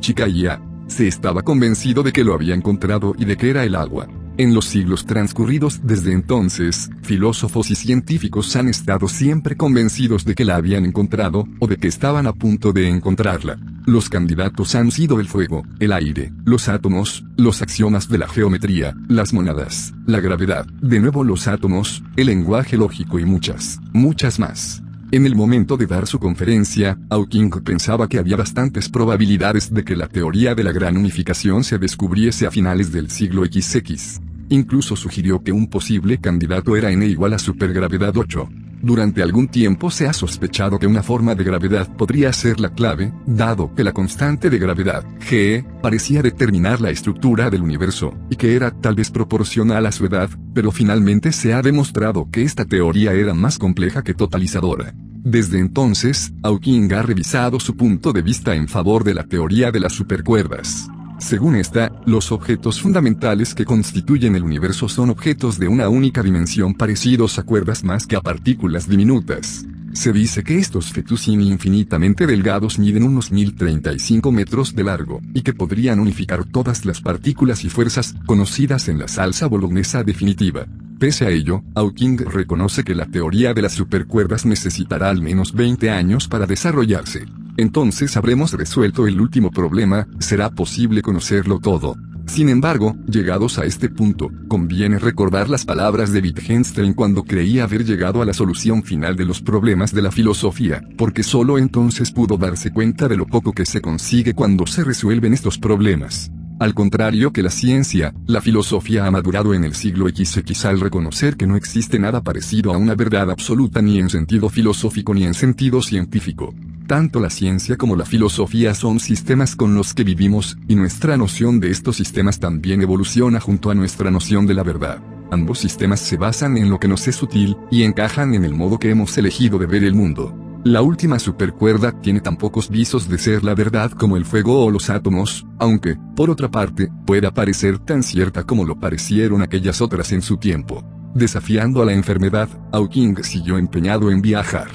se 0.87 1.09
estaba 1.09 1.43
convencido 1.43 2.03
de 2.03 2.13
que 2.13 2.23
lo 2.23 2.35
había 2.35 2.55
encontrado 2.55 3.15
y 3.19 3.25
de 3.25 3.37
que 3.37 3.51
era 3.51 3.65
el 3.65 3.75
agua. 3.75 4.07
En 4.39 4.55
los 4.55 4.64
siglos 4.64 5.05
transcurridos 5.05 5.80
desde 5.85 6.12
entonces, 6.12 6.89
filósofos 7.03 7.70
y 7.70 7.74
científicos 7.74 8.57
han 8.57 8.68
estado 8.68 9.07
siempre 9.07 9.59
convencidos 9.59 10.24
de 10.24 10.35
que 10.35 10.47
la 10.47 10.57
habían 10.57 10.87
encontrado, 10.87 11.47
o 11.59 11.66
de 11.66 11.76
que 11.76 11.89
estaban 11.89 12.26
a 12.26 12.33
punto 12.33 12.72
de 12.72 12.89
encontrarla. 12.89 13.59
Los 13.85 14.09
candidatos 14.09 14.74
han 14.74 14.91
sido 14.91 15.20
el 15.20 15.28
fuego, 15.28 15.64
el 15.80 15.93
aire, 15.93 16.33
los 16.47 16.68
átomos, 16.68 17.24
los 17.37 17.61
axiomas 17.61 18.09
de 18.09 18.18
la 18.18 18.28
geometría, 18.28 18.97
las 19.07 19.35
monadas, 19.35 19.93
la 20.07 20.20
gravedad, 20.20 20.66
de 20.80 21.01
nuevo 21.01 21.24
los 21.24 21.47
átomos, 21.47 22.03
el 22.16 22.28
lenguaje 22.28 22.78
lógico 22.78 23.18
y 23.18 23.26
muchas, 23.26 23.80
muchas 23.93 24.39
más. 24.39 24.82
En 25.15 25.27
el 25.27 25.37
momento 25.37 25.77
de 25.77 25.87
dar 25.87 26.07
su 26.07 26.19
conferencia, 26.19 26.99
Hawking 27.11 27.51
pensaba 27.63 28.09
que 28.09 28.19
había 28.19 28.35
bastantes 28.35 28.89
probabilidades 28.89 29.71
de 29.71 29.85
que 29.85 29.95
la 29.95 30.09
teoría 30.09 30.55
de 30.55 30.65
la 30.65 30.73
gran 30.73 30.97
unificación 30.97 31.65
se 31.65 31.77
descubriese 31.77 32.47
a 32.47 32.51
finales 32.51 32.93
del 32.93 33.11
siglo 33.11 33.45
XX. 33.45 34.32
Incluso 34.53 34.96
sugirió 34.96 35.42
que 35.42 35.50
un 35.50 35.66
posible 35.66 36.18
candidato 36.18 36.76
era 36.76 36.90
n 36.90 37.07
igual 37.07 37.32
a 37.32 37.38
supergravedad 37.38 38.14
8. 38.14 38.50
Durante 38.82 39.22
algún 39.22 39.48
tiempo 39.48 39.90
se 39.90 40.07
ha 40.07 40.12
sospechado 40.12 40.78
que 40.78 40.86
una 40.86 41.03
forma 41.03 41.34
de 41.34 41.42
gravedad 41.42 41.88
podría 41.96 42.30
ser 42.34 42.61
la 42.61 42.68
clave, 42.68 43.14
dado 43.24 43.74
que 43.74 43.82
la 43.82 43.92
constante 43.92 44.50
de 44.50 44.59
gravedad, 44.59 45.07
G, 45.20 45.64
parecía 45.80 46.20
determinar 46.20 46.82
la 46.82 46.90
estructura 46.90 47.48
del 47.48 47.62
universo, 47.62 48.12
y 48.28 48.36
que 48.36 48.55
era 48.55 48.70
tal 48.70 48.94
vez 48.94 49.11
proporcional 49.11 49.86
a 49.86 49.92
su 49.92 50.05
edad, 50.05 50.28
pero 50.53 50.70
finalmente 50.70 51.32
se 51.32 51.55
ha 51.55 51.62
demostrado 51.62 52.28
que 52.30 52.42
esta 52.42 52.66
teoría 52.66 53.14
era 53.14 53.32
más 53.32 53.57
compleja 53.59 54.03
que 54.03 54.12
totalizadora. 54.12 54.92
Desde 55.24 55.61
entonces, 55.61 56.34
Hawking 56.42 56.92
ha 56.92 57.00
revisado 57.00 57.59
su 57.59 57.74
punto 57.74 58.12
de 58.12 58.20
vista 58.20 58.55
en 58.55 58.68
favor 58.68 59.03
de 59.03 59.14
la 59.14 59.24
teoría 59.24 59.70
de 59.70 59.80
las 59.80 59.94
supercuerdas. 59.94 60.90
Según 61.23 61.55
esta, 61.55 61.93
los 62.05 62.33
objetos 62.33 62.81
fundamentales 62.81 63.55
que 63.55 63.64
constituyen 63.64 64.35
el 64.35 64.43
universo 64.43 64.89
son 64.89 65.09
objetos 65.09 65.57
de 65.57 65.68
una 65.68 65.89
única 65.89 66.20
dimensión 66.20 66.75
parecidos 66.75 67.39
a 67.39 67.45
cuerdas 67.45 67.85
más 67.85 68.09
que 68.09 68.16
a 68.16 68.20
partículas 68.20 68.89
diminutas. 68.89 69.64
Se 69.93 70.12
dice 70.12 70.43
que 70.43 70.59
estos 70.59 70.93
fettuccini 70.93 71.49
infinitamente 71.49 72.27
delgados 72.27 72.81
miden 72.81 73.05
unos 73.05 73.31
1035 73.31 74.33
metros 74.33 74.75
de 74.75 74.83
largo, 74.83 75.20
y 75.33 75.43
que 75.43 75.55
podrían 75.55 76.01
unificar 76.01 76.45
todas 76.45 76.85
las 76.85 77.01
partículas 77.01 77.64
y 77.64 77.70
fuerzas 77.70 78.16
conocidas 78.27 78.88
en 78.88 78.99
la 78.99 79.07
salsa 79.07 79.46
bolognesa 79.46 80.03
definitiva. 80.03 80.67
Pese 81.03 81.26
a 81.26 81.30
ello, 81.30 81.64
Hawking 81.74 82.16
reconoce 82.18 82.84
que 82.84 82.95
la 82.95 83.07
teoría 83.07 83.54
de 83.54 83.62
las 83.62 83.72
supercuerdas 83.72 84.46
necesitará 84.46 85.11
al 85.11 85.20
menos 85.20 85.53
20 85.53 85.91
años 85.91 86.29
para 86.29 86.46
desarrollarse. 86.46 87.24
Entonces 87.57 88.16
habremos 88.16 88.53
resuelto 88.53 89.08
el 89.08 89.20
último 89.20 89.50
problema, 89.50 90.07
será 90.20 90.50
posible 90.50 91.03
conocerlo 91.03 91.58
todo. 91.58 91.96
Sin 92.26 92.49
embargo, 92.49 92.95
llegados 93.08 93.58
a 93.58 93.64
este 93.64 93.88
punto, 93.88 94.30
conviene 94.46 95.00
recordar 95.00 95.50
las 95.50 95.64
palabras 95.64 96.12
de 96.12 96.20
Wittgenstein 96.20 96.95
cuando 96.95 97.24
creía 97.24 97.64
haber 97.64 97.84
llegado 97.84 98.22
a 98.22 98.24
la 98.24 98.33
solución 98.33 98.84
final 98.84 99.16
de 99.16 99.24
los 99.24 99.42
problemas 99.42 99.92
de 99.92 100.03
la 100.03 100.12
filosofía, 100.12 100.83
porque 100.96 101.24
solo 101.24 101.58
entonces 101.58 102.12
pudo 102.12 102.37
darse 102.37 102.70
cuenta 102.70 103.08
de 103.08 103.16
lo 103.16 103.26
poco 103.26 103.53
que 103.53 103.66
se 103.66 103.80
consigue 103.80 104.34
cuando 104.34 104.68
se 104.68 104.84
resuelven 104.84 105.34
estos 105.34 105.58
problemas. 105.58 106.30
Al 106.58 106.74
contrario 106.74 107.33
que 107.33 107.42
la 107.42 107.50
ciencia, 107.50 108.14
la 108.26 108.41
filosofía 108.41 109.07
ha 109.07 109.11
madurado 109.11 109.53
en 109.54 109.64
el 109.64 109.74
siglo 109.74 110.08
XX 110.08 110.64
al 110.64 110.80
reconocer 110.80 111.37
que 111.37 111.46
no 111.46 111.57
existe 111.57 111.99
nada 111.99 112.22
parecido 112.22 112.72
a 112.72 112.76
una 112.76 112.95
verdad 112.95 113.30
absoluta 113.30 113.83
ni 113.83 113.99
en 113.99 114.11
sentido 114.11 114.49
filosófico 114.49 115.12
ni 115.14 115.24
en 115.24 115.34
sentido 115.34 115.83
científico. 115.83 116.54
Tanto 116.87 117.20
la 117.20 117.30
ciencia 117.30 117.76
como 117.76 117.96
la 117.96 118.04
filosofía 118.04 118.74
son 118.74 119.00
sistemas 119.00 119.57
con 119.57 119.74
los 119.74 119.95
que 119.95 120.04
vivimos, 120.04 120.58
y 120.68 120.74
nuestra 120.74 121.16
noción 121.16 121.58
de 121.58 121.70
estos 121.70 121.96
sistemas 121.96 122.38
también 122.38 122.83
evoluciona 122.83 123.41
junto 123.41 123.70
a 123.70 123.74
nuestra 123.74 124.11
noción 124.11 124.46
de 124.46 124.54
la 124.54 124.62
verdad. 124.62 125.03
Ambos 125.30 125.61
sistemas 125.61 126.00
se 126.00 126.16
basan 126.16 126.58
en 126.58 126.68
lo 126.68 126.79
que 126.79 126.88
nos 126.88 127.08
es 127.08 127.22
útil, 127.22 127.57
y 127.70 127.84
encajan 127.84 128.34
en 128.34 128.45
el 128.45 128.54
modo 128.54 128.79
que 128.79 128.91
hemos 128.91 129.16
elegido 129.16 129.58
de 129.58 129.66
ver 129.66 129.84
el 129.84 129.95
mundo. 129.95 130.51
La 130.64 130.80
última 130.80 131.18
supercuerda 131.18 131.91
tiene 131.91 132.21
tan 132.21 132.37
pocos 132.37 132.71
visos 132.71 133.09
de 133.09 133.18
ser 133.18 133.43
la 133.43 133.57
verdad 133.57 133.91
como 133.91 134.17
el 134.17 134.25
fuego 134.25 134.64
o 134.64 134.71
los 134.71 134.91
átomos, 134.91 135.45
aunque, 135.59 135.97
por 136.14 136.30
otra 136.30 136.53
parte, 136.53 136.89
pueda 137.05 137.33
parecer 137.33 137.80
tan 137.80 138.05
cierta 138.05 138.45
como 138.45 138.64
lo 138.64 138.79
parecieron 138.79 139.43
aquellas 139.43 139.80
otras 139.80 140.13
en 140.13 140.22
su 140.22 140.37
tiempo. 140.37 140.84
Desafiando 141.17 141.83
a 141.83 141.87
la 141.87 141.95
enfermedad, 141.95 142.49
Hawking 142.72 143.25
siguió 143.25 143.59
empeñado 143.59 144.13
en 144.13 144.22
viajar. 144.22 144.68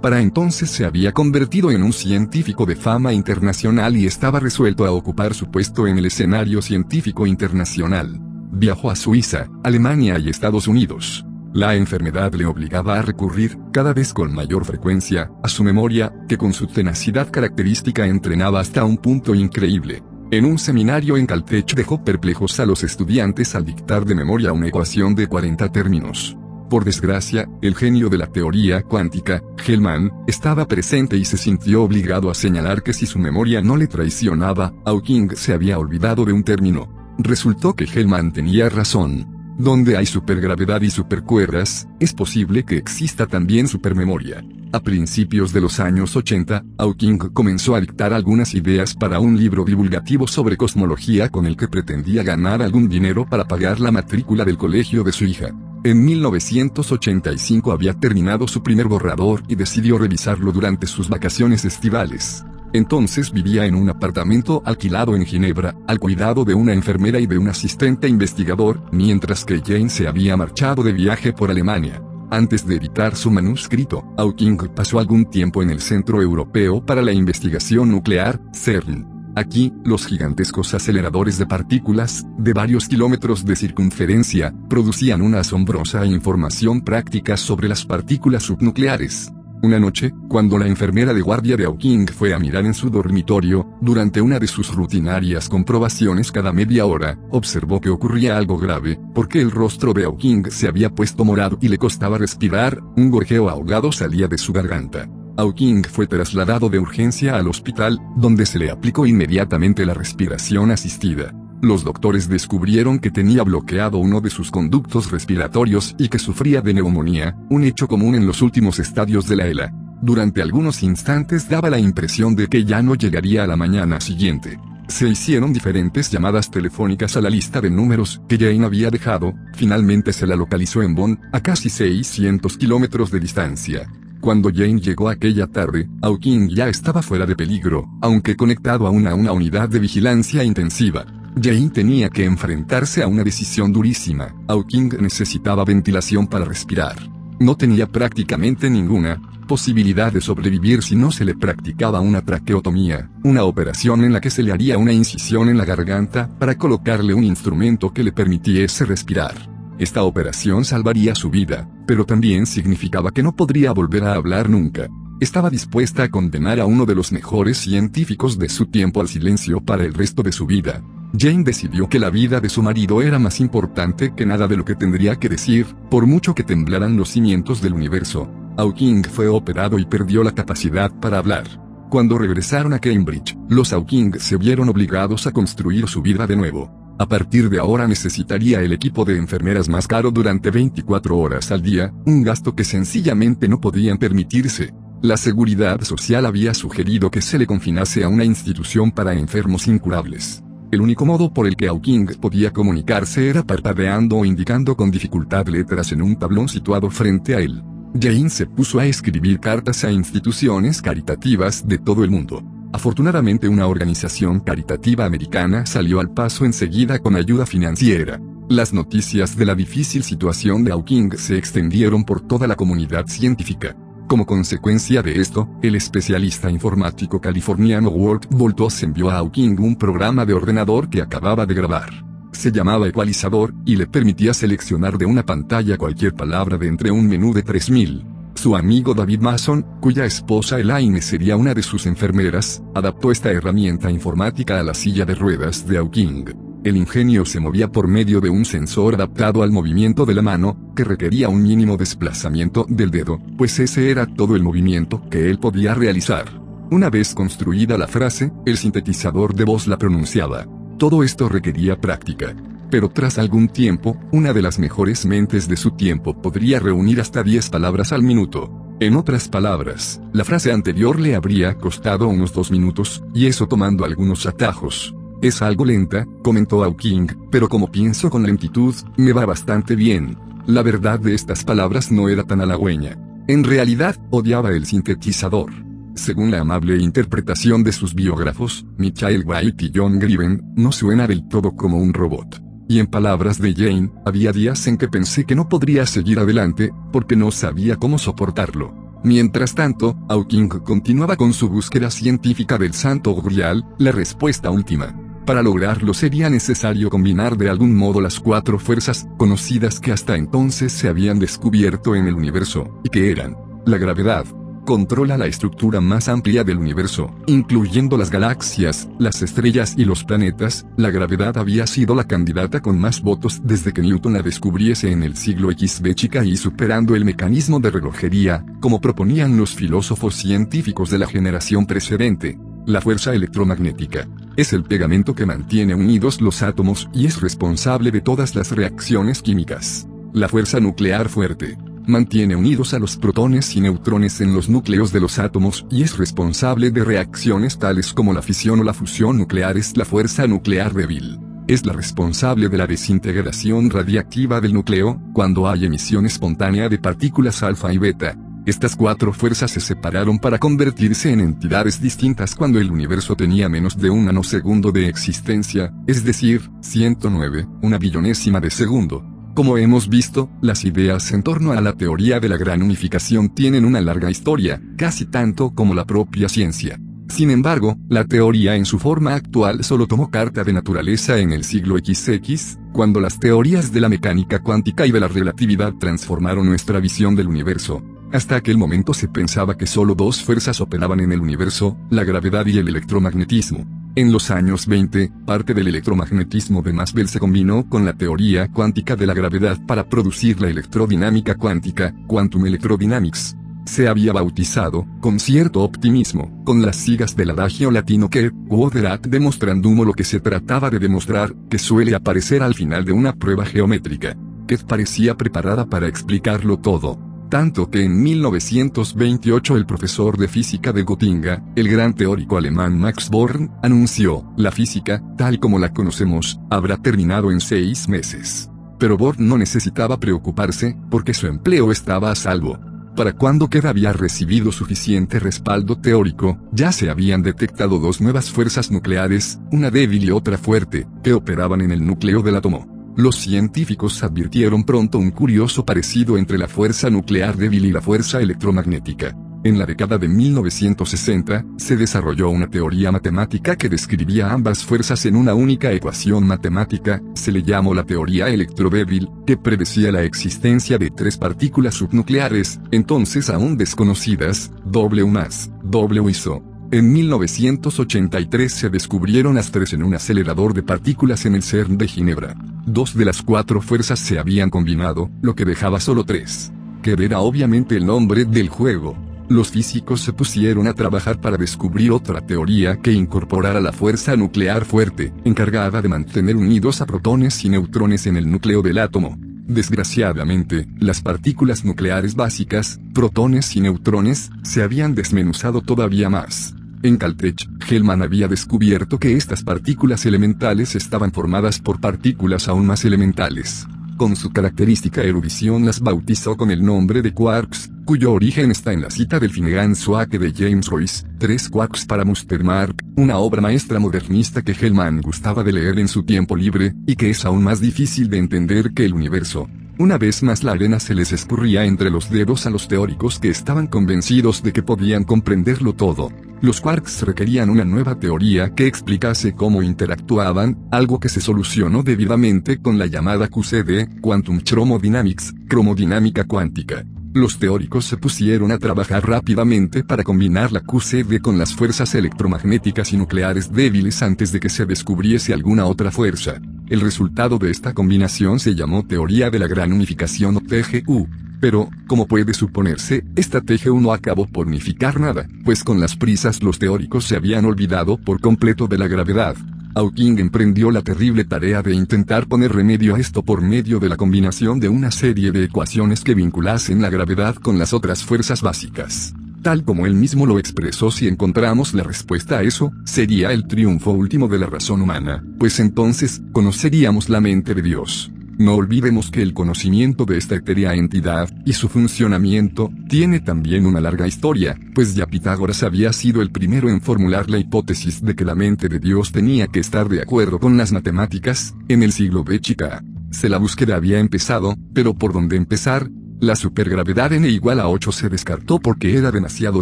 Para 0.00 0.22
entonces 0.22 0.70
se 0.70 0.86
había 0.86 1.12
convertido 1.12 1.70
en 1.70 1.82
un 1.82 1.92
científico 1.92 2.64
de 2.64 2.76
fama 2.76 3.12
internacional 3.12 3.96
y 3.96 4.06
estaba 4.06 4.40
resuelto 4.40 4.86
a 4.86 4.92
ocupar 4.92 5.34
su 5.34 5.50
puesto 5.50 5.86
en 5.86 5.98
el 5.98 6.06
escenario 6.06 6.62
científico 6.62 7.26
internacional. 7.26 8.18
Viajó 8.50 8.90
a 8.90 8.96
Suiza, 8.96 9.50
Alemania 9.62 10.18
y 10.18 10.30
Estados 10.30 10.68
Unidos. 10.68 11.26
La 11.54 11.76
enfermedad 11.76 12.34
le 12.34 12.46
obligaba 12.46 12.98
a 12.98 13.02
recurrir, 13.02 13.56
cada 13.72 13.92
vez 13.92 14.12
con 14.12 14.34
mayor 14.34 14.64
frecuencia, 14.64 15.30
a 15.40 15.48
su 15.48 15.62
memoria, 15.62 16.12
que 16.28 16.36
con 16.36 16.52
su 16.52 16.66
tenacidad 16.66 17.30
característica 17.30 18.04
entrenaba 18.06 18.58
hasta 18.58 18.84
un 18.84 18.96
punto 18.96 19.36
increíble. 19.36 20.02
En 20.32 20.46
un 20.46 20.58
seminario 20.58 21.16
en 21.16 21.26
Caltech 21.26 21.76
dejó 21.76 22.02
perplejos 22.02 22.58
a 22.58 22.66
los 22.66 22.82
estudiantes 22.82 23.54
al 23.54 23.64
dictar 23.64 24.04
de 24.04 24.16
memoria 24.16 24.52
una 24.52 24.66
ecuación 24.66 25.14
de 25.14 25.28
40 25.28 25.70
términos. 25.70 26.36
Por 26.68 26.84
desgracia, 26.84 27.48
el 27.62 27.76
genio 27.76 28.08
de 28.08 28.18
la 28.18 28.26
teoría 28.26 28.82
cuántica, 28.82 29.40
Hellman, 29.64 30.10
estaba 30.26 30.66
presente 30.66 31.16
y 31.16 31.24
se 31.24 31.36
sintió 31.36 31.84
obligado 31.84 32.32
a 32.32 32.34
señalar 32.34 32.82
que 32.82 32.92
si 32.92 33.06
su 33.06 33.20
memoria 33.20 33.62
no 33.62 33.76
le 33.76 33.86
traicionaba, 33.86 34.74
Hawking 34.84 35.36
se 35.36 35.52
había 35.52 35.78
olvidado 35.78 36.24
de 36.24 36.32
un 36.32 36.42
término. 36.42 36.88
Resultó 37.16 37.74
que 37.74 37.84
Hellman 37.84 38.32
tenía 38.32 38.68
razón. 38.68 39.33
Donde 39.58 39.96
hay 39.96 40.04
supergravedad 40.04 40.82
y 40.82 40.90
supercuerdas, 40.90 41.86
es 42.00 42.12
posible 42.12 42.64
que 42.64 42.76
exista 42.76 43.26
también 43.26 43.68
supermemoria. 43.68 44.44
A 44.72 44.80
principios 44.80 45.52
de 45.52 45.60
los 45.60 45.78
años 45.78 46.16
80, 46.16 46.64
Hawking 46.76 47.18
comenzó 47.32 47.76
a 47.76 47.80
dictar 47.80 48.12
algunas 48.12 48.54
ideas 48.54 48.94
para 48.94 49.20
un 49.20 49.38
libro 49.38 49.64
divulgativo 49.64 50.26
sobre 50.26 50.56
cosmología 50.56 51.28
con 51.28 51.46
el 51.46 51.56
que 51.56 51.68
pretendía 51.68 52.24
ganar 52.24 52.62
algún 52.62 52.88
dinero 52.88 53.24
para 53.24 53.44
pagar 53.44 53.78
la 53.78 53.92
matrícula 53.92 54.44
del 54.44 54.58
colegio 54.58 55.04
de 55.04 55.12
su 55.12 55.24
hija. 55.24 55.54
En 55.84 56.04
1985 56.04 57.70
había 57.70 57.94
terminado 57.94 58.48
su 58.48 58.60
primer 58.64 58.88
borrador 58.88 59.44
y 59.46 59.54
decidió 59.54 59.98
revisarlo 59.98 60.50
durante 60.50 60.88
sus 60.88 61.08
vacaciones 61.08 61.64
estivales. 61.64 62.44
Entonces 62.74 63.30
vivía 63.30 63.66
en 63.66 63.76
un 63.76 63.88
apartamento 63.88 64.60
alquilado 64.64 65.14
en 65.14 65.24
Ginebra, 65.24 65.76
al 65.86 66.00
cuidado 66.00 66.44
de 66.44 66.54
una 66.54 66.72
enfermera 66.72 67.20
y 67.20 67.26
de 67.26 67.38
un 67.38 67.48
asistente 67.48 68.08
investigador, 68.08 68.82
mientras 68.90 69.44
que 69.44 69.62
Jane 69.64 69.88
se 69.88 70.08
había 70.08 70.36
marchado 70.36 70.82
de 70.82 70.92
viaje 70.92 71.32
por 71.32 71.52
Alemania. 71.52 72.02
Antes 72.30 72.66
de 72.66 72.74
editar 72.74 73.14
su 73.14 73.30
manuscrito, 73.30 74.04
Hawking 74.18 74.56
pasó 74.74 74.98
algún 74.98 75.26
tiempo 75.26 75.62
en 75.62 75.70
el 75.70 75.80
Centro 75.80 76.20
Europeo 76.20 76.84
para 76.84 77.00
la 77.00 77.12
Investigación 77.12 77.92
Nuclear, 77.92 78.40
CERN. 78.52 79.32
Aquí, 79.36 79.72
los 79.84 80.06
gigantescos 80.06 80.74
aceleradores 80.74 81.38
de 81.38 81.46
partículas, 81.46 82.26
de 82.38 82.52
varios 82.54 82.88
kilómetros 82.88 83.44
de 83.44 83.54
circunferencia, 83.54 84.52
producían 84.68 85.22
una 85.22 85.40
asombrosa 85.40 86.04
información 86.06 86.80
práctica 86.80 87.36
sobre 87.36 87.68
las 87.68 87.84
partículas 87.84 88.42
subnucleares. 88.42 89.32
Una 89.64 89.80
noche, 89.80 90.12
cuando 90.28 90.58
la 90.58 90.66
enfermera 90.66 91.14
de 91.14 91.22
guardia 91.22 91.56
de 91.56 91.64
Hawking 91.64 92.08
fue 92.08 92.34
a 92.34 92.38
mirar 92.38 92.66
en 92.66 92.74
su 92.74 92.90
dormitorio, 92.90 93.66
durante 93.80 94.20
una 94.20 94.38
de 94.38 94.46
sus 94.46 94.74
rutinarias 94.74 95.48
comprobaciones 95.48 96.30
cada 96.30 96.52
media 96.52 96.84
hora, 96.84 97.18
observó 97.30 97.80
que 97.80 97.88
ocurría 97.88 98.36
algo 98.36 98.58
grave, 98.58 99.00
porque 99.14 99.40
el 99.40 99.50
rostro 99.50 99.94
de 99.94 100.02
Hawking 100.02 100.50
se 100.50 100.68
había 100.68 100.90
puesto 100.90 101.24
morado 101.24 101.56
y 101.62 101.68
le 101.68 101.78
costaba 101.78 102.18
respirar, 102.18 102.78
un 102.94 103.10
gorjeo 103.10 103.48
ahogado 103.48 103.90
salía 103.90 104.28
de 104.28 104.36
su 104.36 104.52
garganta. 104.52 105.08
Hawking 105.38 105.84
fue 105.84 106.06
trasladado 106.06 106.68
de 106.68 106.78
urgencia 106.78 107.34
al 107.34 107.48
hospital, 107.48 107.98
donde 108.18 108.44
se 108.44 108.58
le 108.58 108.70
aplicó 108.70 109.06
inmediatamente 109.06 109.86
la 109.86 109.94
respiración 109.94 110.72
asistida. 110.72 111.32
Los 111.64 111.82
doctores 111.82 112.28
descubrieron 112.28 112.98
que 112.98 113.10
tenía 113.10 113.42
bloqueado 113.42 113.96
uno 113.96 114.20
de 114.20 114.28
sus 114.28 114.50
conductos 114.50 115.10
respiratorios 115.10 115.96
y 115.98 116.08
que 116.08 116.18
sufría 116.18 116.60
de 116.60 116.74
neumonía, 116.74 117.38
un 117.48 117.64
hecho 117.64 117.88
común 117.88 118.14
en 118.14 118.26
los 118.26 118.42
últimos 118.42 118.78
estadios 118.78 119.26
de 119.28 119.36
la 119.36 119.46
ELA. 119.46 119.72
Durante 120.02 120.42
algunos 120.42 120.82
instantes 120.82 121.48
daba 121.48 121.70
la 121.70 121.78
impresión 121.78 122.36
de 122.36 122.48
que 122.48 122.66
ya 122.66 122.82
no 122.82 122.96
llegaría 122.96 123.44
a 123.44 123.46
la 123.46 123.56
mañana 123.56 123.98
siguiente. 124.02 124.58
Se 124.88 125.08
hicieron 125.08 125.54
diferentes 125.54 126.10
llamadas 126.10 126.50
telefónicas 126.50 127.16
a 127.16 127.22
la 127.22 127.30
lista 127.30 127.62
de 127.62 127.70
números 127.70 128.20
que 128.28 128.36
Jane 128.36 128.66
había 128.66 128.90
dejado, 128.90 129.32
finalmente 129.54 130.12
se 130.12 130.26
la 130.26 130.36
localizó 130.36 130.82
en 130.82 130.94
Bonn, 130.94 131.18
a 131.32 131.40
casi 131.40 131.70
600 131.70 132.58
kilómetros 132.58 133.10
de 133.10 133.20
distancia. 133.20 133.88
Cuando 134.24 134.50
Jane 134.50 134.80
llegó 134.80 135.10
aquella 135.10 135.46
tarde, 135.46 135.86
Hawking 136.00 136.48
ya 136.48 136.66
estaba 136.66 137.02
fuera 137.02 137.26
de 137.26 137.36
peligro, 137.36 137.90
aunque 138.00 138.36
conectado 138.36 138.86
a 138.86 138.90
una 138.90 139.12
unidad 139.12 139.68
de 139.68 139.78
vigilancia 139.78 140.42
intensiva. 140.42 141.04
Jane 141.38 141.68
tenía 141.68 142.08
que 142.08 142.24
enfrentarse 142.24 143.02
a 143.02 143.06
una 143.06 143.22
decisión 143.22 143.70
durísima. 143.70 144.34
Hawking 144.48 144.92
necesitaba 144.98 145.62
ventilación 145.66 146.26
para 146.26 146.46
respirar. 146.46 146.96
No 147.38 147.54
tenía 147.54 147.86
prácticamente 147.86 148.70
ninguna 148.70 149.20
posibilidad 149.46 150.10
de 150.10 150.22
sobrevivir 150.22 150.82
si 150.82 150.96
no 150.96 151.12
se 151.12 151.26
le 151.26 151.34
practicaba 151.34 152.00
una 152.00 152.24
traqueotomía, 152.24 153.10
una 153.24 153.44
operación 153.44 154.04
en 154.04 154.14
la 154.14 154.22
que 154.22 154.30
se 154.30 154.42
le 154.42 154.52
haría 154.52 154.78
una 154.78 154.94
incisión 154.94 155.50
en 155.50 155.58
la 155.58 155.66
garganta 155.66 156.30
para 156.38 156.56
colocarle 156.56 157.12
un 157.12 157.24
instrumento 157.24 157.92
que 157.92 158.02
le 158.02 158.12
permitiese 158.12 158.86
respirar. 158.86 159.53
Esta 159.78 160.04
operación 160.04 160.64
salvaría 160.64 161.16
su 161.16 161.30
vida, 161.30 161.68
pero 161.86 162.06
también 162.06 162.46
significaba 162.46 163.10
que 163.10 163.24
no 163.24 163.34
podría 163.34 163.72
volver 163.72 164.04
a 164.04 164.14
hablar 164.14 164.48
nunca. 164.48 164.88
Estaba 165.20 165.50
dispuesta 165.50 166.04
a 166.04 166.08
condenar 166.08 166.60
a 166.60 166.66
uno 166.66 166.86
de 166.86 166.94
los 166.94 167.10
mejores 167.10 167.58
científicos 167.58 168.38
de 168.38 168.48
su 168.48 168.66
tiempo 168.66 169.00
al 169.00 169.08
silencio 169.08 169.60
para 169.60 169.84
el 169.84 169.92
resto 169.94 170.22
de 170.22 170.32
su 170.32 170.46
vida. 170.46 170.82
Jane 171.16 171.44
decidió 171.44 171.88
que 171.88 171.98
la 171.98 172.10
vida 172.10 172.40
de 172.40 172.48
su 172.48 172.62
marido 172.62 173.02
era 173.02 173.18
más 173.18 173.40
importante 173.40 174.12
que 174.16 174.26
nada 174.26 174.46
de 174.46 174.56
lo 174.56 174.64
que 174.64 174.74
tendría 174.76 175.16
que 175.16 175.28
decir, 175.28 175.66
por 175.90 176.06
mucho 176.06 176.34
que 176.34 176.44
temblaran 176.44 176.96
los 176.96 177.10
cimientos 177.10 177.60
del 177.60 177.74
universo. 177.74 178.28
Hawking 178.56 179.02
fue 179.04 179.28
operado 179.28 179.78
y 179.78 179.86
perdió 179.86 180.22
la 180.22 180.32
capacidad 180.32 180.92
para 181.00 181.18
hablar. 181.18 181.44
Cuando 181.90 182.18
regresaron 182.18 182.72
a 182.74 182.78
Cambridge, 182.80 183.36
los 183.48 183.70
Hawking 183.70 184.18
se 184.18 184.36
vieron 184.36 184.68
obligados 184.68 185.26
a 185.26 185.32
construir 185.32 185.88
su 185.88 186.02
vida 186.02 186.26
de 186.26 186.36
nuevo. 186.36 186.83
A 186.96 187.06
partir 187.06 187.50
de 187.50 187.58
ahora 187.58 187.88
necesitaría 187.88 188.60
el 188.60 188.72
equipo 188.72 189.04
de 189.04 189.16
enfermeras 189.16 189.68
más 189.68 189.88
caro 189.88 190.12
durante 190.12 190.52
24 190.52 191.18
horas 191.18 191.50
al 191.50 191.60
día, 191.60 191.92
un 192.06 192.22
gasto 192.22 192.54
que 192.54 192.62
sencillamente 192.62 193.48
no 193.48 193.60
podían 193.60 193.98
permitirse. 193.98 194.72
La 195.02 195.16
seguridad 195.16 195.80
social 195.82 196.24
había 196.24 196.54
sugerido 196.54 197.10
que 197.10 197.20
se 197.20 197.36
le 197.36 197.48
confinase 197.48 198.04
a 198.04 198.08
una 198.08 198.24
institución 198.24 198.92
para 198.92 199.12
enfermos 199.12 199.66
incurables. 199.66 200.44
El 200.70 200.80
único 200.80 201.04
modo 201.04 201.32
por 201.32 201.48
el 201.48 201.56
que 201.56 201.66
Hawking 201.66 202.06
podía 202.20 202.52
comunicarse 202.52 203.28
era 203.28 203.42
parpadeando 203.42 204.18
o 204.18 204.24
indicando 204.24 204.76
con 204.76 204.92
dificultad 204.92 205.48
letras 205.48 205.90
en 205.90 206.00
un 206.00 206.16
tablón 206.16 206.48
situado 206.48 206.90
frente 206.90 207.34
a 207.34 207.40
él. 207.40 207.60
Jane 208.00 208.30
se 208.30 208.46
puso 208.46 208.78
a 208.78 208.86
escribir 208.86 209.40
cartas 209.40 209.84
a 209.84 209.90
instituciones 209.90 210.80
caritativas 210.80 211.66
de 211.66 211.78
todo 211.78 212.04
el 212.04 212.10
mundo. 212.10 212.53
Afortunadamente 212.74 213.48
una 213.48 213.68
organización 213.68 214.40
caritativa 214.40 215.04
americana 215.04 215.64
salió 215.64 216.00
al 216.00 216.10
paso 216.10 216.44
enseguida 216.44 216.98
con 216.98 217.14
ayuda 217.14 217.46
financiera. 217.46 218.20
Las 218.48 218.72
noticias 218.72 219.36
de 219.36 219.46
la 219.46 219.54
difícil 219.54 220.02
situación 220.02 220.64
de 220.64 220.72
Hawking 220.72 221.12
se 221.16 221.38
extendieron 221.38 222.02
por 222.02 222.22
toda 222.22 222.48
la 222.48 222.56
comunidad 222.56 223.06
científica. 223.06 223.76
Como 224.08 224.26
consecuencia 224.26 225.02
de 225.02 225.20
esto, 225.20 225.48
el 225.62 225.76
especialista 225.76 226.50
informático 226.50 227.20
californiano 227.20 227.90
Walt 227.90 228.26
Voltos 228.28 228.82
envió 228.82 229.08
a 229.08 229.18
Hawking 229.18 229.56
un 229.60 229.76
programa 229.76 230.26
de 230.26 230.34
ordenador 230.34 230.90
que 230.90 231.00
acababa 231.00 231.46
de 231.46 231.54
grabar. 231.54 231.90
Se 232.32 232.50
llamaba 232.50 232.88
ecualizador, 232.88 233.54
y 233.64 233.76
le 233.76 233.86
permitía 233.86 234.34
seleccionar 234.34 234.98
de 234.98 235.06
una 235.06 235.24
pantalla 235.24 235.78
cualquier 235.78 236.14
palabra 236.14 236.58
de 236.58 236.66
entre 236.66 236.90
un 236.90 237.06
menú 237.06 237.32
de 237.32 237.44
3000. 237.44 238.13
Su 238.34 238.56
amigo 238.56 238.94
David 238.94 239.20
Mason, 239.20 239.64
cuya 239.80 240.04
esposa 240.04 240.58
Elaine 240.58 241.00
sería 241.00 241.36
una 241.36 241.54
de 241.54 241.62
sus 241.62 241.86
enfermeras, 241.86 242.62
adaptó 242.74 243.10
esta 243.10 243.30
herramienta 243.30 243.90
informática 243.90 244.60
a 244.60 244.62
la 244.62 244.74
silla 244.74 245.04
de 245.04 245.14
ruedas 245.14 245.66
de 245.66 245.76
Hawking. 245.76 246.24
El 246.64 246.76
ingenio 246.76 247.24
se 247.24 247.40
movía 247.40 247.70
por 247.70 247.88
medio 247.88 248.20
de 248.20 248.30
un 248.30 248.44
sensor 248.44 248.94
adaptado 248.94 249.42
al 249.42 249.50
movimiento 249.50 250.04
de 250.04 250.14
la 250.14 250.22
mano, 250.22 250.72
que 250.74 250.84
requería 250.84 251.28
un 251.28 251.42
mínimo 251.42 251.76
desplazamiento 251.76 252.66
del 252.68 252.90
dedo, 252.90 253.20
pues 253.38 253.58
ese 253.60 253.90
era 253.90 254.06
todo 254.06 254.36
el 254.36 254.42
movimiento 254.42 255.02
que 255.10 255.30
él 255.30 255.38
podía 255.38 255.74
realizar. 255.74 256.26
Una 256.70 256.90
vez 256.90 257.14
construida 257.14 257.78
la 257.78 257.86
frase, 257.86 258.32
el 258.46 258.56
sintetizador 258.56 259.34
de 259.34 259.44
voz 259.44 259.66
la 259.66 259.78
pronunciaba. 259.78 260.46
Todo 260.78 261.02
esto 261.02 261.28
requería 261.28 261.80
práctica 261.80 262.34
pero 262.74 262.88
tras 262.88 263.18
algún 263.18 263.46
tiempo, 263.46 263.96
una 264.10 264.32
de 264.32 264.42
las 264.42 264.58
mejores 264.58 265.06
mentes 265.06 265.46
de 265.46 265.56
su 265.56 265.76
tiempo 265.76 266.20
podría 266.20 266.58
reunir 266.58 267.00
hasta 267.00 267.22
10 267.22 267.50
palabras 267.50 267.92
al 267.92 268.02
minuto. 268.02 268.50
En 268.80 268.96
otras 268.96 269.28
palabras, 269.28 270.00
la 270.12 270.24
frase 270.24 270.50
anterior 270.50 270.98
le 270.98 271.14
habría 271.14 271.56
costado 271.56 272.08
unos 272.08 272.32
dos 272.32 272.50
minutos, 272.50 273.04
y 273.14 273.26
eso 273.26 273.46
tomando 273.46 273.84
algunos 273.84 274.26
atajos. 274.26 274.92
Es 275.22 275.40
algo 275.40 275.64
lenta, 275.64 276.04
comentó 276.24 276.62
Hawking, 276.62 277.06
pero 277.30 277.48
como 277.48 277.70
pienso 277.70 278.10
con 278.10 278.24
lentitud, 278.24 278.74
me 278.96 279.12
va 279.12 279.24
bastante 279.24 279.76
bien. 279.76 280.18
La 280.48 280.62
verdad 280.62 280.98
de 280.98 281.14
estas 281.14 281.44
palabras 281.44 281.92
no 281.92 282.08
era 282.08 282.24
tan 282.24 282.40
halagüeña. 282.40 282.98
En 283.28 283.44
realidad, 283.44 283.94
odiaba 284.10 284.50
el 284.50 284.66
sintetizador. 284.66 285.52
Según 285.94 286.32
la 286.32 286.40
amable 286.40 286.76
interpretación 286.78 287.62
de 287.62 287.70
sus 287.70 287.94
biógrafos, 287.94 288.66
Michael 288.78 289.22
White 289.24 289.64
y 289.64 289.72
John 289.72 290.00
Griven, 290.00 290.42
no 290.56 290.72
suena 290.72 291.06
del 291.06 291.28
todo 291.28 291.54
como 291.54 291.78
un 291.78 291.94
robot. 291.94 292.43
Y 292.68 292.78
en 292.78 292.86
palabras 292.86 293.40
de 293.40 293.54
Jane, 293.54 293.90
había 294.06 294.32
días 294.32 294.66
en 294.66 294.78
que 294.78 294.88
pensé 294.88 295.24
que 295.24 295.34
no 295.34 295.48
podría 295.48 295.86
seguir 295.86 296.18
adelante, 296.18 296.72
porque 296.92 297.16
no 297.16 297.30
sabía 297.30 297.76
cómo 297.76 297.98
soportarlo. 297.98 298.74
Mientras 299.04 299.54
tanto, 299.54 299.96
Hawking 300.08 300.48
continuaba 300.48 301.16
con 301.16 301.34
su 301.34 301.50
búsqueda 301.50 301.90
científica 301.90 302.56
del 302.56 302.72
santo 302.72 303.14
grial, 303.16 303.66
la 303.78 303.92
respuesta 303.92 304.50
última. 304.50 304.98
Para 305.26 305.42
lograrlo 305.42 305.92
sería 305.92 306.30
necesario 306.30 306.88
combinar 306.88 307.36
de 307.36 307.50
algún 307.50 307.74
modo 307.74 308.00
las 308.00 308.18
cuatro 308.18 308.58
fuerzas 308.58 309.06
conocidas 309.18 309.80
que 309.80 309.92
hasta 309.92 310.16
entonces 310.16 310.72
se 310.72 310.88
habían 310.88 311.18
descubierto 311.18 311.94
en 311.94 312.06
el 312.06 312.14
universo, 312.14 312.80
y 312.82 312.88
que 312.88 313.10
eran 313.10 313.36
la 313.66 313.76
gravedad, 313.76 314.24
controla 314.64 315.18
la 315.18 315.26
estructura 315.26 315.80
más 315.80 316.08
amplia 316.08 316.42
del 316.42 316.58
universo, 316.58 317.14
incluyendo 317.26 317.96
las 317.96 318.10
galaxias, 318.10 318.88
las 318.98 319.22
estrellas 319.22 319.74
y 319.76 319.84
los 319.84 320.04
planetas, 320.04 320.66
la 320.76 320.90
gravedad 320.90 321.36
había 321.38 321.66
sido 321.66 321.94
la 321.94 322.04
candidata 322.04 322.60
con 322.60 322.78
más 322.78 323.02
votos 323.02 323.40
desde 323.44 323.72
que 323.72 323.82
Newton 323.82 324.14
la 324.14 324.22
descubriese 324.22 324.90
en 324.90 325.02
el 325.02 325.16
siglo 325.16 325.50
XV 325.50 325.94
chica 325.94 326.24
y 326.24 326.36
superando 326.36 326.94
el 326.94 327.04
mecanismo 327.04 327.60
de 327.60 327.70
relojería, 327.70 328.44
como 328.60 328.80
proponían 328.80 329.36
los 329.36 329.54
filósofos 329.54 330.14
científicos 330.14 330.90
de 330.90 330.98
la 330.98 331.06
generación 331.06 331.66
precedente. 331.66 332.38
La 332.66 332.80
fuerza 332.80 333.14
electromagnética 333.14 334.08
es 334.36 334.54
el 334.54 334.64
pegamento 334.64 335.14
que 335.14 335.26
mantiene 335.26 335.74
unidos 335.74 336.20
los 336.20 336.42
átomos 336.42 336.88
y 336.94 337.06
es 337.06 337.20
responsable 337.20 337.90
de 337.90 338.00
todas 338.00 338.34
las 338.34 338.52
reacciones 338.52 339.20
químicas. 339.20 339.86
La 340.14 340.28
fuerza 340.28 340.60
nuclear 340.60 341.08
fuerte 341.08 341.58
mantiene 341.86 342.36
unidos 342.36 342.74
a 342.74 342.78
los 342.78 342.96
protones 342.96 343.54
y 343.56 343.60
neutrones 343.60 344.20
en 344.20 344.34
los 344.34 344.48
núcleos 344.48 344.92
de 344.92 345.00
los 345.00 345.18
átomos 345.18 345.66
y 345.70 345.82
es 345.82 345.96
responsable 345.98 346.70
de 346.70 346.84
reacciones 346.84 347.58
tales 347.58 347.92
como 347.92 348.12
la 348.12 348.22
fisión 348.22 348.60
o 348.60 348.64
la 348.64 348.74
fusión 348.74 349.18
nucleares. 349.18 349.76
La 349.76 349.84
fuerza 349.84 350.26
nuclear 350.26 350.72
débil 350.72 351.18
es 351.46 351.66
la 351.66 351.74
responsable 351.74 352.48
de 352.48 352.56
la 352.56 352.66
desintegración 352.66 353.68
radiactiva 353.68 354.40
del 354.40 354.54
núcleo, 354.54 355.00
cuando 355.12 355.48
hay 355.48 355.66
emisión 355.66 356.06
espontánea 356.06 356.68
de 356.68 356.78
partículas 356.78 357.42
alfa 357.42 357.72
y 357.72 357.78
beta. 357.78 358.16
Estas 358.46 358.76
cuatro 358.76 359.12
fuerzas 359.12 359.50
se 359.50 359.60
separaron 359.60 360.18
para 360.18 360.38
convertirse 360.38 361.12
en 361.12 361.20
entidades 361.20 361.80
distintas 361.80 362.34
cuando 362.34 362.60
el 362.60 362.70
universo 362.70 363.16
tenía 363.16 363.48
menos 363.48 363.76
de 363.76 363.90
un 363.90 364.04
nanosegundo 364.04 364.70
de 364.70 364.88
existencia, 364.88 365.72
es 365.86 366.04
decir, 366.04 366.50
109, 366.60 367.46
una 367.62 367.78
billonésima 367.78 368.40
de 368.40 368.50
segundo. 368.50 369.02
Como 369.34 369.58
hemos 369.58 369.88
visto, 369.88 370.30
las 370.40 370.64
ideas 370.64 371.10
en 371.10 371.24
torno 371.24 371.50
a 371.50 371.60
la 371.60 371.72
teoría 371.72 372.20
de 372.20 372.28
la 372.28 372.36
gran 372.36 372.62
unificación 372.62 373.30
tienen 373.30 373.64
una 373.64 373.80
larga 373.80 374.08
historia, 374.08 374.62
casi 374.76 375.06
tanto 375.06 375.50
como 375.50 375.74
la 375.74 375.84
propia 375.84 376.28
ciencia. 376.28 376.78
Sin 377.08 377.32
embargo, 377.32 377.76
la 377.88 378.04
teoría 378.04 378.54
en 378.54 378.64
su 378.64 378.78
forma 378.78 379.16
actual 379.16 379.64
solo 379.64 379.88
tomó 379.88 380.08
carta 380.08 380.44
de 380.44 380.52
naturaleza 380.52 381.18
en 381.18 381.32
el 381.32 381.42
siglo 381.42 381.76
XX, 381.78 382.58
cuando 382.72 383.00
las 383.00 383.18
teorías 383.18 383.72
de 383.72 383.80
la 383.80 383.88
mecánica 383.88 384.38
cuántica 384.38 384.86
y 384.86 384.92
de 384.92 385.00
la 385.00 385.08
relatividad 385.08 385.74
transformaron 385.80 386.46
nuestra 386.46 386.78
visión 386.78 387.16
del 387.16 387.26
universo. 387.26 387.82
Hasta 388.12 388.36
aquel 388.36 388.56
momento 388.56 388.94
se 388.94 389.08
pensaba 389.08 389.58
que 389.58 389.66
solo 389.66 389.96
dos 389.96 390.22
fuerzas 390.22 390.60
operaban 390.60 391.00
en 391.00 391.10
el 391.10 391.20
universo, 391.20 391.76
la 391.90 392.04
gravedad 392.04 392.46
y 392.46 392.58
el 392.58 392.68
electromagnetismo. 392.68 393.83
En 393.96 394.10
los 394.10 394.32
años 394.32 394.66
20, 394.66 395.12
parte 395.24 395.54
del 395.54 395.68
electromagnetismo 395.68 396.62
de 396.62 396.72
Maxwell 396.72 397.06
se 397.06 397.20
combinó 397.20 397.68
con 397.68 397.84
la 397.84 397.92
teoría 397.92 398.48
cuántica 398.48 398.96
de 398.96 399.06
la 399.06 399.14
gravedad 399.14 399.56
para 399.68 399.88
producir 399.88 400.40
la 400.40 400.48
electrodinámica 400.48 401.36
cuántica, 401.36 401.94
Quantum 402.08 402.44
Electrodynamics. 402.44 403.36
Se 403.66 403.86
había 403.86 404.12
bautizado, 404.12 404.84
con 405.00 405.20
cierto 405.20 405.62
optimismo, 405.62 406.42
con 406.44 406.60
las 406.60 406.74
sigas 406.74 407.14
del 407.14 407.30
adagio 407.30 407.70
latino 407.70 408.10
que, 408.10 408.32
quoderat 408.48 409.06
demonstrandum 409.06 409.84
lo 409.84 409.92
que 409.92 410.02
se 410.02 410.18
trataba 410.18 410.70
de 410.70 410.80
demostrar, 410.80 411.32
que 411.48 411.60
suele 411.60 411.94
aparecer 411.94 412.42
al 412.42 412.54
final 412.54 412.84
de 412.84 412.92
una 412.92 413.14
prueba 413.14 413.46
geométrica. 413.46 414.16
Que 414.48 414.58
parecía 414.58 415.16
preparada 415.16 415.66
para 415.66 415.86
explicarlo 415.86 416.58
todo 416.58 417.13
tanto 417.30 417.70
que 417.70 417.82
en 417.84 418.02
1928 418.02 419.56
el 419.56 419.66
profesor 419.66 420.16
de 420.16 420.28
física 420.28 420.72
de 420.72 420.82
Gotinga, 420.82 421.42
el 421.56 421.68
gran 421.68 421.94
teórico 421.94 422.36
alemán 422.36 422.78
Max 422.78 423.10
Born, 423.10 423.50
anunció, 423.62 424.24
la 424.36 424.50
física, 424.50 425.02
tal 425.16 425.40
como 425.40 425.58
la 425.58 425.72
conocemos, 425.72 426.40
habrá 426.50 426.76
terminado 426.76 427.30
en 427.30 427.40
seis 427.40 427.88
meses. 427.88 428.50
Pero 428.78 428.96
Born 428.96 429.26
no 429.26 429.38
necesitaba 429.38 429.98
preocuparse, 429.98 430.76
porque 430.90 431.14
su 431.14 431.26
empleo 431.26 431.70
estaba 431.72 432.10
a 432.10 432.14
salvo. 432.14 432.58
Para 432.96 433.12
cuando 433.12 433.48
queda 433.48 433.70
había 433.70 433.92
recibido 433.92 434.52
suficiente 434.52 435.18
respaldo 435.18 435.76
teórico, 435.76 436.38
ya 436.52 436.70
se 436.70 436.90
habían 436.90 437.22
detectado 437.22 437.78
dos 437.78 438.00
nuevas 438.00 438.30
fuerzas 438.30 438.70
nucleares, 438.70 439.40
una 439.50 439.70
débil 439.70 440.04
y 440.04 440.10
otra 440.12 440.38
fuerte, 440.38 440.86
que 441.02 441.12
operaban 441.12 441.60
en 441.60 441.72
el 441.72 441.84
núcleo 441.84 442.22
del 442.22 442.36
átomo. 442.36 442.73
Los 442.96 443.16
científicos 443.16 444.04
advirtieron 444.04 444.62
pronto 444.62 444.98
un 444.98 445.10
curioso 445.10 445.64
parecido 445.64 446.16
entre 446.16 446.38
la 446.38 446.46
fuerza 446.46 446.90
nuclear 446.90 447.36
débil 447.36 447.64
y 447.64 447.72
la 447.72 447.80
fuerza 447.80 448.20
electromagnética. 448.20 449.16
En 449.42 449.58
la 449.58 449.66
década 449.66 449.98
de 449.98 450.08
1960, 450.08 451.44
se 451.58 451.76
desarrolló 451.76 452.30
una 452.30 452.48
teoría 452.48 452.92
matemática 452.92 453.56
que 453.56 453.68
describía 453.68 454.32
ambas 454.32 454.64
fuerzas 454.64 455.04
en 455.06 455.16
una 455.16 455.34
única 455.34 455.72
ecuación 455.72 456.26
matemática, 456.26 457.02
se 457.14 457.32
le 457.32 457.42
llamó 457.42 457.74
la 457.74 457.84
teoría 457.84 458.28
electrodébil, 458.28 459.10
que 459.26 459.36
predecía 459.36 459.90
la 459.90 460.04
existencia 460.04 460.78
de 460.78 460.90
tres 460.90 461.18
partículas 461.18 461.74
subnucleares, 461.74 462.60
entonces 462.70 463.28
aún 463.28 463.58
desconocidas, 463.58 464.50
W 464.64 465.06
más, 465.08 465.50
W 465.64 466.10
ISO, 466.10 466.42
en 466.76 466.92
1983 466.92 468.52
se 468.52 468.68
descubrieron 468.68 469.36
las 469.36 469.52
tres 469.52 469.72
en 469.74 469.84
un 469.84 469.94
acelerador 469.94 470.54
de 470.54 470.64
partículas 470.64 471.24
en 471.24 471.36
el 471.36 471.44
CERN 471.44 471.78
de 471.78 471.86
Ginebra. 471.86 472.34
Dos 472.66 472.96
de 472.96 473.04
las 473.04 473.22
cuatro 473.22 473.60
fuerzas 473.60 474.00
se 474.00 474.18
habían 474.18 474.50
combinado, 474.50 475.08
lo 475.22 475.36
que 475.36 475.44
dejaba 475.44 475.78
solo 475.78 476.02
tres. 476.02 476.50
Que 476.82 476.96
era 476.98 477.20
obviamente 477.20 477.76
el 477.76 477.86
nombre 477.86 478.24
del 478.24 478.48
juego. 478.48 478.96
Los 479.28 479.50
físicos 479.50 480.00
se 480.00 480.12
pusieron 480.12 480.66
a 480.66 480.74
trabajar 480.74 481.20
para 481.20 481.36
descubrir 481.36 481.92
otra 481.92 482.20
teoría 482.22 482.80
que 482.80 482.90
incorporara 482.90 483.60
la 483.60 483.72
fuerza 483.72 484.16
nuclear 484.16 484.64
fuerte, 484.64 485.12
encargada 485.24 485.80
de 485.80 485.88
mantener 485.88 486.34
unidos 486.34 486.80
a 486.80 486.86
protones 486.86 487.44
y 487.44 487.50
neutrones 487.50 488.08
en 488.08 488.16
el 488.16 488.28
núcleo 488.28 488.62
del 488.62 488.78
átomo. 488.78 489.16
Desgraciadamente, 489.46 490.66
las 490.80 491.02
partículas 491.02 491.64
nucleares 491.64 492.16
básicas, 492.16 492.80
protones 492.92 493.54
y 493.54 493.60
neutrones, 493.60 494.32
se 494.42 494.64
habían 494.64 494.96
desmenuzado 494.96 495.60
todavía 495.60 496.10
más. 496.10 496.56
En 496.84 496.98
Caltech, 496.98 497.48
Hellman 497.66 498.02
había 498.02 498.28
descubierto 498.28 498.98
que 498.98 499.16
estas 499.16 499.42
partículas 499.42 500.04
elementales 500.04 500.74
estaban 500.74 501.12
formadas 501.12 501.58
por 501.58 501.80
partículas 501.80 502.46
aún 502.46 502.66
más 502.66 502.84
elementales. 502.84 503.66
Con 503.96 504.16
su 504.16 504.30
característica 504.30 505.02
erudición 505.02 505.64
las 505.64 505.80
bautizó 505.80 506.36
con 506.36 506.50
el 506.50 506.62
nombre 506.62 507.00
de 507.00 507.14
quarks, 507.14 507.70
cuyo 507.86 508.12
origen 508.12 508.50
está 508.50 508.74
en 508.74 508.82
la 508.82 508.90
cita 508.90 509.18
del 509.18 509.30
Finnegan 509.30 509.74
Swake 509.74 510.18
de 510.18 510.34
James 510.34 510.66
Royce, 510.66 511.06
Tres 511.16 511.48
quarks 511.48 511.86
para 511.86 512.04
Mustermark, 512.04 512.84
una 512.96 513.16
obra 513.16 513.40
maestra 513.40 513.78
modernista 513.78 514.42
que 514.42 514.52
Hellman 514.52 515.00
gustaba 515.00 515.42
de 515.42 515.52
leer 515.52 515.78
en 515.78 515.88
su 515.88 516.02
tiempo 516.02 516.36
libre, 516.36 516.74
y 516.86 516.96
que 516.96 517.08
es 517.08 517.24
aún 517.24 517.42
más 517.42 517.62
difícil 517.62 518.10
de 518.10 518.18
entender 518.18 518.74
que 518.74 518.84
el 518.84 518.92
universo. 518.92 519.48
Una 519.76 519.98
vez 519.98 520.22
más 520.22 520.44
la 520.44 520.52
arena 520.52 520.78
se 520.78 520.94
les 520.94 521.12
escurría 521.12 521.64
entre 521.64 521.90
los 521.90 522.08
dedos 522.08 522.46
a 522.46 522.50
los 522.50 522.68
teóricos 522.68 523.18
que 523.18 523.28
estaban 523.28 523.66
convencidos 523.66 524.40
de 524.44 524.52
que 524.52 524.62
podían 524.62 525.02
comprenderlo 525.02 525.72
todo. 525.72 526.12
Los 526.40 526.60
quarks 526.60 527.02
requerían 527.02 527.50
una 527.50 527.64
nueva 527.64 527.98
teoría 527.98 528.54
que 528.54 528.68
explicase 528.68 529.34
cómo 529.34 529.64
interactuaban, 529.64 530.68
algo 530.70 531.00
que 531.00 531.08
se 531.08 531.20
solucionó 531.20 531.82
debidamente 531.82 532.62
con 532.62 532.78
la 532.78 532.86
llamada 532.86 533.26
QCD, 533.26 534.00
Quantum 534.00 534.42
Chromodynamics, 534.42 535.34
cromodinámica 535.48 536.22
cuántica. 536.24 536.84
Los 537.14 537.38
teóricos 537.38 537.84
se 537.84 537.96
pusieron 537.96 538.50
a 538.50 538.58
trabajar 538.58 539.08
rápidamente 539.08 539.84
para 539.84 540.02
combinar 540.02 540.50
la 540.50 540.62
QCD 540.62 541.20
con 541.22 541.38
las 541.38 541.54
fuerzas 541.54 541.94
electromagnéticas 541.94 542.92
y 542.92 542.96
nucleares 542.96 543.52
débiles 543.52 544.02
antes 544.02 544.32
de 544.32 544.40
que 544.40 544.48
se 544.48 544.66
descubriese 544.66 545.32
alguna 545.32 545.66
otra 545.66 545.92
fuerza. 545.92 546.40
El 546.68 546.80
resultado 546.80 547.38
de 547.38 547.52
esta 547.52 547.72
combinación 547.72 548.40
se 548.40 548.56
llamó 548.56 548.84
teoría 548.84 549.30
de 549.30 549.38
la 549.38 549.46
gran 549.46 549.72
unificación 549.72 550.38
o 550.38 550.40
TGU. 550.40 551.06
Pero, 551.40 551.68
como 551.86 552.08
puede 552.08 552.34
suponerse, 552.34 553.04
esta 553.14 553.40
TGU 553.40 553.80
no 553.80 553.92
acabó 553.92 554.26
por 554.26 554.48
unificar 554.48 554.98
nada, 554.98 555.28
pues 555.44 555.62
con 555.62 555.78
las 555.78 555.94
prisas 555.94 556.42
los 556.42 556.58
teóricos 556.58 557.04
se 557.04 557.14
habían 557.14 557.44
olvidado 557.44 557.96
por 557.96 558.20
completo 558.20 558.66
de 558.66 558.78
la 558.78 558.88
gravedad. 558.88 559.36
Hawking 559.74 560.18
emprendió 560.18 560.70
la 560.70 560.82
terrible 560.82 561.24
tarea 561.24 561.60
de 561.62 561.74
intentar 561.74 562.26
poner 562.28 562.52
remedio 562.52 562.94
a 562.94 563.00
esto 563.00 563.22
por 563.22 563.42
medio 563.42 563.80
de 563.80 563.88
la 563.88 563.96
combinación 563.96 564.60
de 564.60 564.68
una 564.68 564.90
serie 564.90 565.32
de 565.32 565.44
ecuaciones 565.44 566.04
que 566.04 566.14
vinculasen 566.14 566.80
la 566.80 566.90
gravedad 566.90 567.34
con 567.34 567.58
las 567.58 567.72
otras 567.72 568.04
fuerzas 568.04 568.40
básicas. 568.40 569.14
Tal 569.42 569.64
como 569.64 569.84
él 569.86 569.94
mismo 569.94 570.26
lo 570.26 570.38
expresó, 570.38 570.90
si 570.90 571.06
encontramos 571.06 571.74
la 571.74 571.82
respuesta 571.82 572.38
a 572.38 572.42
eso, 572.42 572.72
sería 572.84 573.32
el 573.32 573.46
triunfo 573.46 573.90
último 573.90 574.28
de 574.28 574.38
la 574.38 574.46
razón 574.46 574.80
humana, 574.80 575.22
pues 575.38 575.60
entonces, 575.60 576.22
conoceríamos 576.32 577.08
la 577.08 577.20
mente 577.20 577.54
de 577.54 577.62
Dios. 577.62 578.10
No 578.36 578.54
olvidemos 578.54 579.10
que 579.10 579.22
el 579.22 579.32
conocimiento 579.32 580.04
de 580.04 580.18
esta 580.18 580.34
etérea 580.34 580.74
entidad, 580.74 581.30
y 581.44 581.52
su 581.52 581.68
funcionamiento, 581.68 582.70
tiene 582.88 583.20
también 583.20 583.66
una 583.66 583.80
larga 583.80 584.08
historia, 584.08 584.58
pues 584.74 584.94
ya 584.94 585.06
Pitágoras 585.06 585.62
había 585.62 585.92
sido 585.92 586.20
el 586.20 586.30
primero 586.30 586.68
en 586.68 586.80
formular 586.80 587.30
la 587.30 587.38
hipótesis 587.38 588.02
de 588.02 588.16
que 588.16 588.24
la 588.24 588.34
mente 588.34 588.68
de 588.68 588.80
Dios 588.80 589.12
tenía 589.12 589.46
que 589.46 589.60
estar 589.60 589.88
de 589.88 590.02
acuerdo 590.02 590.40
con 590.40 590.56
las 590.56 590.72
matemáticas, 590.72 591.54
en 591.68 591.82
el 591.82 591.92
siglo 591.92 592.24
B 592.24 592.40
chica. 592.40 592.82
Se 593.10 593.28
la 593.28 593.38
búsqueda 593.38 593.76
había 593.76 594.00
empezado, 594.00 594.56
pero 594.72 594.94
por 594.94 595.12
dónde 595.12 595.36
empezar, 595.36 595.88
la 596.26 596.36
supergravedad 596.36 597.12
n 597.12 597.28
igual 597.28 597.60
a 597.60 597.68
8 597.68 597.92
se 597.92 598.08
descartó 598.08 598.58
porque 598.58 598.96
era 598.96 599.10
demasiado 599.10 599.60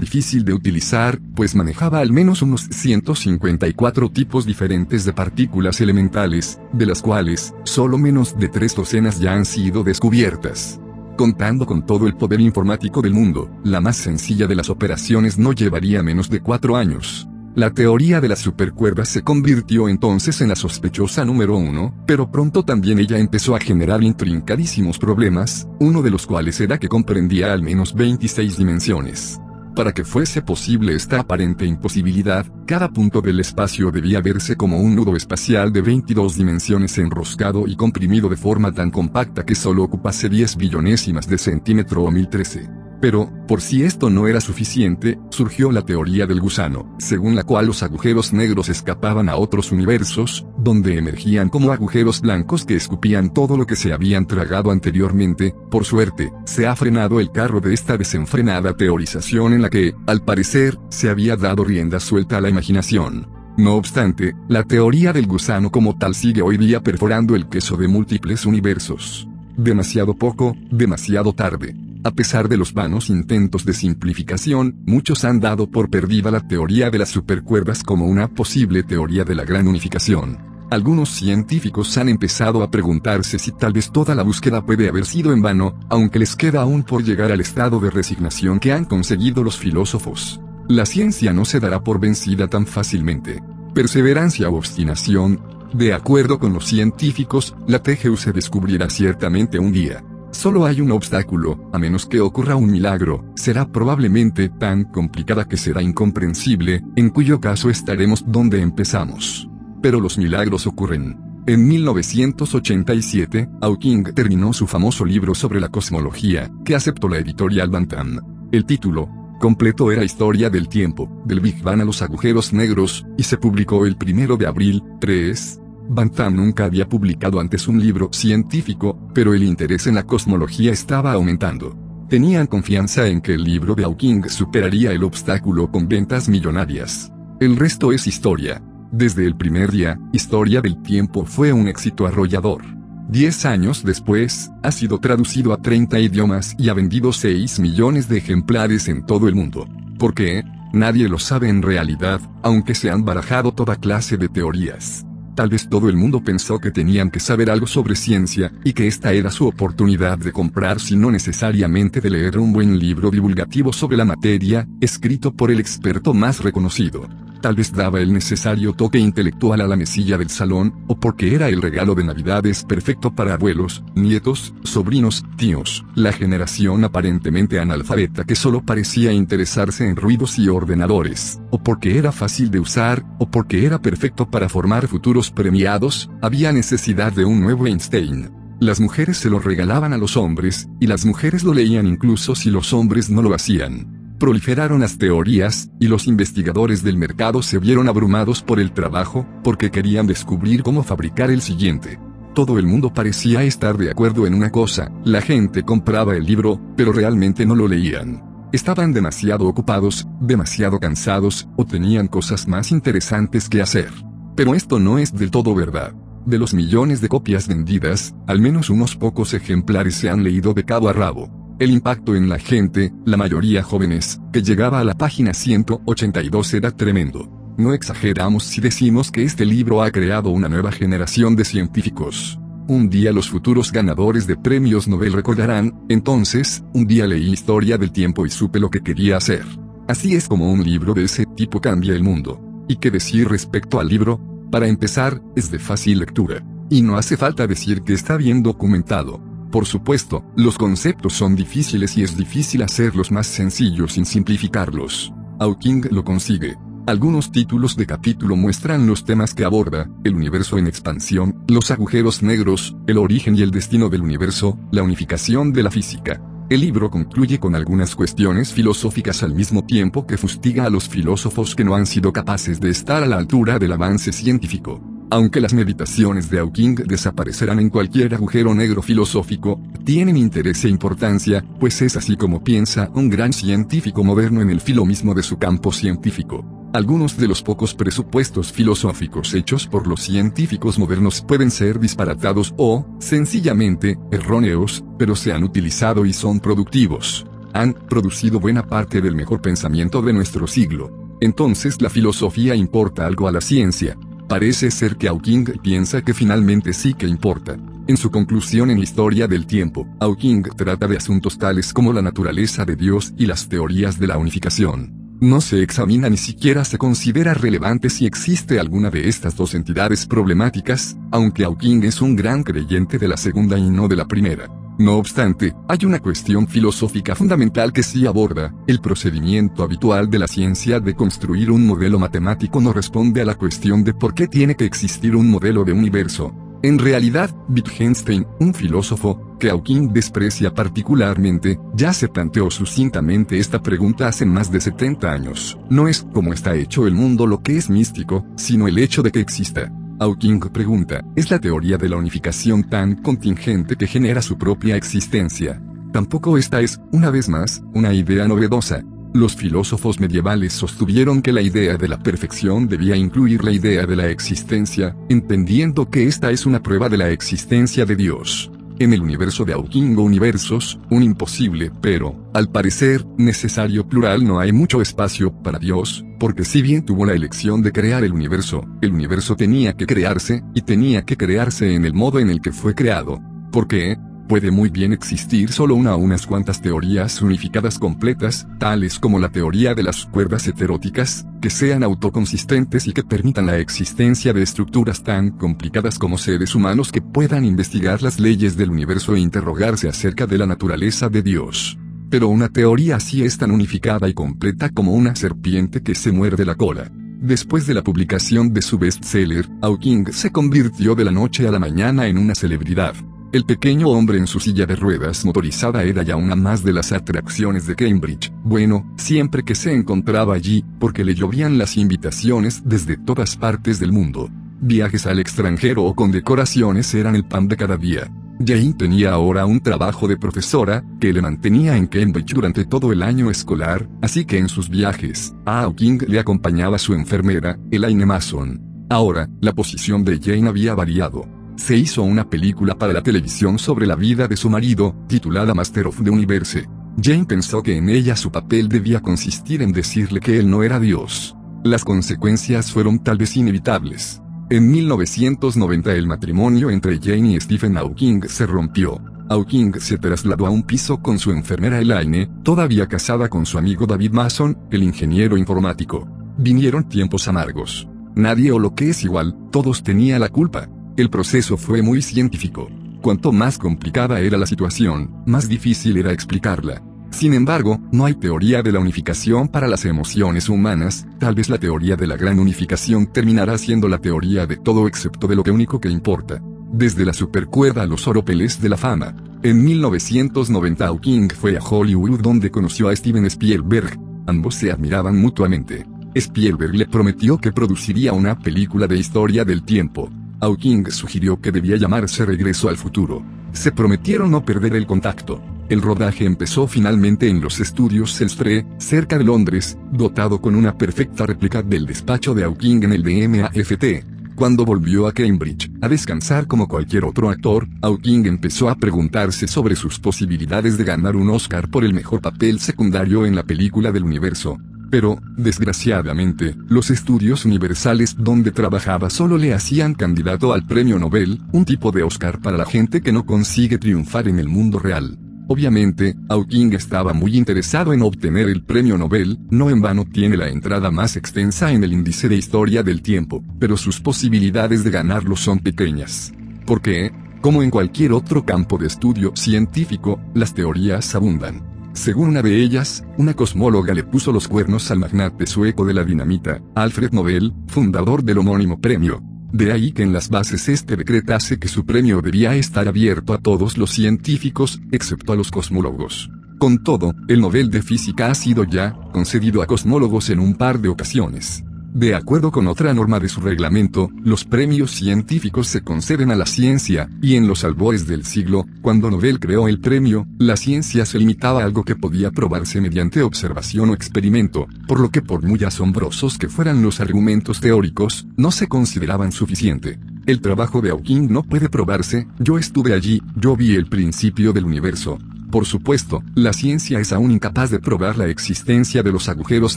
difícil 0.00 0.44
de 0.44 0.54
utilizar, 0.54 1.18
pues 1.34 1.54
manejaba 1.54 2.00
al 2.00 2.12
menos 2.12 2.42
unos 2.42 2.62
154 2.70 4.10
tipos 4.10 4.46
diferentes 4.46 5.04
de 5.04 5.12
partículas 5.12 5.80
elementales, 5.80 6.60
de 6.72 6.86
las 6.86 7.02
cuales, 7.02 7.54
solo 7.64 7.98
menos 7.98 8.38
de 8.38 8.48
tres 8.48 8.74
docenas 8.74 9.20
ya 9.20 9.34
han 9.34 9.44
sido 9.44 9.82
descubiertas. 9.82 10.80
Contando 11.16 11.66
con 11.66 11.84
todo 11.84 12.06
el 12.06 12.16
poder 12.16 12.40
informático 12.40 13.02
del 13.02 13.12
mundo, 13.12 13.50
la 13.64 13.80
más 13.80 13.96
sencilla 13.96 14.46
de 14.46 14.54
las 14.54 14.70
operaciones 14.70 15.38
no 15.38 15.52
llevaría 15.52 16.02
menos 16.02 16.30
de 16.30 16.40
cuatro 16.40 16.76
años. 16.76 17.28
La 17.54 17.70
teoría 17.70 18.22
de 18.22 18.28
las 18.28 18.38
supercuerdas 18.38 19.10
se 19.10 19.20
convirtió 19.20 19.90
entonces 19.90 20.40
en 20.40 20.48
la 20.48 20.56
sospechosa 20.56 21.22
número 21.26 21.58
uno, 21.58 21.94
pero 22.06 22.30
pronto 22.30 22.64
también 22.64 22.98
ella 22.98 23.18
empezó 23.18 23.54
a 23.54 23.60
generar 23.60 24.02
intrincadísimos 24.02 24.98
problemas, 24.98 25.68
uno 25.78 26.00
de 26.00 26.10
los 26.10 26.26
cuales 26.26 26.58
era 26.62 26.78
que 26.78 26.88
comprendía 26.88 27.52
al 27.52 27.62
menos 27.62 27.92
26 27.92 28.56
dimensiones. 28.56 29.38
Para 29.76 29.92
que 29.92 30.02
fuese 30.02 30.40
posible 30.40 30.94
esta 30.94 31.20
aparente 31.20 31.66
imposibilidad, 31.66 32.46
cada 32.66 32.88
punto 32.88 33.20
del 33.20 33.38
espacio 33.40 33.90
debía 33.90 34.22
verse 34.22 34.56
como 34.56 34.78
un 34.78 34.96
nudo 34.96 35.14
espacial 35.14 35.74
de 35.74 35.82
22 35.82 36.38
dimensiones 36.38 36.96
enroscado 36.96 37.66
y 37.66 37.76
comprimido 37.76 38.30
de 38.30 38.36
forma 38.36 38.72
tan 38.72 38.90
compacta 38.90 39.44
que 39.44 39.54
solo 39.54 39.82
ocupase 39.82 40.30
10 40.30 40.56
billonésimas 40.56 41.28
de 41.28 41.36
centímetro 41.36 42.02
o 42.02 42.10
1013. 42.10 42.81
Pero, 43.02 43.32
por 43.48 43.60
si 43.60 43.82
esto 43.82 44.10
no 44.10 44.28
era 44.28 44.40
suficiente, 44.40 45.18
surgió 45.30 45.72
la 45.72 45.84
teoría 45.84 46.24
del 46.24 46.40
gusano, 46.40 46.94
según 47.00 47.34
la 47.34 47.42
cual 47.42 47.66
los 47.66 47.82
agujeros 47.82 48.32
negros 48.32 48.68
escapaban 48.68 49.28
a 49.28 49.34
otros 49.34 49.72
universos, 49.72 50.46
donde 50.56 50.96
emergían 50.96 51.48
como 51.48 51.72
agujeros 51.72 52.20
blancos 52.20 52.64
que 52.64 52.76
escupían 52.76 53.34
todo 53.34 53.56
lo 53.56 53.66
que 53.66 53.74
se 53.74 53.92
habían 53.92 54.28
tragado 54.28 54.70
anteriormente, 54.70 55.52
por 55.68 55.84
suerte, 55.84 56.32
se 56.44 56.68
ha 56.68 56.76
frenado 56.76 57.18
el 57.18 57.32
carro 57.32 57.60
de 57.60 57.74
esta 57.74 57.98
desenfrenada 57.98 58.76
teorización 58.76 59.52
en 59.52 59.62
la 59.62 59.68
que, 59.68 59.94
al 60.06 60.24
parecer, 60.24 60.78
se 60.88 61.10
había 61.10 61.36
dado 61.36 61.64
rienda 61.64 61.98
suelta 61.98 62.36
a 62.36 62.40
la 62.40 62.50
imaginación. 62.50 63.26
No 63.58 63.74
obstante, 63.74 64.36
la 64.48 64.62
teoría 64.62 65.12
del 65.12 65.26
gusano 65.26 65.72
como 65.72 65.98
tal 65.98 66.14
sigue 66.14 66.40
hoy 66.40 66.56
día 66.56 66.84
perforando 66.84 67.34
el 67.34 67.48
queso 67.48 67.76
de 67.76 67.88
múltiples 67.88 68.46
universos. 68.46 69.26
Demasiado 69.56 70.14
poco, 70.14 70.56
demasiado 70.70 71.32
tarde. 71.32 71.74
A 72.04 72.10
pesar 72.10 72.48
de 72.48 72.56
los 72.56 72.74
vanos 72.74 73.10
intentos 73.10 73.64
de 73.64 73.74
simplificación, 73.74 74.74
muchos 74.86 75.24
han 75.24 75.38
dado 75.38 75.70
por 75.70 75.88
perdida 75.88 76.32
la 76.32 76.40
teoría 76.40 76.90
de 76.90 76.98
las 76.98 77.10
supercuerdas 77.10 77.84
como 77.84 78.06
una 78.06 78.26
posible 78.26 78.82
teoría 78.82 79.22
de 79.22 79.36
la 79.36 79.44
gran 79.44 79.68
unificación. 79.68 80.38
Algunos 80.70 81.10
científicos 81.10 81.96
han 81.98 82.08
empezado 82.08 82.64
a 82.64 82.70
preguntarse 82.72 83.38
si 83.38 83.52
tal 83.52 83.72
vez 83.72 83.92
toda 83.92 84.16
la 84.16 84.24
búsqueda 84.24 84.66
puede 84.66 84.88
haber 84.88 85.06
sido 85.06 85.32
en 85.32 85.42
vano, 85.42 85.78
aunque 85.90 86.18
les 86.18 86.34
queda 86.34 86.62
aún 86.62 86.82
por 86.82 87.04
llegar 87.04 87.30
al 87.30 87.40
estado 87.40 87.78
de 87.78 87.90
resignación 87.90 88.58
que 88.58 88.72
han 88.72 88.84
conseguido 88.84 89.44
los 89.44 89.56
filósofos. 89.56 90.40
La 90.68 90.86
ciencia 90.86 91.32
no 91.32 91.44
se 91.44 91.60
dará 91.60 91.84
por 91.84 92.00
vencida 92.00 92.48
tan 92.48 92.66
fácilmente. 92.66 93.40
Perseverancia 93.74 94.48
o 94.48 94.56
obstinación, 94.56 95.40
de 95.72 95.94
acuerdo 95.94 96.40
con 96.40 96.52
los 96.52 96.66
científicos, 96.66 97.54
la 97.68 97.80
TGU 97.80 98.16
se 98.16 98.32
descubrirá 98.32 98.90
ciertamente 98.90 99.58
un 99.60 99.72
día. 99.72 100.02
Solo 100.32 100.64
hay 100.64 100.80
un 100.80 100.90
obstáculo, 100.92 101.70
a 101.72 101.78
menos 101.78 102.06
que 102.06 102.20
ocurra 102.20 102.56
un 102.56 102.70
milagro, 102.70 103.24
será 103.36 103.70
probablemente 103.70 104.48
tan 104.48 104.84
complicada 104.84 105.46
que 105.46 105.58
será 105.58 105.82
incomprensible, 105.82 106.82
en 106.96 107.10
cuyo 107.10 107.38
caso 107.38 107.68
estaremos 107.68 108.24
donde 108.26 108.62
empezamos. 108.62 109.48
Pero 109.82 110.00
los 110.00 110.16
milagros 110.16 110.66
ocurren. 110.66 111.20
En 111.46 111.68
1987, 111.68 113.50
Hawking 113.60 114.04
terminó 114.14 114.52
su 114.54 114.66
famoso 114.66 115.04
libro 115.04 115.34
sobre 115.34 115.60
la 115.60 115.68
cosmología, 115.68 116.50
que 116.64 116.74
aceptó 116.74 117.08
la 117.08 117.18
editorial 117.18 117.68
Bantam. 117.68 118.18
El 118.52 118.64
título, 118.64 119.10
completo 119.38 119.92
era 119.92 120.02
Historia 120.02 120.48
del 120.48 120.68
Tiempo, 120.68 121.10
del 121.26 121.40
Big 121.40 121.62
Bang 121.62 121.82
a 121.82 121.84
los 121.84 122.00
agujeros 122.00 122.54
negros, 122.54 123.04
y 123.18 123.24
se 123.24 123.36
publicó 123.36 123.84
el 123.84 123.96
1 124.00 124.36
de 124.38 124.46
abril, 124.46 124.82
3, 124.98 125.60
Bantam 125.88 126.36
nunca 126.36 126.64
había 126.64 126.88
publicado 126.88 127.40
antes 127.40 127.68
un 127.68 127.80
libro 127.80 128.10
científico, 128.12 128.98
pero 129.14 129.34
el 129.34 129.42
interés 129.42 129.86
en 129.86 129.96
la 129.96 130.04
cosmología 130.04 130.72
estaba 130.72 131.12
aumentando. 131.12 131.76
Tenían 132.08 132.46
confianza 132.46 133.08
en 133.08 133.20
que 133.20 133.34
el 133.34 133.44
libro 133.44 133.74
de 133.74 133.84
Hawking 133.84 134.28
superaría 134.28 134.92
el 134.92 135.02
obstáculo 135.02 135.70
con 135.70 135.88
ventas 135.88 136.28
millonarias. 136.28 137.10
El 137.40 137.56
resto 137.56 137.92
es 137.92 138.06
historia. 138.06 138.62
Desde 138.92 139.24
el 139.24 139.34
primer 139.36 139.70
día, 139.70 139.98
Historia 140.12 140.60
del 140.60 140.82
Tiempo 140.82 141.24
fue 141.24 141.52
un 141.52 141.68
éxito 141.68 142.06
arrollador. 142.06 142.62
Diez 143.08 143.46
años 143.46 143.82
después, 143.84 144.50
ha 144.62 144.70
sido 144.70 144.98
traducido 144.98 145.52
a 145.52 145.60
30 145.60 145.98
idiomas 145.98 146.54
y 146.58 146.68
ha 146.68 146.74
vendido 146.74 147.12
6 147.12 147.58
millones 147.60 148.08
de 148.08 148.18
ejemplares 148.18 148.88
en 148.88 149.04
todo 149.04 149.28
el 149.28 149.34
mundo. 149.34 149.66
¿Por 149.98 150.14
qué? 150.14 150.44
Nadie 150.72 151.08
lo 151.08 151.18
sabe 151.18 151.48
en 151.48 151.62
realidad, 151.62 152.20
aunque 152.42 152.74
se 152.74 152.90
han 152.90 153.04
barajado 153.04 153.52
toda 153.52 153.76
clase 153.76 154.16
de 154.16 154.28
teorías. 154.28 155.04
Tal 155.34 155.48
vez 155.48 155.68
todo 155.68 155.88
el 155.88 155.96
mundo 155.96 156.22
pensó 156.22 156.58
que 156.58 156.70
tenían 156.70 157.10
que 157.10 157.20
saber 157.20 157.50
algo 157.50 157.66
sobre 157.66 157.96
ciencia, 157.96 158.52
y 158.64 158.74
que 158.74 158.86
esta 158.86 159.12
era 159.12 159.30
su 159.30 159.46
oportunidad 159.46 160.18
de 160.18 160.32
comprar 160.32 160.78
si 160.78 160.96
no 160.96 161.10
necesariamente 161.10 162.00
de 162.00 162.10
leer 162.10 162.38
un 162.38 162.52
buen 162.52 162.78
libro 162.78 163.10
divulgativo 163.10 163.72
sobre 163.72 163.96
la 163.96 164.04
materia, 164.04 164.68
escrito 164.80 165.32
por 165.32 165.50
el 165.50 165.60
experto 165.60 166.12
más 166.12 166.40
reconocido 166.40 167.08
tal 167.42 167.56
vez 167.56 167.72
daba 167.72 168.00
el 168.00 168.12
necesario 168.12 168.72
toque 168.72 168.98
intelectual 168.98 169.60
a 169.60 169.66
la 169.66 169.76
mesilla 169.76 170.16
del 170.16 170.30
salón, 170.30 170.72
o 170.86 170.98
porque 170.98 171.34
era 171.34 171.48
el 171.48 171.60
regalo 171.60 171.94
de 171.94 172.04
Navidades 172.04 172.64
perfecto 172.64 173.14
para 173.14 173.34
abuelos, 173.34 173.84
nietos, 173.94 174.54
sobrinos, 174.62 175.26
tíos, 175.36 175.84
la 175.94 176.12
generación 176.12 176.84
aparentemente 176.84 177.58
analfabeta 177.58 178.24
que 178.24 178.36
solo 178.36 178.62
parecía 178.64 179.12
interesarse 179.12 179.86
en 179.86 179.96
ruidos 179.96 180.38
y 180.38 180.48
ordenadores, 180.48 181.40
o 181.50 181.62
porque 181.62 181.98
era 181.98 182.12
fácil 182.12 182.50
de 182.50 182.60
usar, 182.60 183.04
o 183.18 183.30
porque 183.30 183.66
era 183.66 183.82
perfecto 183.82 184.30
para 184.30 184.48
formar 184.48 184.86
futuros 184.88 185.30
premiados, 185.30 186.08
había 186.22 186.52
necesidad 186.52 187.12
de 187.12 187.24
un 187.24 187.40
nuevo 187.40 187.66
Einstein. 187.66 188.30
Las 188.60 188.80
mujeres 188.80 189.16
se 189.18 189.28
lo 189.28 189.40
regalaban 189.40 189.92
a 189.92 189.98
los 189.98 190.16
hombres, 190.16 190.68
y 190.80 190.86
las 190.86 191.04
mujeres 191.04 191.42
lo 191.42 191.52
leían 191.52 191.86
incluso 191.86 192.36
si 192.36 192.48
los 192.48 192.72
hombres 192.72 193.10
no 193.10 193.20
lo 193.20 193.34
hacían 193.34 194.01
proliferaron 194.22 194.82
las 194.82 194.98
teorías, 194.98 195.68
y 195.80 195.88
los 195.88 196.06
investigadores 196.06 196.84
del 196.84 196.96
mercado 196.96 197.42
se 197.42 197.58
vieron 197.58 197.88
abrumados 197.88 198.40
por 198.40 198.60
el 198.60 198.70
trabajo, 198.70 199.26
porque 199.42 199.72
querían 199.72 200.06
descubrir 200.06 200.62
cómo 200.62 200.84
fabricar 200.84 201.32
el 201.32 201.40
siguiente. 201.40 201.98
Todo 202.32 202.56
el 202.60 202.64
mundo 202.64 202.94
parecía 202.94 203.42
estar 203.42 203.76
de 203.76 203.90
acuerdo 203.90 204.24
en 204.24 204.34
una 204.34 204.50
cosa, 204.50 204.92
la 205.04 205.22
gente 205.22 205.64
compraba 205.64 206.14
el 206.14 206.24
libro, 206.24 206.60
pero 206.76 206.92
realmente 206.92 207.44
no 207.44 207.56
lo 207.56 207.66
leían. 207.66 208.22
Estaban 208.52 208.92
demasiado 208.92 209.48
ocupados, 209.48 210.06
demasiado 210.20 210.78
cansados, 210.78 211.48
o 211.56 211.64
tenían 211.64 212.06
cosas 212.06 212.46
más 212.46 212.70
interesantes 212.70 213.48
que 213.48 213.60
hacer. 213.60 213.90
Pero 214.36 214.54
esto 214.54 214.78
no 214.78 214.98
es 214.98 215.12
del 215.12 215.32
todo 215.32 215.52
verdad. 215.52 215.94
De 216.26 216.38
los 216.38 216.54
millones 216.54 217.00
de 217.00 217.08
copias 217.08 217.48
vendidas, 217.48 218.14
al 218.28 218.40
menos 218.40 218.70
unos 218.70 218.94
pocos 218.94 219.34
ejemplares 219.34 219.96
se 219.96 220.10
han 220.10 220.22
leído 220.22 220.54
de 220.54 220.64
cabo 220.64 220.88
a 220.88 220.92
rabo. 220.92 221.41
El 221.62 221.70
impacto 221.70 222.16
en 222.16 222.28
la 222.28 222.40
gente, 222.40 222.92
la 223.04 223.16
mayoría 223.16 223.62
jóvenes, 223.62 224.20
que 224.32 224.42
llegaba 224.42 224.80
a 224.80 224.84
la 224.84 224.94
página 224.94 225.32
182 225.32 226.54
era 226.54 226.72
tremendo. 226.72 227.54
No 227.56 227.72
exageramos 227.72 228.42
si 228.42 228.60
decimos 228.60 229.12
que 229.12 229.22
este 229.22 229.46
libro 229.46 229.80
ha 229.80 229.92
creado 229.92 230.30
una 230.30 230.48
nueva 230.48 230.72
generación 230.72 231.36
de 231.36 231.44
científicos. 231.44 232.36
Un 232.66 232.90
día 232.90 233.12
los 233.12 233.30
futuros 233.30 233.70
ganadores 233.70 234.26
de 234.26 234.36
premios 234.36 234.88
Nobel 234.88 235.12
recordarán, 235.12 235.72
entonces, 235.88 236.64
un 236.74 236.88
día 236.88 237.06
leí 237.06 237.30
historia 237.30 237.78
del 237.78 237.92
tiempo 237.92 238.26
y 238.26 238.30
supe 238.30 238.58
lo 238.58 238.68
que 238.68 238.82
quería 238.82 239.16
hacer. 239.16 239.44
Así 239.86 240.16
es 240.16 240.26
como 240.26 240.52
un 240.52 240.64
libro 240.64 240.94
de 240.94 241.04
ese 241.04 241.26
tipo 241.36 241.60
cambia 241.60 241.94
el 241.94 242.02
mundo. 242.02 242.40
¿Y 242.66 242.78
qué 242.78 242.90
decir 242.90 243.28
respecto 243.28 243.78
al 243.78 243.86
libro? 243.86 244.20
Para 244.50 244.66
empezar, 244.66 245.22
es 245.36 245.48
de 245.52 245.60
fácil 245.60 246.00
lectura. 246.00 246.44
Y 246.70 246.82
no 246.82 246.96
hace 246.96 247.16
falta 247.16 247.46
decir 247.46 247.82
que 247.82 247.92
está 247.92 248.16
bien 248.16 248.42
documentado. 248.42 249.31
Por 249.52 249.66
supuesto, 249.66 250.24
los 250.34 250.56
conceptos 250.56 251.12
son 251.12 251.36
difíciles 251.36 251.98
y 251.98 252.02
es 252.02 252.16
difícil 252.16 252.62
hacerlos 252.62 253.12
más 253.12 253.26
sencillos 253.26 253.92
sin 253.92 254.06
simplificarlos. 254.06 255.12
Hawking 255.40 255.82
lo 255.90 256.04
consigue. 256.04 256.56
Algunos 256.86 257.30
títulos 257.30 257.76
de 257.76 257.84
capítulo 257.84 258.34
muestran 258.34 258.86
los 258.86 259.04
temas 259.04 259.34
que 259.34 259.44
aborda, 259.44 259.90
el 260.04 260.14
universo 260.14 260.56
en 260.56 260.66
expansión, 260.66 261.44
los 261.48 261.70
agujeros 261.70 262.22
negros, 262.22 262.74
el 262.86 262.96
origen 262.96 263.36
y 263.36 263.42
el 263.42 263.50
destino 263.50 263.90
del 263.90 264.00
universo, 264.00 264.58
la 264.70 264.82
unificación 264.82 265.52
de 265.52 265.62
la 265.62 265.70
física. 265.70 266.22
El 266.48 266.62
libro 266.62 266.90
concluye 266.90 267.38
con 267.38 267.54
algunas 267.54 267.94
cuestiones 267.94 268.54
filosóficas 268.54 269.22
al 269.22 269.34
mismo 269.34 269.66
tiempo 269.66 270.06
que 270.06 270.16
fustiga 270.16 270.64
a 270.64 270.70
los 270.70 270.88
filósofos 270.88 271.54
que 271.54 271.64
no 271.64 271.74
han 271.74 271.84
sido 271.84 272.10
capaces 272.10 272.58
de 272.58 272.70
estar 272.70 273.02
a 273.02 273.06
la 273.06 273.18
altura 273.18 273.58
del 273.58 273.72
avance 273.72 274.12
científico. 274.12 274.80
Aunque 275.12 275.42
las 275.42 275.52
meditaciones 275.52 276.30
de 276.30 276.38
Hawking 276.38 276.74
desaparecerán 276.86 277.60
en 277.60 277.68
cualquier 277.68 278.14
agujero 278.14 278.54
negro 278.54 278.80
filosófico, 278.80 279.60
tienen 279.84 280.16
interés 280.16 280.64
e 280.64 280.70
importancia, 280.70 281.44
pues 281.60 281.82
es 281.82 281.98
así 281.98 282.16
como 282.16 282.42
piensa 282.42 282.90
un 282.94 283.10
gran 283.10 283.34
científico 283.34 284.04
moderno 284.04 284.40
en 284.40 284.48
el 284.48 284.62
filo 284.62 284.86
mismo 284.86 285.12
de 285.12 285.22
su 285.22 285.36
campo 285.36 285.70
científico. 285.70 286.70
Algunos 286.72 287.18
de 287.18 287.28
los 287.28 287.42
pocos 287.42 287.74
presupuestos 287.74 288.52
filosóficos 288.52 289.34
hechos 289.34 289.66
por 289.66 289.86
los 289.86 290.00
científicos 290.00 290.78
modernos 290.78 291.20
pueden 291.20 291.50
ser 291.50 291.78
disparatados 291.78 292.54
o, 292.56 292.86
sencillamente, 292.98 293.98
erróneos, 294.12 294.82
pero 294.98 295.14
se 295.14 295.34
han 295.34 295.44
utilizado 295.44 296.06
y 296.06 296.14
son 296.14 296.40
productivos. 296.40 297.26
Han 297.52 297.74
producido 297.74 298.40
buena 298.40 298.66
parte 298.66 299.02
del 299.02 299.14
mejor 299.14 299.42
pensamiento 299.42 300.00
de 300.00 300.14
nuestro 300.14 300.46
siglo. 300.46 300.90
Entonces 301.20 301.82
la 301.82 301.90
filosofía 301.90 302.54
importa 302.54 303.04
algo 303.06 303.28
a 303.28 303.32
la 303.32 303.42
ciencia. 303.42 303.98
Parece 304.28 304.70
ser 304.70 304.96
que 304.96 305.08
Hawking 305.08 305.44
piensa 305.62 306.02
que 306.02 306.14
finalmente 306.14 306.72
sí 306.72 306.94
que 306.94 307.06
importa. 307.06 307.56
En 307.86 307.96
su 307.96 308.10
conclusión 308.10 308.70
en 308.70 308.78
Historia 308.78 309.26
del 309.26 309.46
Tiempo, 309.46 309.86
Hawking 310.00 310.42
trata 310.56 310.86
de 310.86 310.96
asuntos 310.96 311.36
tales 311.38 311.72
como 311.72 311.92
la 311.92 312.00
naturaleza 312.00 312.64
de 312.64 312.76
Dios 312.76 313.12
y 313.18 313.26
las 313.26 313.48
teorías 313.48 313.98
de 313.98 314.06
la 314.06 314.18
unificación. 314.18 315.02
No 315.20 315.40
se 315.40 315.62
examina 315.62 316.08
ni 316.08 316.16
siquiera 316.16 316.64
se 316.64 316.78
considera 316.78 317.34
relevante 317.34 317.90
si 317.90 318.06
existe 318.06 318.58
alguna 318.58 318.90
de 318.90 319.08
estas 319.08 319.36
dos 319.36 319.54
entidades 319.54 320.06
problemáticas, 320.06 320.96
aunque 321.10 321.44
Hawking 321.44 321.84
es 321.84 322.00
un 322.00 322.16
gran 322.16 322.42
creyente 322.42 322.98
de 322.98 323.08
la 323.08 323.16
segunda 323.16 323.58
y 323.58 323.70
no 323.70 323.86
de 323.86 323.96
la 323.96 324.08
primera. 324.08 324.48
No 324.82 324.96
obstante, 324.96 325.54
hay 325.68 325.84
una 325.84 326.00
cuestión 326.00 326.48
filosófica 326.48 327.14
fundamental 327.14 327.72
que 327.72 327.84
sí 327.84 328.04
aborda, 328.04 328.52
el 328.66 328.80
procedimiento 328.80 329.62
habitual 329.62 330.10
de 330.10 330.18
la 330.18 330.26
ciencia 330.26 330.80
de 330.80 330.96
construir 330.96 331.52
un 331.52 331.64
modelo 331.64 332.00
matemático 332.00 332.60
no 332.60 332.72
responde 332.72 333.22
a 333.22 333.24
la 333.24 333.36
cuestión 333.36 333.84
de 333.84 333.94
por 333.94 334.12
qué 334.12 334.26
tiene 334.26 334.56
que 334.56 334.64
existir 334.64 335.14
un 335.14 335.30
modelo 335.30 335.62
de 335.62 335.70
universo, 335.70 336.34
en 336.64 336.78
realidad, 336.78 337.28
Wittgenstein, 337.48 338.24
un 338.38 338.54
filósofo, 338.54 339.36
que 339.40 339.48
Hawking 339.48 339.92
desprecia 339.92 340.54
particularmente, 340.54 341.58
ya 341.74 341.92
se 341.92 342.08
planteó 342.08 342.52
sucintamente 342.52 343.38
esta 343.38 343.60
pregunta 343.60 344.06
hace 344.06 344.24
más 344.24 344.52
de 344.52 344.60
70 344.60 345.12
años. 345.12 345.58
No 345.68 345.88
es 345.88 346.06
cómo 346.12 346.32
está 346.32 346.54
hecho 346.54 346.86
el 346.86 346.94
mundo 346.94 347.26
lo 347.26 347.42
que 347.42 347.56
es 347.56 347.68
místico, 347.68 348.24
sino 348.36 348.68
el 348.68 348.78
hecho 348.78 349.02
de 349.02 349.10
que 349.10 349.18
exista. 349.18 349.72
Hawking 350.02 350.40
pregunta, 350.52 351.04
¿es 351.14 351.30
la 351.30 351.38
teoría 351.38 351.78
de 351.78 351.88
la 351.88 351.96
unificación 351.96 352.64
tan 352.64 352.96
contingente 352.96 353.76
que 353.76 353.86
genera 353.86 354.20
su 354.20 354.36
propia 354.36 354.74
existencia? 354.74 355.62
Tampoco 355.92 356.36
esta 356.36 356.60
es, 356.60 356.80
una 356.90 357.08
vez 357.10 357.28
más, 357.28 357.62
una 357.72 357.94
idea 357.94 358.26
novedosa. 358.26 358.82
Los 359.14 359.36
filósofos 359.36 360.00
medievales 360.00 360.54
sostuvieron 360.54 361.22
que 361.22 361.32
la 361.32 361.40
idea 361.40 361.76
de 361.76 361.86
la 361.86 362.00
perfección 362.00 362.66
debía 362.66 362.96
incluir 362.96 363.44
la 363.44 363.52
idea 363.52 363.86
de 363.86 363.94
la 363.94 364.08
existencia, 364.08 364.96
entendiendo 365.08 365.88
que 365.88 366.08
esta 366.08 366.32
es 366.32 366.46
una 366.46 366.60
prueba 366.60 366.88
de 366.88 366.96
la 366.96 367.10
existencia 367.10 367.86
de 367.86 367.94
Dios. 367.94 368.50
En 368.82 368.92
el 368.92 369.00
universo 369.00 369.44
de 369.44 369.52
Hawking 369.52 369.96
o 369.96 370.02
universos, 370.02 370.76
un 370.90 371.04
imposible, 371.04 371.70
pero, 371.80 372.28
al 372.34 372.50
parecer, 372.50 373.06
necesario 373.16 373.88
plural 373.88 374.26
no 374.26 374.40
hay 374.40 374.50
mucho 374.50 374.82
espacio 374.82 375.32
para 375.32 375.60
Dios, 375.60 376.04
porque 376.18 376.44
si 376.44 376.62
bien 376.62 376.84
tuvo 376.84 377.06
la 377.06 377.12
elección 377.12 377.62
de 377.62 377.70
crear 377.70 378.02
el 378.02 378.12
universo, 378.12 378.66
el 378.80 378.92
universo 378.92 379.36
tenía 379.36 379.74
que 379.74 379.86
crearse, 379.86 380.42
y 380.52 380.62
tenía 380.62 381.04
que 381.04 381.16
crearse 381.16 381.72
en 381.72 381.84
el 381.84 381.94
modo 381.94 382.18
en 382.18 382.28
el 382.28 382.40
que 382.40 382.50
fue 382.50 382.74
creado. 382.74 383.20
¿Por 383.52 383.68
qué? 383.68 383.98
Puede 384.32 384.50
muy 384.50 384.70
bien 384.70 384.94
existir 384.94 385.52
solo 385.52 385.74
una 385.74 385.94
o 385.94 385.98
unas 385.98 386.26
cuantas 386.26 386.62
teorías 386.62 387.20
unificadas 387.20 387.78
completas, 387.78 388.48
tales 388.58 388.98
como 388.98 389.18
la 389.18 389.28
teoría 389.28 389.74
de 389.74 389.82
las 389.82 390.06
cuerdas 390.06 390.48
heteróticas, 390.48 391.26
que 391.42 391.50
sean 391.50 391.82
autoconsistentes 391.82 392.86
y 392.86 392.94
que 392.94 393.04
permitan 393.04 393.44
la 393.44 393.58
existencia 393.58 394.32
de 394.32 394.40
estructuras 394.40 395.02
tan 395.02 395.32
complicadas 395.32 395.98
como 395.98 396.16
seres 396.16 396.54
humanos 396.54 396.90
que 396.90 397.02
puedan 397.02 397.44
investigar 397.44 398.00
las 398.00 398.18
leyes 398.18 398.56
del 398.56 398.70
universo 398.70 399.14
e 399.14 399.20
interrogarse 399.20 399.86
acerca 399.86 400.26
de 400.26 400.38
la 400.38 400.46
naturaleza 400.46 401.10
de 401.10 401.20
Dios. 401.20 401.76
Pero 402.08 402.28
una 402.28 402.48
teoría 402.48 402.96
así 402.96 403.22
es 403.24 403.36
tan 403.36 403.50
unificada 403.50 404.08
y 404.08 404.14
completa 404.14 404.70
como 404.70 404.94
una 404.94 405.14
serpiente 405.14 405.82
que 405.82 405.94
se 405.94 406.10
muerde 406.10 406.46
la 406.46 406.54
cola. 406.54 406.90
Después 407.20 407.66
de 407.66 407.74
la 407.74 407.84
publicación 407.84 408.54
de 408.54 408.62
su 408.62 408.78
bestseller, 408.78 409.46
Hawking 409.60 410.10
se 410.10 410.32
convirtió 410.32 410.94
de 410.94 411.04
la 411.04 411.12
noche 411.12 411.46
a 411.46 411.50
la 411.50 411.58
mañana 411.58 412.06
en 412.06 412.16
una 412.16 412.34
celebridad. 412.34 412.94
El 413.32 413.46
pequeño 413.46 413.88
hombre 413.88 414.18
en 414.18 414.26
su 414.26 414.40
silla 414.40 414.66
de 414.66 414.76
ruedas 414.76 415.24
motorizada 415.24 415.84
era 415.84 416.02
ya 416.02 416.16
una 416.16 416.36
más 416.36 416.62
de 416.62 416.74
las 416.74 416.92
atracciones 416.92 417.66
de 417.66 417.74
Cambridge, 417.74 418.30
bueno, 418.44 418.92
siempre 418.98 419.42
que 419.42 419.54
se 419.54 419.72
encontraba 419.72 420.34
allí, 420.34 420.62
porque 420.78 421.02
le 421.02 421.14
llovían 421.14 421.56
las 421.56 421.78
invitaciones 421.78 422.60
desde 422.66 422.98
todas 422.98 423.38
partes 423.38 423.80
del 423.80 423.90
mundo. 423.90 424.28
Viajes 424.60 425.06
al 425.06 425.18
extranjero 425.18 425.84
o 425.84 425.94
condecoraciones 425.94 426.92
eran 426.92 427.16
el 427.16 427.24
pan 427.24 427.48
de 427.48 427.56
cada 427.56 427.78
día. 427.78 428.12
Jane 428.38 428.74
tenía 428.74 429.12
ahora 429.12 429.46
un 429.46 429.60
trabajo 429.60 430.06
de 430.06 430.18
profesora, 430.18 430.84
que 431.00 431.10
le 431.10 431.22
mantenía 431.22 431.78
en 431.78 431.86
Cambridge 431.86 432.34
durante 432.34 432.66
todo 432.66 432.92
el 432.92 433.02
año 433.02 433.30
escolar, 433.30 433.88
así 434.02 434.26
que 434.26 434.36
en 434.36 434.50
sus 434.50 434.68
viajes, 434.68 435.32
a 435.46 435.62
Hawking 435.62 436.00
le 436.06 436.18
acompañaba 436.18 436.78
su 436.78 436.92
enfermera, 436.92 437.58
Elaine 437.70 438.04
Mason. 438.04 438.60
Ahora, 438.90 439.26
la 439.40 439.54
posición 439.54 440.04
de 440.04 440.20
Jane 440.22 440.48
había 440.48 440.74
variado 440.74 441.41
se 441.62 441.76
hizo 441.76 442.02
una 442.02 442.28
película 442.28 442.74
para 442.74 442.92
la 442.92 443.04
televisión 443.04 443.56
sobre 443.56 443.86
la 443.86 443.94
vida 443.94 444.26
de 444.26 444.36
su 444.36 444.50
marido, 444.50 444.96
titulada 445.06 445.54
Master 445.54 445.86
of 445.86 446.02
the 446.02 446.10
Universe. 446.10 446.68
Jane 447.00 447.24
pensó 447.24 447.62
que 447.62 447.76
en 447.76 447.88
ella 447.88 448.16
su 448.16 448.32
papel 448.32 448.68
debía 448.68 448.98
consistir 448.98 449.62
en 449.62 449.70
decirle 449.70 450.18
que 450.18 450.40
él 450.40 450.50
no 450.50 450.64
era 450.64 450.80
Dios. 450.80 451.36
Las 451.62 451.84
consecuencias 451.84 452.72
fueron 452.72 452.98
tal 452.98 453.16
vez 453.16 453.36
inevitables. 453.36 454.20
En 454.50 454.72
1990 454.72 455.94
el 455.94 456.08
matrimonio 456.08 456.68
entre 456.68 456.98
Jane 456.98 457.34
y 457.34 457.40
Stephen 457.40 457.74
Hawking 457.74 458.22
se 458.26 458.44
rompió. 458.44 459.00
Hawking 459.28 459.74
se 459.78 459.98
trasladó 459.98 460.48
a 460.48 460.50
un 460.50 460.64
piso 460.64 461.00
con 461.00 461.20
su 461.20 461.30
enfermera 461.30 461.78
Elaine, 461.78 462.28
todavía 462.42 462.88
casada 462.88 463.28
con 463.28 463.46
su 463.46 463.56
amigo 463.56 463.86
David 463.86 464.10
Mason, 464.10 464.58
el 464.72 464.82
ingeniero 464.82 465.36
informático. 465.36 466.08
Vinieron 466.38 466.88
tiempos 466.88 467.28
amargos. 467.28 467.86
Nadie 468.16 468.50
o 468.50 468.58
lo 468.58 468.74
que 468.74 468.90
es 468.90 469.04
igual, 469.04 469.36
todos 469.52 469.84
tenía 469.84 470.18
la 470.18 470.28
culpa. 470.28 470.68
El 470.94 471.08
proceso 471.08 471.56
fue 471.56 471.80
muy 471.80 472.02
científico. 472.02 472.68
Cuanto 473.00 473.32
más 473.32 473.56
complicada 473.56 474.20
era 474.20 474.36
la 474.36 474.46
situación, 474.46 475.22
más 475.24 475.48
difícil 475.48 475.96
era 475.96 476.12
explicarla. 476.12 476.82
Sin 477.10 477.32
embargo, 477.32 477.80
no 477.92 478.04
hay 478.04 478.14
teoría 478.14 478.62
de 478.62 478.72
la 478.72 478.78
unificación 478.78 479.48
para 479.48 479.68
las 479.68 479.86
emociones 479.86 480.50
humanas, 480.50 481.06
tal 481.18 481.34
vez 481.34 481.48
la 481.48 481.58
teoría 481.58 481.96
de 481.96 482.06
la 482.06 482.16
gran 482.16 482.38
unificación 482.38 483.06
terminará 483.06 483.56
siendo 483.56 483.88
la 483.88 483.98
teoría 483.98 484.46
de 484.46 484.58
todo 484.58 484.86
excepto 484.86 485.26
de 485.26 485.36
lo 485.36 485.42
que 485.42 485.50
único 485.50 485.80
que 485.80 485.88
importa. 485.88 486.42
Desde 486.70 487.06
la 487.06 487.14
supercuerda 487.14 487.82
a 487.82 487.86
los 487.86 488.06
oropeles 488.06 488.60
de 488.60 488.68
la 488.68 488.76
fama. 488.76 489.16
En 489.42 489.64
1990 489.64 490.86
Hawking 490.86 491.28
fue 491.30 491.56
a 491.56 491.60
Hollywood 491.62 492.20
donde 492.20 492.50
conoció 492.50 492.88
a 492.88 492.96
Steven 492.96 493.24
Spielberg. 493.26 493.98
Ambos 494.26 494.56
se 494.56 494.70
admiraban 494.70 495.18
mutuamente. 495.18 495.86
Spielberg 496.14 496.74
le 496.74 496.86
prometió 496.86 497.38
que 497.38 497.50
produciría 497.50 498.12
una 498.12 498.38
película 498.38 498.86
de 498.86 498.98
historia 498.98 499.44
del 499.44 499.64
tiempo. 499.64 500.10
Hawking 500.42 500.90
sugirió 500.90 501.40
que 501.40 501.52
debía 501.52 501.76
llamarse 501.76 502.26
Regreso 502.26 502.68
al 502.68 502.76
Futuro. 502.76 503.22
Se 503.52 503.70
prometieron 503.70 504.32
no 504.32 504.44
perder 504.44 504.74
el 504.74 504.88
contacto. 504.88 505.40
El 505.68 505.80
rodaje 505.80 506.24
empezó 506.24 506.66
finalmente 506.66 507.28
en 507.28 507.40
los 507.40 507.60
estudios 507.60 508.20
Elstre, 508.20 508.66
cerca 508.78 509.16
de 509.16 509.22
Londres, 509.22 509.78
dotado 509.92 510.40
con 510.40 510.56
una 510.56 510.76
perfecta 510.76 511.26
réplica 511.26 511.62
del 511.62 511.86
despacho 511.86 512.34
de 512.34 512.42
Hawking 512.42 512.82
en 512.82 512.92
el 512.92 513.04
DMAFT. 513.04 514.34
Cuando 514.34 514.64
volvió 514.64 515.06
a 515.06 515.12
Cambridge, 515.12 515.70
a 515.80 515.88
descansar 515.88 516.48
como 516.48 516.66
cualquier 516.66 517.04
otro 517.04 517.30
actor, 517.30 517.68
Hawking 517.80 518.26
empezó 518.26 518.68
a 518.68 518.74
preguntarse 518.74 519.46
sobre 519.46 519.76
sus 519.76 520.00
posibilidades 520.00 520.76
de 520.76 520.82
ganar 520.82 521.14
un 521.14 521.30
Oscar 521.30 521.70
por 521.70 521.84
el 521.84 521.94
mejor 521.94 522.20
papel 522.20 522.58
secundario 522.58 523.26
en 523.26 523.36
la 523.36 523.44
película 523.44 523.92
del 523.92 524.02
universo. 524.02 524.58
Pero, 524.92 525.18
desgraciadamente, 525.38 526.54
los 526.68 526.90
estudios 526.90 527.46
universales 527.46 528.14
donde 528.18 528.50
trabajaba 528.50 529.08
solo 529.08 529.38
le 529.38 529.54
hacían 529.54 529.94
candidato 529.94 530.52
al 530.52 530.66
premio 530.66 530.98
Nobel, 530.98 531.40
un 531.50 531.64
tipo 531.64 531.92
de 531.92 532.02
Oscar 532.02 532.42
para 532.42 532.58
la 532.58 532.66
gente 532.66 533.00
que 533.00 533.10
no 533.10 533.24
consigue 533.24 533.78
triunfar 533.78 534.28
en 534.28 534.38
el 534.38 534.50
mundo 534.50 534.78
real. 534.78 535.18
Obviamente, 535.48 536.14
Hawking 536.28 536.74
estaba 536.74 537.14
muy 537.14 537.38
interesado 537.38 537.94
en 537.94 538.02
obtener 538.02 538.50
el 538.50 538.64
premio 538.64 538.98
Nobel, 538.98 539.38
no 539.48 539.70
en 539.70 539.80
vano 539.80 540.04
tiene 540.04 540.36
la 540.36 540.50
entrada 540.50 540.90
más 540.90 541.16
extensa 541.16 541.72
en 541.72 541.84
el 541.84 541.94
índice 541.94 542.28
de 542.28 542.36
historia 542.36 542.82
del 542.82 543.00
tiempo, 543.00 543.42
pero 543.58 543.78
sus 543.78 543.98
posibilidades 543.98 544.84
de 544.84 544.90
ganarlo 544.90 545.36
son 545.36 545.60
pequeñas. 545.60 546.34
Porque, 546.66 547.12
como 547.40 547.62
en 547.62 547.70
cualquier 547.70 548.12
otro 548.12 548.44
campo 548.44 548.76
de 548.76 548.88
estudio 548.88 549.32
científico, 549.36 550.20
las 550.34 550.52
teorías 550.52 551.14
abundan. 551.14 551.71
Según 551.94 552.30
una 552.30 552.42
de 552.42 552.62
ellas, 552.62 553.04
una 553.18 553.34
cosmóloga 553.34 553.92
le 553.92 554.02
puso 554.02 554.32
los 554.32 554.48
cuernos 554.48 554.90
al 554.90 554.98
magnate 554.98 555.46
sueco 555.46 555.84
de 555.84 555.94
la 555.94 556.04
dinamita, 556.04 556.62
Alfred 556.74 557.12
Nobel, 557.12 557.52
fundador 557.66 558.24
del 558.24 558.38
homónimo 558.38 558.80
premio. 558.80 559.22
De 559.52 559.70
ahí 559.70 559.92
que 559.92 560.02
en 560.02 560.14
las 560.14 560.30
bases 560.30 560.70
este 560.70 560.96
decretase 560.96 561.58
que 561.58 561.68
su 561.68 561.84
premio 561.84 562.22
debía 562.22 562.54
estar 562.54 562.88
abierto 562.88 563.34
a 563.34 563.38
todos 563.38 563.76
los 563.76 563.90
científicos, 563.90 564.80
excepto 564.90 565.34
a 565.34 565.36
los 565.36 565.50
cosmólogos. 565.50 566.30
Con 566.58 566.82
todo, 566.82 567.14
el 567.28 567.40
Nobel 567.42 567.70
de 567.70 567.82
Física 567.82 568.30
ha 568.30 568.34
sido 568.34 568.64
ya 568.64 568.92
concedido 569.12 569.60
a 569.60 569.66
cosmólogos 569.66 570.30
en 570.30 570.38
un 570.38 570.54
par 570.54 570.80
de 570.80 570.88
ocasiones. 570.88 571.64
De 571.94 572.14
acuerdo 572.14 572.50
con 572.50 572.68
otra 572.68 572.94
norma 572.94 573.20
de 573.20 573.28
su 573.28 573.42
reglamento, 573.42 574.08
los 574.24 574.46
premios 574.46 574.92
científicos 574.92 575.66
se 575.68 575.82
conceden 575.82 576.30
a 576.30 576.36
la 576.36 576.46
ciencia, 576.46 577.10
y 577.20 577.36
en 577.36 577.46
los 577.46 577.64
albores 577.64 578.06
del 578.06 578.24
siglo, 578.24 578.64
cuando 578.80 579.10
Nobel 579.10 579.38
creó 579.38 579.68
el 579.68 579.78
premio, 579.78 580.26
la 580.38 580.56
ciencia 580.56 581.04
se 581.04 581.18
limitaba 581.18 581.60
a 581.60 581.64
algo 581.66 581.84
que 581.84 581.94
podía 581.94 582.30
probarse 582.30 582.80
mediante 582.80 583.20
observación 583.20 583.90
o 583.90 583.94
experimento, 583.94 584.68
por 584.88 585.00
lo 585.00 585.10
que 585.10 585.20
por 585.20 585.42
muy 585.42 585.62
asombrosos 585.64 586.38
que 586.38 586.48
fueran 586.48 586.82
los 586.82 586.98
argumentos 587.00 587.60
teóricos, 587.60 588.26
no 588.38 588.52
se 588.52 588.68
consideraban 588.68 589.30
suficiente. 589.30 589.98
El 590.24 590.40
trabajo 590.40 590.80
de 590.80 590.88
Hawking 590.88 591.30
no 591.30 591.42
puede 591.42 591.68
probarse, 591.68 592.26
yo 592.38 592.56
estuve 592.56 592.94
allí, 592.94 593.22
yo 593.36 593.54
vi 593.54 593.74
el 593.74 593.84
principio 593.86 594.54
del 594.54 594.64
universo. 594.64 595.18
Por 595.50 595.66
supuesto, 595.66 596.24
la 596.34 596.54
ciencia 596.54 597.00
es 597.00 597.12
aún 597.12 597.32
incapaz 597.32 597.70
de 597.70 597.80
probar 597.80 598.16
la 598.16 598.28
existencia 598.28 599.02
de 599.02 599.12
los 599.12 599.28
agujeros 599.28 599.76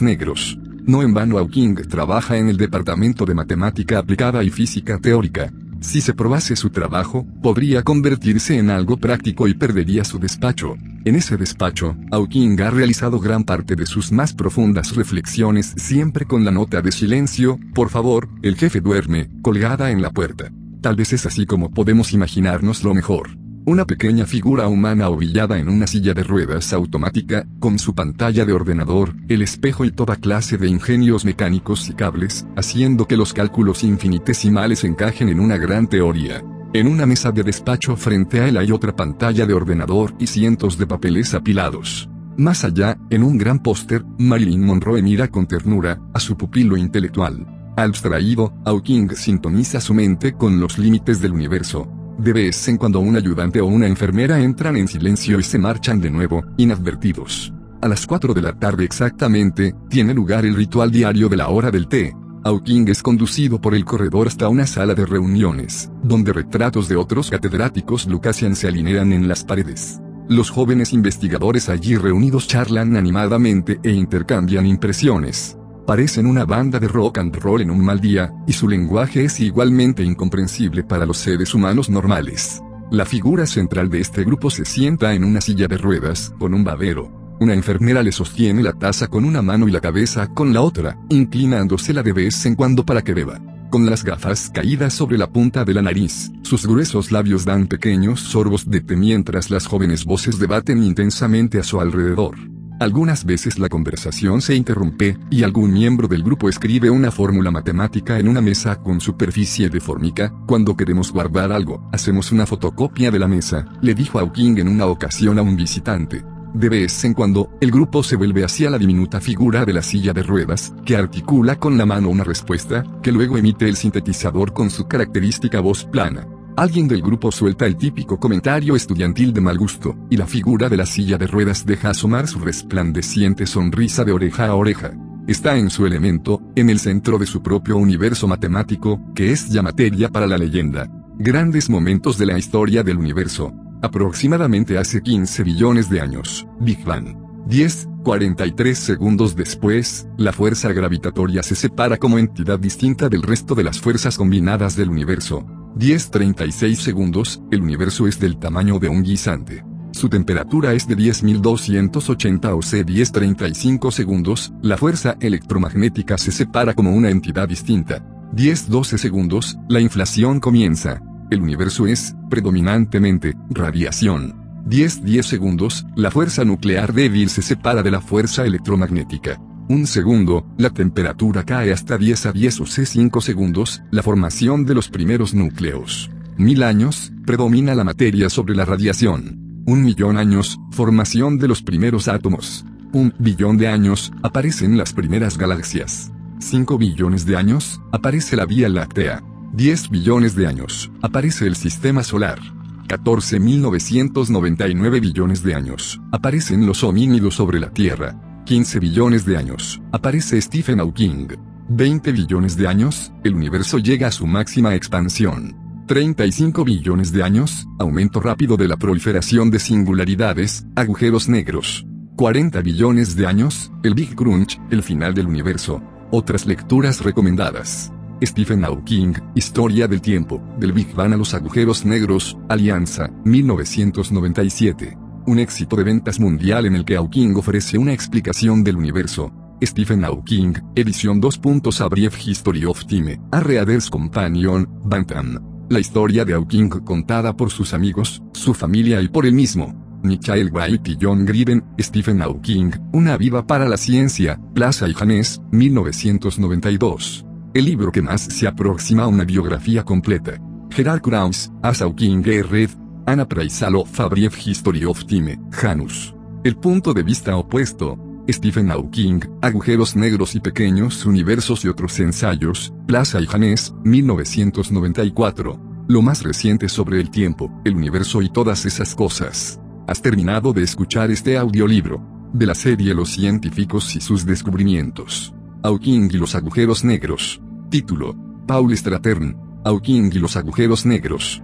negros. 0.00 0.58
No 0.86 1.02
en 1.02 1.12
vano 1.12 1.36
Hawking 1.38 1.74
trabaja 1.88 2.36
en 2.36 2.48
el 2.48 2.56
Departamento 2.56 3.24
de 3.24 3.34
Matemática 3.34 3.98
Aplicada 3.98 4.44
y 4.44 4.50
Física 4.50 4.98
Teórica. 4.98 5.52
Si 5.80 6.00
se 6.00 6.14
probase 6.14 6.54
su 6.54 6.70
trabajo, 6.70 7.26
podría 7.42 7.82
convertirse 7.82 8.56
en 8.56 8.70
algo 8.70 8.96
práctico 8.96 9.48
y 9.48 9.54
perdería 9.54 10.04
su 10.04 10.20
despacho. 10.20 10.76
En 11.04 11.16
ese 11.16 11.36
despacho, 11.36 11.96
Hawking 12.12 12.60
ha 12.60 12.70
realizado 12.70 13.18
gran 13.18 13.42
parte 13.42 13.74
de 13.74 13.84
sus 13.84 14.12
más 14.12 14.32
profundas 14.32 14.94
reflexiones 14.94 15.74
siempre 15.76 16.24
con 16.24 16.44
la 16.44 16.52
nota 16.52 16.80
de 16.82 16.92
silencio, 16.92 17.58
por 17.74 17.90
favor, 17.90 18.28
el 18.42 18.54
jefe 18.54 18.80
duerme, 18.80 19.28
colgada 19.42 19.90
en 19.90 20.02
la 20.02 20.10
puerta. 20.10 20.52
Tal 20.82 20.94
vez 20.94 21.12
es 21.12 21.26
así 21.26 21.46
como 21.46 21.72
podemos 21.72 22.12
imaginarnos 22.12 22.84
lo 22.84 22.94
mejor. 22.94 23.30
Una 23.68 23.84
pequeña 23.84 24.26
figura 24.26 24.68
humana 24.68 25.08
ovillada 25.08 25.58
en 25.58 25.68
una 25.68 25.88
silla 25.88 26.14
de 26.14 26.22
ruedas 26.22 26.72
automática, 26.72 27.48
con 27.58 27.80
su 27.80 27.96
pantalla 27.96 28.44
de 28.44 28.52
ordenador, 28.52 29.16
el 29.28 29.42
espejo 29.42 29.84
y 29.84 29.90
toda 29.90 30.14
clase 30.14 30.56
de 30.56 30.68
ingenios 30.68 31.24
mecánicos 31.24 31.88
y 31.88 31.94
cables, 31.94 32.46
haciendo 32.54 33.08
que 33.08 33.16
los 33.16 33.32
cálculos 33.32 33.82
infinitesimales 33.82 34.84
encajen 34.84 35.30
en 35.30 35.40
una 35.40 35.56
gran 35.56 35.88
teoría. 35.88 36.44
En 36.74 36.86
una 36.86 37.06
mesa 37.06 37.32
de 37.32 37.42
despacho 37.42 37.96
frente 37.96 38.38
a 38.38 38.46
él 38.46 38.56
hay 38.56 38.70
otra 38.70 38.94
pantalla 38.94 39.46
de 39.46 39.54
ordenador 39.54 40.14
y 40.20 40.28
cientos 40.28 40.78
de 40.78 40.86
papeles 40.86 41.34
apilados. 41.34 42.08
Más 42.36 42.62
allá, 42.62 42.96
en 43.10 43.24
un 43.24 43.36
gran 43.36 43.64
póster, 43.64 44.04
Marilyn 44.16 44.64
Monroe 44.64 45.02
mira 45.02 45.26
con 45.26 45.48
ternura 45.48 46.00
a 46.14 46.20
su 46.20 46.36
pupilo 46.36 46.76
intelectual. 46.76 47.44
Abstraído, 47.76 48.54
Hawking 48.64 49.08
sintoniza 49.16 49.80
su 49.80 49.92
mente 49.92 50.34
con 50.34 50.60
los 50.60 50.78
límites 50.78 51.20
del 51.20 51.32
universo, 51.32 51.90
de 52.18 52.32
vez 52.32 52.68
en 52.68 52.76
cuando 52.76 53.00
un 53.00 53.16
ayudante 53.16 53.60
o 53.60 53.66
una 53.66 53.86
enfermera 53.86 54.40
entran 54.40 54.76
en 54.76 54.88
silencio 54.88 55.38
y 55.38 55.42
se 55.42 55.58
marchan 55.58 56.00
de 56.00 56.10
nuevo, 56.10 56.44
inadvertidos. 56.56 57.52
A 57.82 57.88
las 57.88 58.06
4 58.06 58.32
de 58.32 58.42
la 58.42 58.58
tarde 58.58 58.84
exactamente, 58.84 59.74
tiene 59.88 60.14
lugar 60.14 60.46
el 60.46 60.54
ritual 60.54 60.90
diario 60.90 61.28
de 61.28 61.36
la 61.36 61.48
hora 61.48 61.70
del 61.70 61.88
té. 61.88 62.14
Hawking 62.44 62.88
es 62.88 63.02
conducido 63.02 63.60
por 63.60 63.74
el 63.74 63.84
corredor 63.84 64.28
hasta 64.28 64.48
una 64.48 64.66
sala 64.66 64.94
de 64.94 65.04
reuniones, 65.04 65.90
donde 66.02 66.32
retratos 66.32 66.88
de 66.88 66.96
otros 66.96 67.30
catedráticos 67.30 68.06
Lucasian 68.06 68.56
se 68.56 68.68
alinean 68.68 69.12
en 69.12 69.28
las 69.28 69.44
paredes. 69.44 70.00
Los 70.28 70.50
jóvenes 70.50 70.92
investigadores 70.92 71.68
allí 71.68 71.96
reunidos 71.96 72.48
charlan 72.48 72.96
animadamente 72.96 73.78
e 73.82 73.90
intercambian 73.92 74.66
impresiones. 74.66 75.56
Parecen 75.86 76.26
una 76.26 76.44
banda 76.44 76.80
de 76.80 76.88
rock 76.88 77.18
and 77.18 77.36
roll 77.36 77.60
en 77.60 77.70
un 77.70 77.84
mal 77.84 78.00
día, 78.00 78.34
y 78.44 78.52
su 78.52 78.68
lenguaje 78.68 79.24
es 79.24 79.38
igualmente 79.38 80.02
incomprensible 80.02 80.82
para 80.82 81.06
los 81.06 81.16
seres 81.16 81.54
humanos 81.54 81.88
normales. 81.88 82.60
La 82.90 83.04
figura 83.04 83.46
central 83.46 83.88
de 83.88 84.00
este 84.00 84.24
grupo 84.24 84.50
se 84.50 84.64
sienta 84.64 85.14
en 85.14 85.22
una 85.22 85.40
silla 85.40 85.68
de 85.68 85.78
ruedas, 85.78 86.34
con 86.40 86.54
un 86.54 86.64
babero. 86.64 87.36
Una 87.38 87.54
enfermera 87.54 88.02
le 88.02 88.10
sostiene 88.10 88.64
la 88.64 88.72
taza 88.72 89.06
con 89.06 89.24
una 89.24 89.42
mano 89.42 89.68
y 89.68 89.70
la 89.70 89.80
cabeza 89.80 90.26
con 90.26 90.52
la 90.52 90.62
otra, 90.62 90.98
inclinándosela 91.08 92.02
de 92.02 92.12
vez 92.12 92.44
en 92.46 92.56
cuando 92.56 92.84
para 92.84 93.02
que 93.02 93.14
beba. 93.14 93.40
Con 93.70 93.86
las 93.86 94.02
gafas 94.02 94.50
caídas 94.52 94.92
sobre 94.92 95.18
la 95.18 95.28
punta 95.28 95.64
de 95.64 95.74
la 95.74 95.82
nariz, 95.82 96.32
sus 96.42 96.66
gruesos 96.66 97.12
labios 97.12 97.44
dan 97.44 97.68
pequeños 97.68 98.20
sorbos 98.20 98.68
de 98.68 98.80
té 98.80 98.96
mientras 98.96 99.50
las 99.50 99.66
jóvenes 99.66 100.04
voces 100.04 100.40
debaten 100.40 100.82
intensamente 100.82 101.60
a 101.60 101.62
su 101.62 101.80
alrededor. 101.80 102.55
Algunas 102.78 103.24
veces 103.24 103.58
la 103.58 103.70
conversación 103.70 104.42
se 104.42 104.54
interrumpe, 104.54 105.16
y 105.30 105.44
algún 105.44 105.72
miembro 105.72 106.08
del 106.08 106.22
grupo 106.22 106.50
escribe 106.50 106.90
una 106.90 107.10
fórmula 107.10 107.50
matemática 107.50 108.18
en 108.18 108.28
una 108.28 108.42
mesa 108.42 108.82
con 108.82 109.00
superficie 109.00 109.70
deformica. 109.70 110.30
Cuando 110.46 110.76
queremos 110.76 111.10
guardar 111.10 111.52
algo, 111.52 111.88
hacemos 111.90 112.32
una 112.32 112.44
fotocopia 112.44 113.10
de 113.10 113.18
la 113.18 113.28
mesa, 113.28 113.64
le 113.80 113.94
dijo 113.94 114.18
Hawking 114.18 114.58
en 114.58 114.68
una 114.68 114.84
ocasión 114.86 115.38
a 115.38 115.42
un 115.42 115.56
visitante. 115.56 116.22
De 116.52 116.68
vez 116.68 117.02
en 117.04 117.14
cuando, 117.14 117.48
el 117.62 117.70
grupo 117.70 118.02
se 118.02 118.16
vuelve 118.16 118.44
hacia 118.44 118.68
la 118.68 118.78
diminuta 118.78 119.22
figura 119.22 119.64
de 119.64 119.72
la 119.72 119.82
silla 119.82 120.12
de 120.12 120.22
ruedas, 120.22 120.74
que 120.84 120.96
articula 120.96 121.56
con 121.56 121.78
la 121.78 121.86
mano 121.86 122.10
una 122.10 122.24
respuesta, 122.24 122.84
que 123.02 123.10
luego 123.10 123.38
emite 123.38 123.68
el 123.68 123.76
sintetizador 123.76 124.52
con 124.52 124.68
su 124.68 124.86
característica 124.86 125.60
voz 125.60 125.84
plana. 125.84 126.26
Alguien 126.56 126.88
del 126.88 127.02
grupo 127.02 127.30
suelta 127.30 127.66
el 127.66 127.76
típico 127.76 128.18
comentario 128.18 128.76
estudiantil 128.76 129.34
de 129.34 129.42
mal 129.42 129.58
gusto, 129.58 129.94
y 130.08 130.16
la 130.16 130.26
figura 130.26 130.70
de 130.70 130.78
la 130.78 130.86
silla 130.86 131.18
de 131.18 131.26
ruedas 131.26 131.66
deja 131.66 131.90
asomar 131.90 132.26
su 132.28 132.38
resplandeciente 132.38 133.46
sonrisa 133.46 134.04
de 134.04 134.12
oreja 134.12 134.46
a 134.46 134.54
oreja. 134.54 134.92
Está 135.26 135.58
en 135.58 135.68
su 135.68 135.84
elemento, 135.84 136.40
en 136.54 136.70
el 136.70 136.78
centro 136.78 137.18
de 137.18 137.26
su 137.26 137.42
propio 137.42 137.76
universo 137.76 138.26
matemático, 138.26 138.98
que 139.14 139.32
es 139.32 139.50
ya 139.50 139.60
materia 139.60 140.08
para 140.08 140.26
la 140.26 140.38
leyenda. 140.38 140.88
Grandes 141.18 141.68
momentos 141.68 142.16
de 142.16 142.24
la 142.24 142.38
historia 142.38 142.82
del 142.82 142.96
universo. 142.96 143.52
Aproximadamente 143.82 144.78
hace 144.78 145.02
15 145.02 145.42
billones 145.42 145.90
de 145.90 146.00
años. 146.00 146.46
Big 146.58 146.82
Bang. 146.86 147.18
10, 147.48 147.88
43 148.02 148.78
segundos 148.78 149.36
después, 149.36 150.08
la 150.16 150.32
fuerza 150.32 150.72
gravitatoria 150.72 151.42
se 151.42 151.54
separa 151.54 151.98
como 151.98 152.18
entidad 152.18 152.58
distinta 152.58 153.10
del 153.10 153.22
resto 153.22 153.54
de 153.54 153.64
las 153.64 153.78
fuerzas 153.78 154.16
combinadas 154.16 154.74
del 154.74 154.88
universo. 154.88 155.46
10-36 155.78 156.76
segundos, 156.76 157.42
el 157.50 157.60
universo 157.60 158.06
es 158.06 158.18
del 158.18 158.38
tamaño 158.38 158.78
de 158.78 158.88
un 158.88 159.02
guisante. 159.02 159.62
Su 159.92 160.08
temperatura 160.08 160.72
es 160.72 160.88
de 160.88 160.96
10.280 160.96 162.56
o 162.56 162.62
C 162.62 162.86
10-35 162.86 163.90
segundos, 163.90 164.54
la 164.62 164.78
fuerza 164.78 165.16
electromagnética 165.20 166.16
se 166.16 166.32
separa 166.32 166.72
como 166.72 166.94
una 166.94 167.10
entidad 167.10 167.48
distinta. 167.48 168.02
10-12 168.34 168.96
segundos, 168.96 169.58
la 169.68 169.80
inflación 169.80 170.40
comienza. 170.40 171.02
El 171.30 171.42
universo 171.42 171.86
es, 171.86 172.14
predominantemente, 172.30 173.34
radiación. 173.50 174.34
10-10 174.66 175.22
segundos, 175.22 175.86
la 175.94 176.10
fuerza 176.10 176.44
nuclear 176.44 176.94
débil 176.94 177.28
se 177.28 177.42
separa 177.42 177.82
de 177.82 177.90
la 177.90 178.00
fuerza 178.00 178.46
electromagnética. 178.46 179.38
Un 179.68 179.88
segundo, 179.88 180.46
la 180.58 180.70
temperatura 180.70 181.42
cae 181.44 181.72
hasta 181.72 181.98
10 181.98 182.26
a 182.26 182.32
10 182.32 182.60
o 182.60 182.66
C 182.66 182.86
5 182.86 183.20
segundos, 183.20 183.82
la 183.90 184.04
formación 184.04 184.64
de 184.64 184.74
los 184.74 184.88
primeros 184.88 185.34
núcleos. 185.34 186.08
Mil 186.36 186.62
años, 186.62 187.12
predomina 187.24 187.74
la 187.74 187.82
materia 187.82 188.30
sobre 188.30 188.54
la 188.54 188.64
radiación. 188.64 189.64
Un 189.66 189.82
millón 189.82 190.18
años, 190.18 190.60
formación 190.70 191.38
de 191.38 191.48
los 191.48 191.62
primeros 191.62 192.06
átomos. 192.06 192.64
Un 192.92 193.12
billón 193.18 193.56
de 193.56 193.66
años, 193.66 194.12
aparecen 194.22 194.78
las 194.78 194.92
primeras 194.92 195.36
galaxias. 195.36 196.12
5 196.38 196.78
billones 196.78 197.26
de 197.26 197.36
años, 197.36 197.80
aparece 197.90 198.36
la 198.36 198.46
Vía 198.46 198.68
Láctea. 198.68 199.24
10 199.52 199.90
billones 199.90 200.36
de 200.36 200.46
años, 200.46 200.92
aparece 201.02 201.48
el 201.48 201.56
Sistema 201.56 202.04
Solar. 202.04 202.38
14.999 202.86 205.00
billones 205.00 205.42
de 205.42 205.56
años, 205.56 206.00
aparecen 206.12 206.66
los 206.66 206.84
homínidos 206.84 207.34
sobre 207.34 207.58
la 207.58 207.70
Tierra. 207.70 208.25
15 208.46 208.78
billones 208.78 209.26
de 209.26 209.36
años, 209.36 209.82
aparece 209.90 210.40
Stephen 210.40 210.78
Hawking. 210.78 211.26
20 211.68 212.12
billones 212.12 212.56
de 212.56 212.68
años, 212.68 213.12
el 213.24 213.34
universo 213.34 213.78
llega 213.78 214.06
a 214.06 214.12
su 214.12 214.24
máxima 214.24 214.76
expansión. 214.76 215.56
35 215.88 216.62
billones 216.64 217.10
de 217.10 217.24
años, 217.24 217.66
aumento 217.80 218.20
rápido 218.20 218.56
de 218.56 218.68
la 218.68 218.76
proliferación 218.76 219.50
de 219.50 219.58
singularidades, 219.58 220.64
agujeros 220.76 221.28
negros. 221.28 221.84
40 222.14 222.60
billones 222.60 223.16
de 223.16 223.26
años, 223.26 223.72
el 223.82 223.94
Big 223.94 224.14
Crunch, 224.14 224.60
el 224.70 224.84
final 224.84 225.12
del 225.12 225.26
universo. 225.26 225.82
Otras 226.12 226.46
lecturas 226.46 227.02
recomendadas. 227.02 227.92
Stephen 228.22 228.62
Hawking, 228.62 229.14
Historia 229.34 229.88
del 229.88 230.00
Tiempo, 230.00 230.40
del 230.60 230.72
Big 230.72 230.94
Bang 230.94 231.14
a 231.14 231.16
los 231.16 231.34
agujeros 231.34 231.84
negros, 231.84 232.38
Alianza, 232.48 233.10
1997 233.24 234.98
un 235.26 235.38
éxito 235.38 235.76
de 235.76 235.84
ventas 235.84 236.20
mundial 236.20 236.66
en 236.66 236.76
el 236.76 236.84
que 236.84 236.96
Hawking 236.96 237.34
ofrece 237.36 237.78
una 237.78 237.92
explicación 237.92 238.62
del 238.62 238.76
universo. 238.76 239.32
Stephen 239.62 240.02
Hawking, 240.02 240.54
edición 240.74 241.20
2. 241.20 241.40
A 241.80 241.88
Brief 241.88 242.26
History 242.26 242.64
of 242.64 242.84
Time, 242.86 243.20
A 243.32 243.40
Reader's 243.40 243.90
Companion, 243.90 244.68
Bantam. 244.84 245.66
La 245.68 245.80
historia 245.80 246.24
de 246.24 246.34
Hawking 246.34 246.68
contada 246.68 247.36
por 247.36 247.50
sus 247.50 247.74
amigos, 247.74 248.22
su 248.32 248.54
familia 248.54 249.00
y 249.00 249.08
por 249.08 249.26
él 249.26 249.32
mismo. 249.32 249.74
Michael 250.02 250.50
White 250.52 250.90
y 250.92 250.98
John 251.00 251.24
Griven, 251.24 251.64
Stephen 251.80 252.20
Hawking, 252.20 252.70
Una 252.92 253.16
viva 253.16 253.46
para 253.46 253.68
la 253.68 253.76
ciencia, 253.76 254.38
Plaza 254.54 254.88
y 254.88 254.94
James, 254.94 255.40
1992. 255.50 257.26
El 257.54 257.64
libro 257.64 257.90
que 257.90 258.02
más 258.02 258.20
se 258.20 258.46
aproxima 258.46 259.04
a 259.04 259.08
una 259.08 259.24
biografía 259.24 259.82
completa. 259.82 260.38
Gerard 260.70 261.00
Krauss, 261.00 261.50
As 261.62 261.80
Hawking 261.80 262.22
Red, 262.22 262.70
Anna 263.06 263.24
Praisalo 263.24 263.84
Fabriev 263.84 264.32
History 264.44 264.84
of 264.84 265.04
Time, 265.04 265.38
Janus. 265.52 266.12
El 266.42 266.56
punto 266.56 266.92
de 266.92 267.04
vista 267.04 267.36
opuesto, 267.36 267.96
Stephen 268.28 268.68
Hawking, 268.68 269.20
Agujeros 269.42 269.94
Negros 269.94 270.34
y 270.34 270.40
Pequeños 270.40 271.06
Universos 271.06 271.64
y 271.64 271.68
otros 271.68 272.00
ensayos, 272.00 272.72
Plaza 272.88 273.20
y 273.20 273.26
James, 273.26 273.72
1994. 273.84 275.60
Lo 275.86 276.02
más 276.02 276.24
reciente 276.24 276.68
sobre 276.68 277.00
el 277.00 277.10
tiempo, 277.10 277.48
el 277.64 277.76
universo 277.76 278.22
y 278.22 278.28
todas 278.28 278.66
esas 278.66 278.96
cosas. 278.96 279.60
Has 279.86 280.02
terminado 280.02 280.52
de 280.52 280.64
escuchar 280.64 281.12
este 281.12 281.38
audiolibro. 281.38 282.02
De 282.32 282.44
la 282.44 282.56
serie 282.56 282.92
Los 282.92 283.10
científicos 283.10 283.94
y 283.94 284.00
sus 284.00 284.26
descubrimientos. 284.26 285.32
Hawking 285.62 286.10
y 286.10 286.16
los 286.16 286.34
agujeros 286.34 286.84
negros. 286.84 287.40
Título. 287.70 288.16
Paul 288.48 288.76
Stratern. 288.76 289.36
Hawking 289.64 290.10
y 290.12 290.18
los 290.18 290.36
agujeros 290.36 290.84
negros. 290.84 291.40